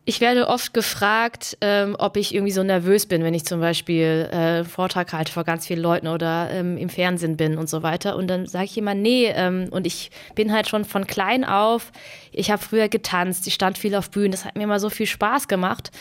ich 0.06 0.20
werde 0.20 0.50
oft 0.50 0.74
gefragt, 0.74 1.58
ähm, 1.62 1.96
ob 1.98 2.18
ich 2.18 2.36
irgendwie 2.36 2.52
so 2.52 2.62
nervös 2.62 3.06
bin, 3.06 3.24
wenn 3.24 3.34
ich 3.34 3.46
zum 3.46 3.62
Beispiel 3.62 4.28
äh, 4.32 4.66
Vortrag 4.66 5.14
halte 5.14 5.32
vor 5.32 5.46
ganz 5.46 5.68
vielen 5.68 5.80
Leuten 5.82 6.08
oder 6.08 6.50
ähm, 6.52 6.78
im 6.78 6.90
Fernsehen 6.90 7.38
bin 7.38 7.58
und 7.58 7.70
so 7.70 7.84
weiter. 7.84 8.18
Und 8.18 8.28
dann 8.28 8.46
sage 8.46 8.66
ich 8.66 8.78
immer, 8.78 8.96
nee, 8.96 9.32
ähm, 9.34 9.68
und 9.72 9.88
ich 9.88 10.12
bin 10.36 10.52
halt 10.52 10.68
schon 10.68 10.84
von 10.84 11.08
klein 11.08 11.46
auf, 11.46 11.94
ich 12.34 12.52
habe 12.52 12.62
früher 12.62 12.90
getanzt, 12.90 13.48
ich 13.48 13.54
stand 13.54 13.78
viel 13.78 13.96
auf 13.96 14.12
Bühnen, 14.12 14.32
das 14.32 14.44
hat 14.44 14.58
mir 14.58 14.64
immer 14.64 14.82
so 14.82 14.90
viel 14.90 15.08
Spaß 15.08 15.48
gemacht. 15.48 15.92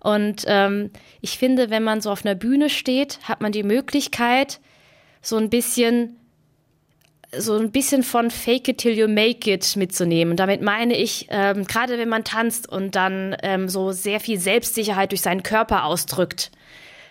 Und 0.00 0.44
ähm, 0.46 0.90
ich 1.20 1.36
finde, 1.36 1.68
wenn 1.70 1.82
man 1.82 2.00
so 2.00 2.12
auf 2.12 2.24
einer 2.24 2.36
Bühne 2.36 2.70
steht, 2.70 3.18
hat 3.24 3.40
man 3.40 3.50
die 3.50 3.64
Möglichkeit, 3.64 4.60
so 5.20 5.36
ein 5.36 5.50
bisschen 5.50 6.17
so 7.36 7.56
ein 7.56 7.70
bisschen 7.70 8.02
von 8.02 8.30
Fake 8.30 8.68
it 8.68 8.78
till 8.78 8.96
you 8.96 9.06
make 9.06 9.50
it 9.50 9.76
mitzunehmen. 9.76 10.36
damit 10.36 10.62
meine 10.62 10.96
ich, 10.96 11.26
ähm, 11.30 11.64
gerade 11.64 11.98
wenn 11.98 12.08
man 12.08 12.24
tanzt 12.24 12.68
und 12.68 12.94
dann 12.94 13.36
ähm, 13.42 13.68
so 13.68 13.92
sehr 13.92 14.20
viel 14.20 14.38
Selbstsicherheit 14.38 15.10
durch 15.12 15.20
seinen 15.20 15.42
Körper 15.42 15.84
ausdrückt, 15.84 16.50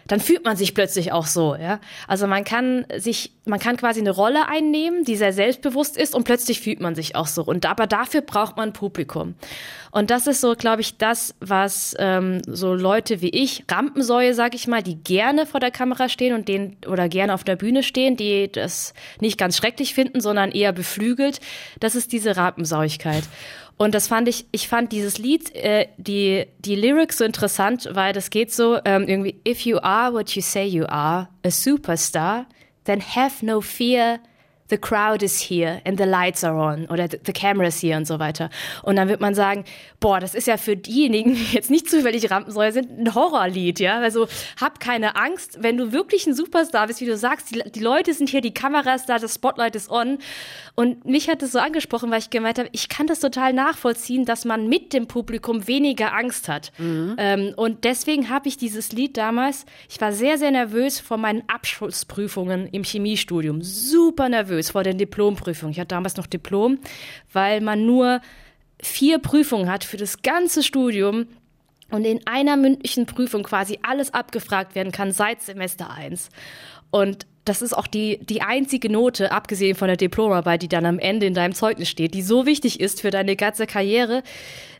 dann 0.07 0.19
fühlt 0.19 0.45
man 0.45 0.57
sich 0.57 0.73
plötzlich 0.73 1.11
auch 1.11 1.25
so, 1.25 1.55
ja. 1.55 1.79
Also 2.07 2.27
man 2.27 2.43
kann 2.43 2.85
sich, 2.97 3.31
man 3.45 3.59
kann 3.59 3.77
quasi 3.77 3.99
eine 3.99 4.11
Rolle 4.11 4.47
einnehmen, 4.47 5.03
die 5.03 5.15
sehr 5.15 5.33
selbstbewusst 5.33 5.97
ist 5.97 6.15
und 6.15 6.23
plötzlich 6.23 6.61
fühlt 6.61 6.79
man 6.79 6.95
sich 6.95 7.15
auch 7.15 7.27
so. 7.27 7.43
Und 7.43 7.65
aber 7.65 7.87
dafür 7.87 8.21
braucht 8.21 8.57
man 8.57 8.73
Publikum. 8.73 9.35
Und 9.91 10.11
das 10.11 10.27
ist 10.27 10.41
so, 10.41 10.55
glaube 10.55 10.81
ich, 10.81 10.97
das, 10.97 11.33
was 11.39 11.95
ähm, 11.97 12.41
so 12.45 12.73
Leute 12.73 13.21
wie 13.21 13.29
ich, 13.29 13.63
Rampensäue, 13.69 14.33
sag 14.33 14.53
ich 14.53 14.67
mal, 14.67 14.83
die 14.83 14.95
gerne 14.95 15.45
vor 15.45 15.59
der 15.59 15.71
Kamera 15.71 16.09
stehen 16.09 16.35
und 16.35 16.47
den 16.47 16.77
oder 16.87 17.09
gerne 17.09 17.33
auf 17.33 17.43
der 17.43 17.55
Bühne 17.55 17.83
stehen, 17.83 18.15
die 18.15 18.51
das 18.51 18.93
nicht 19.19 19.37
ganz 19.37 19.57
schrecklich 19.57 19.93
finden, 19.93 20.21
sondern 20.21 20.51
eher 20.51 20.73
beflügelt, 20.73 21.39
das 21.79 21.95
ist 21.95 22.11
diese 22.11 22.37
Rampensauigkeit. 22.37 23.23
Und 23.77 23.93
das 23.93 24.07
fand 24.07 24.27
ich, 24.27 24.47
ich 24.51 24.67
fand 24.67 24.91
dieses 24.91 25.19
Lied, 25.19 25.53
äh, 25.55 25.87
die, 25.97 26.47
die 26.59 26.75
Lyrics 26.75 27.19
so 27.19 27.23
interessant, 27.23 27.89
weil 27.93 28.11
das 28.11 28.31
geht 28.31 28.51
so 28.51 28.79
ähm, 28.83 29.07
irgendwie, 29.07 29.39
if 29.47 29.61
you 29.61 29.77
are 29.77 30.13
what 30.13 30.31
you 30.31 30.41
say 30.41 30.65
you 30.65 30.85
are, 30.87 31.29
a 31.45 31.51
superstar, 31.51 32.47
then 32.85 32.99
have 32.99 33.45
no 33.45 33.61
fear 33.61 34.19
the 34.69 34.77
crowd 34.77 35.23
is 35.23 35.39
here 35.39 35.81
and 35.85 35.97
the 35.97 36.05
lights 36.05 36.43
are 36.43 36.57
on 36.57 36.85
oder 36.87 37.07
the 37.09 37.33
camera 37.33 37.67
is 37.67 37.81
here 37.81 37.97
und 37.97 38.05
so 38.05 38.19
weiter. 38.19 38.49
Und 38.83 38.95
dann 38.97 39.09
wird 39.09 39.21
man 39.21 39.33
sagen, 39.33 39.65
boah, 39.99 40.19
das 40.19 40.35
ist 40.35 40.47
ja 40.47 40.57
für 40.57 40.75
diejenigen, 40.75 41.35
die 41.35 41.53
jetzt 41.53 41.69
nicht 41.69 41.89
zufällig 41.89 42.29
Rampensäule 42.29 42.71
sind, 42.71 42.89
ein 42.91 43.15
Horrorlied, 43.15 43.79
ja. 43.79 43.99
Also 43.99 44.27
hab 44.59 44.79
keine 44.79 45.15
Angst, 45.15 45.57
wenn 45.61 45.77
du 45.77 45.91
wirklich 45.91 46.27
ein 46.27 46.33
Superstar 46.33 46.87
bist, 46.87 47.01
wie 47.01 47.05
du 47.05 47.17
sagst, 47.17 47.51
die, 47.51 47.63
die 47.71 47.79
Leute 47.79 48.13
sind 48.13 48.29
hier, 48.29 48.41
die 48.41 48.53
Kamera 48.53 48.95
ist 48.95 49.07
da, 49.07 49.17
das 49.17 49.35
Spotlight 49.35 49.75
ist 49.75 49.89
on. 49.89 50.17
Und 50.75 51.05
mich 51.05 51.29
hat 51.29 51.41
es 51.41 51.53
so 51.53 51.59
angesprochen, 51.59 52.11
weil 52.11 52.19
ich 52.19 52.29
gemeint 52.29 52.59
habe, 52.59 52.69
ich 52.71 52.89
kann 52.89 53.07
das 53.07 53.19
total 53.19 53.53
nachvollziehen, 53.53 54.25
dass 54.25 54.45
man 54.45 54.67
mit 54.67 54.93
dem 54.93 55.07
Publikum 55.07 55.67
weniger 55.67 56.13
Angst 56.13 56.47
hat. 56.49 56.71
Mhm. 56.77 57.15
Ähm, 57.17 57.53
und 57.55 57.83
deswegen 57.83 58.29
habe 58.29 58.47
ich 58.47 58.57
dieses 58.57 58.91
Lied 58.91 59.17
damals, 59.17 59.65
ich 59.89 59.99
war 60.01 60.11
sehr, 60.11 60.37
sehr 60.37 60.51
nervös 60.51 60.99
vor 60.99 61.17
meinen 61.17 61.43
Abschlussprüfungen 61.47 62.67
im 62.67 62.83
Chemiestudium. 62.83 63.61
Super 63.61 64.29
nervös 64.29 64.56
nervös 64.57 64.71
vor 64.71 64.83
den 64.83 64.97
Diplomprüfungen. 64.97 65.71
Ich 65.71 65.79
hatte 65.79 65.89
damals 65.89 66.17
noch 66.17 66.27
Diplom, 66.27 66.79
weil 67.31 67.61
man 67.61 67.85
nur 67.85 68.21
vier 68.81 69.19
Prüfungen 69.19 69.71
hat 69.71 69.83
für 69.83 69.97
das 69.97 70.21
ganze 70.21 70.63
Studium 70.63 71.27
und 71.89 72.05
in 72.05 72.25
einer 72.27 72.57
mündlichen 72.57 73.05
Prüfung 73.05 73.43
quasi 73.43 73.79
alles 73.81 74.13
abgefragt 74.13 74.75
werden 74.75 74.91
kann 74.91 75.11
seit 75.11 75.41
Semester 75.41 75.89
1. 75.89 76.29
Und 76.91 77.25
das 77.47 77.61
ist 77.61 77.73
auch 77.73 77.87
die, 77.87 78.19
die 78.25 78.41
einzige 78.41 78.91
Note, 78.91 79.31
abgesehen 79.31 79.75
von 79.75 79.87
der 79.87 79.97
Diplomarbeit, 79.97 80.61
die 80.61 80.67
dann 80.67 80.85
am 80.85 80.99
Ende 80.99 81.25
in 81.25 81.33
deinem 81.33 81.53
Zeugnis 81.53 81.87
steht, 81.87 82.13
die 82.13 82.21
so 82.21 82.45
wichtig 82.45 82.79
ist 82.79 83.01
für 83.01 83.09
deine 83.09 83.35
ganze 83.35 83.65
Karriere. 83.65 84.21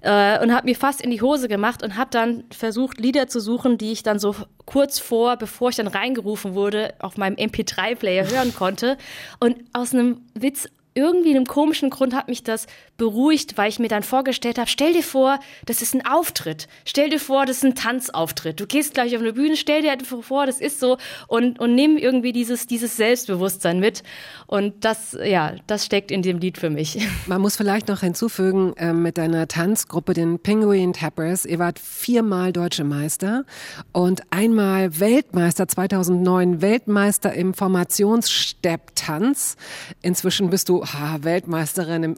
Äh, 0.01 0.41
und 0.41 0.53
habe 0.53 0.65
mir 0.65 0.75
fast 0.75 1.01
in 1.01 1.09
die 1.09 1.21
Hose 1.21 1.47
gemacht 1.47 1.81
und 1.81 1.95
habe 1.95 2.09
dann 2.11 2.43
versucht, 2.51 2.99
Lieder 2.99 3.27
zu 3.27 3.39
suchen, 3.39 3.77
die 3.77 3.91
ich 3.91 4.03
dann 4.03 4.19
so 4.19 4.35
kurz 4.65 4.99
vor, 4.99 5.37
bevor 5.37 5.69
ich 5.69 5.77
dann 5.77 5.87
reingerufen 5.87 6.55
wurde, 6.55 6.93
auf 6.99 7.17
meinem 7.17 7.35
MP3-Player 7.35 8.29
hören 8.29 8.53
konnte. 8.53 8.97
Und 9.39 9.55
aus 9.73 9.93
einem 9.93 10.21
Witz 10.33 10.67
irgendwie 10.93 11.29
einem 11.29 11.45
komischen 11.45 11.89
Grund 11.89 12.15
hat 12.15 12.27
mich 12.27 12.43
das 12.43 12.65
beruhigt, 12.97 13.57
weil 13.57 13.69
ich 13.69 13.79
mir 13.79 13.87
dann 13.87 14.03
vorgestellt 14.03 14.57
habe, 14.57 14.69
stell 14.69 14.93
dir 14.93 15.03
vor, 15.03 15.39
das 15.65 15.81
ist 15.81 15.93
ein 15.93 16.05
Auftritt. 16.05 16.67
Stell 16.85 17.09
dir 17.09 17.19
vor, 17.19 17.45
das 17.45 17.57
ist 17.57 17.65
ein 17.65 17.75
Tanzauftritt. 17.75 18.59
Du 18.59 18.65
gehst 18.65 18.93
gleich 18.93 19.15
auf 19.15 19.21
eine 19.21 19.33
Bühne, 19.33 19.55
stell 19.55 19.81
dir 19.81 19.91
einfach 19.91 20.23
vor, 20.23 20.45
das 20.45 20.59
ist 20.59 20.79
so 20.79 20.97
und, 21.27 21.59
und 21.59 21.75
nimm 21.75 21.97
irgendwie 21.97 22.33
dieses, 22.33 22.67
dieses 22.67 22.97
Selbstbewusstsein 22.97 23.79
mit. 23.79 24.03
Und 24.47 24.85
das, 24.85 25.17
ja, 25.23 25.53
das 25.67 25.85
steckt 25.85 26.11
in 26.11 26.21
dem 26.21 26.39
Lied 26.39 26.57
für 26.57 26.69
mich. 26.69 27.07
Man 27.27 27.41
muss 27.41 27.55
vielleicht 27.55 27.87
noch 27.87 28.01
hinzufügen, 28.01 28.73
äh, 28.77 28.93
mit 28.93 29.17
deiner 29.17 29.47
Tanzgruppe, 29.47 30.13
den 30.13 30.39
Penguin 30.39 30.93
Tappers, 30.93 31.45
ihr 31.45 31.59
wart 31.59 31.79
viermal 31.79 32.51
deutsche 32.51 32.83
Meister 32.83 33.45
und 33.91 34.21
einmal 34.31 34.99
Weltmeister 34.99 35.67
2009, 35.67 36.61
Weltmeister 36.61 37.33
im 37.33 37.53
Formationsstepptanz. 37.53 39.57
Inzwischen 40.01 40.49
bist 40.49 40.69
du 40.69 40.85
ha, 40.85 41.19
Weltmeisterin 41.21 42.03
im 42.03 42.15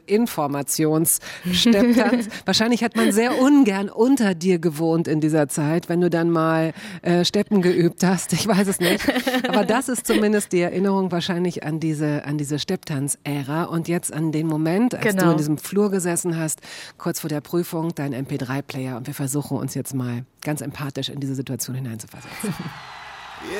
Informationsstepptanz. 0.78 2.28
Wahrscheinlich 2.44 2.82
hat 2.84 2.96
man 2.96 3.12
sehr 3.12 3.38
ungern 3.40 3.88
unter 3.88 4.34
dir 4.34 4.58
gewohnt 4.58 5.08
in 5.08 5.20
dieser 5.20 5.48
Zeit, 5.48 5.88
wenn 5.88 6.00
du 6.00 6.10
dann 6.10 6.30
mal 6.30 6.72
äh, 7.02 7.24
Steppen 7.24 7.62
geübt 7.62 8.02
hast. 8.04 8.32
Ich 8.32 8.46
weiß 8.46 8.68
es 8.68 8.80
nicht. 8.80 9.00
Aber 9.48 9.64
das 9.64 9.88
ist 9.88 10.06
zumindest 10.06 10.52
die 10.52 10.60
Erinnerung 10.60 11.10
wahrscheinlich 11.12 11.64
an 11.64 11.80
diese, 11.80 12.24
an 12.24 12.38
diese 12.38 12.58
Stepptanz-Ära 12.58 13.64
und 13.64 13.88
jetzt 13.88 14.12
an 14.12 14.32
den 14.32 14.46
Moment, 14.46 14.94
als 14.94 15.04
Genau. 15.04 15.24
du 15.24 15.30
in 15.32 15.36
diesem 15.38 15.58
Flur 15.58 15.90
gesessen 15.90 16.38
hast, 16.38 16.60
kurz 16.98 17.20
vor 17.20 17.28
der 17.28 17.40
Prüfung, 17.40 17.94
dein 17.94 18.14
MP3-Player 18.14 18.96
und 18.96 19.06
wir 19.06 19.14
versuchen 19.14 19.56
uns 19.58 19.74
jetzt 19.74 19.94
mal 19.94 20.24
ganz 20.42 20.60
empathisch 20.60 21.08
in 21.08 21.20
diese 21.20 21.34
Situation 21.34 21.74
hineinzuversetzen. 21.76 22.54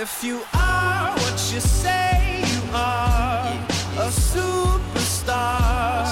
If 0.02 0.22
you 0.22 0.36
are 0.52 1.10
what 1.14 1.40
you 1.52 1.58
say 1.60 2.42
you 2.42 2.76
are, 2.76 3.48
a 3.98 4.10
superstar, 4.10 6.06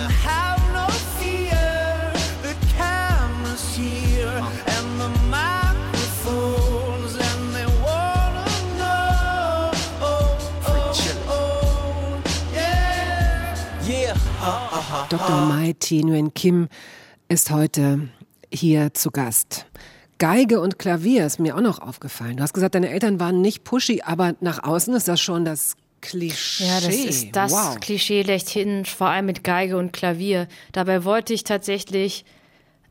then 0.00 0.10
have 0.10 0.60
no 0.72 0.86
fear. 1.18 2.12
The 2.42 2.54
camera's 2.76 3.76
here 3.76 4.38
and 4.74 4.88
the 5.00 5.10
microphones, 5.28 7.12
and 7.28 7.42
they 7.54 7.68
wanna 7.84 8.46
know. 8.78 9.70
Oh, 10.00 10.38
oh, 10.66 10.92
oh, 11.28 12.22
yeah. 12.54 13.54
Yeah. 13.86 14.14
Uh-huh. 14.42 15.06
Dr. 15.10 15.36
Mai 15.46 15.74
Thi 15.78 16.02
Nguyen 16.02 16.32
Kim 16.34 16.68
ist 17.28 17.50
heute 17.50 18.08
hier 18.52 18.94
zu 18.94 19.10
Gast. 19.10 19.66
Geige 20.18 20.60
und 20.60 20.78
Klavier 20.78 21.26
ist 21.26 21.40
mir 21.40 21.56
auch 21.56 21.62
noch 21.62 21.80
aufgefallen. 21.80 22.36
Du 22.36 22.42
hast 22.42 22.52
gesagt, 22.52 22.74
deine 22.74 22.90
Eltern 22.90 23.20
waren 23.20 23.40
nicht 23.40 23.64
pushy, 23.64 24.02
aber 24.04 24.34
nach 24.40 24.62
außen 24.62 24.94
ist 24.94 25.08
das 25.08 25.20
schon 25.20 25.44
das 25.46 25.76
Klischee. 26.00 26.64
Ja, 26.64 26.80
das 26.80 26.94
ist 26.94 27.36
das 27.36 27.52
wow. 27.52 27.78
Klischee 27.80 28.24
schlechthin, 28.24 28.84
vor 28.84 29.08
allem 29.08 29.26
mit 29.26 29.44
Geige 29.44 29.76
und 29.76 29.92
Klavier. 29.92 30.48
Dabei 30.72 31.04
wollte 31.04 31.34
ich 31.34 31.44
tatsächlich, 31.44 32.24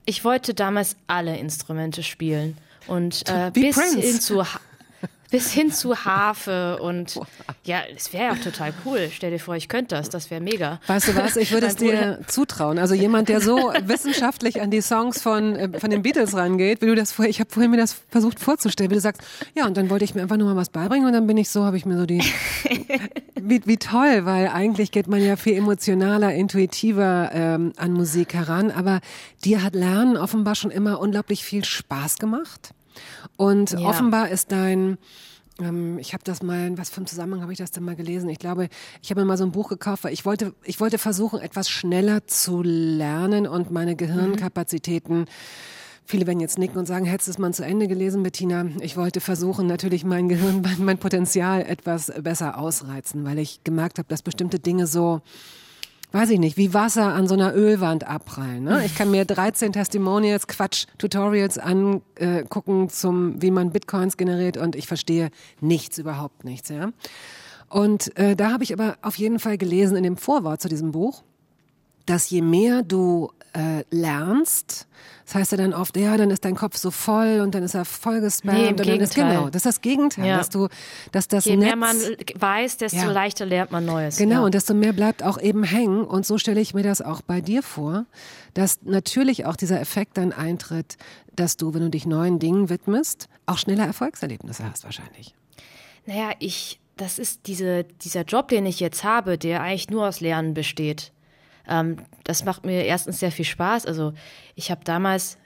ich 0.06 0.24
wollte 0.24 0.54
damals 0.54 0.96
alle 1.08 1.38
Instrumente 1.38 2.04
spielen. 2.04 2.58
Und 2.88 3.28
äh, 3.30 3.52
bis 3.52 3.76
Prince. 3.76 4.00
hin 4.00 4.20
zu 4.20 4.46
bis 5.32 5.52
hin 5.52 5.72
zu 5.72 5.96
Harfe 6.06 6.80
und 6.82 7.20
ja, 7.64 7.82
es 7.96 8.14
wäre 8.14 8.26
ja 8.26 8.32
auch 8.32 8.40
total 8.40 8.74
cool. 8.86 9.10
Stell 9.14 9.32
dir 9.32 9.40
vor, 9.40 9.56
ich 9.56 9.70
könnte 9.70 9.96
das, 9.96 10.10
das 10.10 10.32
wäre 10.32 10.42
mega. 10.42 10.80
Weißt 10.88 11.08
du 11.08 11.16
was, 11.16 11.36
ich 11.36 11.52
würde 11.52 11.68
es 11.68 11.76
dir 11.76 12.20
zutrauen. 12.28 12.80
Also 12.80 12.96
jemand, 12.96 13.30
der 13.30 13.42
so 13.42 13.58
wissenschaftlich 13.84 14.62
an 14.62 14.72
die 14.72 14.82
Songs 14.82 15.22
von, 15.22 15.56
äh, 15.56 15.80
von 15.80 15.90
den 15.90 16.02
Beatles 16.02 16.36
rangeht, 16.36 16.82
wie 16.82 16.88
du 16.88 16.96
das 16.96 17.12
vorher, 17.12 17.30
ich 17.30 17.40
habe 17.40 17.50
vorhin 17.50 17.72
mir 17.72 17.78
das 17.78 17.96
versucht 18.10 18.40
vorzustellen, 18.40 18.90
wie 18.92 18.96
du 18.96 19.02
sagst, 19.02 19.22
ja, 19.56 19.66
und 19.66 19.78
dann 19.78 19.90
wollte 19.90 20.06
ich 20.06 20.16
mir 20.16 20.22
einfach 20.22 20.38
nur 20.38 20.54
mal 20.54 20.56
was 20.56 20.70
beibringen 20.70 21.08
und 21.08 21.14
dann 21.14 21.28
bin 21.28 21.38
ich 21.38 21.50
so, 21.50 21.64
habe 21.64 21.78
ich 21.78 21.86
mir 21.86 21.98
so 21.98 22.06
die, 22.06 22.24
wie, 23.42 23.62
wie 23.66 23.78
toll, 23.78 24.26
weil 24.26 24.48
eigentlich 24.48 24.92
geht 24.92 25.08
man 25.08 25.24
ja 25.24 25.36
viel 25.36 25.54
emotionaler, 25.54 26.34
intuitiver 26.34 27.30
ähm, 27.34 27.74
an 27.78 27.94
Musik 27.94 28.34
heran, 28.34 28.72
aber 28.72 29.00
dir 29.44 29.64
hat 29.64 29.76
Lernen 29.76 30.18
offenbar 30.18 30.56
schon 30.56 30.72
immer 30.72 31.00
unglaublich 31.00 31.44
viel 31.44 31.64
Spaß 31.64 32.18
gemacht 32.18 32.74
und 33.38 33.72
Ja. 33.72 33.90
offenbar 33.90 34.30
ist 34.30 34.52
dein 34.52 34.98
ähm, 35.62 36.00
ich 36.00 36.14
habe 36.14 36.24
das 36.24 36.42
mal, 36.42 36.68
in 36.68 36.78
was 36.78 36.90
für 36.90 36.98
einem 36.98 37.08
Zusammenhang 37.08 37.42
habe 37.42 37.52
ich 37.52 37.60
das 37.60 37.72
denn 37.72 37.84
mal 37.84 37.96
gelesen? 37.96 38.30
Ich 38.30 38.40
glaube, 38.40 38.70
ich 39.02 39.10
habe 39.10 39.22
mir 39.22 39.26
mal 39.26 39.38
so 39.38 39.44
ein 39.44 39.52
Buch 39.52 39.68
gekauft, 39.68 40.06
weil 40.06 40.14
ich 40.14 40.26
wollte, 40.26 40.54
ich 40.64 40.80
wollte 40.80 40.98
versuchen, 40.98 41.42
etwas 41.42 41.70
schneller 41.70 42.26
zu 42.28 42.62
lernen 42.64 43.46
und 43.46 43.70
meine 43.70 43.96
Gehirnkapazitäten 43.96 45.26
Viele 46.06 46.26
werden 46.26 46.40
jetzt 46.40 46.58
nicken 46.58 46.80
und 46.80 46.88
sagen, 46.88 47.06
hättest 47.06 47.28
du 47.28 47.32
es 47.34 47.38
mal 47.38 47.54
zu 47.54 47.64
Ende 47.64 47.88
gelesen, 47.88 48.24
Bettina? 48.24 48.66
Ich 48.80 48.98
wollte 48.98 49.22
versuchen, 49.22 49.68
natürlich 49.68 50.04
mein 50.04 50.28
Gehirn, 50.28 50.62
mein, 50.62 50.78
mein 50.84 50.98
Potenzial 50.98 51.62
etwas 51.62 52.12
besser 52.24 52.58
ausreizen, 52.58 53.26
weil 53.26 53.38
ich 53.38 53.64
gemerkt 53.64 54.00
habe, 54.00 54.08
dass 54.08 54.24
bestimmte 54.24 54.58
Dinge 54.58 54.88
so, 54.88 55.22
weiß 56.12 56.32
ich 56.32 56.40
nicht, 56.40 56.58
wie 56.58 56.74
Wasser 56.74 57.14
an 57.14 57.28
so 57.28 57.36
einer 57.36 57.54
Ölwand 57.56 58.08
abprallen. 58.08 58.64
Ne? 58.64 58.84
Ich 58.86 58.96
kann 58.96 59.12
mir 59.12 59.26
13 59.26 59.74
Testimonials, 59.74 60.48
Quatsch, 60.48 60.86
Tutorials 60.98 61.58
angucken 61.58 62.90
zum, 62.90 63.42
wie 63.42 63.52
man 63.52 63.72
Bitcoins 63.72 64.18
generiert 64.18 64.58
und 64.58 64.76
ich 64.76 64.88
verstehe 64.88 65.30
nichts, 65.62 65.98
überhaupt 65.98 66.46
nichts. 66.46 66.70
Ja? 66.70 66.92
Und 67.70 68.18
äh, 68.18 68.36
da 68.36 68.52
habe 68.52 68.64
ich 68.64 68.74
aber 68.74 68.98
auf 69.02 69.16
jeden 69.18 69.40
Fall 69.40 69.58
gelesen 69.58 69.96
in 69.96 70.04
dem 70.04 70.18
Vorwort 70.18 70.62
zu 70.62 70.70
diesem 70.70 70.92
Buch, 70.92 71.24
dass 72.06 72.30
je 72.30 72.42
mehr 72.42 72.82
du 72.82 73.32
äh, 73.54 73.84
lernst, 73.90 74.88
das 75.26 75.36
heißt 75.36 75.52
ja 75.54 75.58
dann 75.60 75.74
oft, 75.74 75.96
ja, 75.98 76.18
dann 76.18 76.32
ist 76.32 76.44
dein 76.46 76.56
Kopf 76.56 76.78
so 76.78 76.90
voll 76.92 77.42
und 77.42 77.54
dann 77.54 77.64
ist 77.64 77.76
er 77.76 77.86
voll 77.86 78.20
gespammt. 78.22 78.58
Nee, 78.58 78.64
im 78.66 78.70
und 78.72 78.80
dann 78.80 78.88
ist, 79.00 79.14
Gegenteil. 79.16 79.38
genau, 79.38 79.50
das 79.50 79.58
ist 79.62 79.66
das 79.66 79.82
Gegenteil, 79.82 80.26
Ja. 80.28 80.38
dass 80.38 80.50
du, 80.50 80.68
dass 81.12 81.28
das 81.28 81.46
Je 81.46 81.56
Netz, 81.56 81.66
mehr 81.68 81.76
man 81.76 81.98
weiß, 82.36 82.78
desto 82.78 82.98
Ja. 82.98 83.12
leichter 83.12 83.46
lernt 83.46 83.72
man 83.72 83.86
Neues. 83.86 84.18
Genau, 84.18 84.36
ja. 84.36 84.46
und 84.46 84.54
desto 84.54 84.74
mehr 84.74 84.94
bleibt 84.94 85.22
auch 85.24 85.40
eben 85.40 85.64
hängen. 85.64 86.04
Und 86.04 86.26
so 86.26 86.38
stelle 86.38 86.60
ich 86.62 86.74
mir 86.74 86.84
das 86.84 87.02
auch 87.02 87.22
bei 87.22 87.42
dir 87.42 87.62
vor, 87.64 88.06
dass 88.56 88.80
natürlich 88.84 89.46
auch 89.46 89.56
dieser 89.56 89.80
Effekt 89.80 90.18
dann 90.18 90.32
eintritt, 90.34 90.98
dass 91.36 91.58
du, 91.58 91.74
wenn 91.74 91.82
du 91.82 91.90
dich 91.90 92.06
neuen 92.06 92.40
Dingen 92.40 92.70
widmest, 92.70 93.30
auch 93.46 93.58
schneller 93.58 93.86
Erfolgserlebnisse 93.86 94.70
hast 94.70 94.84
wahrscheinlich. 94.84 95.36
Naja, 96.06 96.32
ich, 96.40 96.80
das 96.98 97.20
ist 97.20 97.42
diese, 97.46 97.84
dieser 97.84 98.24
Job, 98.24 98.48
den 98.48 98.66
ich 98.66 98.80
jetzt 98.80 99.04
habe, 99.04 99.38
der 99.38 99.62
eigentlich 99.62 99.90
nur 99.90 100.08
aus 100.08 100.22
Lernen 100.22 100.54
besteht. 100.56 101.12
Ähm, 101.70 101.98
das 102.24 102.44
macht 102.44 102.66
mir 102.66 102.84
erstens 102.86 103.20
sehr 103.20 103.32
viel 103.32 103.46
Spaß. 103.46 103.86
Also 103.86 104.14
ich 104.56 104.72
habe 104.72 104.82
damals, 104.84 105.38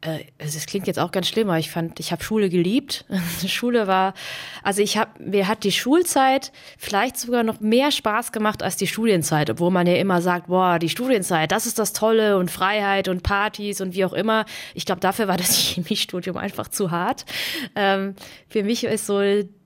äh, 0.00 0.24
also 0.40 0.56
es 0.56 0.66
klingt 0.66 0.86
jetzt 0.86 0.98
auch 0.98 1.12
ganz 1.12 1.28
schlimm, 1.28 1.48
aber 1.48 1.58
ich 1.58 1.70
fand, 1.70 2.00
ich 2.00 2.12
habe 2.12 2.24
Schule 2.24 2.48
geliebt. 2.48 3.04
Schule 3.46 3.86
war, 3.86 4.14
also 4.62 4.82
ich 4.82 4.96
habe, 4.96 5.10
mir 5.22 5.46
hat 5.48 5.64
die 5.64 5.72
Schulzeit 5.72 6.52
vielleicht 6.78 7.18
sogar 7.18 7.42
noch 7.42 7.60
mehr 7.60 7.92
Spaß 7.92 8.32
gemacht 8.32 8.62
als 8.62 8.76
die 8.76 8.86
Studienzeit, 8.86 9.50
obwohl 9.50 9.70
man 9.70 9.86
ja 9.86 9.94
immer 9.94 10.20
sagt, 10.22 10.48
boah, 10.48 10.78
die 10.78 10.88
Studienzeit, 10.88 11.52
das 11.52 11.66
ist 11.66 11.78
das 11.78 11.92
Tolle 11.92 12.38
und 12.38 12.50
Freiheit 12.50 13.08
und 13.08 13.22
Partys 13.22 13.80
und 13.80 13.94
wie 13.94 14.04
auch 14.04 14.14
immer. 14.14 14.46
Ich 14.74 14.86
glaube, 14.86 15.00
dafür 15.00 15.28
war 15.28 15.36
das 15.36 15.56
Chemiestudium 15.56 16.36
einfach 16.36 16.68
zu 16.68 16.90
hart. 16.90 17.24
Ähm, 17.74 18.14
für 18.48 18.62
mich 18.62 18.84
ist 18.84 19.06
so 19.06 19.20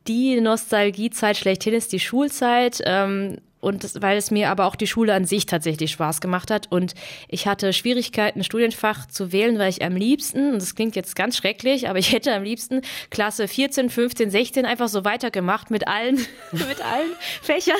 die 0.06 0.40
Nostalgiezeit 0.40 1.36
schlechthin 1.36 1.74
ist 1.74 1.92
die 1.92 2.00
Schulzeit. 2.00 2.80
Ähm, 2.84 3.38
und 3.60 4.02
weil 4.02 4.16
es 4.16 4.30
mir 4.30 4.50
aber 4.50 4.66
auch 4.66 4.76
die 4.76 4.86
Schule 4.86 5.14
an 5.14 5.24
sich 5.24 5.46
tatsächlich 5.46 5.92
Spaß 5.92 6.20
gemacht 6.20 6.50
hat. 6.50 6.66
Und 6.70 6.94
ich 7.28 7.46
hatte 7.46 7.72
Schwierigkeiten, 7.72 8.40
ein 8.40 8.44
Studienfach 8.44 9.06
zu 9.06 9.32
wählen, 9.32 9.58
weil 9.58 9.70
ich 9.70 9.82
am 9.84 9.96
liebsten, 9.96 10.52
und 10.52 10.62
das 10.62 10.74
klingt 10.74 10.96
jetzt 10.96 11.14
ganz 11.14 11.36
schrecklich, 11.36 11.88
aber 11.88 11.98
ich 11.98 12.12
hätte 12.12 12.34
am 12.34 12.42
liebsten 12.42 12.82
Klasse 13.10 13.48
14, 13.48 13.90
15, 13.90 14.30
16 14.30 14.66
einfach 14.66 14.88
so 14.88 15.04
weitergemacht 15.04 15.70
mit 15.70 15.86
allen, 15.86 16.16
mit 16.52 16.80
allen 16.84 17.12
Fächern. 17.42 17.76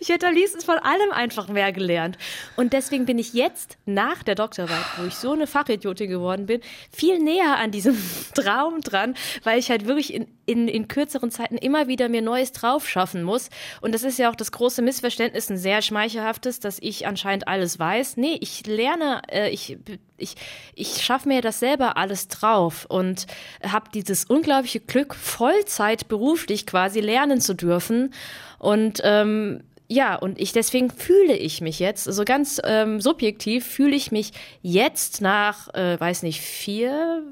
Ich 0.00 0.08
hätte 0.08 0.26
am 0.28 0.34
liebsten 0.34 0.60
von 0.60 0.78
allem 0.78 1.10
einfach 1.12 1.48
mehr 1.48 1.72
gelernt. 1.72 2.18
Und 2.56 2.72
deswegen 2.72 3.06
bin 3.06 3.18
ich 3.18 3.32
jetzt 3.32 3.78
nach 3.86 4.22
der 4.22 4.34
Doktorarbeit, 4.34 4.84
wo 4.98 5.06
ich 5.06 5.14
so 5.14 5.32
eine 5.32 5.46
Fachidiotin 5.46 6.10
geworden 6.10 6.46
bin, 6.46 6.60
viel 6.90 7.18
näher 7.18 7.56
an 7.58 7.70
diesem 7.70 7.96
Traum 8.34 8.80
dran, 8.80 9.14
weil 9.42 9.58
ich 9.58 9.70
halt 9.70 9.86
wirklich 9.86 10.12
in, 10.12 10.26
in, 10.46 10.68
in 10.68 10.88
kürzeren 10.88 11.30
Zeiten 11.30 11.56
immer 11.56 11.88
wieder 11.88 12.08
mir 12.08 12.22
Neues 12.22 12.52
drauf 12.52 12.88
schaffen 12.88 13.22
muss. 13.22 13.50
Und 13.80 13.94
das 13.94 14.02
ist 14.02 14.18
ja 14.18 14.30
auch 14.30 14.34
das 14.34 14.52
große 14.52 14.82
Missverständnis, 14.82 15.50
ein 15.50 15.56
sehr 15.56 15.82
schmeichelhaftes, 15.82 16.60
dass 16.60 16.78
ich 16.80 17.06
anscheinend 17.06 17.48
alles 17.48 17.78
weiß. 17.78 18.16
Nee, 18.16 18.38
ich 18.40 18.66
lerne, 18.66 19.22
äh, 19.30 19.50
ich, 19.50 19.78
ich, 20.16 20.36
ich 20.74 21.02
schaffe 21.02 21.28
mir 21.28 21.40
das 21.40 21.60
selber 21.60 21.96
alles 21.96 22.28
drauf 22.28 22.86
und 22.88 23.26
habe 23.62 23.90
dieses 23.92 24.24
unglaubliche 24.24 24.80
Glück, 24.80 25.14
Vollzeit 25.14 26.08
beruflich 26.08 26.66
quasi 26.66 27.00
lernen 27.00 27.40
zu 27.40 27.54
dürfen. 27.54 28.12
Und 28.58 29.00
ähm, 29.04 29.62
ja, 29.94 30.16
und 30.16 30.40
ich 30.40 30.52
deswegen 30.52 30.90
fühle 30.90 31.36
ich 31.36 31.60
mich 31.60 31.78
jetzt, 31.78 32.08
also 32.08 32.24
ganz 32.24 32.60
ähm, 32.64 33.00
subjektiv 33.00 33.64
fühle 33.64 33.94
ich 33.94 34.10
mich 34.10 34.32
jetzt 34.60 35.20
nach, 35.20 35.72
äh, 35.72 35.98
weiß 35.98 36.24
nicht, 36.24 36.40
vier, 36.40 37.22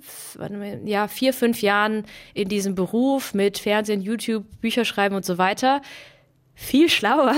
ja, 0.84 1.08
vier, 1.08 1.34
fünf 1.34 1.60
Jahren 1.60 2.04
in 2.34 2.48
diesem 2.48 2.76
Beruf 2.76 3.34
mit 3.34 3.58
Fernsehen, 3.58 4.00
YouTube, 4.00 4.44
Bücher 4.60 4.84
schreiben 4.84 5.16
und 5.16 5.24
so 5.24 5.38
weiter, 5.38 5.82
viel 6.54 6.88
schlauer 6.88 7.34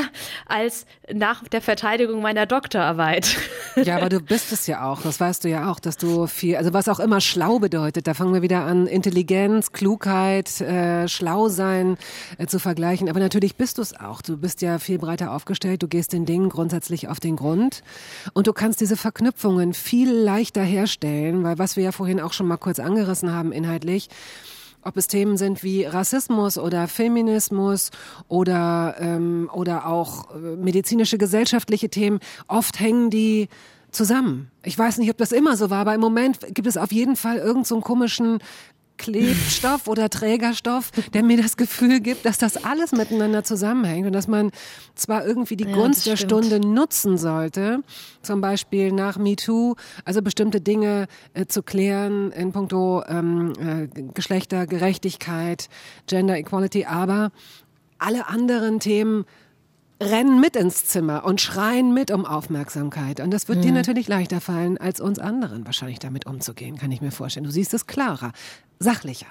als 0.46 0.86
nach 1.12 1.46
der 1.48 1.60
Verteidigung 1.60 2.20
meiner 2.22 2.46
Doktorarbeit. 2.46 3.36
Ja, 3.76 3.96
aber 3.96 4.08
du 4.08 4.20
bist 4.20 4.52
es 4.52 4.66
ja 4.66 4.88
auch, 4.88 5.02
das 5.02 5.18
weißt 5.18 5.44
du 5.44 5.48
ja 5.48 5.70
auch, 5.70 5.80
dass 5.80 5.96
du 5.96 6.26
viel, 6.26 6.56
also 6.56 6.72
was 6.72 6.88
auch 6.88 7.00
immer 7.00 7.20
schlau 7.20 7.58
bedeutet, 7.58 8.06
da 8.06 8.14
fangen 8.14 8.32
wir 8.32 8.42
wieder 8.42 8.64
an, 8.64 8.86
Intelligenz, 8.86 9.72
Klugheit, 9.72 10.60
äh, 10.60 11.08
schlau 11.08 11.48
sein 11.48 11.96
äh, 12.38 12.46
zu 12.46 12.58
vergleichen. 12.58 13.08
Aber 13.08 13.18
natürlich 13.18 13.56
bist 13.56 13.78
du 13.78 13.82
es 13.82 13.98
auch. 13.98 14.22
Du 14.22 14.36
bist 14.36 14.62
ja 14.62 14.78
viel 14.78 14.98
breiter 14.98 15.32
aufgestellt, 15.32 15.82
du 15.82 15.88
gehst 15.88 16.12
den 16.12 16.24
Dingen 16.24 16.50
grundsätzlich 16.50 17.08
auf 17.08 17.18
den 17.18 17.36
Grund 17.36 17.82
und 18.32 18.46
du 18.46 18.52
kannst 18.52 18.80
diese 18.80 18.96
Verknüpfungen 18.96 19.74
viel 19.74 20.12
leichter 20.12 20.62
herstellen, 20.62 21.42
weil 21.42 21.58
was 21.58 21.76
wir 21.76 21.84
ja 21.84 21.92
vorhin 21.92 22.20
auch 22.20 22.32
schon 22.32 22.46
mal 22.46 22.58
kurz 22.58 22.78
angerissen 22.78 23.32
haben 23.32 23.50
inhaltlich, 23.50 24.08
ob 24.84 24.96
es 24.96 25.08
Themen 25.08 25.36
sind 25.36 25.62
wie 25.62 25.84
Rassismus 25.84 26.58
oder 26.58 26.88
Feminismus 26.88 27.90
oder, 28.28 28.96
ähm, 28.98 29.50
oder 29.52 29.86
auch 29.86 30.34
äh, 30.34 30.38
medizinische, 30.56 31.18
gesellschaftliche 31.18 31.88
Themen, 31.88 32.20
oft 32.48 32.80
hängen 32.80 33.10
die 33.10 33.48
zusammen. 33.94 34.50
Ich 34.62 34.78
weiß 34.78 34.98
nicht, 34.98 35.10
ob 35.10 35.16
das 35.16 35.32
immer 35.32 35.56
so 35.56 35.70
war, 35.70 35.80
aber 35.80 35.94
im 35.94 36.00
Moment 36.00 36.40
gibt 36.54 36.66
es 36.66 36.76
auf 36.76 36.92
jeden 36.92 37.16
Fall 37.16 37.36
irgendeinen 37.36 37.64
so 37.64 37.80
komischen 37.80 38.38
Klebstoff 38.96 39.88
oder 39.88 40.08
Trägerstoff, 40.08 40.90
der 41.12 41.22
mir 41.22 41.40
das 41.40 41.56
Gefühl 41.56 42.00
gibt, 42.00 42.24
dass 42.24 42.38
das 42.38 42.64
alles 42.64 42.92
miteinander 42.92 43.44
zusammenhängt 43.44 44.06
und 44.06 44.12
dass 44.12 44.28
man 44.28 44.50
zwar 44.94 45.26
irgendwie 45.26 45.56
die 45.56 45.68
ja, 45.68 45.74
Gunst 45.74 46.06
der 46.06 46.16
Stunde 46.16 46.60
nutzen 46.60 47.18
sollte, 47.18 47.80
zum 48.22 48.40
Beispiel 48.40 48.92
nach 48.92 49.18
MeToo, 49.18 49.74
also 50.04 50.22
bestimmte 50.22 50.60
Dinge 50.60 51.06
äh, 51.34 51.46
zu 51.46 51.62
klären 51.62 52.32
in 52.32 52.52
puncto 52.52 53.02
ähm, 53.08 53.52
äh, 53.58 53.88
Geschlechtergerechtigkeit, 54.14 55.68
Gender 56.06 56.38
Equality, 56.38 56.84
aber 56.84 57.30
alle 57.98 58.28
anderen 58.28 58.80
Themen 58.80 59.24
rennen 60.00 60.40
mit 60.40 60.56
ins 60.56 60.86
Zimmer 60.86 61.24
und 61.24 61.40
schreien 61.40 61.94
mit 61.94 62.10
um 62.10 62.26
Aufmerksamkeit. 62.26 63.20
Und 63.20 63.30
das 63.30 63.48
wird 63.48 63.58
mhm. 63.58 63.62
dir 63.62 63.72
natürlich 63.72 64.08
leichter 64.08 64.40
fallen, 64.40 64.78
als 64.78 65.00
uns 65.00 65.18
anderen 65.18 65.64
wahrscheinlich 65.66 65.98
damit 65.98 66.26
umzugehen, 66.26 66.76
kann 66.76 66.92
ich 66.92 67.00
mir 67.00 67.12
vorstellen. 67.12 67.44
Du 67.44 67.50
siehst 67.50 67.74
es 67.74 67.86
klarer, 67.86 68.32
sachlicher. 68.78 69.28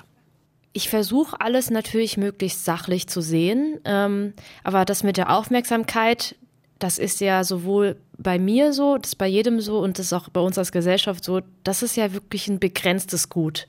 Ich 0.71 0.89
versuche 0.89 1.39
alles 1.39 1.69
natürlich 1.69 2.17
möglichst 2.17 2.65
sachlich 2.65 3.07
zu 3.07 3.21
sehen, 3.21 3.79
ähm, 3.85 4.33
aber 4.63 4.85
das 4.85 5.03
mit 5.03 5.17
der 5.17 5.29
Aufmerksamkeit, 5.35 6.35
das 6.79 6.97
ist 6.97 7.21
ja 7.21 7.43
sowohl 7.43 7.97
bei 8.17 8.39
mir 8.39 8.73
so, 8.73 8.97
das 8.97 9.11
ist 9.11 9.15
bei 9.17 9.27
jedem 9.27 9.59
so 9.61 9.79
und 9.79 9.99
das 9.99 10.07
ist 10.07 10.13
auch 10.13 10.29
bei 10.29 10.41
uns 10.41 10.57
als 10.57 10.71
Gesellschaft 10.71 11.23
so, 11.23 11.41
das 11.63 11.83
ist 11.83 11.95
ja 11.95 12.11
wirklich 12.13 12.47
ein 12.47 12.59
begrenztes 12.59 13.29
Gut 13.29 13.67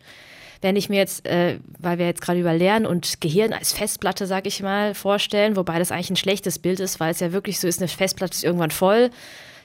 wenn 0.65 0.77
ich 0.77 0.89
mir 0.89 0.97
jetzt, 0.97 1.27
äh, 1.27 1.59
weil 1.79 1.99
wir 1.99 2.07
jetzt 2.07 2.23
gerade 2.23 2.41
über 2.41 2.55
Lernen 2.55 2.87
und 2.87 3.21
Gehirn 3.21 3.53
als 3.53 3.75
Festplatte, 3.75 4.27
sag 4.27 4.47
ich 4.47 4.63
mal, 4.63 4.95
vorstellen, 4.95 5.57
wobei 5.57 5.79
das 5.79 5.93
eigentlich 5.93 6.09
ein 6.09 6.17
schlechtes 6.17 6.59
Bild 6.59 6.81
ist, 6.81 7.01
weil 7.01 7.11
es 7.11 7.21
ja 7.21 7.33
wirklich 7.33 7.61
so 7.61 7.69
ist, 7.69 7.81
eine 7.81 7.89
Festplatte 7.89 8.33
ist 8.33 8.45
irgendwann 8.45 8.71
voll. 8.71 9.11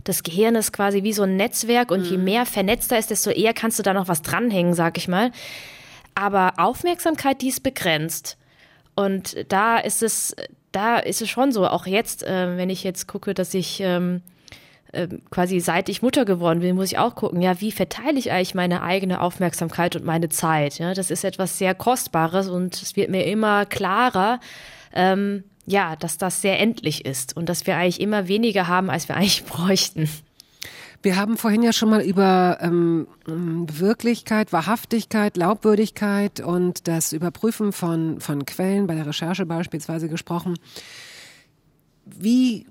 Das 0.03 0.23
Gehirn 0.23 0.55
ist 0.55 0.73
quasi 0.73 1.03
wie 1.03 1.13
so 1.13 1.23
ein 1.23 1.38
Netzwerk 1.38 1.91
und 1.91 2.01
mhm. 2.01 2.05
je 2.05 2.17
mehr 2.17 2.45
vernetzter 2.45 2.99
ist, 2.99 3.11
desto 3.11 3.30
eher 3.30 3.53
kannst 3.53 3.80
du 3.80 3.84
da 3.84 3.93
noch 3.93 4.09
was 4.09 4.23
dranhängen, 4.23 4.73
sag 4.73 4.97
ich 4.97 5.07
mal. 5.07 5.31
Aber 6.15 6.55
Aufmerksamkeit, 6.57 7.41
die 7.41 7.47
ist 7.47 7.63
begrenzt. 7.63 8.38
Und 8.93 9.38
da 9.47 9.77
ist 9.77 10.03
es, 10.03 10.35
da 10.73 10.97
ist 10.97 11.21
es 11.21 11.30
schon 11.30 11.53
so, 11.53 11.65
auch 11.65 11.88
jetzt, 11.88 12.23
äh, 12.23 12.57
wenn 12.57 12.69
ich 12.69 12.84
jetzt 12.84 13.07
gucke, 13.07 13.34
dass 13.34 13.53
ich 13.53 13.80
ähm, 13.80 14.21
ähm, 14.91 15.21
quasi 15.29 15.59
seit 15.59 15.87
ich 15.89 16.01
Mutter 16.01 16.25
geworden 16.25 16.61
bin, 16.61 16.75
muss 16.75 16.91
ich 16.91 16.97
auch 16.97 17.15
gucken, 17.15 17.41
ja, 17.41 17.61
wie 17.61 17.71
verteile 17.71 18.17
ich 18.17 18.31
eigentlich 18.31 18.55
meine 18.55 18.81
eigene 18.81 19.21
Aufmerksamkeit 19.21 19.95
und 19.95 20.03
meine 20.03 20.29
Zeit? 20.29 20.79
Ja, 20.79 20.93
das 20.93 21.11
ist 21.11 21.23
etwas 21.23 21.57
sehr 21.57 21.75
Kostbares 21.75 22.49
und 22.49 22.81
es 22.81 22.95
wird 22.95 23.09
mir 23.09 23.25
immer 23.25 23.65
klarer, 23.65 24.39
ähm, 24.93 25.43
ja, 25.67 25.95
dass 25.95 26.17
das 26.17 26.41
sehr 26.41 26.59
endlich 26.59 27.05
ist 27.05 27.37
und 27.37 27.49
dass 27.49 27.67
wir 27.67 27.75
eigentlich 27.75 28.01
immer 28.01 28.27
weniger 28.27 28.67
haben, 28.67 28.89
als 28.89 29.07
wir 29.07 29.15
eigentlich 29.15 29.43
bräuchten. 29.45 30.09
Wir 31.01 31.15
haben 31.15 31.37
vorhin 31.37 31.63
ja 31.63 31.71
schon 31.71 31.89
mal 31.89 32.01
über 32.01 32.57
ähm, 32.59 33.07
Wirklichkeit, 33.25 34.51
Wahrhaftigkeit, 34.51 35.35
Glaubwürdigkeit 35.35 36.41
und 36.41 36.89
das 36.89 37.13
Überprüfen 37.13 37.71
von, 37.71 38.19
von 38.19 38.45
Quellen 38.45 38.85
bei 38.87 38.95
der 38.95 39.05
Recherche 39.05 39.45
beispielsweise 39.45 40.09
gesprochen. 40.09 40.57
Wie 42.18 42.65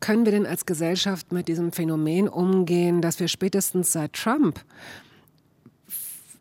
können 0.00 0.24
wir 0.24 0.32
denn 0.32 0.46
als 0.46 0.66
Gesellschaft 0.66 1.32
mit 1.32 1.48
diesem 1.48 1.72
Phänomen 1.72 2.28
umgehen, 2.28 3.00
dass 3.00 3.20
wir 3.20 3.28
spätestens 3.28 3.92
seit 3.92 4.12
Trump 4.12 4.60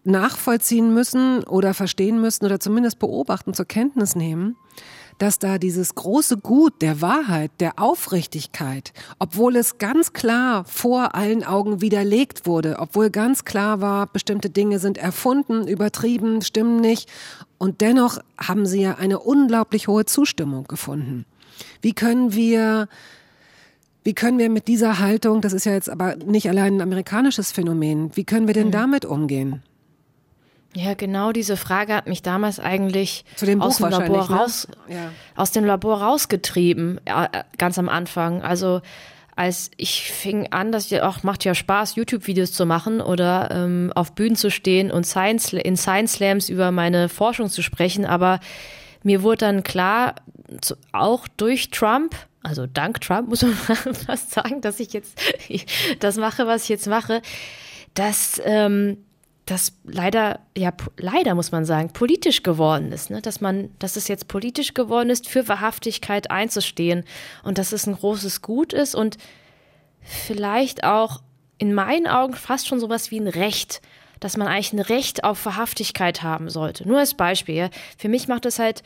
nachvollziehen 0.03 0.93
müssen 0.93 1.43
oder 1.43 1.73
verstehen 1.73 2.21
müssen 2.21 2.45
oder 2.45 2.59
zumindest 2.59 2.99
beobachten, 2.99 3.53
zur 3.53 3.65
Kenntnis 3.65 4.15
nehmen, 4.15 4.55
dass 5.19 5.37
da 5.37 5.59
dieses 5.59 5.93
große 5.93 6.37
Gut 6.37 6.81
der 6.81 7.01
Wahrheit, 7.01 7.51
der 7.59 7.77
Aufrichtigkeit, 7.77 8.91
obwohl 9.19 9.55
es 9.55 9.77
ganz 9.77 10.13
klar 10.13 10.65
vor 10.65 11.13
allen 11.13 11.43
Augen 11.43 11.81
widerlegt 11.81 12.47
wurde, 12.47 12.77
obwohl 12.79 13.11
ganz 13.11 13.45
klar 13.45 13.81
war, 13.81 14.07
bestimmte 14.07 14.49
Dinge 14.49 14.79
sind 14.79 14.97
erfunden, 14.97 15.67
übertrieben, 15.67 16.41
stimmen 16.41 16.79
nicht, 16.79 17.07
und 17.59 17.81
dennoch 17.81 18.17
haben 18.39 18.65
sie 18.65 18.81
ja 18.81 18.95
eine 18.95 19.19
unglaublich 19.19 19.87
hohe 19.87 20.05
Zustimmung 20.05 20.63
gefunden. 20.63 21.25
Wie 21.81 21.93
können 21.93 22.33
wir 22.33 22.87
wie 24.03 24.13
können 24.13 24.39
wir 24.39 24.49
mit 24.49 24.67
dieser 24.67 24.97
Haltung, 24.97 25.41
das 25.41 25.53
ist 25.53 25.65
ja 25.65 25.73
jetzt 25.73 25.89
aber 25.89 26.15
nicht 26.15 26.49
allein 26.49 26.77
ein 26.77 26.81
amerikanisches 26.81 27.51
Phänomen, 27.51 28.09
wie 28.15 28.23
können 28.23 28.47
wir 28.47 28.55
denn 28.55 28.67
mhm. 28.67 28.71
damit 28.71 29.05
umgehen? 29.05 29.61
Ja, 30.73 30.93
genau 30.93 31.33
diese 31.33 31.57
Frage 31.57 31.93
hat 31.93 32.07
mich 32.07 32.21
damals 32.21 32.59
eigentlich 32.59 33.25
aus 33.59 33.77
dem 33.77 33.89
Labor 33.89 34.29
ne? 34.29 34.35
raus, 34.35 34.67
ja. 34.87 35.11
aus 35.35 35.51
dem 35.51 35.65
Labor 35.65 36.01
rausgetrieben, 36.01 37.01
äh, 37.05 37.43
ganz 37.57 37.77
am 37.77 37.89
Anfang. 37.89 38.41
Also 38.41 38.81
als 39.35 39.69
ich 39.75 40.11
fing 40.11 40.47
an, 40.51 40.71
dass 40.71 40.89
ich 40.89 41.01
auch 41.01 41.23
macht 41.23 41.43
ja 41.43 41.55
Spaß, 41.55 41.95
YouTube-Videos 41.95 42.53
zu 42.53 42.65
machen 42.65 43.01
oder 43.01 43.49
ähm, 43.51 43.91
auf 43.95 44.13
Bühnen 44.13 44.37
zu 44.37 44.49
stehen 44.49 44.91
und 44.91 45.05
Science, 45.05 45.51
in 45.51 45.75
Science 45.75 46.13
Slams 46.13 46.47
über 46.47 46.71
meine 46.71 47.09
Forschung 47.09 47.49
zu 47.49 47.61
sprechen, 47.61 48.05
aber 48.05 48.39
mir 49.03 49.23
wurde 49.23 49.37
dann 49.37 49.63
klar, 49.63 50.15
auch 50.91 51.27
durch 51.27 51.69
Trump, 51.69 52.15
also 52.43 52.65
dank 52.67 53.01
Trump 53.01 53.29
muss 53.29 53.41
man 53.41 53.53
fast 54.05 54.31
sagen, 54.31 54.61
dass 54.61 54.79
ich 54.79 54.93
jetzt 54.93 55.19
das 55.99 56.17
mache, 56.17 56.47
was 56.47 56.63
ich 56.63 56.69
jetzt 56.69 56.87
mache, 56.87 57.21
dass 57.93 58.41
ähm, 58.45 58.97
das 59.45 59.73
leider, 59.83 60.39
ja, 60.57 60.71
leider 60.97 61.35
muss 61.35 61.51
man 61.51 61.65
sagen, 61.65 61.91
politisch 61.91 62.43
geworden 62.43 62.91
ist, 62.91 63.09
ne? 63.09 63.21
dass 63.21 63.41
man, 63.41 63.69
dass 63.79 63.95
es 63.95 64.07
jetzt 64.07 64.27
politisch 64.27 64.73
geworden 64.73 65.09
ist, 65.09 65.27
für 65.27 65.47
Wahrhaftigkeit 65.47 66.31
einzustehen 66.31 67.03
und 67.43 67.57
dass 67.57 67.71
es 67.71 67.87
ein 67.87 67.95
großes 67.95 68.41
Gut 68.41 68.71
ist 68.71 68.95
und 68.95 69.17
vielleicht 70.01 70.83
auch 70.83 71.21
in 71.57 71.73
meinen 71.73 72.07
Augen 72.07 72.33
fast 72.33 72.67
schon 72.67 72.79
sowas 72.79 73.11
wie 73.11 73.19
ein 73.19 73.27
Recht, 73.27 73.81
dass 74.19 74.37
man 74.37 74.47
eigentlich 74.47 74.73
ein 74.73 74.79
Recht 74.79 75.23
auf 75.23 75.45
Wahrhaftigkeit 75.45 76.23
haben 76.23 76.49
sollte. 76.49 76.87
Nur 76.87 76.99
als 76.99 77.15
Beispiel, 77.15 77.69
für 77.97 78.09
mich 78.09 78.27
macht 78.27 78.45
es 78.45 78.57
halt 78.59 78.83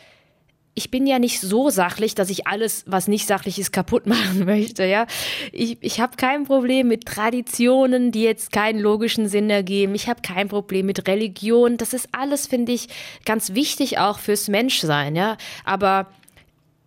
ich 0.77 0.91
bin 0.91 1.07
ja 1.07 1.19
nicht 1.19 1.39
so 1.39 1.69
sachlich, 1.69 2.15
dass 2.15 2.29
ich 2.29 2.47
alles, 2.47 2.83
was 2.85 3.07
nicht 3.07 3.25
sachlich 3.25 3.57
ist, 3.57 3.71
kaputt 3.71 4.05
machen 4.07 4.45
möchte, 4.45 4.83
ja. 4.83 5.07
Ich, 5.51 5.77
ich 5.81 6.01
habe 6.01 6.17
kein 6.17 6.43
Problem 6.43 6.89
mit 6.89 7.05
Traditionen, 7.05 8.11
die 8.11 8.23
jetzt 8.23 8.51
keinen 8.51 8.79
logischen 8.79 9.29
Sinn 9.29 9.49
ergeben. 9.49 9.95
Ich 9.95 10.09
habe 10.09 10.21
kein 10.21 10.49
Problem 10.49 10.85
mit 10.85 11.07
Religion. 11.07 11.77
Das 11.77 11.93
ist 11.93 12.09
alles, 12.11 12.45
finde 12.45 12.73
ich, 12.73 12.89
ganz 13.25 13.53
wichtig 13.53 13.99
auch 13.99 14.19
fürs 14.19 14.49
Menschsein, 14.49 15.15
ja. 15.15 15.37
Aber 15.63 16.07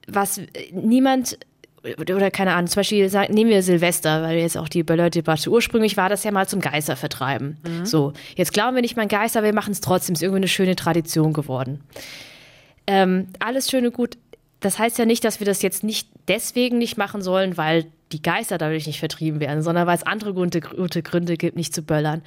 was 0.07 0.41
niemand 0.73 1.39
oder 1.99 2.31
keine 2.31 2.55
Ahnung, 2.55 2.67
zum 2.67 2.81
Beispiel 2.81 3.09
nehmen 3.31 3.51
wir 3.51 3.63
Silvester, 3.63 4.23
weil 4.23 4.39
jetzt 4.39 4.59
auch 4.59 4.69
die 4.69 4.83
Böller-Debatte, 4.83 5.49
ursprünglich 5.49 5.97
war 5.97 6.09
das 6.09 6.25
ja 6.25 6.33
mal 6.33 6.47
zum 6.47 6.61
Geister 6.61 6.97
vertreiben. 6.97 7.57
Mhm. 7.67 7.87
So, 7.87 8.13
jetzt 8.37 8.53
glauben 8.53 8.75
wir 8.75 8.83
nicht 8.83 8.97
mal 8.97 9.07
Geister, 9.07 9.43
wir 9.43 9.55
machen 9.55 9.71
es 9.71 9.81
trotzdem, 9.81 10.15
ist 10.15 10.23
irgendwie 10.23 10.39
eine 10.39 10.49
schöne 10.49 10.77
Tradition 10.77 11.33
geworden. 11.33 11.81
Ähm, 12.89 13.29
alles 13.39 13.71
schön 13.71 13.87
und 13.87 13.95
gut. 13.95 14.17
Das 14.61 14.79
heißt 14.79 14.99
ja 14.99 15.05
nicht, 15.05 15.23
dass 15.25 15.39
wir 15.41 15.47
das 15.47 15.63
jetzt 15.63 15.85
nicht 15.85 16.09
deswegen 16.27 16.79
nicht 16.79 16.97
machen 16.97 17.23
sollen, 17.23 17.57
weil 17.57 17.87
die 18.11 18.23
Geister 18.23 18.57
dadurch 18.57 18.87
nicht 18.87 18.99
vertrieben 18.99 19.39
werden, 19.39 19.63
sondern 19.63 19.87
weil 19.87 19.97
es 19.97 20.03
andere 20.03 20.33
gute, 20.33 20.61
gute 20.61 21.03
Gründe 21.03 21.37
gibt, 21.37 21.57
nicht 21.57 21.75
zu 21.75 21.83
böllern. 21.83 22.23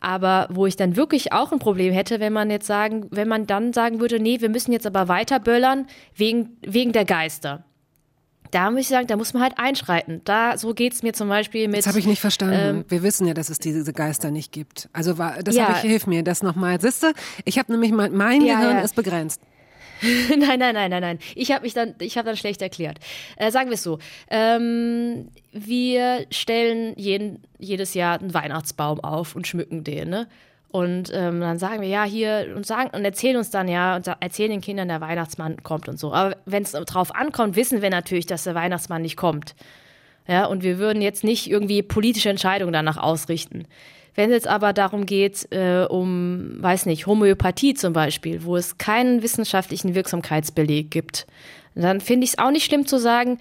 Aber 0.00 0.46
wo 0.50 0.66
ich 0.66 0.76
dann 0.76 0.94
wirklich 0.96 1.32
auch 1.32 1.50
ein 1.50 1.58
Problem 1.58 1.92
hätte, 1.92 2.20
wenn 2.20 2.32
man 2.32 2.50
jetzt 2.50 2.66
sagen, 2.66 3.06
wenn 3.10 3.26
man 3.26 3.46
dann 3.46 3.72
sagen 3.72 4.00
würde, 4.00 4.20
nee, 4.20 4.40
wir 4.40 4.50
müssen 4.50 4.72
jetzt 4.72 4.86
aber 4.86 5.08
weiter 5.08 5.40
böllern 5.40 5.86
wegen, 6.14 6.58
wegen 6.60 6.92
der 6.92 7.06
Geister 7.06 7.64
da 8.52 8.70
muss 8.70 8.80
ich 8.80 8.88
sagen, 8.88 9.06
da 9.06 9.16
muss 9.16 9.32
man 9.32 9.42
halt 9.42 9.54
einschreiten. 9.56 10.20
Da, 10.24 10.58
so 10.58 10.74
geht's 10.74 11.02
mir 11.02 11.14
zum 11.14 11.28
Beispiel 11.28 11.68
mit. 11.68 11.78
Das 11.78 11.86
habe 11.86 11.98
ich 11.98 12.06
nicht 12.06 12.20
verstanden. 12.20 12.54
Ähm, 12.54 12.84
Wir 12.86 13.02
wissen 13.02 13.26
ja, 13.26 13.34
dass 13.34 13.48
es 13.48 13.58
diese 13.58 13.92
Geister 13.92 14.30
nicht 14.30 14.52
gibt. 14.52 14.88
Also 14.92 15.16
war, 15.16 15.42
das 15.42 15.56
ja. 15.56 15.68
habe 15.68 15.78
ich, 15.78 15.90
hilf 15.90 16.06
mir 16.06 16.22
das 16.22 16.42
nochmal. 16.42 16.78
Siehste, 16.80 17.14
ich 17.46 17.58
habe 17.58 17.72
nämlich 17.72 17.92
mein, 17.92 18.12
mein 18.12 18.42
ja, 18.42 18.56
Gehirn 18.56 18.76
ja. 18.76 18.82
ist 18.82 18.94
begrenzt. 18.94 19.40
nein, 20.30 20.58
nein, 20.58 20.74
nein, 20.74 20.90
nein, 20.90 21.00
nein. 21.00 21.18
Ich 21.34 21.52
habe 21.52 21.62
mich 21.62 21.74
dann, 21.74 21.94
ich 22.00 22.18
habe 22.18 22.26
dann 22.26 22.36
schlecht 22.36 22.62
erklärt. 22.62 22.98
Äh, 23.36 23.50
sagen 23.50 23.70
wir 23.70 23.74
es 23.74 23.82
so: 23.82 23.98
ähm, 24.30 25.28
Wir 25.52 26.26
stellen 26.30 26.94
jeden, 26.96 27.42
jedes 27.58 27.94
Jahr 27.94 28.20
einen 28.20 28.34
Weihnachtsbaum 28.34 29.00
auf 29.00 29.36
und 29.36 29.46
schmücken 29.46 29.84
den. 29.84 30.10
Ne? 30.10 30.28
Und 30.72 31.12
ähm, 31.14 31.40
dann 31.40 31.58
sagen 31.58 31.82
wir, 31.82 31.88
ja, 31.88 32.04
hier 32.04 32.50
und 32.56 32.66
sagen 32.66 32.90
und 32.94 33.04
erzählen 33.04 33.36
uns 33.36 33.50
dann, 33.50 33.68
ja, 33.68 33.96
und 33.96 34.06
erzählen 34.06 34.50
den 34.50 34.62
Kindern, 34.62 34.88
der 34.88 35.02
Weihnachtsmann 35.02 35.62
kommt 35.62 35.86
und 35.86 35.98
so. 35.98 36.14
Aber 36.14 36.36
wenn 36.46 36.62
es 36.62 36.72
drauf 36.72 37.14
ankommt, 37.14 37.56
wissen 37.56 37.82
wir 37.82 37.90
natürlich, 37.90 38.24
dass 38.24 38.44
der 38.44 38.54
Weihnachtsmann 38.54 39.02
nicht 39.02 39.18
kommt. 39.18 39.54
Ja, 40.26 40.46
und 40.46 40.62
wir 40.62 40.78
würden 40.78 41.02
jetzt 41.02 41.24
nicht 41.24 41.50
irgendwie 41.50 41.82
politische 41.82 42.30
Entscheidungen 42.30 42.72
danach 42.72 42.96
ausrichten. 42.96 43.66
Wenn 44.14 44.30
es 44.30 44.46
aber 44.46 44.72
darum 44.72 45.06
geht, 45.06 45.50
äh, 45.52 45.86
um, 45.88 46.56
weiß 46.62 46.86
nicht, 46.86 47.06
Homöopathie 47.06 47.74
zum 47.74 47.92
Beispiel, 47.92 48.44
wo 48.44 48.56
es 48.56 48.78
keinen 48.78 49.22
wissenschaftlichen 49.22 49.94
Wirksamkeitsbeleg 49.94 50.90
gibt, 50.90 51.26
dann 51.74 52.00
finde 52.00 52.24
ich 52.24 52.30
es 52.30 52.38
auch 52.38 52.50
nicht 52.50 52.64
schlimm 52.64 52.86
zu 52.86 52.98
sagen, 52.98 53.38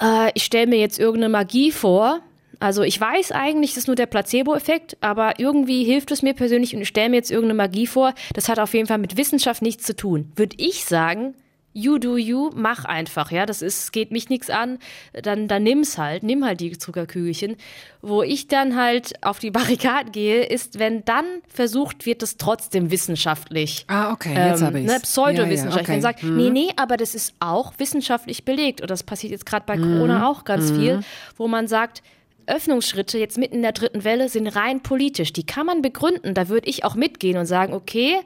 äh, 0.00 0.30
ich 0.34 0.44
stelle 0.44 0.66
mir 0.66 0.78
jetzt 0.78 0.98
irgendeine 0.98 1.30
Magie 1.30 1.72
vor, 1.72 2.20
also 2.60 2.82
ich 2.82 3.00
weiß 3.00 3.32
eigentlich, 3.32 3.72
das 3.72 3.78
ist 3.78 3.86
nur 3.88 3.96
der 3.96 4.06
Placebo-Effekt, 4.06 4.96
aber 5.00 5.38
irgendwie 5.38 5.84
hilft 5.84 6.10
es 6.10 6.22
mir 6.22 6.34
persönlich 6.34 6.74
und 6.74 6.82
ich 6.82 6.88
stelle 6.88 7.10
mir 7.10 7.16
jetzt 7.16 7.30
irgendeine 7.30 7.54
Magie 7.58 7.86
vor. 7.86 8.14
Das 8.32 8.48
hat 8.48 8.58
auf 8.58 8.72
jeden 8.74 8.86
Fall 8.86 8.98
mit 8.98 9.16
Wissenschaft 9.16 9.62
nichts 9.62 9.84
zu 9.84 9.94
tun. 9.94 10.32
Würde 10.36 10.56
ich 10.58 10.84
sagen, 10.84 11.34
you 11.74 11.98
do 11.98 12.16
you, 12.16 12.50
mach 12.54 12.84
einfach, 12.86 13.30
ja, 13.30 13.44
das 13.46 13.60
ist, 13.60 13.92
geht 13.92 14.10
mich 14.12 14.28
nichts 14.30 14.48
an, 14.48 14.78
dann, 15.12 15.48
dann 15.48 15.62
nimm's 15.64 15.98
halt, 15.98 16.22
nimm 16.22 16.44
halt 16.44 16.60
die 16.60 16.78
Zuckerkügelchen. 16.78 17.56
Wo 18.00 18.22
ich 18.22 18.48
dann 18.48 18.76
halt 18.76 19.12
auf 19.24 19.38
die 19.40 19.50
Barrikaden 19.50 20.12
gehe, 20.12 20.44
ist, 20.44 20.78
wenn 20.78 21.04
dann 21.04 21.24
versucht 21.48 22.06
wird, 22.06 22.22
das 22.22 22.36
trotzdem 22.36 22.90
wissenschaftlich. 22.90 23.84
Ah, 23.88 24.12
okay, 24.12 24.34
jetzt 24.50 24.60
ähm, 24.60 24.66
habe 24.68 24.80
ich's. 24.80 24.92
ne, 24.92 25.00
Pseudowissenschaft. 25.00 25.88
Ja, 25.88 25.92
ja, 25.94 25.96
okay. 25.96 26.00
Sagt, 26.00 26.22
Mhm. 26.22 26.36
nee, 26.36 26.50
nee, 26.50 26.68
aber 26.76 26.96
das 26.96 27.14
ist 27.14 27.34
auch 27.40 27.72
wissenschaftlich 27.78 28.44
belegt. 28.44 28.80
Und 28.80 28.90
das 28.90 29.02
passiert 29.02 29.32
jetzt 29.32 29.46
gerade 29.46 29.66
bei 29.66 29.76
Corona 29.76 30.28
auch 30.28 30.44
ganz 30.44 30.70
viel, 30.70 31.00
wo 31.36 31.48
man 31.48 31.66
sagt, 31.66 32.02
Öffnungsschritte 32.46 33.18
jetzt 33.18 33.38
mitten 33.38 33.56
in 33.56 33.62
der 33.62 33.72
dritten 33.72 34.04
Welle 34.04 34.28
sind 34.28 34.46
rein 34.48 34.80
politisch. 34.82 35.32
Die 35.32 35.46
kann 35.46 35.66
man 35.66 35.82
begründen. 35.82 36.34
Da 36.34 36.48
würde 36.48 36.68
ich 36.68 36.84
auch 36.84 36.94
mitgehen 36.94 37.38
und 37.38 37.46
sagen, 37.46 37.72
okay, 37.72 38.16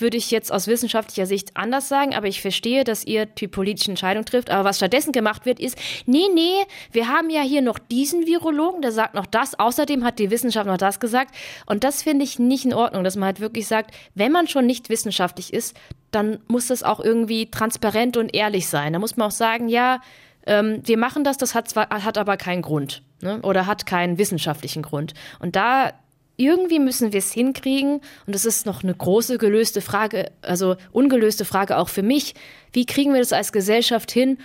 würde 0.00 0.16
ich 0.16 0.30
jetzt 0.30 0.52
aus 0.52 0.66
wissenschaftlicher 0.66 1.26
Sicht 1.26 1.50
anders 1.54 1.88
sagen, 1.88 2.14
aber 2.14 2.26
ich 2.26 2.40
verstehe, 2.40 2.84
dass 2.84 3.04
ihr 3.04 3.26
die 3.26 3.48
politische 3.48 3.90
Entscheidung 3.90 4.24
trifft. 4.24 4.50
Aber 4.50 4.64
was 4.64 4.76
stattdessen 4.76 5.12
gemacht 5.12 5.46
wird, 5.46 5.60
ist, 5.60 5.78
nee, 6.06 6.26
nee, 6.32 6.64
wir 6.92 7.08
haben 7.08 7.30
ja 7.30 7.42
hier 7.42 7.62
noch 7.62 7.78
diesen 7.78 8.26
Virologen, 8.26 8.82
der 8.82 8.92
sagt 8.92 9.14
noch 9.14 9.26
das. 9.26 9.58
Außerdem 9.58 10.04
hat 10.04 10.18
die 10.18 10.30
Wissenschaft 10.30 10.66
noch 10.66 10.76
das 10.76 11.00
gesagt. 11.00 11.34
Und 11.66 11.84
das 11.84 12.02
finde 12.02 12.24
ich 12.24 12.38
nicht 12.38 12.64
in 12.64 12.74
Ordnung, 12.74 13.04
dass 13.04 13.16
man 13.16 13.26
halt 13.26 13.40
wirklich 13.40 13.66
sagt, 13.66 13.94
wenn 14.14 14.32
man 14.32 14.48
schon 14.48 14.66
nicht 14.66 14.88
wissenschaftlich 14.88 15.52
ist, 15.52 15.76
dann 16.10 16.38
muss 16.48 16.68
das 16.68 16.82
auch 16.82 17.00
irgendwie 17.00 17.50
transparent 17.50 18.16
und 18.16 18.34
ehrlich 18.34 18.68
sein. 18.68 18.92
Da 18.92 18.98
muss 18.98 19.16
man 19.16 19.28
auch 19.28 19.32
sagen, 19.32 19.68
ja, 19.68 20.00
ähm, 20.46 20.80
wir 20.84 20.96
machen 20.96 21.24
das, 21.24 21.36
das 21.36 21.54
hat 21.54 21.68
zwar, 21.68 21.88
hat 21.90 22.18
aber 22.18 22.36
keinen 22.36 22.62
Grund 22.62 23.02
ne? 23.20 23.40
oder 23.42 23.66
hat 23.66 23.86
keinen 23.86 24.18
wissenschaftlichen 24.18 24.82
Grund. 24.82 25.14
Und 25.40 25.56
da 25.56 25.92
irgendwie 26.36 26.78
müssen 26.78 27.12
wir 27.12 27.18
es 27.18 27.32
hinkriegen, 27.32 28.00
und 28.26 28.34
das 28.34 28.44
ist 28.44 28.66
noch 28.66 28.82
eine 28.82 28.94
große 28.94 29.38
gelöste 29.38 29.80
Frage, 29.80 30.30
also 30.42 30.76
ungelöste 30.92 31.44
Frage 31.44 31.78
auch 31.78 31.88
für 31.88 32.02
mich, 32.02 32.34
wie 32.72 32.86
kriegen 32.86 33.12
wir 33.12 33.20
das 33.20 33.32
als 33.32 33.52
Gesellschaft 33.52 34.10
hin, 34.10 34.38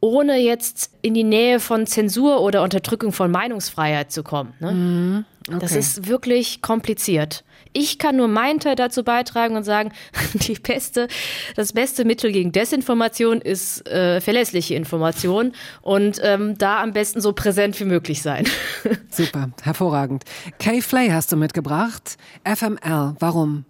ohne 0.00 0.38
jetzt 0.38 0.92
in 1.02 1.14
die 1.14 1.24
Nähe 1.24 1.60
von 1.60 1.86
Zensur 1.86 2.40
oder 2.40 2.62
Unterdrückung 2.62 3.12
von 3.12 3.30
Meinungsfreiheit 3.30 4.12
zu 4.12 4.22
kommen. 4.22 4.54
Ne? 4.60 5.24
Das 5.50 5.72
okay. 5.72 5.80
ist 5.80 6.08
wirklich 6.08 6.62
kompliziert. 6.62 7.44
Ich 7.80 8.00
kann 8.00 8.16
nur 8.16 8.26
meinen 8.26 8.58
Teil 8.58 8.74
dazu 8.74 9.04
beitragen 9.04 9.54
und 9.54 9.62
sagen, 9.62 9.92
die 10.34 10.54
beste, 10.54 11.06
das 11.54 11.72
beste 11.72 12.04
Mittel 12.04 12.32
gegen 12.32 12.50
Desinformation 12.50 13.40
ist 13.40 13.86
äh, 13.88 14.20
verlässliche 14.20 14.74
Information 14.74 15.52
und 15.80 16.20
ähm, 16.24 16.58
da 16.58 16.82
am 16.82 16.92
besten 16.92 17.20
so 17.20 17.32
präsent 17.32 17.78
wie 17.78 17.84
möglich 17.84 18.20
sein. 18.20 18.48
Super, 19.10 19.50
hervorragend. 19.62 20.24
Kay 20.58 20.82
Flay 20.82 21.10
hast 21.10 21.30
du 21.30 21.36
mitgebracht. 21.36 22.16
FML, 22.44 23.14
warum? 23.20 23.64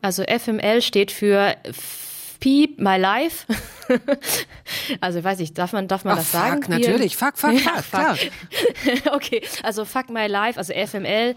Also 0.00 0.22
FML 0.22 0.80
steht 0.80 1.12
für 1.12 1.56
Peep 2.40 2.80
My 2.80 2.96
Life. 2.96 3.46
also 5.02 5.18
ich 5.18 5.24
weiß 5.26 5.40
nicht, 5.40 5.58
darf 5.58 5.74
man, 5.74 5.88
darf 5.88 6.04
man 6.04 6.14
Ach, 6.14 6.18
das 6.20 6.30
fuck, 6.30 6.40
sagen? 6.40 6.62
Hier- 6.68 6.78
natürlich. 6.78 7.18
Fuck, 7.18 7.36
fuck, 7.36 7.52
Ja, 7.52 7.82
fuck, 7.82 8.00
klar. 8.00 9.14
okay, 9.14 9.42
also 9.62 9.84
Fuck 9.84 10.08
My 10.08 10.26
Life, 10.26 10.58
also 10.58 10.72
FML. 10.72 11.34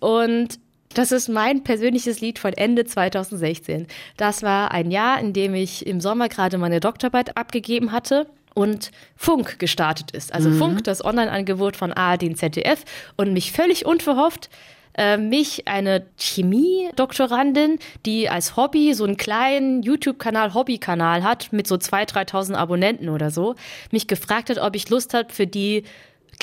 Und 0.00 0.58
das 0.94 1.12
ist 1.12 1.28
mein 1.28 1.64
persönliches 1.64 2.20
Lied 2.20 2.38
von 2.38 2.52
Ende 2.52 2.84
2016. 2.84 3.86
Das 4.16 4.42
war 4.42 4.70
ein 4.70 4.90
Jahr, 4.90 5.20
in 5.20 5.32
dem 5.32 5.54
ich 5.54 5.86
im 5.86 6.00
Sommer 6.00 6.28
gerade 6.28 6.58
meine 6.58 6.80
Doktorarbeit 6.80 7.36
abgegeben 7.36 7.92
hatte 7.92 8.26
und 8.54 8.90
Funk 9.16 9.58
gestartet 9.58 10.12
ist. 10.12 10.32
Also 10.32 10.50
Funk, 10.52 10.84
das 10.84 11.04
Online-Angebot 11.04 11.76
von 11.76 11.92
ARD 11.92 12.22
und 12.24 12.36
ZDF 12.36 12.84
und 13.16 13.32
mich 13.32 13.52
völlig 13.52 13.84
unverhofft 13.84 14.48
äh, 14.96 15.16
mich 15.16 15.66
eine 15.66 16.06
Chemie-Doktorandin, 16.18 17.78
die 18.06 18.28
als 18.28 18.56
Hobby 18.56 18.94
so 18.94 19.04
einen 19.04 19.16
kleinen 19.16 19.82
YouTube-Kanal, 19.82 20.54
Hobby-Kanal 20.54 21.24
hat 21.24 21.52
mit 21.52 21.66
so 21.66 21.74
2.000, 21.74 22.30
3.000 22.30 22.54
Abonnenten 22.54 23.08
oder 23.08 23.30
so, 23.30 23.56
mich 23.90 24.06
gefragt 24.06 24.50
hat, 24.50 24.58
ob 24.58 24.76
ich 24.76 24.88
Lust 24.90 25.12
habe, 25.14 25.32
für 25.32 25.46
die 25.48 25.82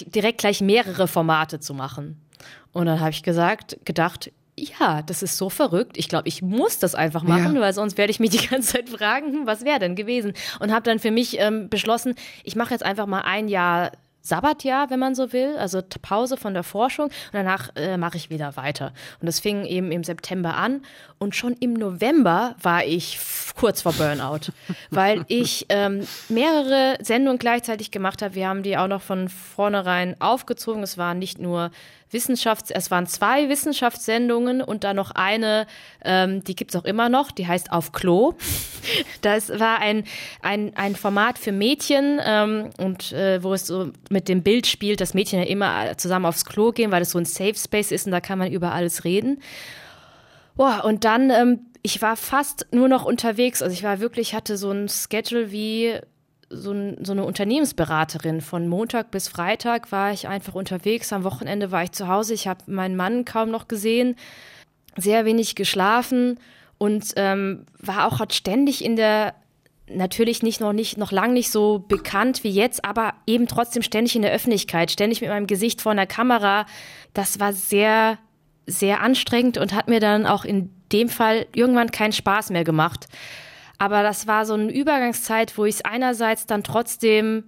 direkt 0.06 0.40
gleich 0.40 0.62
mehrere 0.62 1.08
Formate 1.08 1.60
zu 1.60 1.74
machen. 1.74 2.22
Und 2.74 2.88
dann 2.88 3.00
habe 3.00 3.12
ich 3.12 3.24
gesagt, 3.24 3.78
gedacht, 3.86 4.32
ja, 4.80 5.02
das 5.02 5.24
ist 5.24 5.38
so 5.38 5.50
verrückt. 5.50 5.98
Ich 5.98 6.08
glaube, 6.10 6.28
ich 6.28 6.42
muss 6.42 6.80
das 6.80 6.96
einfach 6.96 7.24
machen, 7.24 7.56
Ja. 7.56 7.62
weil 7.62 7.74
sonst 7.74 7.98
werde 7.98 8.12
ich 8.12 8.20
mich 8.20 8.30
die 8.32 8.46
ganze 8.48 8.74
Zeit 8.74 8.90
fragen, 8.90 9.34
hm, 9.34 9.48
was 9.48 9.66
wäre 9.66 9.80
denn 9.80 9.96
gewesen? 9.96 10.34
Und 10.60 10.72
habe 10.72 10.84
dann 10.84 11.00
für 11.00 11.12
mich 11.12 11.40
ähm, 11.40 11.70
beschlossen, 11.70 12.16
ich 12.44 12.56
mache 12.56 12.72
jetzt 12.72 12.84
einfach 12.84 13.06
mal 13.08 13.22
ein 13.22 13.48
Jahr 13.48 13.92
Sabbatjahr, 14.24 14.92
wenn 14.92 15.00
man 15.00 15.16
so 15.16 15.34
will, 15.34 15.56
also 15.58 15.82
Pause 16.04 16.38
von 16.38 16.54
der 16.54 16.62
Forschung 16.62 17.06
und 17.06 17.14
danach 17.34 17.70
äh, 17.76 17.98
mache 17.98 18.18
ich 18.18 18.30
wieder 18.30 18.56
weiter. 18.56 18.94
Und 19.20 19.26
das 19.26 19.40
fing 19.40 19.66
eben 19.66 19.92
im 19.92 20.04
September 20.04 20.56
an 20.58 20.84
und 21.18 21.36
schon 21.36 21.54
im 21.54 21.74
November 21.74 22.56
war 22.62 22.86
ich 22.86 23.18
kurz 23.56 23.82
vor 23.82 23.94
Burnout, 23.94 24.52
weil 24.92 25.26
ich 25.28 25.66
ähm, 25.70 26.06
mehrere 26.30 26.98
Sendungen 27.02 27.40
gleichzeitig 27.40 27.90
gemacht 27.90 28.22
habe. 28.22 28.36
Wir 28.36 28.48
haben 28.48 28.62
die 28.62 28.78
auch 28.78 28.88
noch 28.88 29.02
von 29.02 29.28
vornherein 29.28 30.16
aufgezogen. 30.22 30.84
Es 30.84 31.00
waren 31.00 31.18
nicht 31.18 31.40
nur 31.40 31.72
Wissenschafts-, 32.12 32.72
es 32.72 32.92
waren 32.92 33.08
zwei 33.08 33.50
Wissenschaftssendungen 33.50 34.62
und 34.62 34.84
dann 34.84 34.96
noch 34.96 35.12
eine, 35.12 35.68
ähm, 36.04 36.44
die 36.44 36.56
gibt's 36.56 36.76
auch 36.76 36.86
immer 36.86 37.10
noch, 37.10 37.32
die 37.32 37.48
heißt 37.48 37.72
Auf 37.72 37.92
Klo. 37.92 38.34
Das 39.22 39.60
war 39.60 39.80
ein, 39.80 40.06
ein, 40.42 40.76
ein 40.76 40.96
Format 40.96 41.38
für 41.38 41.52
Mädchen 41.52 42.20
ähm, 42.26 42.72
und 42.80 43.12
äh, 43.12 43.44
wo 43.44 43.54
es 43.54 43.68
so 43.68 43.92
mit 44.10 44.28
dem 44.28 44.42
Bild 44.42 44.66
spielt, 44.66 45.02
dass 45.02 45.14
Mädchen 45.14 45.38
ja 45.38 45.46
immer 45.46 45.96
zusammen 46.00 46.26
aufs 46.26 46.46
Klo 46.46 46.72
gehen, 46.72 46.90
weil 46.90 47.04
es 47.04 47.12
so 47.12 47.20
ein 47.20 47.26
Safe 47.26 47.54
Space 47.54 47.92
ist 47.92 48.08
und 48.08 48.12
da 48.12 48.22
kann 48.22 48.40
man 48.40 48.52
über 48.52 48.72
alles 48.72 49.04
reden. 49.04 49.40
Boah, 50.56 50.84
und 50.84 51.06
dann, 51.06 51.30
ähm, 51.30 51.60
ich 51.84 52.02
war 52.02 52.16
fast 52.18 52.68
nur 52.72 52.88
noch 52.88 53.06
unterwegs. 53.06 53.62
Also 53.62 53.74
ich 53.74 53.84
war 53.84 54.00
wirklich, 54.00 54.34
hatte 54.34 54.58
so 54.58 54.72
ein 54.72 54.90
Schedule 54.90 55.52
wie 55.52 56.00
so, 56.52 56.74
so 57.02 57.12
eine 57.12 57.24
Unternehmensberaterin. 57.24 58.42
Von 58.42 58.68
Montag 58.68 59.12
bis 59.12 59.28
Freitag 59.28 59.92
war 59.92 60.12
ich 60.12 60.28
einfach 60.28 60.54
unterwegs. 60.54 61.14
Am 61.14 61.24
Wochenende 61.24 61.72
war 61.72 61.84
ich 61.84 61.92
zu 61.92 62.08
Hause. 62.08 62.34
Ich 62.34 62.48
habe 62.48 62.64
meinen 62.68 62.96
Mann 62.96 63.26
kaum 63.26 63.50
noch 63.50 63.68
gesehen, 63.68 64.16
sehr 64.98 65.26
wenig 65.26 65.56
geschlafen 65.56 66.40
und 66.78 67.14
ähm, 67.16 67.66
war 67.80 68.08
auch 68.08 68.20
halt 68.20 68.34
ständig 68.34 68.84
in 68.84 68.96
der 68.96 69.36
natürlich 69.88 70.42
nicht 70.42 70.62
noch 70.62 70.74
nicht 70.74 70.98
noch 70.98 71.12
lang 71.12 71.34
nicht 71.34 71.52
so 71.52 71.80
bekannt 71.80 72.44
wie 72.44 72.50
jetzt, 72.50 72.86
aber 72.86 73.14
eben 73.28 73.48
trotzdem 73.48 73.84
ständig 73.84 74.16
in 74.16 74.22
der 74.22 74.32
Öffentlichkeit, 74.32 74.90
ständig 74.92 75.22
mit 75.22 75.30
meinem 75.30 75.48
Gesicht 75.48 75.82
vor 75.82 75.92
einer 75.92 76.08
Kamera. 76.08 76.66
Das 77.14 77.40
war 77.40 77.54
sehr 77.54 78.18
sehr 78.68 79.02
anstrengend 79.02 79.58
und 79.58 79.74
hat 79.74 79.88
mir 79.88 80.00
dann 80.00 80.26
auch 80.26 80.46
in 80.46 80.70
dem 80.92 81.10
Fall 81.10 81.46
irgendwann 81.54 81.92
keinen 81.92 82.14
Spaß 82.14 82.52
mehr 82.52 82.64
gemacht. 82.64 83.08
Aber 83.82 84.04
das 84.04 84.28
war 84.28 84.46
so 84.46 84.54
eine 84.54 84.72
Übergangszeit, 84.72 85.58
wo 85.58 85.66
ich 85.66 85.76
es 85.76 85.86
einerseits 85.86 86.46
dann 86.46 86.64
trotzdem 86.64 87.46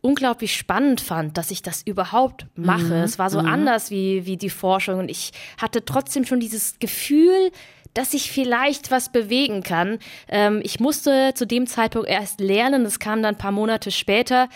unglaublich 0.00 0.56
spannend 0.56 1.00
fand, 1.00 1.38
dass 1.38 1.52
ich 1.52 1.62
das 1.62 1.82
überhaupt 1.82 2.48
mache. 2.56 2.96
Es 3.04 3.20
war 3.20 3.30
so 3.30 3.38
anders 3.38 3.92
wie, 3.92 4.26
wie 4.26 4.36
die 4.36 4.50
Forschung. 4.50 4.98
Und 4.98 5.08
ich 5.08 5.30
hatte 5.62 5.84
trotzdem 5.84 6.24
schon 6.24 6.40
dieses 6.40 6.80
Gefühl, 6.80 7.52
dass 7.94 8.14
ich 8.14 8.32
vielleicht 8.32 8.90
was 8.90 9.12
bewegen 9.12 9.62
kann. 9.62 10.00
Ähm, 10.28 10.60
ich 10.64 10.80
musste 10.80 11.34
zu 11.34 11.46
dem 11.46 11.68
Zeitpunkt 11.68 12.08
erst 12.08 12.40
lernen, 12.40 12.82
das 12.82 12.98
kam 12.98 13.22
dann 13.22 13.36
ein 13.36 13.38
paar 13.38 13.52
Monate 13.52 13.92
später, 13.92 14.48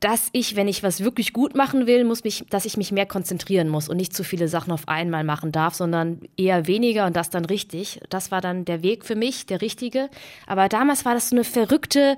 dass 0.00 0.30
ich, 0.32 0.56
wenn 0.56 0.66
ich 0.66 0.82
was 0.82 1.04
wirklich 1.04 1.34
gut 1.34 1.54
machen 1.54 1.86
will, 1.86 2.04
muss 2.04 2.24
mich, 2.24 2.44
dass 2.48 2.64
ich 2.64 2.78
mich 2.78 2.90
mehr 2.90 3.04
konzentrieren 3.04 3.68
muss 3.68 3.88
und 3.88 3.98
nicht 3.98 4.16
zu 4.16 4.24
viele 4.24 4.48
Sachen 4.48 4.72
auf 4.72 4.88
einmal 4.88 5.24
machen 5.24 5.52
darf, 5.52 5.74
sondern 5.74 6.22
eher 6.38 6.66
weniger 6.66 7.06
und 7.06 7.16
das 7.16 7.28
dann 7.28 7.44
richtig. 7.44 8.00
Das 8.08 8.30
war 8.30 8.40
dann 8.40 8.64
der 8.64 8.82
Weg 8.82 9.04
für 9.04 9.14
mich, 9.14 9.44
der 9.44 9.60
richtige. 9.60 10.08
Aber 10.46 10.70
damals 10.70 11.04
war 11.04 11.12
das 11.12 11.28
so 11.28 11.36
eine 11.36 11.44
verrückte, 11.44 12.16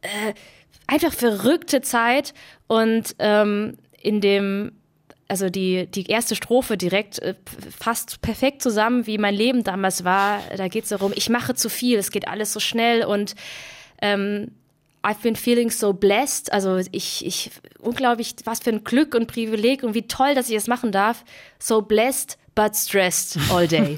äh, 0.00 0.32
einfach 0.86 1.12
verrückte 1.12 1.82
Zeit 1.82 2.32
und 2.66 3.14
ähm, 3.18 3.76
in 4.00 4.22
dem 4.22 4.72
also 5.30 5.50
die, 5.50 5.86
die 5.86 6.06
erste 6.06 6.34
Strophe 6.34 6.78
direkt 6.78 7.18
äh, 7.18 7.34
fasst 7.78 8.22
perfekt 8.22 8.62
zusammen, 8.62 9.06
wie 9.06 9.18
mein 9.18 9.34
Leben 9.34 9.62
damals 9.62 10.02
war. 10.02 10.40
Da 10.56 10.68
geht 10.68 10.84
es 10.84 10.88
darum, 10.88 11.12
ich 11.14 11.28
mache 11.28 11.54
zu 11.54 11.68
viel, 11.68 11.98
es 11.98 12.10
geht 12.10 12.26
alles 12.26 12.54
so 12.54 12.60
schnell 12.60 13.04
und 13.04 13.34
ähm, 14.00 14.52
I've 15.02 15.22
been 15.22 15.36
feeling 15.36 15.70
so 15.70 15.92
blessed. 15.92 16.52
Also 16.52 16.78
ich, 16.92 17.24
ich, 17.24 17.50
unglaublich, 17.78 18.34
was 18.44 18.60
für 18.60 18.70
ein 18.70 18.84
Glück 18.84 19.14
und 19.14 19.26
Privileg 19.26 19.82
und 19.82 19.94
wie 19.94 20.06
toll, 20.06 20.34
dass 20.34 20.48
ich 20.48 20.56
es 20.56 20.66
machen 20.66 20.92
darf. 20.92 21.24
So 21.58 21.82
blessed 21.82 22.38
but 22.58 22.74
stressed 22.74 23.38
all 23.52 23.68
day. 23.68 23.96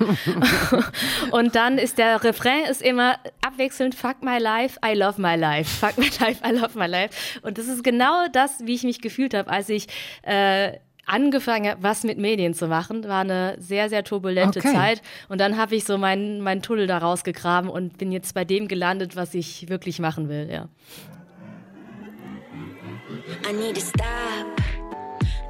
und 1.31 1.55
dann 1.55 1.79
ist 1.79 1.97
der 1.97 2.23
Refrain 2.23 2.65
ist 2.67 2.83
immer 2.83 3.19
abwechselnd 3.41 3.95
Fuck 3.95 4.23
my 4.23 4.39
life, 4.39 4.79
I 4.85 4.95
love 4.95 5.19
my 5.19 5.35
life. 5.35 5.71
Fuck 5.71 5.97
my 5.97 6.11
life, 6.21 6.43
I 6.47 6.53
love 6.53 6.79
my 6.79 6.87
life. 6.87 7.41
Und 7.41 7.57
das 7.57 7.69
ist 7.69 7.83
genau 7.83 8.29
das, 8.31 8.61
wie 8.65 8.75
ich 8.75 8.83
mich 8.83 9.01
gefühlt 9.01 9.33
habe, 9.33 9.51
als 9.51 9.71
ich 9.71 9.87
äh, 10.23 10.73
angefangen 11.07 11.71
habe, 11.71 11.83
was 11.83 12.05
mit 12.05 12.19
Medien 12.19 12.55
zu 12.55 12.67
machen. 12.69 13.05
War 13.09 13.21
eine 13.21 13.57
sehr, 13.59 13.89
sehr 13.89 14.05
turbulente 14.05 14.59
Okay. 14.61 14.73
Zeit. 14.73 15.03
Und 15.29 15.41
dann 15.41 15.57
habe 15.57 15.75
ich 15.77 15.85
so 15.85 15.99
meinen 15.99 16.41
meinen 16.41 16.63
Tunnel 16.63 16.87
da 16.87 16.99
rausgegraben 16.99 17.71
und 17.71 17.99
bin 17.99 18.13
jetzt 18.13 18.35
bei 18.35 18.45
dem 18.45 18.69
gelandet, 18.69 19.17
was 19.17 19.35
ich 19.35 19.69
wirklich 19.69 19.99
machen 19.99 20.29
will. 20.29 20.49
Ja. 20.51 20.69
I 23.49 23.53
need 23.53 23.75
to 23.75 23.81
stop. 23.81 24.47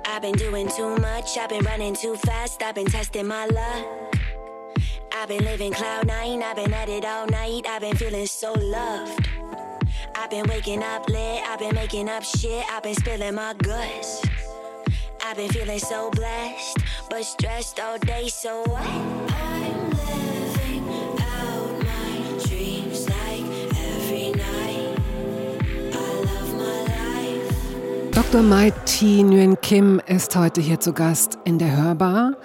I've 0.07 0.23
been 0.23 0.33
doing 0.37 0.69
too 0.69 0.97
much. 0.97 1.37
I've 1.39 1.49
been 1.49 1.65
running 1.65 1.95
too 1.95 2.15
fast. 2.17 2.63
I've 2.63 2.75
been 2.75 2.87
testing 2.87 3.27
my 3.27 3.47
luck. 3.47 3.87
I've 5.13 5.29
been 5.29 5.45
living 5.45 5.73
cloud 5.73 6.07
nine. 6.07 6.43
I've 6.43 6.57
been 6.57 6.73
at 6.73 6.89
it 6.89 7.05
all 7.05 7.27
night. 7.27 7.67
I've 7.69 7.81
been 7.81 7.97
feeling 7.97 8.27
so 8.27 8.53
loved. 8.53 9.29
I've 10.17 10.31
been 10.31 10.47
waking 10.49 10.83
up 10.83 11.09
lit. 11.09 11.43
I've 11.49 11.59
been 11.59 11.75
making 11.75 12.09
up 12.09 12.23
shit. 12.23 12.65
I've 12.73 12.83
been 12.83 12.95
spilling 12.95 13.35
my 13.35 13.55
guts. 13.55 14.23
I've 15.25 15.37
been 15.37 15.49
feeling 15.51 15.79
so 15.79 16.11
blessed, 16.11 16.79
but 17.09 17.25
stressed 17.25 17.81
all 17.81 17.99
day. 17.99 18.29
So 18.29 18.63
what? 18.67 19.31
Dr. 28.13 28.43
Mai 28.43 28.71
Thi 28.87 29.25
Nguyen 29.25 29.61
Kim 29.61 30.01
ist 30.07 30.37
heute 30.37 30.61
hier 30.61 30.79
zu 30.79 30.93
Gast 30.93 31.39
in 31.45 31.59
der 31.59 31.77
Hörbar. 31.77 32.37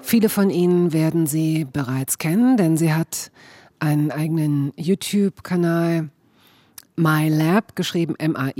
Viele 0.00 0.28
von 0.28 0.48
Ihnen 0.48 0.92
werden 0.92 1.26
sie 1.26 1.64
bereits 1.64 2.18
kennen, 2.18 2.56
denn 2.56 2.76
sie 2.76 2.92
hat 2.92 3.32
einen 3.80 4.12
eigenen 4.12 4.72
YouTube-Kanal. 4.76 6.10
My 6.96 7.28
Lab, 7.28 7.74
geschrieben 7.76 8.14
M-A-I-L-A-B. 8.18 8.58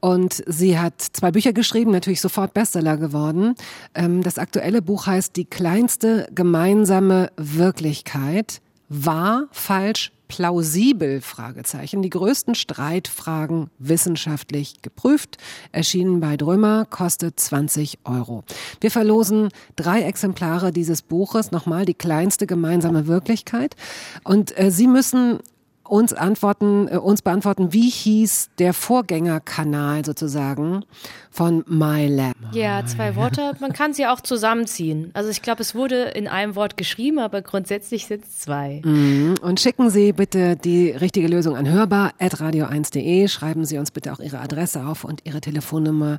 Und 0.00 0.42
sie 0.46 0.78
hat 0.78 1.00
zwei 1.00 1.30
Bücher 1.30 1.52
geschrieben, 1.52 1.90
natürlich 1.90 2.20
sofort 2.20 2.54
Bestseller 2.54 2.96
geworden. 2.96 3.54
Ähm, 3.94 4.22
Das 4.22 4.38
aktuelle 4.38 4.82
Buch 4.82 5.06
heißt 5.06 5.36
Die 5.36 5.46
kleinste 5.46 6.28
gemeinsame 6.34 7.30
Wirklichkeit. 7.36 8.60
Wahr, 8.88 9.48
falsch, 9.52 10.12
plausibel? 10.28 11.20
Fragezeichen. 11.22 12.02
Die 12.02 12.10
größten 12.10 12.54
Streitfragen 12.54 13.70
wissenschaftlich 13.78 14.82
geprüft. 14.82 15.38
Erschienen 15.72 16.20
bei 16.20 16.36
Drömer, 16.36 16.86
kostet 16.86 17.40
20 17.40 18.00
Euro. 18.04 18.44
Wir 18.80 18.90
verlosen 18.90 19.48
drei 19.76 20.02
Exemplare 20.02 20.72
dieses 20.72 21.02
Buches. 21.02 21.52
Nochmal 21.52 21.84
die 21.86 21.94
kleinste 21.94 22.46
gemeinsame 22.46 23.06
Wirklichkeit. 23.06 23.76
Und 24.24 24.58
äh, 24.58 24.70
Sie 24.70 24.86
müssen 24.86 25.40
uns 25.84 26.12
antworten, 26.12 26.88
äh, 26.88 26.96
uns 26.96 27.22
beantworten, 27.22 27.72
wie 27.72 27.90
hieß 27.90 28.50
der 28.58 28.72
Vorgängerkanal 28.74 30.04
sozusagen 30.04 30.84
von 31.32 31.64
MyLab? 31.66 32.36
Ja, 32.52 32.84
zwei 32.84 33.16
Worte. 33.16 33.54
Man 33.58 33.72
kann 33.72 33.94
sie 33.94 34.06
auch 34.06 34.20
zusammenziehen. 34.20 35.10
Also 35.14 35.30
ich 35.30 35.40
glaube, 35.40 35.62
es 35.62 35.74
wurde 35.74 36.02
in 36.02 36.28
einem 36.28 36.54
Wort 36.54 36.76
geschrieben, 36.76 37.18
aber 37.18 37.40
grundsätzlich 37.40 38.06
sind 38.06 38.24
es 38.24 38.40
zwei. 38.40 38.82
Und 38.84 39.58
schicken 39.58 39.88
Sie 39.88 40.12
bitte 40.12 40.56
die 40.56 40.90
richtige 40.90 41.28
Lösung 41.28 41.56
an 41.56 41.68
hörbar.radio1.de. 41.68 43.28
Schreiben 43.28 43.64
Sie 43.64 43.78
uns 43.78 43.90
bitte 43.90 44.12
auch 44.12 44.20
Ihre 44.20 44.40
Adresse 44.40 44.84
auf 44.84 45.04
und 45.04 45.22
Ihre 45.24 45.40
Telefonnummer, 45.40 46.18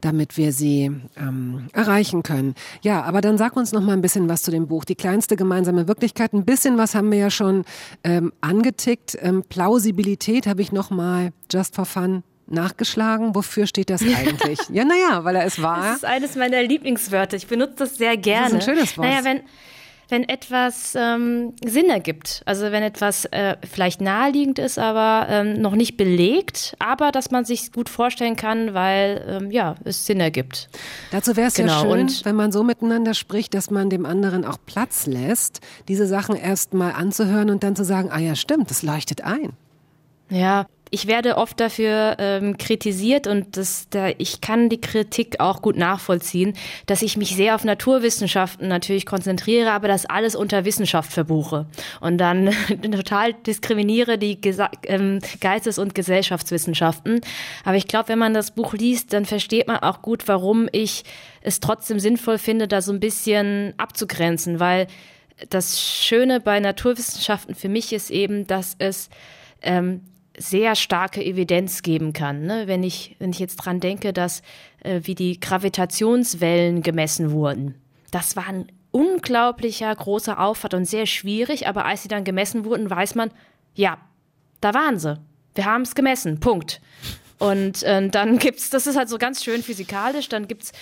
damit 0.00 0.36
wir 0.36 0.52
Sie 0.52 0.92
ähm, 1.16 1.66
erreichen 1.72 2.22
können. 2.22 2.54
Ja, 2.82 3.02
aber 3.02 3.20
dann 3.20 3.36
sag 3.36 3.56
uns 3.56 3.72
noch 3.72 3.82
mal 3.82 3.92
ein 3.92 4.02
bisschen 4.02 4.28
was 4.28 4.42
zu 4.42 4.52
dem 4.52 4.68
Buch. 4.68 4.84
Die 4.84 4.94
kleinste 4.94 5.34
gemeinsame 5.34 5.88
Wirklichkeit. 5.88 6.32
Ein 6.32 6.44
bisschen 6.44 6.78
was 6.78 6.94
haben 6.94 7.10
wir 7.10 7.18
ja 7.18 7.30
schon 7.30 7.64
ähm, 8.04 8.32
angetickt. 8.40 9.18
Ähm, 9.20 9.42
Plausibilität 9.48 10.46
habe 10.46 10.62
ich 10.62 10.70
noch 10.70 10.90
mal 10.90 11.32
just 11.50 11.74
for 11.74 11.86
fun 11.86 12.22
nachgeschlagen. 12.46 13.34
Wofür 13.34 13.66
steht 13.66 13.90
das 13.90 14.02
eigentlich? 14.02 14.58
ja, 14.70 14.84
naja, 14.84 15.24
weil 15.24 15.36
er 15.36 15.44
es 15.46 15.60
war. 15.62 15.82
Das 15.82 15.96
ist 15.96 16.04
eines 16.04 16.36
meiner 16.36 16.62
Lieblingswörter. 16.62 17.36
Ich 17.36 17.46
benutze 17.46 17.74
das 17.78 17.96
sehr 17.96 18.16
gerne. 18.16 18.56
ein 18.56 18.62
schönes 18.62 18.96
Wort. 18.98 19.08
Naja, 19.08 19.24
wenn, 19.24 19.40
wenn 20.10 20.28
etwas 20.28 20.94
ähm, 20.96 21.54
Sinn 21.64 21.88
ergibt, 21.88 22.42
also 22.44 22.70
wenn 22.70 22.82
etwas 22.82 23.24
äh, 23.26 23.56
vielleicht 23.68 24.02
naheliegend 24.02 24.58
ist, 24.58 24.78
aber 24.78 25.26
ähm, 25.30 25.54
noch 25.54 25.74
nicht 25.74 25.96
belegt, 25.96 26.74
aber 26.78 27.10
dass 27.10 27.30
man 27.30 27.46
sich 27.46 27.72
gut 27.72 27.88
vorstellen 27.88 28.36
kann, 28.36 28.74
weil 28.74 29.24
ähm, 29.26 29.50
ja, 29.50 29.76
es 29.84 30.04
Sinn 30.04 30.20
ergibt. 30.20 30.68
Dazu 31.10 31.36
wäre 31.36 31.48
es 31.48 31.56
ja 31.56 31.64
Genau, 31.64 31.80
schön, 31.82 32.00
und- 32.02 32.24
wenn 32.26 32.36
man 32.36 32.52
so 32.52 32.62
miteinander 32.62 33.14
spricht, 33.14 33.54
dass 33.54 33.70
man 33.70 33.88
dem 33.88 34.04
anderen 34.04 34.44
auch 34.44 34.58
Platz 34.66 35.06
lässt, 35.06 35.60
diese 35.88 36.06
Sachen 36.06 36.36
erst 36.36 36.74
mal 36.74 36.90
anzuhören 36.92 37.48
und 37.48 37.62
dann 37.64 37.74
zu 37.74 37.84
sagen, 37.84 38.10
ah 38.12 38.18
ja, 38.18 38.34
stimmt, 38.36 38.70
das 38.70 38.82
leuchtet 38.82 39.22
ein. 39.22 39.54
Ja, 40.30 40.66
ich 40.94 41.08
werde 41.08 41.38
oft 41.38 41.58
dafür 41.58 42.14
ähm, 42.20 42.56
kritisiert 42.56 43.26
und 43.26 43.56
das, 43.56 43.88
da, 43.90 44.10
ich 44.16 44.40
kann 44.40 44.68
die 44.68 44.80
Kritik 44.80 45.40
auch 45.40 45.60
gut 45.60 45.76
nachvollziehen, 45.76 46.54
dass 46.86 47.02
ich 47.02 47.16
mich 47.16 47.34
sehr 47.34 47.56
auf 47.56 47.64
Naturwissenschaften 47.64 48.68
natürlich 48.68 49.04
konzentriere, 49.04 49.72
aber 49.72 49.88
das 49.88 50.06
alles 50.06 50.36
unter 50.36 50.64
Wissenschaft 50.64 51.12
verbuche 51.12 51.66
und 52.00 52.18
dann 52.18 52.54
total 52.92 53.34
diskriminiere 53.34 54.18
die 54.18 54.40
Gesa 54.40 54.70
ähm, 54.84 55.18
Geistes- 55.40 55.78
und 55.80 55.96
Gesellschaftswissenschaften. 55.96 57.22
Aber 57.64 57.76
ich 57.76 57.88
glaube, 57.88 58.10
wenn 58.10 58.20
man 58.20 58.32
das 58.32 58.52
Buch 58.52 58.72
liest, 58.72 59.12
dann 59.12 59.24
versteht 59.24 59.66
man 59.66 59.78
auch 59.78 60.00
gut, 60.00 60.28
warum 60.28 60.68
ich 60.70 61.02
es 61.40 61.58
trotzdem 61.58 61.98
sinnvoll 61.98 62.38
finde, 62.38 62.68
da 62.68 62.80
so 62.80 62.92
ein 62.92 63.00
bisschen 63.00 63.74
abzugrenzen, 63.78 64.60
weil 64.60 64.86
das 65.50 65.82
Schöne 65.82 66.38
bei 66.38 66.60
Naturwissenschaften 66.60 67.56
für 67.56 67.68
mich 67.68 67.92
ist 67.92 68.10
eben, 68.10 68.46
dass 68.46 68.76
es 68.78 69.10
ähm, 69.60 70.02
sehr 70.36 70.74
starke 70.74 71.24
Evidenz 71.24 71.82
geben 71.82 72.12
kann. 72.12 72.42
Ne? 72.42 72.66
Wenn, 72.66 72.82
ich, 72.82 73.16
wenn 73.18 73.30
ich 73.30 73.38
jetzt 73.38 73.56
dran 73.56 73.80
denke, 73.80 74.12
dass 74.12 74.42
äh, 74.80 75.00
wie 75.04 75.14
die 75.14 75.38
Gravitationswellen 75.40 76.82
gemessen 76.82 77.30
wurden. 77.30 77.74
Das 78.10 78.36
war 78.36 78.48
ein 78.48 78.66
unglaublicher 78.90 79.94
großer 79.94 80.38
Aufwand 80.38 80.74
und 80.74 80.84
sehr 80.84 81.06
schwierig, 81.06 81.66
aber 81.66 81.84
als 81.84 82.02
sie 82.02 82.08
dann 82.08 82.24
gemessen 82.24 82.64
wurden, 82.64 82.88
weiß 82.88 83.16
man, 83.16 83.30
ja, 83.74 83.98
da 84.60 84.72
waren 84.72 84.98
sie. 84.98 85.18
Wir 85.54 85.64
haben 85.64 85.82
es 85.82 85.94
gemessen. 85.94 86.40
Punkt. 86.40 86.80
Und 87.38 87.82
äh, 87.82 88.08
dann 88.08 88.38
gibt's, 88.38 88.70
das 88.70 88.86
ist 88.86 88.96
halt 88.96 89.08
so 89.08 89.18
ganz 89.18 89.42
schön 89.42 89.62
physikalisch, 89.62 90.28
dann 90.28 90.48
gibt's 90.48 90.72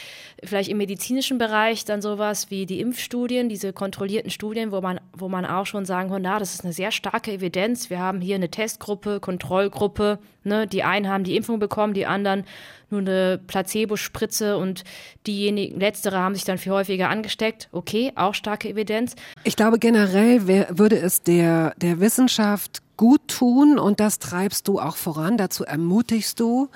vielleicht 0.44 0.70
im 0.70 0.78
medizinischen 0.78 1.38
Bereich 1.38 1.84
dann 1.84 2.02
sowas 2.02 2.50
wie 2.50 2.66
die 2.66 2.80
Impfstudien, 2.80 3.48
diese 3.48 3.72
kontrollierten 3.72 4.30
Studien, 4.30 4.72
wo 4.72 4.80
man, 4.80 5.00
wo 5.16 5.28
man 5.28 5.46
auch 5.46 5.66
schon 5.66 5.84
sagen 5.84 6.10
kann, 6.10 6.22
na, 6.22 6.38
das 6.38 6.54
ist 6.54 6.64
eine 6.64 6.72
sehr 6.72 6.90
starke 6.90 7.32
Evidenz. 7.32 7.90
Wir 7.90 8.00
haben 8.00 8.20
hier 8.20 8.34
eine 8.34 8.50
Testgruppe, 8.50 9.20
Kontrollgruppe, 9.20 10.18
ne, 10.44 10.66
die 10.66 10.82
einen 10.82 11.08
haben 11.08 11.24
die 11.24 11.36
Impfung 11.36 11.58
bekommen, 11.58 11.94
die 11.94 12.06
anderen 12.06 12.44
nur 12.90 13.00
eine 13.00 13.40
Placebo-Spritze 13.46 14.58
und 14.58 14.84
diejenigen, 15.26 15.80
letztere 15.80 16.18
haben 16.18 16.34
sich 16.34 16.44
dann 16.44 16.58
viel 16.58 16.72
häufiger 16.72 17.08
angesteckt. 17.08 17.68
Okay, 17.72 18.12
auch 18.16 18.34
starke 18.34 18.68
Evidenz. 18.68 19.16
Ich 19.44 19.56
glaube, 19.56 19.78
generell 19.78 20.46
wär, 20.46 20.78
würde 20.78 20.98
es 20.98 21.22
der, 21.22 21.74
der 21.78 22.00
Wissenschaft 22.00 22.82
gut 22.96 23.26
tun 23.28 23.78
und 23.78 23.98
das 23.98 24.18
treibst 24.18 24.68
du 24.68 24.78
auch 24.78 24.96
voran, 24.96 25.36
dazu 25.36 25.64
ermutigst 25.64 26.38
du, 26.38 26.68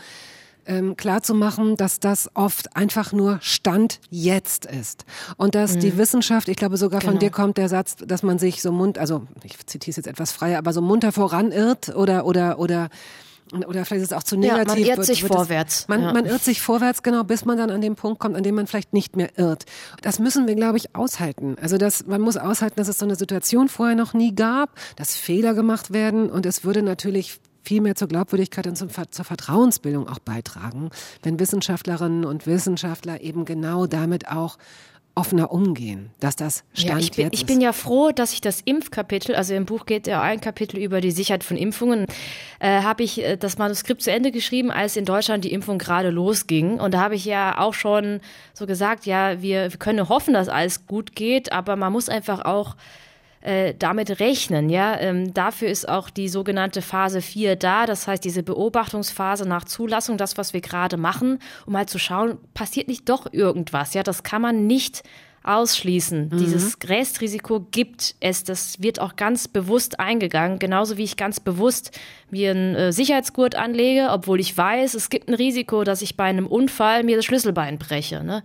ähm, 0.67 0.97
klarzumachen, 0.97 1.77
dass 1.77 2.01
das 2.01 2.31
oft 2.35 2.77
einfach 2.77 3.13
nur 3.13 3.39
Stand 3.41 4.01
jetzt 4.11 4.67
ist. 4.67 5.05
Und 5.37 5.55
dass 5.55 5.79
die 5.79 5.97
Wissenschaft, 5.99 6.49
ich 6.49 6.57
glaube 6.57 6.77
sogar 6.77 7.01
von 7.01 7.11
Genau. 7.11 7.21
dir 7.21 7.31
kommt 7.31 7.57
der 7.59 7.69
Satz, 7.69 7.97
dass 7.97 8.23
man 8.23 8.39
sich 8.39 8.63
so 8.63 8.73
mund, 8.73 8.99
also 8.99 9.27
ich 9.45 9.65
zitiere 9.67 9.91
es 9.91 9.97
jetzt 9.97 10.07
etwas 10.09 10.33
freier, 10.33 10.59
aber 10.59 10.73
so 10.73 10.83
munter 10.83 11.13
voranirrt 11.13 11.95
oder, 11.95 12.27
oder, 12.27 12.59
oder, 12.59 12.89
oder 13.53 13.85
vielleicht 13.85 14.03
ist 14.03 14.11
es 14.11 14.13
auch 14.13 14.25
zu 14.25 14.35
Ja, 14.37 14.55
negativ. 14.59 14.67
man 14.69 14.79
irrt 14.79 14.97
wird- 14.99 15.07
sich 15.07 15.23
wird 15.23 15.31
es- 15.33 15.37
vorwärts, 15.37 15.89
Man, 15.89 16.03
ja. 16.03 16.13
man 16.13 16.25
irrt 16.27 16.43
sich 16.43 16.61
vorwärts, 16.61 17.03
genau, 17.05 17.23
bis 17.23 17.45
man 17.45 17.57
dann 17.57 17.71
an 17.71 17.81
den 17.81 17.95
Punkt 17.95 18.19
kommt, 18.19 18.35
an 18.35 18.43
dem 18.43 18.57
man 18.57 18.67
vielleicht 18.67 18.93
nicht 18.93 19.15
mehr 19.15 19.31
irrt. 19.39 19.67
Das 20.03 20.19
müssen 20.19 20.49
wir, 20.49 20.57
glaube 20.57 20.79
ich, 20.79 20.97
aushalten. 20.97 21.57
Also 21.63 21.79
das, 21.79 22.07
man 22.07 22.21
muss 22.21 22.37
aushalten, 22.37 22.75
dass 22.77 22.89
es 22.89 22.99
so 22.99 23.05
eine 23.05 23.15
Situation 23.15 23.69
vorher 23.69 23.95
noch 23.95 24.15
nie 24.15 24.35
gab, 24.35 24.71
dass 24.97 25.15
Fehler 25.17 25.55
gemacht 25.55 25.93
werden 25.93 26.29
und 26.29 26.45
es 26.45 26.65
würde 26.65 26.83
natürlich 26.83 27.39
viel 27.67 27.81
mehr 27.81 27.97
zur 27.97 28.07
Glaubwürdigkeit 28.07 28.67
und 28.69 28.77
zum, 28.77 28.89
zur 29.11 29.25
Vertrauensbildung 29.25 30.09
auch 30.09 30.21
beitragen, 30.21 30.91
wenn 31.23 31.41
Wissenschaftlerinnen 31.41 32.25
und 32.25 32.47
Wissenschaftler 32.47 33.21
eben 33.21 33.45
genau 33.45 33.87
damit 33.87 34.29
auch 34.29 34.57
offener 35.17 35.51
umgehen, 35.51 36.11
dass 36.21 36.37
das 36.37 36.63
Stand 36.75 36.91
Ja, 36.91 36.99
ich 36.99 37.11
bin, 37.13 37.25
jetzt 37.25 37.35
ich 37.35 37.41
ist. 37.41 37.47
bin 37.47 37.61
ja 37.63 37.73
froh, 37.73 38.11
dass 38.13 38.35
ich 38.35 38.43
das 38.43 38.61
Impfkapitel, 38.61 39.35
also 39.35 39.55
im 39.55 39.65
Buch 39.65 39.87
geht 39.87 40.07
ja 40.07 40.21
ein 40.21 40.43
Kapitel 40.43 40.79
über 40.79 41.01
die 41.01 41.11
Sicherheit 41.11 41.43
von 41.43 41.57
Impfungen, 41.57 42.05
äh, 42.61 42.83
habe 42.83 43.03
ich 43.03 43.25
äh, 43.25 43.37
das 43.39 43.57
Manuskript 43.57 44.03
zu 44.03 44.13
Ende 44.13 44.31
geschrieben, 44.31 44.71
als 44.71 44.95
in 44.95 45.07
Deutschland 45.07 45.45
die 45.45 45.53
Impfung 45.53 45.79
gerade 45.79 46.11
losging. 46.11 46.79
Und 46.79 46.93
da 46.93 47.01
habe 47.01 47.15
ich 47.15 47.25
ja 47.25 47.59
auch 47.59 47.73
schon 47.73 48.21
so 48.53 48.67
gesagt, 48.67 49.07
ja, 49.07 49.41
wir, 49.41 49.73
wir 49.73 49.79
können 49.79 50.07
hoffen, 50.09 50.35
dass 50.35 50.51
alles 50.51 50.87
gut 50.87 51.17
geht, 51.17 51.51
aber 51.51 51.77
man 51.77 51.93
muss 51.93 52.11
einfach 52.11 52.45
auch 52.45 52.77
äh, 53.47 53.75
damit 53.79 54.19
rechnen. 54.19 54.69
Ja, 54.69 54.99
ähm, 54.99 55.33
dafür 55.33 55.69
ist 55.69 55.89
auch 55.89 56.11
die 56.11 56.29
sogenannte 56.29 56.83
Phase 56.83 57.23
4 57.23 57.55
da. 57.55 57.87
Das 57.87 58.09
heißt, 58.09 58.25
diese 58.25 58.43
Beobachtungsphase 58.43 59.49
nach 59.49 59.65
Zulassung, 59.65 60.19
das, 60.19 60.37
was 60.37 60.53
wir 60.53 60.61
gerade 60.61 60.97
machen, 60.97 61.39
um 61.65 61.75
mal 61.75 61.87
zu 61.87 61.99
schauen, 61.99 62.39
passiert 62.55 62.89
nicht 62.89 63.09
doch 63.09 63.33
irgendwas. 63.33 63.95
Ja, 63.95 64.03
das 64.03 64.25
kann 64.25 64.43
man 64.43 64.67
nicht 64.67 65.05
ausschließen. 65.47 66.29
Mhm. 66.29 66.39
Dieses 66.39 66.77
Restrisiko 66.85 67.67
gibt 67.71 68.15
es. 68.21 68.45
Das 68.45 68.83
wird 68.83 69.01
auch 69.01 69.17
ganz 69.17 69.49
bewusst 69.49 70.01
eingegangen. 70.01 70.59
Genauso 70.59 70.97
wie 70.97 71.05
ich 71.05 71.17
ganz 71.17 71.41
bewusst 71.41 71.99
mir 72.31 72.51
einen 72.51 72.75
äh, 72.75 72.93
Sicherheitsgurt 72.93 73.55
anlege, 73.55 74.09
obwohl 74.11 74.41
ich 74.41 74.57
weiß, 74.57 74.95
es 74.95 75.11
gibt 75.11 75.29
ein 75.29 75.35
Risiko, 75.35 75.85
dass 75.85 76.03
ich 76.03 76.17
bei 76.17 76.25
einem 76.25 76.47
Unfall 76.47 77.05
mir 77.05 77.17
das 77.17 77.25
Schlüsselbein 77.25 77.79
breche. 77.79 78.25
Ne? 78.25 78.43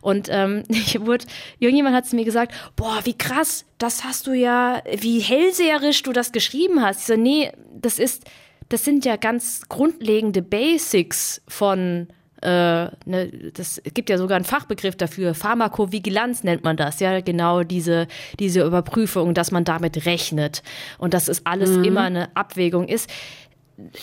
Und 0.00 0.28
ähm, 0.30 0.64
ich 0.68 1.00
wurde, 1.00 1.26
irgendjemand 1.58 1.94
hat 1.94 2.06
zu 2.06 2.16
mir 2.16 2.24
gesagt, 2.24 2.52
boah, 2.76 3.00
wie 3.04 3.16
krass, 3.16 3.64
das 3.78 4.04
hast 4.04 4.26
du 4.26 4.32
ja, 4.32 4.82
wie 4.96 5.20
hellseherisch 5.20 6.02
du 6.02 6.12
das 6.12 6.32
geschrieben 6.32 6.82
hast. 6.82 7.00
Ich 7.00 7.06
so, 7.06 7.16
nee, 7.16 7.52
das 7.74 7.98
ist, 7.98 8.24
das 8.68 8.84
sind 8.84 9.04
ja 9.04 9.16
ganz 9.16 9.62
grundlegende 9.68 10.42
Basics 10.42 11.42
von 11.48 12.08
äh, 12.42 12.88
ne, 13.04 13.50
das 13.54 13.82
gibt 13.94 14.10
ja 14.10 14.18
sogar 14.18 14.36
einen 14.36 14.44
Fachbegriff 14.44 14.96
dafür, 14.96 15.34
Pharmakovigilanz 15.34 16.44
nennt 16.44 16.64
man 16.64 16.76
das, 16.76 17.00
ja, 17.00 17.20
genau 17.20 17.62
diese, 17.62 18.06
diese 18.38 18.64
Überprüfung, 18.64 19.34
dass 19.34 19.50
man 19.50 19.64
damit 19.64 20.06
rechnet 20.06 20.62
und 20.98 21.14
dass 21.14 21.28
es 21.28 21.44
alles 21.46 21.70
mhm. 21.70 21.84
immer 21.84 22.02
eine 22.02 22.36
Abwägung 22.36 22.88
ist 22.88 23.10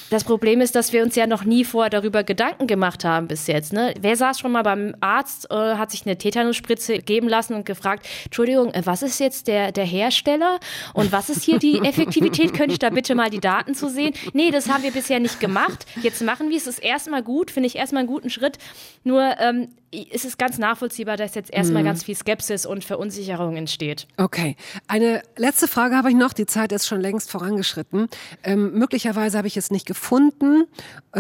das 0.10 0.24
Problem 0.24 0.62
ist, 0.62 0.76
dass 0.76 0.94
wir 0.94 1.04
uns 1.04 1.16
ja 1.16 1.28
noch 1.28 1.44
nie 1.44 1.66
vorher 1.66 1.90
darüber 1.90 2.24
Gedanken 2.24 2.66
gemacht 2.66 3.04
haben 3.04 3.28
bis 3.28 3.48
jetzt. 3.48 3.74
Ne? 3.74 3.94
Wer 4.00 4.16
saß 4.16 4.40
schon 4.40 4.54
mal 4.54 4.64
beim 4.64 4.96
Arzt, 5.02 5.52
äh, 5.52 5.56
hat 5.56 5.92
sich 5.92 6.06
eine 6.06 6.18
Tetanusspritze 6.18 7.00
geben 7.00 7.28
lassen 7.28 7.56
und 7.56 7.66
gefragt, 7.66 8.08
Entschuldigung, 8.24 8.74
äh, 8.74 8.82
was 8.86 9.04
ist 9.04 9.20
jetzt 9.20 9.48
der, 9.48 9.74
der 9.74 9.84
Hersteller 9.84 10.60
und 10.94 11.12
was 11.12 11.30
ist 11.30 11.44
hier 11.44 11.60
die 11.60 11.80
Effektivität? 11.84 12.54
Könnte 12.54 12.72
ich 12.72 12.80
da 12.80 12.90
bitte 12.90 13.16
mal 13.16 13.30
die 13.30 13.42
Daten 13.42 13.76
zu 13.76 13.90
sehen? 13.90 14.14
Nee, 14.32 14.50
das 14.52 14.70
haben 14.70 14.84
wir 14.84 14.92
bisher 14.92 15.20
nicht 15.20 15.42
gemacht. 15.42 15.86
Jetzt 16.02 16.22
machen 16.22 16.50
wir 16.50 16.58
es. 16.58 16.68
Ist 16.68 16.80
erstmal 16.80 17.22
gut, 17.22 17.52
finde 17.52 17.68
ich 17.68 17.76
erstmal 17.76 18.00
einen 18.00 18.10
guten 18.10 18.30
Schritt. 18.30 18.58
Nur 19.04 19.36
ähm, 19.40 19.68
ist 20.04 20.26
es 20.26 20.38
ganz 20.38 20.58
nachvollziehbar, 20.58 21.18
dass 21.18 21.36
jetzt 21.36 21.54
erstmal 21.54 21.84
mhm. 21.84 21.88
ganz 21.88 22.04
viel 22.04 22.16
Skepsis 22.16 22.66
und 22.66 22.84
Verunsicherung 22.84 23.56
entsteht. 23.56 24.08
Okay. 24.18 24.56
Eine 24.88 25.22
letzte 25.38 25.68
Frage 25.68 25.96
habe 25.96 26.10
ich 26.10 26.16
noch. 26.16 26.34
Die 26.34 26.46
Zeit 26.46 26.72
ist 26.72 26.88
schon 26.88 27.02
längst 27.02 27.32
vorangeschritten. 27.32 28.08
Ähm, 28.44 28.74
möglicherweise 28.74 29.38
habe 29.38 29.48
ich 29.48 29.58
es 29.58 29.72
nicht 29.72 29.86
gefunden 29.86 30.66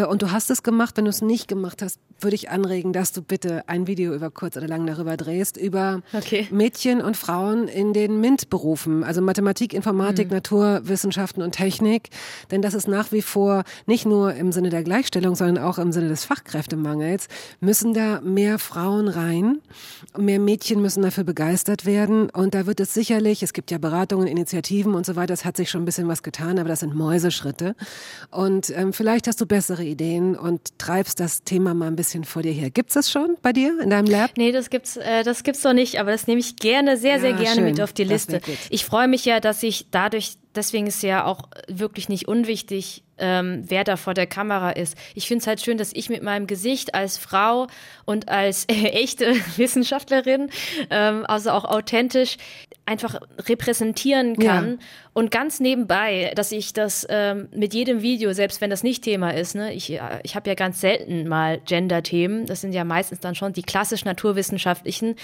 und 0.04 0.22
du 0.22 0.32
hast 0.32 0.50
es 0.50 0.62
gemacht. 0.62 0.98
Wenn 0.98 1.06
du 1.06 1.10
es 1.10 1.22
nicht 1.22 1.48
gemacht 1.48 1.82
hast, 1.82 2.00
würde 2.20 2.36
ich 2.36 2.50
anregen, 2.50 2.94
dass 2.94 3.12
du 3.12 3.22
bitte 3.22 3.68
ein 3.68 3.88
Video 3.88 4.14
über 4.14 4.30
kurz 4.30 4.58
oder 4.58 4.68
lang 4.68 4.86
darüber 4.86 5.18
drehst, 5.18 5.58
über 5.58 6.02
okay. 6.14 6.48
Mädchen 6.52 7.02
und 7.02 7.18
Frauen 7.18 7.68
in 7.68 7.94
den 7.94 8.20
MINT-Berufen, 8.20 9.04
also 9.04 9.22
Mathematik, 9.22 9.74
Informatik, 9.74 10.28
mhm. 10.28 10.36
Naturwissenschaften 10.36 11.42
und 11.42 11.52
Technik. 11.52 12.10
Denn 12.52 12.62
das 12.62 12.74
ist 12.74 12.88
nach 12.88 13.12
wie 13.12 13.22
vor 13.22 13.64
nicht 13.86 14.06
nur 14.06 14.34
im 14.34 14.52
Sinne 14.52 14.70
der 14.70 14.84
Gleichstellung, 14.84 15.36
sondern 15.36 15.64
auch 15.64 15.78
im 15.78 15.92
Sinne 15.92 16.08
des 16.08 16.26
Fachkräftemangels, 16.26 17.28
müssen 17.60 17.94
da 17.94 18.22
mehr 18.22 18.60
Frauen 18.60 19.08
rein. 19.08 19.62
Mehr 20.18 20.40
Mädchen 20.40 20.82
müssen 20.82 21.04
dafür 21.04 21.24
begeistert 21.24 21.86
werden. 21.86 22.30
Und 22.30 22.54
da 22.54 22.66
wird 22.66 22.80
es 22.80 22.94
sicherlich, 22.94 23.44
es 23.44 23.54
gibt 23.54 23.72
ja 23.72 23.78
Beratungen, 23.78 24.28
Initiativen 24.28 24.94
und 24.94 25.06
so 25.06 25.16
weiter, 25.16 25.34
es 25.34 25.46
hat 25.46 25.58
sich 25.58 25.70
schon 25.70 25.84
ein 25.84 25.86
bisschen 25.86 26.08
was 26.08 26.24
getan, 26.24 26.60
aber 26.60 26.70
das 26.70 26.80
sind 26.82 26.96
Mäuseschritte. 26.96 27.76
Und 28.32 28.70
ähm, 28.76 28.94
vielleicht 28.94 29.28
hast 29.28 29.40
du 29.40 29.46
bessere 29.46 29.85
Ideen 29.86 30.36
und 30.36 30.78
treibst 30.78 31.20
das 31.20 31.44
Thema 31.44 31.74
mal 31.74 31.88
ein 31.88 31.96
bisschen 31.96 32.24
vor 32.24 32.42
dir 32.42 32.52
her. 32.52 32.70
Gibt's 32.70 32.96
das 32.96 33.10
schon 33.10 33.38
bei 33.42 33.54
dir 33.54 33.80
in 33.80 33.90
deinem 33.90 34.08
Lab? 34.08 34.32
Nee, 34.38 34.52
das 34.52 34.70
gibt's, 34.70 34.98
äh, 34.98 35.24
das 35.24 35.44
gibt's 35.44 35.64
noch 35.64 35.74
nicht, 35.74 36.00
aber 36.00 36.12
das 36.12 36.28
nehme 36.28 36.40
ich 36.40 36.58
gerne, 36.58 36.98
sehr, 36.98 37.20
sehr 37.20 37.34
gerne 37.34 37.56
schön. 37.56 37.64
mit 37.64 37.82
auf 37.82 37.94
die 37.94 38.04
Liste. 38.04 38.42
Ich 38.70 38.86
freue 38.86 39.08
mich 39.08 39.24
ja, 39.26 39.40
dass 39.40 39.64
ich 39.64 39.88
dadurch, 39.92 40.36
deswegen 40.54 40.88
ist 40.88 41.02
ja 41.02 41.26
auch 41.26 41.44
wirklich 41.68 42.10
nicht 42.10 42.28
unwichtig, 42.28 43.05
ähm, 43.18 43.64
wer 43.68 43.84
da 43.84 43.96
vor 43.96 44.14
der 44.14 44.28
Kamera 44.28 44.72
ist. 44.72 44.98
Ich 45.14 45.28
finde 45.28 45.42
es 45.42 45.48
halt 45.48 45.62
schön, 45.62 45.78
dass 45.78 45.92
ich 45.94 46.10
mit 46.10 46.24
meinem 46.24 46.48
Gesicht 46.48 46.96
als 46.96 47.18
Frau 47.18 47.68
und 48.06 48.30
als 48.30 48.66
äh, 48.66 48.74
echte 48.94 49.36
Wissenschaftlerin, 49.58 50.50
ähm, 50.90 51.26
also 51.28 51.52
auch 51.52 51.66
authentisch, 51.66 52.38
einfach 52.86 53.20
repräsentieren 53.48 54.38
kann. 54.38 54.72
Ja. 54.72 54.78
Und 55.14 55.32
ganz 55.32 55.60
nebenbei, 55.60 56.34
dass 56.36 56.52
ich 56.52 56.74
das 56.74 57.08
ähm, 57.10 57.48
mit 57.56 57.74
jedem 57.74 58.02
Video, 58.02 58.34
selbst 58.34 58.62
wenn 58.62 58.70
das 58.70 58.84
nicht 58.84 59.04
Thema 59.04 59.32
ist, 59.32 59.56
ne, 59.56 59.74
ich, 59.74 60.00
ich 60.24 60.36
habe 60.36 60.50
ja 60.50 60.56
ganz 60.56 60.82
selten 60.82 61.28
mal 61.28 61.60
Gender-Themen, 61.66 62.46
das 62.46 62.62
sind 62.62 62.74
ja 62.74 62.84
meistens 62.84 63.22
dann 63.22 63.34
schon 63.34 63.54
die 63.54 63.64
klassisch 63.64 64.06
naturwissenschaftlichen, 64.06 65.16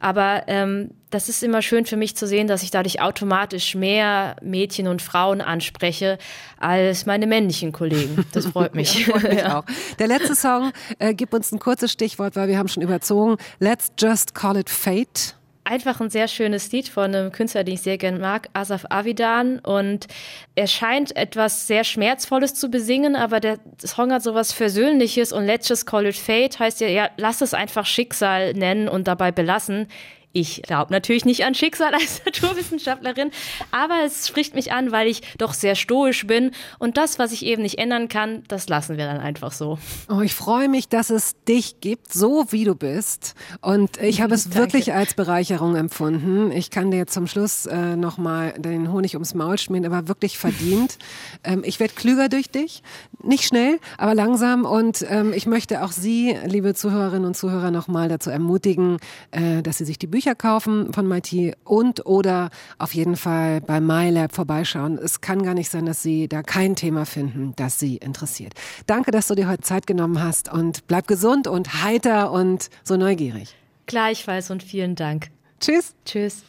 aber 0.00 0.42
ähm, 0.48 0.90
das 1.10 1.28
ist 1.28 1.42
immer 1.42 1.62
schön 1.62 1.86
für 1.86 1.96
mich 1.96 2.16
zu 2.16 2.26
sehen, 2.26 2.48
dass 2.48 2.62
ich 2.62 2.70
dadurch 2.70 3.00
automatisch 3.00 3.74
mehr 3.74 4.36
Mädchen 4.42 4.88
und 4.88 5.00
Frauen 5.00 5.40
anspreche 5.40 6.18
als 6.58 7.06
meine 7.06 7.26
männlichen 7.36 7.72
Kollegen. 7.72 8.24
Das 8.32 8.46
freut 8.46 8.74
mich. 8.74 8.94
ja, 9.06 9.12
freut 9.12 9.30
mich 9.30 9.38
ja. 9.40 9.58
auch. 9.58 9.64
Der 9.98 10.06
letzte 10.06 10.34
Song, 10.34 10.72
äh, 10.98 11.14
gib 11.14 11.32
uns 11.34 11.52
ein 11.52 11.58
kurzes 11.58 11.92
Stichwort, 11.92 12.36
weil 12.36 12.48
wir 12.48 12.58
haben 12.58 12.68
schon 12.68 12.82
überzogen. 12.82 13.36
Let's 13.58 13.92
just 13.98 14.34
call 14.34 14.56
it 14.56 14.70
fate 14.70 15.34
einfach 15.66 16.00
ein 16.00 16.10
sehr 16.10 16.28
schönes 16.28 16.70
Lied 16.72 16.88
von 16.88 17.14
einem 17.14 17.32
Künstler, 17.32 17.64
den 17.64 17.74
ich 17.74 17.82
sehr 17.82 17.98
gerne 17.98 18.18
mag, 18.18 18.48
Asaf 18.52 18.86
Avidan. 18.88 19.58
Und 19.58 20.06
er 20.54 20.68
scheint 20.68 21.16
etwas 21.16 21.66
sehr 21.66 21.82
Schmerzvolles 21.82 22.54
zu 22.54 22.70
besingen, 22.70 23.16
aber 23.16 23.40
der 23.40 23.58
Song 23.84 24.12
hat 24.12 24.22
sowas 24.22 24.52
Versöhnliches 24.52 25.32
und 25.32 25.44
Let's 25.44 25.68
Just 25.68 25.86
Call 25.86 26.06
It 26.06 26.16
Fate 26.16 26.58
heißt 26.58 26.80
ja, 26.80 26.86
ja, 26.88 27.10
lass 27.16 27.40
es 27.40 27.52
einfach 27.52 27.84
Schicksal 27.84 28.54
nennen 28.54 28.88
und 28.88 29.08
dabei 29.08 29.32
belassen. 29.32 29.88
Ich 30.36 30.60
glaube 30.60 30.92
natürlich 30.92 31.24
nicht 31.24 31.46
an 31.46 31.54
Schicksal 31.54 31.94
als 31.94 32.22
Naturwissenschaftlerin, 32.26 33.30
aber 33.70 34.04
es 34.04 34.28
spricht 34.28 34.54
mich 34.54 34.70
an, 34.70 34.92
weil 34.92 35.08
ich 35.08 35.22
doch 35.38 35.54
sehr 35.54 35.74
stoisch 35.74 36.26
bin 36.26 36.50
und 36.78 36.98
das, 36.98 37.18
was 37.18 37.32
ich 37.32 37.42
eben 37.46 37.62
nicht 37.62 37.78
ändern 37.78 38.08
kann, 38.08 38.42
das 38.46 38.68
lassen 38.68 38.98
wir 38.98 39.06
dann 39.06 39.18
einfach 39.18 39.50
so. 39.50 39.78
Oh, 40.10 40.20
ich 40.20 40.34
freue 40.34 40.68
mich, 40.68 40.90
dass 40.90 41.08
es 41.08 41.36
dich 41.48 41.80
gibt, 41.80 42.12
so 42.12 42.44
wie 42.50 42.64
du 42.64 42.74
bist 42.74 43.34
und 43.62 43.96
ich 43.96 44.20
habe 44.20 44.34
es 44.34 44.54
wirklich 44.54 44.92
als 44.92 45.14
Bereicherung 45.14 45.74
empfunden. 45.74 46.52
Ich 46.52 46.68
kann 46.68 46.90
dir 46.90 47.06
zum 47.06 47.26
Schluss 47.28 47.64
äh, 47.64 47.96
nochmal 47.96 48.52
den 48.58 48.92
Honig 48.92 49.14
ums 49.14 49.32
Maul 49.32 49.56
schmieren, 49.56 49.86
aber 49.86 50.06
wirklich 50.06 50.36
verdient. 50.36 50.98
ähm, 51.44 51.62
ich 51.64 51.80
werde 51.80 51.94
klüger 51.94 52.28
durch 52.28 52.50
dich, 52.50 52.82
nicht 53.22 53.44
schnell, 53.44 53.78
aber 53.96 54.14
langsam 54.14 54.66
und 54.66 55.02
ähm, 55.08 55.32
ich 55.32 55.46
möchte 55.46 55.82
auch 55.82 55.92
Sie, 55.92 56.36
liebe 56.44 56.74
Zuhörerinnen 56.74 57.24
und 57.24 57.38
Zuhörer, 57.38 57.70
nochmal 57.70 58.10
dazu 58.10 58.28
ermutigen, 58.28 58.98
äh, 59.30 59.62
dass 59.62 59.78
Sie 59.78 59.86
sich 59.86 59.98
die 59.98 60.06
Bücher 60.06 60.25
Bücher 60.26 60.34
kaufen 60.34 60.92
von 60.92 61.06
MIT 61.06 61.56
und 61.62 62.04
oder 62.04 62.50
auf 62.78 62.94
jeden 62.94 63.14
Fall 63.14 63.60
bei 63.60 63.80
MyLab 63.80 64.34
vorbeischauen. 64.34 64.98
Es 64.98 65.20
kann 65.20 65.44
gar 65.44 65.54
nicht 65.54 65.70
sein, 65.70 65.86
dass 65.86 66.02
Sie 66.02 66.26
da 66.26 66.42
kein 66.42 66.74
Thema 66.74 67.06
finden, 67.06 67.52
das 67.54 67.78
Sie 67.78 67.98
interessiert. 67.98 68.54
Danke, 68.88 69.12
dass 69.12 69.28
du 69.28 69.36
dir 69.36 69.48
heute 69.48 69.62
Zeit 69.62 69.86
genommen 69.86 70.20
hast 70.20 70.52
und 70.52 70.88
bleib 70.88 71.06
gesund 71.06 71.46
und 71.46 71.84
heiter 71.84 72.32
und 72.32 72.70
so 72.82 72.96
neugierig. 72.96 73.54
Gleichfalls 73.86 74.50
und 74.50 74.64
vielen 74.64 74.96
Dank. 74.96 75.30
Tschüss. 75.60 75.94
Tschüss. 76.04 76.42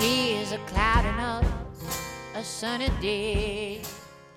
Tears 0.00 0.50
are 0.50 0.58
clouding 0.66 1.20
up 1.20 1.44
a 2.34 2.42
sunny 2.42 2.88
day. 3.00 3.80